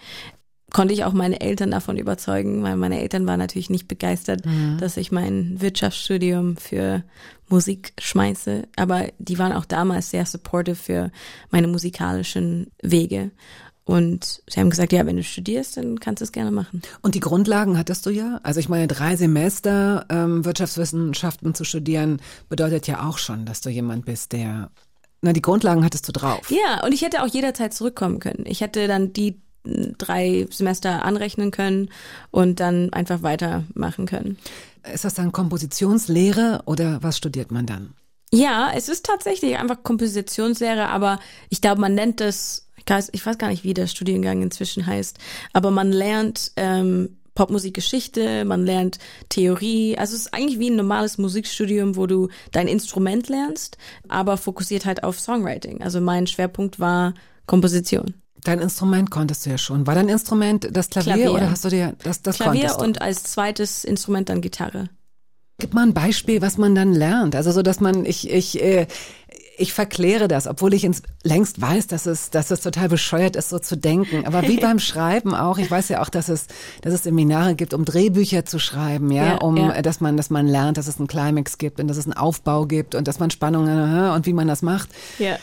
konnte 0.72 0.94
ich 0.94 1.04
auch 1.04 1.12
meine 1.12 1.40
Eltern 1.40 1.70
davon 1.70 1.96
überzeugen, 1.96 2.62
weil 2.62 2.76
meine 2.76 3.00
Eltern 3.00 3.26
waren 3.26 3.38
natürlich 3.38 3.70
nicht 3.70 3.88
begeistert, 3.88 4.42
dass 4.78 4.96
ich 4.96 5.12
mein 5.12 5.60
Wirtschaftsstudium 5.60 6.56
für 6.56 7.02
Musik 7.48 7.92
schmeiße. 7.98 8.64
Aber 8.76 9.06
die 9.18 9.38
waren 9.38 9.52
auch 9.52 9.64
damals 9.64 10.10
sehr 10.10 10.26
supportive 10.26 10.76
für 10.76 11.10
meine 11.50 11.68
musikalischen 11.68 12.72
Wege. 12.82 13.30
Und 13.86 14.42
sie 14.48 14.58
haben 14.58 14.68
gesagt, 14.68 14.92
ja, 14.92 15.06
wenn 15.06 15.16
du 15.16 15.22
studierst, 15.22 15.76
dann 15.76 16.00
kannst 16.00 16.20
du 16.20 16.24
es 16.24 16.32
gerne 16.32 16.50
machen. 16.50 16.82
Und 17.02 17.14
die 17.14 17.20
Grundlagen 17.20 17.78
hattest 17.78 18.04
du 18.04 18.10
ja. 18.10 18.40
Also 18.42 18.58
ich 18.60 18.68
meine, 18.68 18.88
drei 18.88 19.14
Semester 19.14 20.04
ähm, 20.10 20.44
Wirtschaftswissenschaften 20.44 21.54
zu 21.54 21.64
studieren 21.64 22.20
bedeutet 22.48 22.88
ja 22.88 23.08
auch 23.08 23.16
schon, 23.16 23.46
dass 23.46 23.60
du 23.60 23.70
jemand 23.70 24.04
bist, 24.04 24.32
der 24.32 24.70
na 25.22 25.32
die 25.32 25.42
Grundlagen 25.42 25.84
hattest 25.84 26.06
du 26.08 26.12
drauf. 26.12 26.50
Ja, 26.50 26.84
und 26.84 26.92
ich 26.92 27.02
hätte 27.02 27.22
auch 27.22 27.26
jederzeit 27.28 27.72
zurückkommen 27.72 28.20
können. 28.20 28.44
Ich 28.46 28.60
hätte 28.60 28.86
dann 28.86 29.12
die 29.12 29.40
drei 29.98 30.46
Semester 30.50 31.04
anrechnen 31.04 31.50
können 31.50 31.90
und 32.30 32.60
dann 32.60 32.92
einfach 32.92 33.22
weitermachen 33.22 34.06
können. 34.06 34.38
Ist 34.92 35.04
das 35.04 35.14
dann 35.14 35.32
Kompositionslehre 35.32 36.62
oder 36.66 37.02
was 37.02 37.16
studiert 37.16 37.50
man 37.50 37.66
dann? 37.66 37.94
Ja, 38.32 38.70
es 38.74 38.88
ist 38.88 39.06
tatsächlich 39.06 39.56
einfach 39.56 39.82
Kompositionslehre, 39.82 40.88
aber 40.88 41.20
ich 41.48 41.60
glaube, 41.60 41.80
man 41.80 41.94
nennt 41.94 42.20
das, 42.20 42.65
ich 43.12 43.24
weiß, 43.24 43.38
gar 43.38 43.48
nicht, 43.48 43.64
wie 43.64 43.74
der 43.74 43.86
Studiengang 43.86 44.42
inzwischen 44.42 44.86
heißt, 44.86 45.18
aber 45.52 45.70
man 45.70 45.92
lernt 45.92 46.52
ähm, 46.56 47.16
Popmusikgeschichte, 47.36 48.44
man 48.44 48.66
lernt 48.66 48.98
Theorie. 49.28 49.96
Also 49.96 50.14
es 50.16 50.22
ist 50.22 50.34
eigentlich 50.34 50.58
wie 50.58 50.70
ein 50.70 50.76
normales 50.76 51.18
Musikstudium, 51.18 51.94
wo 51.94 52.06
du 52.06 52.28
dein 52.50 52.66
Instrument 52.66 53.28
lernst, 53.28 53.78
aber 54.08 54.36
fokussiert 54.36 54.84
halt 54.84 55.04
auf 55.04 55.20
Songwriting. 55.20 55.82
Also 55.82 56.00
mein 56.00 56.26
Schwerpunkt 56.26 56.80
war 56.80 57.14
Komposition. 57.46 58.14
Dein 58.42 58.60
Instrument 58.60 59.10
konntest 59.10 59.44
du 59.44 59.50
ja 59.50 59.58
schon. 59.58 59.86
War 59.86 59.94
dein 59.94 60.08
Instrument 60.08 60.68
das 60.72 60.88
Klavier, 60.88 61.14
Klavier. 61.14 61.32
oder 61.32 61.50
hast 61.50 61.64
du 61.64 61.68
dir 61.68 61.94
das 62.02 62.22
das 62.22 62.36
Klavier 62.36 62.76
und 62.78 63.00
als 63.02 63.24
zweites 63.24 63.84
Instrument 63.84 64.28
dann 64.28 64.40
Gitarre. 64.40 64.88
Gib 65.58 65.74
mal 65.74 65.82
ein 65.82 65.94
Beispiel, 65.94 66.42
was 66.42 66.58
man 66.58 66.74
dann 66.74 66.92
lernt. 66.94 67.34
Also 67.34 67.50
so, 67.50 67.62
dass 67.62 67.80
man 67.80 68.04
ich 68.04 68.30
ich 68.30 68.62
äh, 68.62 68.86
ich 69.58 69.72
verkläre 69.72 70.28
das, 70.28 70.46
obwohl 70.46 70.74
ich 70.74 70.84
ins, 70.84 71.02
längst 71.22 71.60
weiß, 71.60 71.86
dass 71.86 72.06
es, 72.06 72.30
dass 72.30 72.50
es 72.50 72.60
total 72.60 72.88
bescheuert 72.88 73.36
ist, 73.36 73.48
so 73.48 73.58
zu 73.58 73.76
denken. 73.76 74.26
Aber 74.26 74.42
wie 74.42 74.56
beim 74.60 74.78
Schreiben 74.78 75.34
auch, 75.34 75.58
ich 75.58 75.70
weiß 75.70 75.88
ja 75.88 76.02
auch, 76.02 76.08
dass 76.08 76.28
es, 76.28 76.46
dass 76.82 76.92
es 76.92 77.04
Seminare 77.04 77.54
gibt, 77.54 77.72
um 77.72 77.84
Drehbücher 77.84 78.44
zu 78.44 78.58
schreiben, 78.58 79.10
ja, 79.10 79.26
Ja, 79.26 79.36
um, 79.36 79.56
ja. 79.56 79.72
äh, 79.72 79.82
dass 79.82 80.00
man, 80.00 80.16
dass 80.16 80.30
man 80.30 80.46
lernt, 80.46 80.76
dass 80.76 80.88
es 80.88 80.98
einen 80.98 81.08
Climax 81.08 81.58
gibt 81.58 81.80
und 81.80 81.88
dass 81.88 81.96
es 81.96 82.04
einen 82.04 82.14
Aufbau 82.14 82.66
gibt 82.66 82.94
und 82.94 83.08
dass 83.08 83.18
man 83.18 83.30
Spannungen 83.30 83.78
aha, 83.78 84.14
und 84.14 84.26
wie 84.26 84.32
man 84.32 84.48
das 84.48 84.62
macht. 84.62 84.90
Ja. 85.18 85.38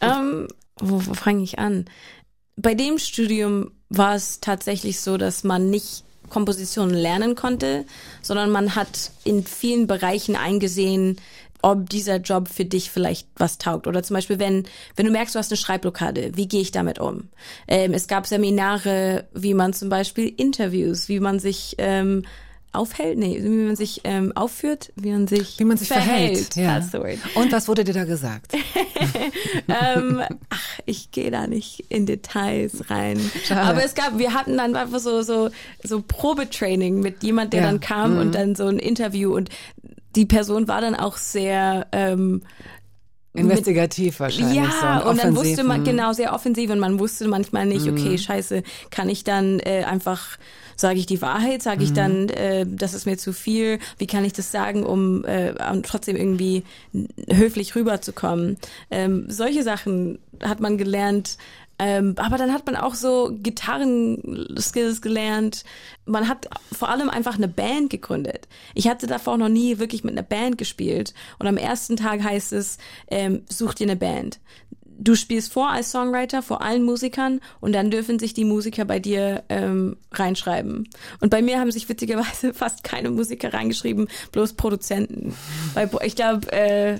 Ähm, 0.00 0.48
wo, 0.78 1.06
wo 1.06 1.14
fange 1.14 1.42
ich 1.42 1.58
an? 1.58 1.86
Bei 2.56 2.74
dem 2.74 2.98
Studium 2.98 3.70
war 3.88 4.14
es 4.14 4.40
tatsächlich 4.40 5.00
so, 5.00 5.16
dass 5.16 5.44
man 5.44 5.70
nicht 5.70 6.04
Komposition 6.28 6.90
lernen 6.90 7.34
konnte, 7.34 7.86
sondern 8.20 8.50
man 8.50 8.74
hat 8.74 9.12
in 9.24 9.44
vielen 9.44 9.86
Bereichen 9.86 10.36
eingesehen, 10.36 11.16
ob 11.62 11.88
dieser 11.90 12.16
Job 12.16 12.48
für 12.48 12.64
dich 12.64 12.90
vielleicht 12.90 13.28
was 13.36 13.58
taugt. 13.58 13.86
Oder 13.86 14.02
zum 14.02 14.14
Beispiel, 14.14 14.38
wenn, 14.38 14.64
wenn 14.96 15.06
du 15.06 15.12
merkst, 15.12 15.34
du 15.34 15.38
hast 15.38 15.50
eine 15.50 15.56
Schreibblockade, 15.56 16.32
wie 16.34 16.46
gehe 16.48 16.60
ich 16.60 16.70
damit 16.70 16.98
um? 16.98 17.28
Ähm, 17.66 17.92
es 17.94 18.06
gab 18.06 18.26
Seminare, 18.26 19.26
wie 19.34 19.54
man 19.54 19.72
zum 19.72 19.88
Beispiel 19.88 20.32
Interviews, 20.36 21.08
wie 21.08 21.20
man 21.20 21.38
sich 21.40 21.74
ähm, 21.78 22.24
aufhält, 22.70 23.18
nee, 23.18 23.38
wie 23.42 23.48
man 23.48 23.76
sich 23.76 24.02
ähm, 24.04 24.30
aufführt, 24.36 24.92
wie 24.94 25.10
man 25.10 25.26
sich 25.26 25.58
Wie 25.58 25.64
man 25.64 25.78
sich 25.78 25.88
verhält. 25.88 26.54
Ja. 26.54 26.78
That's 26.78 26.92
the 26.92 26.98
word. 26.98 27.18
Und 27.34 27.50
was 27.50 27.66
wurde 27.66 27.82
dir 27.82 27.94
da 27.94 28.04
gesagt? 28.04 28.52
ähm, 29.68 30.22
ach, 30.50 30.78
ich 30.86 31.10
gehe 31.10 31.30
da 31.30 31.46
nicht 31.46 31.84
in 31.88 32.06
Details 32.06 32.90
rein. 32.90 33.18
Schade. 33.44 33.62
Aber 33.62 33.84
es 33.84 33.94
gab, 33.94 34.18
wir 34.18 34.34
hatten 34.34 34.56
dann 34.58 34.76
einfach 34.76 35.00
so 35.00 35.22
so 35.22 35.50
so 35.82 36.02
Probetraining 36.06 37.00
mit 37.00 37.22
jemand, 37.22 37.52
der 37.52 37.62
Ja. 37.62 37.66
dann 37.68 37.80
kam 37.80 38.18
und 38.18 38.34
dann 38.34 38.54
so 38.54 38.66
ein 38.66 38.78
Interview 38.78 39.34
und 39.34 39.48
die 40.18 40.26
Person 40.26 40.66
war 40.66 40.80
dann 40.80 40.96
auch 40.96 41.16
sehr 41.16 41.86
ähm, 41.92 42.42
Investigativ 43.34 44.18
wahrscheinlich. 44.18 44.56
ja, 44.56 45.00
so, 45.02 45.08
und 45.08 45.22
dann 45.22 45.36
wusste 45.36 45.62
man 45.62 45.78
hm. 45.78 45.84
genau 45.84 46.12
sehr 46.12 46.34
offensiv 46.34 46.70
und 46.70 46.80
man 46.80 46.98
wusste 46.98 47.28
manchmal 47.28 47.66
nicht, 47.66 47.86
okay, 47.86 48.18
scheiße, 48.18 48.64
kann 48.90 49.08
ich 49.08 49.22
dann 49.22 49.60
äh, 49.60 49.84
einfach 49.84 50.38
sage 50.74 50.98
ich 50.98 51.06
die 51.06 51.20
Wahrheit, 51.20 51.62
sage 51.62 51.82
ich 51.82 51.92
dann, 51.92 52.28
äh, 52.28 52.64
das 52.68 52.94
ist 52.94 53.04
mir 53.04 53.18
zu 53.18 53.32
viel, 53.32 53.80
wie 53.98 54.06
kann 54.06 54.24
ich 54.24 54.32
das 54.32 54.52
sagen, 54.52 54.84
um 54.84 55.24
äh, 55.24 55.52
trotzdem 55.82 56.14
irgendwie 56.14 56.62
höflich 57.28 57.74
rüberzukommen. 57.74 58.58
Ähm, 58.88 59.24
solche 59.28 59.64
Sachen 59.64 60.20
hat 60.40 60.60
man 60.60 60.78
gelernt. 60.78 61.36
Ähm, 61.78 62.14
aber 62.16 62.38
dann 62.38 62.52
hat 62.52 62.66
man 62.66 62.76
auch 62.76 62.94
so 62.94 63.30
Gitarren-Skills 63.40 65.00
gelernt. 65.00 65.64
Man 66.06 66.28
hat 66.28 66.48
vor 66.72 66.88
allem 66.88 67.08
einfach 67.08 67.36
eine 67.36 67.48
Band 67.48 67.90
gegründet. 67.90 68.48
Ich 68.74 68.88
hatte 68.88 69.06
davor 69.06 69.38
noch 69.38 69.48
nie 69.48 69.78
wirklich 69.78 70.02
mit 70.02 70.12
einer 70.12 70.26
Band 70.26 70.58
gespielt. 70.58 71.14
Und 71.38 71.46
am 71.46 71.56
ersten 71.56 71.96
Tag 71.96 72.22
heißt 72.22 72.52
es, 72.52 72.78
ähm, 73.08 73.42
such 73.48 73.74
dir 73.74 73.86
eine 73.86 73.96
Band. 73.96 74.40
Du 75.00 75.14
spielst 75.14 75.52
vor 75.52 75.70
als 75.70 75.92
Songwriter 75.92 76.42
vor 76.42 76.60
allen 76.60 76.82
Musikern 76.82 77.40
und 77.60 77.72
dann 77.72 77.92
dürfen 77.92 78.18
sich 78.18 78.34
die 78.34 78.44
Musiker 78.44 78.84
bei 78.84 78.98
dir 78.98 79.44
ähm, 79.48 79.96
reinschreiben. 80.10 80.88
Und 81.20 81.30
bei 81.30 81.40
mir 81.40 81.60
haben 81.60 81.70
sich 81.70 81.88
witzigerweise 81.88 82.52
fast 82.54 82.82
keine 82.82 83.10
Musiker 83.10 83.54
reingeschrieben, 83.54 84.08
bloß 84.32 84.54
Produzenten. 84.54 85.36
Weil 85.74 85.88
ich 86.02 86.16
glaube, 86.16 86.50
äh, 86.50 86.98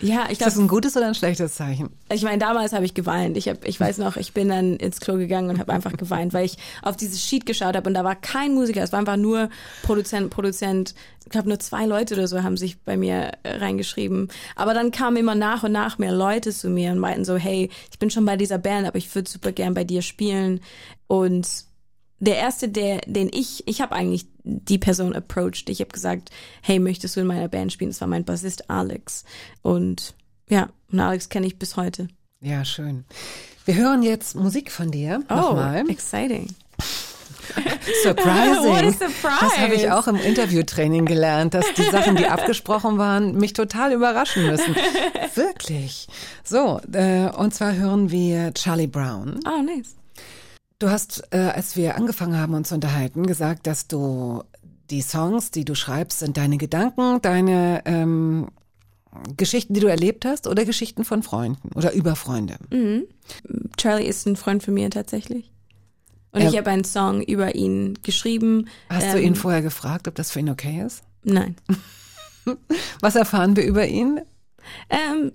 Ja, 0.00 0.24
ich 0.26 0.32
Ist 0.32 0.42
das 0.42 0.58
ein 0.58 0.68
gutes 0.68 0.96
oder 0.96 1.06
ein 1.06 1.14
schlechtes 1.14 1.54
Zeichen? 1.54 1.90
ich 2.12 2.22
meine, 2.22 2.38
damals 2.38 2.72
habe 2.72 2.84
ich 2.84 2.94
geweint. 2.94 3.36
Ich, 3.36 3.48
hab, 3.48 3.66
ich 3.66 3.80
weiß 3.80 3.98
noch, 3.98 4.16
ich 4.16 4.34
bin 4.34 4.48
dann 4.48 4.76
ins 4.76 5.00
Klo 5.00 5.16
gegangen 5.16 5.48
und 5.48 5.58
habe 5.58 5.72
einfach 5.72 5.96
geweint, 5.96 6.34
weil 6.34 6.44
ich 6.44 6.58
auf 6.82 6.96
dieses 6.96 7.22
Sheet 7.22 7.46
geschaut 7.46 7.76
habe 7.76 7.88
und 7.88 7.94
da 7.94 8.04
war 8.04 8.14
kein 8.14 8.54
Musiker, 8.54 8.82
es 8.82 8.92
war 8.92 8.98
einfach 8.98 9.16
nur 9.16 9.48
Produzent, 9.82 10.30
Produzent. 10.30 10.94
Ich 11.24 11.30
glaube, 11.30 11.48
nur 11.48 11.58
zwei 11.58 11.86
Leute 11.86 12.14
oder 12.14 12.28
so 12.28 12.42
haben 12.42 12.56
sich 12.56 12.80
bei 12.82 12.96
mir 12.96 13.32
äh, 13.42 13.56
reingeschrieben. 13.56 14.28
Aber 14.54 14.74
dann 14.74 14.90
kamen 14.90 15.16
immer 15.16 15.34
nach 15.34 15.64
und 15.64 15.72
nach 15.72 15.98
mehr 15.98 16.12
Leute 16.12 16.52
zu 16.52 16.68
mir 16.68 16.92
und 16.92 16.98
meinten 16.98 17.24
so, 17.24 17.36
hey, 17.36 17.70
ich 17.90 17.98
bin 17.98 18.10
schon 18.10 18.24
bei 18.24 18.36
dieser 18.36 18.58
Band, 18.58 18.86
aber 18.86 18.98
ich 18.98 19.12
würde 19.14 19.28
super 19.28 19.50
gern 19.50 19.74
bei 19.74 19.84
dir 19.84 20.02
spielen. 20.02 20.60
Und 21.08 21.48
der 22.18 22.36
erste, 22.36 22.68
der, 22.68 23.00
den 23.06 23.30
ich, 23.32 23.66
ich 23.66 23.80
habe 23.80 23.94
eigentlich 23.94 24.26
die 24.46 24.78
Person 24.78 25.14
approached. 25.14 25.68
Ich 25.68 25.80
habe 25.80 25.90
gesagt, 25.90 26.30
hey, 26.62 26.78
möchtest 26.78 27.16
du 27.16 27.20
in 27.20 27.26
meiner 27.26 27.48
Band 27.48 27.72
spielen? 27.72 27.90
Das 27.90 28.00
war 28.00 28.08
mein 28.08 28.24
Bassist 28.24 28.70
Alex. 28.70 29.24
Und 29.62 30.14
ja, 30.48 30.68
und 30.90 31.00
Alex 31.00 31.28
kenne 31.28 31.46
ich 31.46 31.58
bis 31.58 31.76
heute. 31.76 32.08
Ja, 32.40 32.64
schön. 32.64 33.04
Wir 33.64 33.74
hören 33.74 34.02
jetzt 34.02 34.36
Musik 34.36 34.70
von 34.70 34.90
dir. 34.90 35.18
Nochmal. 35.28 35.84
Oh, 35.86 35.90
exciting. 35.90 36.48
Surprising. 38.02 38.70
What 38.70 38.84
a 38.84 38.92
surprise. 38.92 39.40
Das 39.40 39.58
habe 39.58 39.74
ich 39.74 39.90
auch 39.90 40.06
im 40.06 40.16
Interviewtraining 40.16 41.04
gelernt, 41.04 41.54
dass 41.54 41.66
die 41.74 41.82
Sachen, 41.82 42.16
die 42.16 42.26
abgesprochen 42.26 42.98
waren, 42.98 43.36
mich 43.36 43.52
total 43.52 43.92
überraschen 43.92 44.46
müssen. 44.46 44.74
Wirklich. 45.34 46.08
So, 46.44 46.80
äh, 46.92 47.28
und 47.30 47.54
zwar 47.54 47.74
hören 47.74 48.10
wir 48.10 48.52
Charlie 48.54 48.86
Brown. 48.86 49.40
Oh, 49.46 49.62
nice. 49.62 49.94
Du 50.78 50.90
hast, 50.90 51.22
äh, 51.30 51.38
als 51.38 51.76
wir 51.76 51.96
angefangen 51.96 52.36
haben, 52.38 52.54
uns 52.54 52.68
zu 52.68 52.74
unterhalten, 52.74 53.26
gesagt, 53.26 53.66
dass 53.66 53.88
du 53.88 54.42
die 54.90 55.00
Songs, 55.00 55.50
die 55.50 55.64
du 55.64 55.74
schreibst, 55.74 56.18
sind 56.18 56.36
deine 56.36 56.58
Gedanken, 56.58 57.20
deine 57.22 57.82
ähm, 57.86 58.48
Geschichten, 59.36 59.72
die 59.72 59.80
du 59.80 59.86
erlebt 59.86 60.26
hast 60.26 60.46
oder 60.46 60.64
Geschichten 60.66 61.04
von 61.04 61.22
Freunden 61.22 61.70
oder 61.74 61.92
über 61.92 62.14
Freunde. 62.14 62.56
Charlie 63.78 64.06
ist 64.06 64.26
ein 64.26 64.36
Freund 64.36 64.62
von 64.62 64.74
mir 64.74 64.90
tatsächlich. 64.90 65.50
Und 66.32 66.42
Er- 66.42 66.50
ich 66.50 66.58
habe 66.58 66.68
einen 66.70 66.84
Song 66.84 67.22
über 67.22 67.54
ihn 67.54 67.98
geschrieben. 68.02 68.68
Hast 68.90 69.14
du 69.14 69.18
Ähm, 69.18 69.24
ihn 69.28 69.34
vorher 69.34 69.62
gefragt, 69.62 70.06
ob 70.08 70.14
das 70.14 70.30
für 70.30 70.40
ihn 70.40 70.50
okay 70.50 70.82
ist? 70.86 71.02
Nein. 71.24 71.56
Was 73.00 73.16
erfahren 73.16 73.56
wir 73.56 73.64
über 73.64 73.86
ihn? 73.86 74.20
Ähm, 74.90 75.32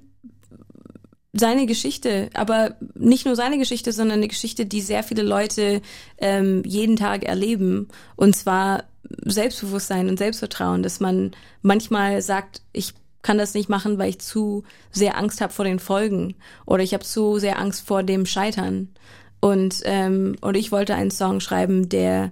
seine 1.33 1.65
Geschichte, 1.65 2.29
aber 2.33 2.75
nicht 2.93 3.25
nur 3.25 3.35
seine 3.35 3.57
Geschichte, 3.57 3.93
sondern 3.93 4.19
eine 4.19 4.27
Geschichte, 4.27 4.65
die 4.65 4.81
sehr 4.81 5.03
viele 5.03 5.23
Leute 5.23 5.81
ähm, 6.17 6.63
jeden 6.65 6.97
Tag 6.97 7.23
erleben. 7.23 7.87
Und 8.15 8.35
zwar 8.35 8.83
Selbstbewusstsein 9.25 10.09
und 10.09 10.17
Selbstvertrauen, 10.17 10.83
dass 10.83 10.99
man 10.99 11.31
manchmal 11.61 12.21
sagt, 12.21 12.61
ich 12.73 12.93
kann 13.21 13.37
das 13.37 13.53
nicht 13.53 13.69
machen, 13.69 13.97
weil 13.97 14.09
ich 14.09 14.19
zu 14.19 14.63
sehr 14.91 15.17
Angst 15.17 15.41
habe 15.41 15.53
vor 15.53 15.65
den 15.65 15.79
Folgen 15.79 16.35
oder 16.65 16.83
ich 16.83 16.93
habe 16.93 17.03
zu 17.03 17.37
sehr 17.37 17.59
Angst 17.59 17.87
vor 17.87 18.03
dem 18.03 18.25
Scheitern. 18.25 18.89
Und, 19.39 19.81
ähm, 19.85 20.35
und 20.41 20.55
ich 20.55 20.71
wollte 20.71 20.95
einen 20.95 21.11
Song 21.11 21.39
schreiben, 21.39 21.89
der 21.89 22.31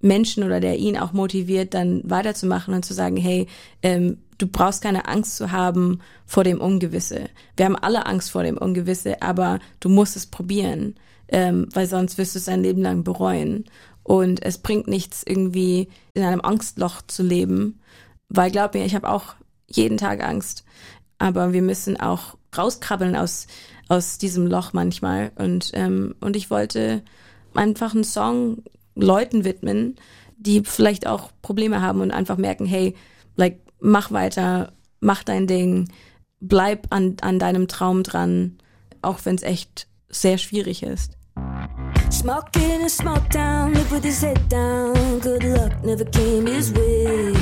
Menschen 0.00 0.44
oder 0.44 0.60
der 0.60 0.76
ihn 0.76 0.98
auch 0.98 1.12
motiviert, 1.12 1.74
dann 1.74 2.02
weiterzumachen 2.04 2.74
und 2.74 2.84
zu 2.84 2.94
sagen, 2.94 3.16
hey, 3.16 3.46
ähm, 3.82 4.18
du 4.38 4.46
brauchst 4.46 4.82
keine 4.82 5.06
Angst 5.06 5.36
zu 5.36 5.52
haben 5.52 6.00
vor 6.26 6.44
dem 6.44 6.60
Ungewisse. 6.60 7.28
Wir 7.56 7.66
haben 7.66 7.76
alle 7.76 8.06
Angst 8.06 8.30
vor 8.30 8.42
dem 8.42 8.58
Ungewisse, 8.58 9.22
aber 9.22 9.58
du 9.80 9.88
musst 9.88 10.16
es 10.16 10.26
probieren, 10.26 10.96
ähm, 11.28 11.68
weil 11.72 11.86
sonst 11.86 12.18
wirst 12.18 12.34
du 12.34 12.38
es 12.38 12.44
dein 12.46 12.62
Leben 12.62 12.82
lang 12.82 13.04
bereuen. 13.04 13.64
Und 14.02 14.42
es 14.44 14.58
bringt 14.58 14.86
nichts, 14.86 15.22
irgendwie 15.26 15.88
in 16.14 16.22
einem 16.22 16.40
Angstloch 16.40 17.02
zu 17.06 17.22
leben, 17.22 17.80
weil 18.28 18.50
glaub 18.50 18.74
mir, 18.74 18.84
ich 18.84 18.94
habe 18.94 19.08
auch 19.08 19.34
jeden 19.66 19.96
Tag 19.96 20.22
Angst, 20.22 20.64
aber 21.18 21.52
wir 21.52 21.62
müssen 21.62 21.98
auch 21.98 22.36
rauskrabbeln 22.56 23.16
aus 23.16 23.46
aus 23.88 24.18
diesem 24.18 24.46
Loch 24.46 24.72
manchmal. 24.72 25.32
Und 25.36 25.70
ähm, 25.74 26.14
und 26.20 26.36
ich 26.36 26.50
wollte 26.50 27.02
einfach 27.54 27.94
einen 27.94 28.04
Song 28.04 28.62
Leuten 28.94 29.44
widmen, 29.44 29.96
die 30.38 30.62
vielleicht 30.64 31.06
auch 31.06 31.30
Probleme 31.42 31.80
haben 31.82 32.00
und 32.00 32.10
einfach 32.10 32.36
merken, 32.36 32.66
hey, 32.66 32.94
like, 33.36 33.58
mach 33.80 34.10
weiter, 34.10 34.72
mach 35.00 35.22
dein 35.24 35.46
Ding, 35.46 35.88
bleib 36.40 36.86
an, 36.90 37.16
an 37.20 37.38
deinem 37.38 37.68
Traum 37.68 38.02
dran, 38.02 38.58
auch 39.02 39.18
wenn 39.24 39.36
es 39.36 39.42
echt 39.42 39.86
sehr 40.08 40.38
schwierig 40.38 40.82
ist. 40.82 41.16
Smoking 42.10 42.70
in 42.70 42.82
a 42.82 42.88
small 42.88 43.20
town, 43.30 43.74
live 43.74 43.90
with 43.90 44.04
his 44.04 44.22
head 44.22 44.40
down. 44.48 45.20
Good 45.20 45.44
luck 45.44 45.84
never 45.84 46.04
came 46.04 46.46
his 46.46 46.72
way. 46.72 47.34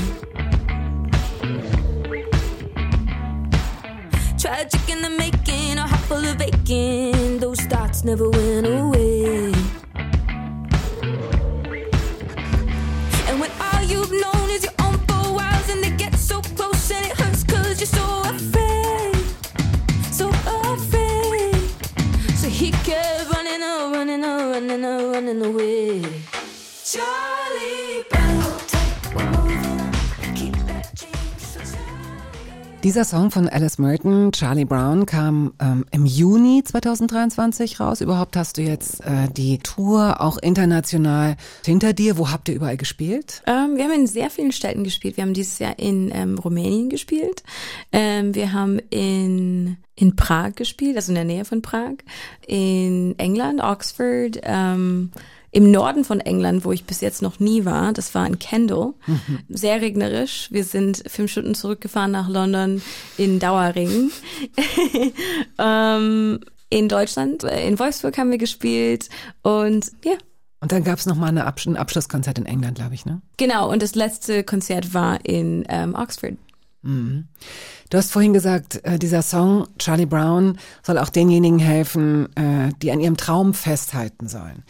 Tragic 4.37 4.89
in 4.89 5.01
the 5.01 5.11
making, 5.17 5.79
a 5.79 5.87
heart 5.87 6.01
full 6.03 6.25
of 6.25 6.41
aching. 6.41 7.39
Those 7.39 7.61
thoughts 7.63 8.05
never 8.05 8.29
went 8.29 8.67
away. 8.67 9.54
Running, 24.55 24.83
running 24.83 25.45
away. 25.45 26.01
Charlie 26.85 28.05
Brown, 28.09 28.44
Dieser 32.85 33.05
Song 33.05 33.31
von 33.31 33.49
Alice 33.49 33.79
Merton, 33.79 34.31
Charlie 34.33 34.67
Brown, 34.67 35.07
kam 35.07 35.55
ähm, 35.59 35.87
im 35.91 36.05
Juni 36.05 36.63
2023 36.63 37.81
raus. 37.81 38.03
Überhaupt 38.03 38.37
hast 38.37 38.59
du 38.59 38.63
jetzt 38.63 39.01
äh, 39.01 39.27
die 39.35 39.57
Tour 39.57 40.21
auch 40.21 40.37
international 40.37 41.37
hinter 41.65 41.95
dir. 41.95 42.19
Wo 42.19 42.31
habt 42.31 42.51
ihr 42.51 42.55
überall 42.55 42.77
gespielt? 42.77 43.43
Ähm, 43.47 43.77
wir 43.77 43.85
haben 43.85 43.93
in 43.93 44.07
sehr 44.07 44.29
vielen 44.29 44.53
Städten 44.53 44.85
gespielt. 44.85 45.17
Wir 45.17 45.25
haben 45.25 45.33
dieses 45.33 45.59
Jahr 45.61 45.79
in 45.79 46.13
ähm, 46.15 46.37
Rumänien 46.37 46.91
gespielt. 46.91 47.43
Ähm, 47.91 48.35
wir 48.35 48.53
haben 48.53 48.79
in, 48.91 49.79
in 49.97 50.15
Prag 50.15 50.55
gespielt, 50.55 50.97
also 50.97 51.11
in 51.11 51.15
der 51.17 51.25
Nähe 51.25 51.47
von 51.47 51.63
Prag. 51.63 51.95
In 52.47 53.19
England, 53.19 53.63
Oxford. 53.63 54.41
Ähm, 54.43 55.11
Im 55.55 55.71
Norden 55.71 56.03
von 56.05 56.19
England, 56.19 56.65
wo 56.65 56.73
ich 56.73 56.85
bis 56.85 57.01
jetzt 57.01 57.23
noch 57.23 57.39
nie 57.39 57.65
war, 57.65 57.93
das 57.93 58.13
war 58.13 58.27
in 58.27 58.41
Kendal. 58.41 58.95
Sehr 59.49 59.81
regnerisch. 59.81 60.49
Wir 60.51 60.65
sind 60.65 61.05
fünf 61.07 61.31
Stunden 61.31 61.55
zurückgefahren 61.55 62.11
nach 62.11 62.29
London 62.29 62.83
in 63.19 63.39
Dauerregen. 63.39 64.11
ähm, 65.59 66.41
in 66.71 66.89
Deutschland, 66.89 67.45
äh, 67.45 67.69
in 67.69 67.79
Wolfsburg 67.79 68.19
haben 68.19 68.33
wir 68.33 68.39
gespielt 68.39 69.09
und 69.43 69.93
ja, 70.05 70.15
Und 70.61 70.73
dann 70.73 70.83
gab 70.83 70.99
es 70.99 71.07
nochmal 71.07 71.29
eine 71.29 71.45
Absch 71.45 71.67
ein 71.67 71.77
Abschlusskonzert 71.77 72.37
in 72.39 72.47
England, 72.47 72.79
glaube 72.79 72.95
ich, 72.95 73.07
ne? 73.07 73.23
Genau, 73.37 73.71
und 73.71 73.81
das 73.81 73.95
letzte 73.95 74.43
Konzert 74.43 74.93
war 74.93 75.25
in 75.25 75.65
ähm, 75.69 75.95
Oxford. 75.95 76.37
Du 77.91 77.97
hast 77.97 78.13
vorhin 78.13 78.33
gesagt, 78.33 78.85
äh, 78.85 78.99
dieser 78.99 79.23
Song 79.23 79.69
Charlie 79.79 80.05
Brown 80.05 80.59
soll 80.83 80.99
auch 80.99 81.09
denjenigen 81.09 81.59
helfen, 81.59 82.29
äh, 82.37 82.73
die 82.83 82.91
an 82.91 83.01
ihrem 83.01 83.17
Traum 83.17 83.55
festhalten 83.55 84.29
sollen. 84.29 84.65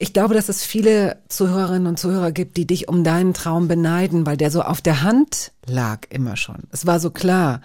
Ich 0.00 0.12
glaube, 0.12 0.34
dass 0.34 0.48
es 0.48 0.62
viele 0.62 1.20
Zuhörerinnen 1.28 1.88
und 1.88 1.98
Zuhörer 1.98 2.30
gibt, 2.30 2.56
die 2.56 2.66
dich 2.66 2.88
um 2.88 3.02
deinen 3.02 3.34
Traum 3.34 3.66
beneiden, 3.66 4.26
weil 4.26 4.36
der 4.36 4.52
so 4.52 4.62
auf 4.62 4.80
der 4.80 5.02
Hand 5.02 5.50
lag 5.66 6.02
immer 6.10 6.36
schon. 6.36 6.62
Es 6.70 6.86
war 6.86 7.00
so 7.00 7.10
klar, 7.10 7.60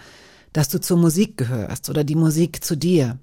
dass 0.52 0.68
du 0.70 0.82
zur 0.82 0.98
Musik 0.98 1.38
gehörst 1.38 1.90
oder 1.92 2.04
die 2.04 2.16
Musik 2.16 2.64
zu 2.64 2.76
dir. 2.76 3.20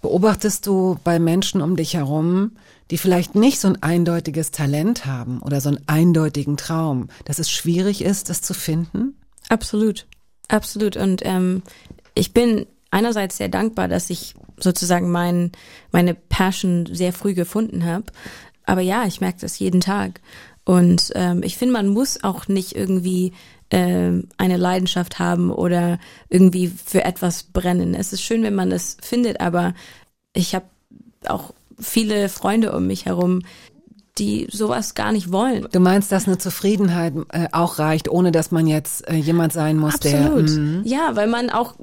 Beobachtest 0.00 0.66
du 0.66 0.96
bei 1.02 1.18
Menschen 1.18 1.60
um 1.60 1.76
dich 1.76 1.94
herum, 1.94 2.52
die 2.90 2.98
vielleicht 2.98 3.34
nicht 3.34 3.58
so 3.58 3.66
ein 3.68 3.82
eindeutiges 3.82 4.52
Talent 4.52 5.06
haben 5.06 5.40
oder 5.40 5.60
so 5.60 5.70
einen 5.70 5.82
eindeutigen 5.86 6.56
Traum, 6.56 7.08
dass 7.24 7.40
es 7.40 7.50
schwierig 7.50 8.02
ist, 8.02 8.30
das 8.30 8.42
zu 8.42 8.54
finden? 8.54 9.16
Absolut, 9.48 10.06
absolut. 10.48 10.96
Und 10.96 11.22
ähm, 11.24 11.62
ich 12.14 12.32
bin 12.32 12.66
einerseits 12.90 13.38
sehr 13.38 13.48
dankbar, 13.48 13.88
dass 13.88 14.10
ich 14.10 14.34
sozusagen 14.58 15.10
mein, 15.10 15.52
meine 15.90 16.14
Passion 16.14 16.86
sehr 16.92 17.12
früh 17.12 17.34
gefunden 17.34 17.84
habe. 17.84 18.06
Aber 18.64 18.80
ja, 18.80 19.04
ich 19.06 19.20
merke 19.20 19.40
das 19.40 19.58
jeden 19.58 19.80
Tag. 19.80 20.20
Und 20.64 21.12
ähm, 21.14 21.42
ich 21.42 21.56
finde, 21.58 21.74
man 21.74 21.88
muss 21.88 22.24
auch 22.24 22.48
nicht 22.48 22.74
irgendwie 22.74 23.32
ähm, 23.70 24.28
eine 24.38 24.56
Leidenschaft 24.56 25.18
haben 25.18 25.50
oder 25.50 25.98
irgendwie 26.28 26.68
für 26.68 27.04
etwas 27.04 27.42
brennen. 27.44 27.94
Es 27.94 28.12
ist 28.12 28.22
schön, 28.22 28.42
wenn 28.42 28.54
man 28.54 28.70
das 28.70 28.96
findet, 29.02 29.40
aber 29.40 29.74
ich 30.32 30.54
habe 30.54 30.66
auch 31.26 31.52
viele 31.78 32.28
Freunde 32.28 32.72
um 32.72 32.86
mich 32.86 33.06
herum, 33.06 33.42
die 34.18 34.46
sowas 34.50 34.94
gar 34.94 35.12
nicht 35.12 35.32
wollen. 35.32 35.66
Du 35.72 35.80
meinst, 35.80 36.12
dass 36.12 36.26
eine 36.26 36.38
Zufriedenheit 36.38 37.14
äh, 37.30 37.48
auch 37.52 37.78
reicht, 37.78 38.08
ohne 38.08 38.30
dass 38.30 38.52
man 38.52 38.66
jetzt 38.66 39.08
äh, 39.08 39.14
jemand 39.14 39.52
sein 39.52 39.76
muss, 39.76 39.94
Absolut. 39.94 40.48
der. 40.48 40.58
Mhm. 40.58 40.82
ja, 40.84 41.10
weil 41.14 41.26
man 41.26 41.50
auch 41.50 41.74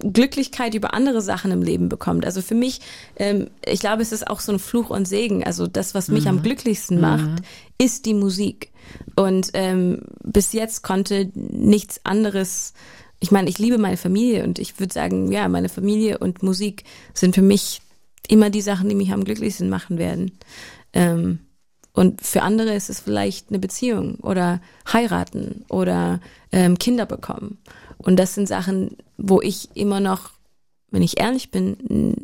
Glücklichkeit 0.00 0.74
über 0.74 0.92
andere 0.92 1.20
Sachen 1.20 1.52
im 1.52 1.62
Leben 1.62 1.88
bekommt. 1.88 2.26
Also 2.26 2.42
für 2.42 2.56
mich, 2.56 2.80
ähm, 3.16 3.48
ich 3.64 3.80
glaube, 3.80 4.02
es 4.02 4.10
ist 4.10 4.28
auch 4.28 4.40
so 4.40 4.52
ein 4.52 4.58
Fluch 4.58 4.90
und 4.90 5.06
Segen. 5.06 5.44
Also 5.44 5.68
das, 5.68 5.94
was 5.94 6.08
mich 6.08 6.28
am 6.28 6.42
glücklichsten 6.42 7.00
macht, 7.00 7.42
ist 7.78 8.06
die 8.06 8.14
Musik. 8.14 8.72
Und 9.14 9.50
ähm, 9.54 10.02
bis 10.24 10.52
jetzt 10.52 10.82
konnte 10.82 11.30
nichts 11.34 12.00
anderes 12.04 12.74
ich 13.22 13.30
meine, 13.30 13.48
ich 13.48 13.60
liebe 13.60 13.78
meine 13.78 13.96
Familie 13.96 14.42
und 14.42 14.58
ich 14.58 14.80
würde 14.80 14.92
sagen, 14.92 15.30
ja, 15.30 15.46
meine 15.46 15.68
Familie 15.68 16.18
und 16.18 16.42
Musik 16.42 16.82
sind 17.14 17.36
für 17.36 17.42
mich 17.42 17.80
immer 18.26 18.50
die 18.50 18.60
Sachen, 18.60 18.88
die 18.88 18.96
mich 18.96 19.12
am 19.12 19.22
glücklichsten 19.22 19.68
machen 19.68 19.96
werden. 19.96 20.32
Ähm, 20.92 21.38
und 21.94 22.22
für 22.22 22.42
andere 22.42 22.74
ist 22.74 22.88
es 22.88 23.00
vielleicht 23.00 23.50
eine 23.50 23.58
Beziehung 23.58 24.16
oder 24.16 24.60
heiraten 24.90 25.64
oder 25.68 26.20
ähm, 26.50 26.78
Kinder 26.78 27.06
bekommen. 27.06 27.58
Und 27.98 28.16
das 28.16 28.34
sind 28.34 28.48
Sachen, 28.48 28.96
wo 29.18 29.40
ich 29.40 29.68
immer 29.74 30.00
noch, 30.00 30.30
wenn 30.90 31.02
ich 31.02 31.20
ehrlich 31.20 31.50
bin, 31.50 32.16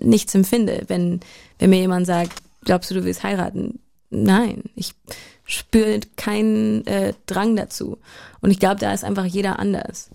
nichts 0.00 0.34
empfinde. 0.34 0.84
Wenn, 0.88 1.20
wenn 1.58 1.70
mir 1.70 1.80
jemand 1.80 2.06
sagt, 2.06 2.42
glaubst 2.64 2.90
du, 2.90 2.94
du 2.94 3.04
willst 3.04 3.22
heiraten? 3.22 3.78
Nein, 4.08 4.64
ich 4.74 4.92
spüre 5.44 6.00
keinen 6.16 6.86
äh, 6.86 7.12
Drang 7.26 7.56
dazu. 7.56 7.98
Und 8.40 8.50
ich 8.50 8.58
glaube, 8.58 8.80
da 8.80 8.92
ist 8.92 9.04
einfach 9.04 9.24
jeder 9.24 9.58
anders. 9.58 10.10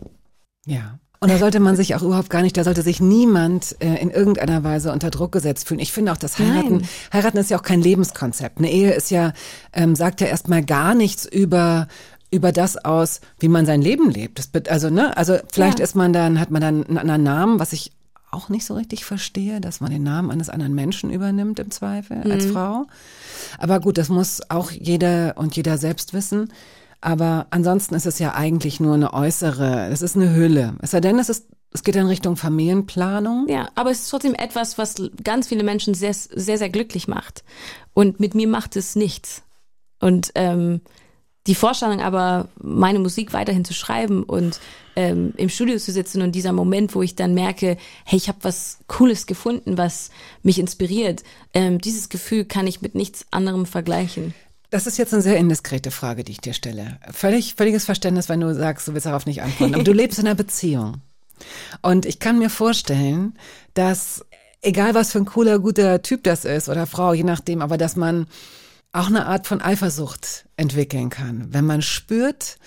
Ja. 0.65 0.99
Und 1.19 1.31
da 1.31 1.37
sollte 1.37 1.59
man 1.59 1.75
sich 1.75 1.95
auch 1.95 2.01
überhaupt 2.03 2.29
gar 2.29 2.41
nicht, 2.41 2.55
da 2.57 2.63
sollte 2.63 2.81
sich 2.81 2.99
niemand 2.99 3.75
äh, 3.79 3.95
in 4.01 4.11
irgendeiner 4.11 4.63
Weise 4.63 4.91
unter 4.91 5.09
Druck 5.11 5.31
gesetzt 5.31 5.67
fühlen. 5.67 5.79
Ich 5.79 5.91
finde 5.91 6.11
auch, 6.11 6.17
das 6.17 6.37
Heiraten, 6.39 6.77
Nein. 6.77 6.87
Heiraten 7.13 7.37
ist 7.37 7.49
ja 7.49 7.57
auch 7.57 7.63
kein 7.63 7.81
Lebenskonzept. 7.81 8.57
Eine 8.59 8.71
Ehe 8.71 8.91
ist 8.93 9.11
ja, 9.11 9.33
ähm, 9.73 9.95
sagt 9.95 10.21
ja 10.21 10.27
erstmal 10.27 10.63
gar 10.63 10.93
nichts 10.95 11.25
über 11.25 11.87
über 12.31 12.51
das 12.51 12.75
aus, 12.83 13.21
wie 13.39 13.47
man 13.47 13.65
sein 13.65 13.81
Leben 13.81 14.09
lebt. 14.09 14.39
Das, 14.39 14.49
also, 14.69 14.89
ne, 14.89 15.15
also 15.15 15.37
vielleicht 15.49 15.79
Ja. 15.79 15.85
ist 15.85 15.95
man 15.95 16.11
dann, 16.11 16.37
hat 16.39 16.51
man 16.51 16.61
dann 16.61 16.85
einen 16.85 16.97
anderen 16.97 17.23
Namen, 17.23 17.59
was 17.59 17.71
ich 17.71 17.91
auch 18.29 18.49
nicht 18.49 18.65
so 18.65 18.73
richtig 18.73 19.05
verstehe, 19.05 19.61
dass 19.61 19.79
man 19.79 19.89
den 19.91 20.03
Namen 20.03 20.31
eines 20.31 20.49
anderen 20.49 20.75
Menschen 20.75 21.11
übernimmt 21.11 21.59
im 21.59 21.71
Zweifel 21.71 22.17
Mhm. 22.25 22.31
als 22.31 22.45
Frau. 22.47 22.87
Aber 23.57 23.79
gut, 23.79 23.97
das 23.97 24.09
muss 24.09 24.41
auch 24.49 24.71
jeder 24.71 25.35
und 25.37 25.55
jeder 25.55 25.77
selbst 25.77 26.13
wissen. 26.13 26.51
Aber 27.05 27.45
ansonsten 27.51 27.93
ist 27.93 28.07
es 28.07 28.17
ja 28.17 28.33
eigentlich 28.33 28.79
nur 28.79 28.95
eine 28.95 29.13
äußere, 29.13 29.89
es 29.91 30.01
ist 30.01 30.15
eine 30.15 30.33
Hülle. 30.33 30.73
Es 30.81 30.89
sei 30.89 31.01
denn, 31.01 31.19
es 31.19 31.29
ist, 31.29 31.45
es 31.69 31.83
geht 31.83 31.95
in 31.95 32.07
Richtung 32.07 32.35
Familienplanung. 32.35 33.45
Ja, 33.47 33.69
aber 33.75 33.91
es 33.91 33.99
ist 33.99 34.09
trotzdem 34.09 34.33
etwas, 34.33 34.79
was 34.79 34.95
ganz 35.23 35.47
viele 35.47 35.63
Menschen 35.63 35.93
sehr, 35.93 36.15
sehr, 36.15 36.57
sehr 36.57 36.69
glücklich 36.69 37.07
macht. 37.07 37.43
Und 37.93 38.19
mit 38.19 38.33
mir 38.33 38.47
macht 38.47 38.75
es 38.75 38.95
nichts. 38.95 39.43
Und 39.99 40.31
ähm, 40.33 40.81
die 41.45 41.53
Vorstellung 41.53 42.01
aber, 42.01 42.47
meine 42.59 42.97
Musik 42.97 43.33
weiterhin 43.33 43.65
zu 43.65 43.75
schreiben 43.75 44.23
und 44.23 44.59
ähm, 44.95 45.35
im 45.37 45.49
Studio 45.49 45.77
zu 45.77 45.91
sitzen 45.91 46.23
und 46.23 46.31
dieser 46.31 46.53
Moment, 46.53 46.95
wo 46.95 47.03
ich 47.03 47.15
dann 47.15 47.35
merke, 47.35 47.77
hey, 48.03 48.17
ich 48.17 48.29
habe 48.29 48.39
was 48.41 48.79
Cooles 48.87 49.27
gefunden, 49.27 49.77
was 49.77 50.09
mich 50.41 50.57
inspiriert, 50.57 51.23
ähm, 51.53 51.79
dieses 51.79 52.09
Gefühl 52.09 52.45
kann 52.45 52.65
ich 52.65 52.81
mit 52.81 52.95
nichts 52.95 53.27
anderem 53.29 53.67
vergleichen. 53.67 54.33
Das 54.69 54.87
ist 54.87 54.97
jetzt 54.97 55.13
eine 55.13 55.21
sehr 55.21 55.37
indiskrete 55.37 55.91
Frage, 55.91 56.23
die 56.23 56.33
ich 56.33 56.41
dir 56.41 56.53
stelle. 56.53 56.99
Völlig, 57.11 57.55
völliges 57.55 57.85
Verständnis, 57.85 58.29
wenn 58.29 58.39
du 58.39 58.53
sagst, 58.53 58.87
du 58.87 58.93
willst 58.93 59.05
darauf 59.05 59.25
nicht 59.25 59.41
antworten. 59.41 59.75
Aber 59.75 59.83
du 59.83 59.93
lebst 59.93 60.19
in 60.19 60.27
einer 60.27 60.35
Beziehung. 60.35 61.01
Und 61.81 62.05
ich 62.05 62.19
kann 62.19 62.39
mir 62.39 62.49
vorstellen, 62.49 63.37
dass, 63.73 64.25
egal 64.61 64.95
was 64.95 65.11
für 65.11 65.19
ein 65.19 65.25
cooler, 65.25 65.59
guter 65.59 66.01
Typ 66.01 66.23
das 66.23 66.45
ist 66.45 66.69
oder 66.69 66.87
Frau, 66.87 67.13
je 67.13 67.23
nachdem, 67.23 67.61
aber 67.61 67.77
dass 67.77 67.95
man 67.95 68.27
auch 68.93 69.07
eine 69.07 69.25
Art 69.25 69.45
von 69.45 69.61
Eifersucht 69.61 70.45
entwickeln 70.55 71.09
kann. 71.09 71.47
Wenn 71.49 71.65
man 71.65 71.81
spürt, 71.81 72.57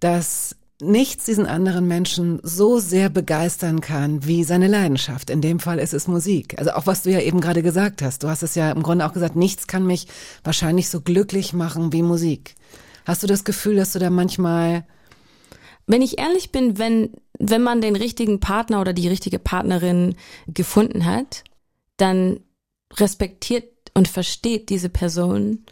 dass 0.00 0.56
nichts 0.82 1.24
diesen 1.24 1.46
anderen 1.46 1.86
Menschen 1.86 2.40
so 2.42 2.78
sehr 2.78 3.08
begeistern 3.08 3.80
kann 3.80 4.26
wie 4.26 4.44
seine 4.44 4.66
Leidenschaft. 4.66 5.30
In 5.30 5.40
dem 5.40 5.60
Fall 5.60 5.78
ist 5.78 5.94
es 5.94 6.08
Musik. 6.08 6.58
Also 6.58 6.72
auch 6.72 6.86
was 6.86 7.02
du 7.02 7.10
ja 7.10 7.20
eben 7.20 7.40
gerade 7.40 7.62
gesagt 7.62 8.02
hast. 8.02 8.22
Du 8.22 8.28
hast 8.28 8.42
es 8.42 8.54
ja 8.54 8.70
im 8.72 8.82
Grunde 8.82 9.06
auch 9.06 9.12
gesagt, 9.12 9.36
nichts 9.36 9.66
kann 9.66 9.86
mich 9.86 10.08
wahrscheinlich 10.42 10.88
so 10.90 11.00
glücklich 11.00 11.52
machen 11.52 11.92
wie 11.92 12.02
Musik. 12.02 12.56
Hast 13.04 13.22
du 13.22 13.26
das 13.26 13.44
Gefühl, 13.44 13.76
dass 13.76 13.92
du 13.92 13.98
da 13.98 14.10
manchmal 14.10 14.84
Wenn 15.86 16.02
ich 16.02 16.18
ehrlich 16.18 16.50
bin, 16.50 16.78
wenn, 16.78 17.10
wenn 17.38 17.62
man 17.62 17.80
den 17.80 17.96
richtigen 17.96 18.40
Partner 18.40 18.80
oder 18.80 18.92
die 18.92 19.08
richtige 19.08 19.38
Partnerin 19.38 20.16
gefunden 20.48 21.04
hat, 21.04 21.44
dann 21.96 22.40
respektiert 22.94 23.70
und 23.94 24.08
versteht 24.08 24.70
diese 24.70 24.88
Person, 24.88 25.64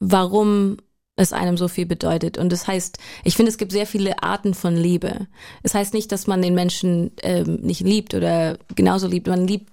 warum 0.00 0.78
es 1.16 1.32
einem 1.32 1.56
so 1.56 1.68
viel 1.68 1.86
bedeutet. 1.86 2.38
Und 2.38 2.50
das 2.50 2.66
heißt, 2.66 2.98
ich 3.24 3.36
finde, 3.36 3.50
es 3.50 3.58
gibt 3.58 3.72
sehr 3.72 3.86
viele 3.86 4.22
Arten 4.22 4.54
von 4.54 4.76
Liebe. 4.76 5.26
Es 5.62 5.74
heißt 5.74 5.94
nicht, 5.94 6.10
dass 6.10 6.26
man 6.26 6.40
den 6.40 6.54
Menschen 6.54 7.12
ähm, 7.22 7.60
nicht 7.62 7.80
liebt 7.80 8.14
oder 8.14 8.58
genauso 8.74 9.06
liebt. 9.06 9.26
Man 9.26 9.46
liebt 9.46 9.72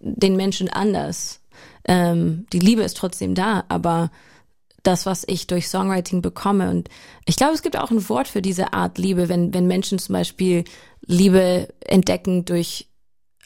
den 0.00 0.36
Menschen 0.36 0.68
anders. 0.68 1.40
Ähm, 1.84 2.46
die 2.52 2.58
Liebe 2.58 2.82
ist 2.82 2.96
trotzdem 2.96 3.34
da, 3.34 3.64
aber 3.68 4.10
das, 4.82 5.06
was 5.06 5.22
ich 5.26 5.46
durch 5.46 5.68
Songwriting 5.68 6.22
bekomme. 6.22 6.68
Und 6.70 6.88
ich 7.26 7.36
glaube, 7.36 7.54
es 7.54 7.62
gibt 7.62 7.78
auch 7.78 7.92
ein 7.92 8.08
Wort 8.08 8.26
für 8.26 8.42
diese 8.42 8.72
Art 8.72 8.98
Liebe, 8.98 9.28
wenn, 9.28 9.54
wenn 9.54 9.68
Menschen 9.68 10.00
zum 10.00 10.14
Beispiel 10.14 10.64
Liebe 11.06 11.68
entdecken 11.80 12.44
durch 12.44 12.88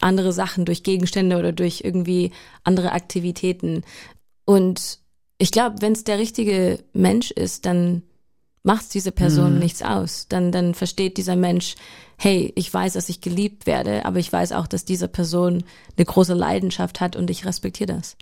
andere 0.01 0.33
Sachen, 0.33 0.65
durch 0.65 0.83
Gegenstände 0.83 1.39
oder 1.39 1.53
durch 1.53 1.83
irgendwie 1.85 2.33
andere 2.65 2.93
Aktivitäten. 2.93 3.85
Und 4.47 5.01
ich 5.39 5.51
glaube, 5.51 5.77
wenn 5.81 5.93
es 5.93 6.05
der 6.05 6.19
richtige 6.19 6.79
Mensch 6.93 7.31
ist, 7.31 7.67
dann 7.67 8.03
macht 8.63 8.95
diese 8.95 9.13
Person 9.13 9.59
nichts 9.59 9.83
aus. 9.83 10.27
Dann, 10.29 10.51
dann 10.51 10.75
versteht 10.75 11.19
dieser 11.19 11.37
Mensch, 11.37 11.77
hey, 12.19 12.53
ich 12.57 12.73
weiß, 12.73 12.95
dass 12.95 13.09
ich 13.09 13.21
geliebt 13.21 13.67
werde, 13.67 14.05
aber 14.05 14.19
ich 14.19 14.33
weiß 14.33 14.53
auch, 14.53 14.67
dass 14.67 14.85
diese 14.85 15.09
Person 15.09 15.63
eine 15.97 16.05
große 16.05 16.35
Leidenschaft 16.35 17.01
hat 17.01 17.15
und 17.15 17.31
ich 17.31 17.47
respektiere 17.47 17.95
das. 17.95 18.17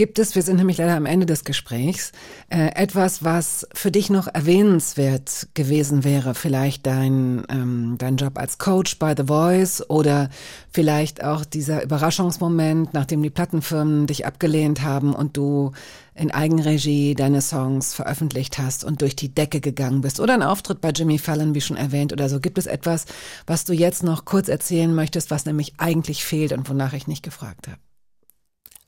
Gibt 0.00 0.18
es, 0.18 0.34
wir 0.34 0.40
sind 0.40 0.56
nämlich 0.56 0.78
leider 0.78 0.96
am 0.96 1.04
Ende 1.04 1.26
des 1.26 1.44
Gesprächs, 1.44 2.12
äh, 2.48 2.68
etwas, 2.74 3.22
was 3.22 3.68
für 3.74 3.90
dich 3.90 4.08
noch 4.08 4.28
erwähnenswert 4.28 5.48
gewesen 5.52 6.04
wäre? 6.04 6.34
Vielleicht 6.34 6.86
dein, 6.86 7.42
ähm, 7.50 7.96
dein 7.98 8.16
Job 8.16 8.38
als 8.38 8.56
Coach 8.56 8.98
bei 8.98 9.14
The 9.14 9.24
Voice 9.26 9.84
oder 9.90 10.30
vielleicht 10.70 11.22
auch 11.22 11.44
dieser 11.44 11.82
Überraschungsmoment, 11.82 12.94
nachdem 12.94 13.22
die 13.22 13.28
Plattenfirmen 13.28 14.06
dich 14.06 14.24
abgelehnt 14.24 14.80
haben 14.80 15.12
und 15.12 15.36
du 15.36 15.72
in 16.14 16.30
Eigenregie 16.30 17.14
deine 17.14 17.42
Songs 17.42 17.92
veröffentlicht 17.92 18.56
hast 18.56 18.84
und 18.84 19.02
durch 19.02 19.16
die 19.16 19.34
Decke 19.34 19.60
gegangen 19.60 20.00
bist 20.00 20.18
oder 20.18 20.32
ein 20.32 20.42
Auftritt 20.42 20.80
bei 20.80 20.92
Jimmy 20.92 21.18
Fallon, 21.18 21.54
wie 21.54 21.60
schon 21.60 21.76
erwähnt 21.76 22.14
oder 22.14 22.30
so. 22.30 22.40
Gibt 22.40 22.56
es 22.56 22.64
etwas, 22.64 23.04
was 23.46 23.66
du 23.66 23.74
jetzt 23.74 24.02
noch 24.02 24.24
kurz 24.24 24.48
erzählen 24.48 24.94
möchtest, 24.94 25.30
was 25.30 25.44
nämlich 25.44 25.74
eigentlich 25.76 26.24
fehlt 26.24 26.52
und 26.52 26.70
wonach 26.70 26.94
ich 26.94 27.06
nicht 27.06 27.22
gefragt 27.22 27.68
habe? 27.68 27.89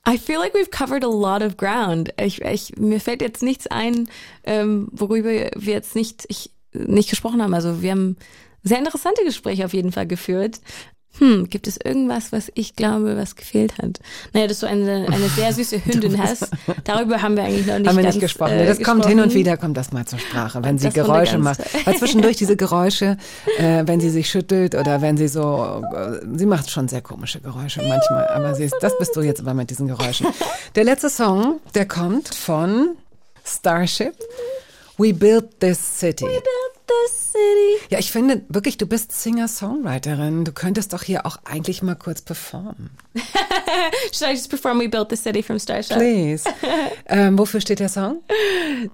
I 0.06 0.18
feel 0.18 0.40
like 0.40 0.54
we've 0.54 0.70
covered 0.70 1.04
a 1.04 1.08
lot 1.08 1.42
of 1.42 1.56
ground. 1.56 2.12
Ich, 2.18 2.42
ich, 2.42 2.76
mir 2.76 3.00
fällt 3.00 3.22
jetzt 3.22 3.42
nichts 3.42 3.66
ein, 3.68 4.08
ähm, 4.44 4.88
worüber 4.90 5.30
wir 5.30 5.72
jetzt 5.72 5.94
nicht, 5.94 6.24
ich, 6.28 6.50
nicht 6.72 7.10
gesprochen 7.10 7.42
haben. 7.42 7.54
Also 7.54 7.82
wir 7.82 7.92
haben 7.92 8.16
sehr 8.64 8.78
interessante 8.78 9.24
Gespräche 9.24 9.64
auf 9.64 9.74
jeden 9.74 9.92
Fall 9.92 10.06
geführt. 10.06 10.60
Hm, 11.18 11.48
gibt 11.50 11.66
es 11.66 11.76
irgendwas, 11.76 12.32
was 12.32 12.50
ich 12.54 12.74
glaube, 12.74 13.16
was 13.16 13.36
gefehlt 13.36 13.76
hat? 13.78 14.00
Naja, 14.32 14.46
dass 14.46 14.60
du 14.60 14.66
eine, 14.66 15.06
eine 15.10 15.28
sehr 15.28 15.52
süße 15.52 15.80
Hündin 15.84 16.20
hast. 16.20 16.48
Darüber 16.84 17.20
haben 17.20 17.36
wir 17.36 17.44
eigentlich 17.44 17.66
noch 17.66 17.78
nicht 17.78 17.88
haben 17.88 17.96
wir 17.96 18.04
nicht 18.04 18.20
gesprochen. 18.20 18.52
äh, 18.52 18.66
das 18.66 18.82
kommt 18.82 19.04
hin 19.04 19.18
und 19.18 19.24
gesprochen. 19.24 19.38
wieder, 19.38 19.56
kommt 19.58 19.76
das 19.76 19.92
mal 19.92 20.06
zur 20.06 20.18
Sprache, 20.18 20.64
wenn 20.64 20.78
sie 20.78 20.86
Das 20.86 20.94
Geräusche 20.94 21.38
macht. 21.38 21.60
Weil 21.86 21.96
zwischendurch 21.98 22.36
diese 22.36 22.56
Geräusche, 22.62 23.18
äh, 23.58 23.82
wenn 23.86 24.00
sie 24.00 24.08
sich 24.10 24.30
schüttelt 24.30 24.74
oder 24.74 25.02
wenn 25.02 25.16
sie 25.18 25.28
so, 25.28 25.82
äh, 25.94 26.20
sie 26.34 26.46
macht 26.46 26.70
schon 26.70 26.88
sehr 26.88 27.02
komische 27.02 27.40
Geräusche 27.40 27.82
manchmal, 27.86 28.26
aber 28.28 28.54
sie 28.54 28.64
ist, 28.64 28.76
das 28.80 28.96
bist 28.98 29.14
du 29.14 29.20
jetzt 29.20 29.40
aber 29.40 29.52
mit 29.54 29.68
diesen 29.70 29.88
Geräuschen. 29.88 30.26
Der 30.74 30.84
letzte 30.84 31.10
Song, 31.10 31.60
der 31.74 31.86
kommt 31.86 32.34
von 32.34 32.96
Starship. 33.44 34.14
We 34.98 35.12
Built 35.12 35.60
This 35.60 35.78
City. 35.98 36.24
Built 36.24 36.42
this 36.44 36.48
city. 36.48 36.81
Ja, 37.90 37.98
ich 37.98 38.10
finde 38.10 38.42
wirklich, 38.48 38.78
du 38.78 38.86
bist 38.86 39.12
Singer-Songwriterin. 39.12 40.44
Du 40.44 40.52
könntest 40.52 40.92
doch 40.92 41.02
hier 41.02 41.26
auch 41.26 41.38
eigentlich 41.44 41.82
mal 41.82 41.94
kurz 41.94 42.22
performen. 42.22 42.90
Should 44.12 44.28
I 44.28 44.32
just 44.32 44.48
perform 44.48 44.80
We 44.80 44.88
Built 44.88 45.08
this 45.08 45.22
City 45.22 45.42
from 45.42 45.58
Starship? 45.58 45.96
Please. 45.96 46.44
ähm, 47.06 47.38
wofür 47.38 47.60
steht 47.60 47.80
der 47.80 47.88
Song? 47.88 48.22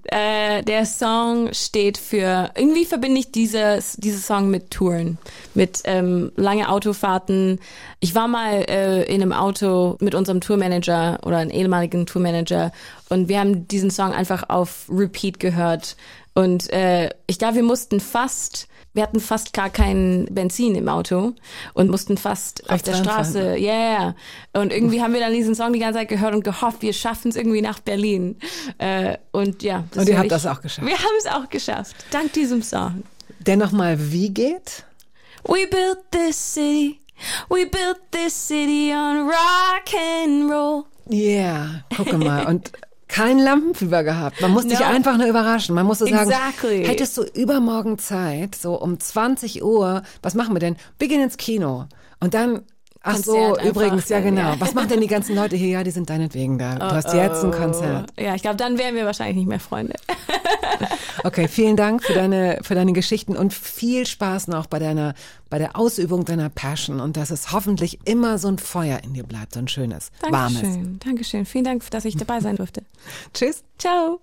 Äh, 0.04 0.62
der 0.62 0.86
Song 0.86 1.52
steht 1.52 1.98
für, 1.98 2.50
irgendwie 2.56 2.84
verbinde 2.84 3.20
ich 3.20 3.30
dieses, 3.30 3.96
dieses 3.96 4.26
Song 4.26 4.50
mit 4.50 4.70
Touren, 4.70 5.18
mit 5.54 5.82
ähm, 5.84 6.32
lange 6.36 6.68
Autofahrten. 6.68 7.60
Ich 8.00 8.14
war 8.14 8.28
mal 8.28 8.64
äh, 8.68 9.02
in 9.04 9.22
einem 9.22 9.32
Auto 9.32 9.96
mit 10.00 10.14
unserem 10.14 10.40
Tourmanager 10.40 11.18
oder 11.24 11.38
einem 11.38 11.50
ehemaligen 11.50 12.06
Tourmanager 12.06 12.72
und 13.08 13.28
wir 13.28 13.40
haben 13.40 13.68
diesen 13.68 13.90
Song 13.90 14.12
einfach 14.12 14.48
auf 14.48 14.86
Repeat 14.88 15.40
gehört. 15.40 15.96
Und 16.38 16.72
äh, 16.72 17.10
ich 17.26 17.38
glaube, 17.40 17.56
wir 17.56 17.62
mussten 17.64 17.98
fast, 17.98 18.68
wir 18.94 19.02
hatten 19.02 19.18
fast 19.18 19.52
gar 19.52 19.70
kein 19.70 20.26
Benzin 20.30 20.76
im 20.76 20.88
Auto 20.88 21.32
und 21.74 21.90
mussten 21.90 22.16
fast 22.16 22.62
auf 22.66 22.70
Rechts 22.74 22.84
der 22.84 22.94
ranfahren. 22.98 23.24
Straße, 23.24 23.56
ja, 23.56 23.72
yeah. 23.72 24.14
Und 24.52 24.72
irgendwie 24.72 25.02
haben 25.02 25.12
wir 25.14 25.20
dann 25.20 25.32
diesen 25.32 25.56
Song 25.56 25.72
die 25.72 25.80
ganze 25.80 25.98
Zeit 25.98 26.08
gehört 26.08 26.34
und 26.34 26.44
gehofft, 26.44 26.80
wir 26.82 26.92
schaffen 26.92 27.30
es 27.30 27.36
irgendwie 27.36 27.60
nach 27.60 27.80
Berlin. 27.80 28.36
Äh, 28.78 29.16
und 29.32 29.64
ja, 29.64 29.82
Und 29.96 30.08
ihr 30.08 30.16
habt 30.16 30.26
ich- 30.26 30.30
das 30.30 30.46
auch 30.46 30.60
geschafft. 30.60 30.86
Wir 30.86 30.96
haben 30.96 31.16
es 31.18 31.26
auch 31.26 31.48
geschafft, 31.48 31.96
dank 32.12 32.32
diesem 32.34 32.62
Song. 32.62 33.02
Der 33.40 33.56
nochmal 33.56 33.96
wie 34.12 34.30
geht? 34.30 34.84
We 35.42 35.66
built 35.66 35.98
this 36.12 36.54
city, 36.54 37.00
we 37.48 37.66
built 37.66 37.98
this 38.12 38.46
city 38.48 38.92
on 38.94 39.26
rock 39.26 39.92
and 40.22 40.52
roll. 40.52 40.84
Ja, 41.08 41.82
gucke 41.96 42.16
mal. 42.16 42.46
Und 42.46 42.70
kein 43.08 43.38
Lampenfieber 43.38 44.04
gehabt. 44.04 44.40
Man 44.40 44.50
muss 44.52 44.66
dich 44.66 44.78
No. 44.80 44.86
einfach 44.86 45.16
nur 45.16 45.26
überraschen. 45.26 45.74
Man 45.74 45.86
musste 45.86 46.06
sagen, 46.06 46.30
Exactly. 46.30 46.84
hättest 46.86 47.16
du 47.16 47.22
übermorgen 47.22 47.98
Zeit, 47.98 48.54
so 48.54 48.80
um 48.80 49.00
20 49.00 49.62
Uhr, 49.64 50.02
was 50.22 50.34
machen 50.34 50.54
wir 50.54 50.60
denn? 50.60 50.76
Wir 50.98 51.08
gehen 51.08 51.22
ins 51.22 51.36
Kino. 51.38 51.86
Und 52.20 52.34
dann, 52.34 52.62
ach 53.02 53.16
so, 53.16 53.32
Konzert 53.32 53.58
einfach, 53.58 53.70
übrigens, 53.70 54.08
ja 54.08 54.20
genau. 54.20 54.54
Was 54.58 54.74
machen 54.74 54.88
denn 54.88 55.00
die 55.00 55.06
ganzen 55.06 55.34
Leute 55.34 55.56
hier? 55.56 55.68
Ja, 55.68 55.84
die 55.84 55.90
sind 55.90 56.08
deinetwegen 56.10 56.58
da. 56.58 56.76
Du 56.76 56.84
hast 56.84 57.12
jetzt 57.12 57.44
ein 57.44 57.50
Konzert. 57.50 58.10
Ja, 58.18 58.34
ich 58.34 58.42
glaube, 58.42 58.56
dann 58.56 58.78
wären 58.78 58.94
wir 58.94 59.04
wahrscheinlich 59.06 59.36
nicht 59.36 59.48
mehr 59.48 59.60
Freunde. 59.60 59.94
Okay, 61.24 61.48
vielen 61.48 61.76
Dank 61.76 62.04
für 62.04 62.12
deine, 62.12 62.60
für 62.62 62.74
deine 62.74 62.92
Geschichten 62.92 63.36
und 63.36 63.52
viel 63.52 64.06
Spaß 64.06 64.48
noch 64.48 64.66
bei 64.66 64.78
deiner, 64.78 65.14
bei 65.50 65.58
der 65.58 65.76
Ausübung 65.76 66.24
deiner 66.24 66.48
Passion 66.48 67.00
und 67.00 67.16
dass 67.16 67.30
es 67.30 67.52
hoffentlich 67.52 67.98
immer 68.04 68.38
so 68.38 68.48
ein 68.48 68.58
Feuer 68.58 69.00
in 69.02 69.14
dir 69.14 69.24
bleibt, 69.24 69.54
so 69.54 69.58
ein 69.58 69.68
schönes, 69.68 70.10
warmes. 70.20 70.60
Dankeschön, 70.60 70.98
Dankeschön. 71.00 71.46
Vielen 71.46 71.64
Dank, 71.64 71.90
dass 71.90 72.04
ich 72.04 72.16
dabei 72.16 72.40
sein 72.40 72.56
durfte. 72.56 72.82
Tschüss. 73.34 73.62
Ciao. 73.78 74.20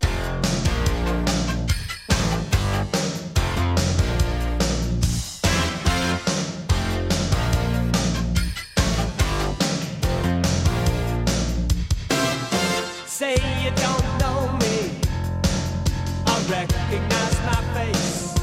Say 13.18 13.36
you 13.64 13.72
don't 13.78 14.08
know 14.20 14.52
me. 14.60 14.92
I 16.26 16.36
recognize 16.52 17.38
my 17.46 17.62
face. 17.74 18.36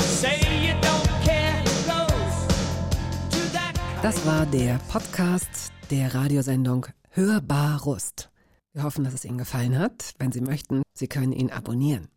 Say 0.00 0.40
you 0.60 0.74
don't 0.80 1.08
care 1.22 1.62
who 1.62 1.74
goes 1.86 2.36
to 3.30 3.52
that. 3.52 3.74
Das 4.02 4.26
war 4.26 4.44
der 4.46 4.80
Podcast 4.88 5.70
der 5.88 6.12
Radiosendung 6.16 6.86
Hörbar 7.10 7.80
Rust. 7.82 8.28
Wir 8.72 8.82
hoffen, 8.82 9.04
dass 9.04 9.14
es 9.14 9.24
Ihnen 9.24 9.38
gefallen 9.38 9.78
hat. 9.78 10.14
Wenn 10.18 10.32
Sie 10.32 10.40
möchten, 10.40 10.82
Sie 10.92 11.06
können 11.06 11.30
ihn 11.30 11.52
abonnieren. 11.52 12.08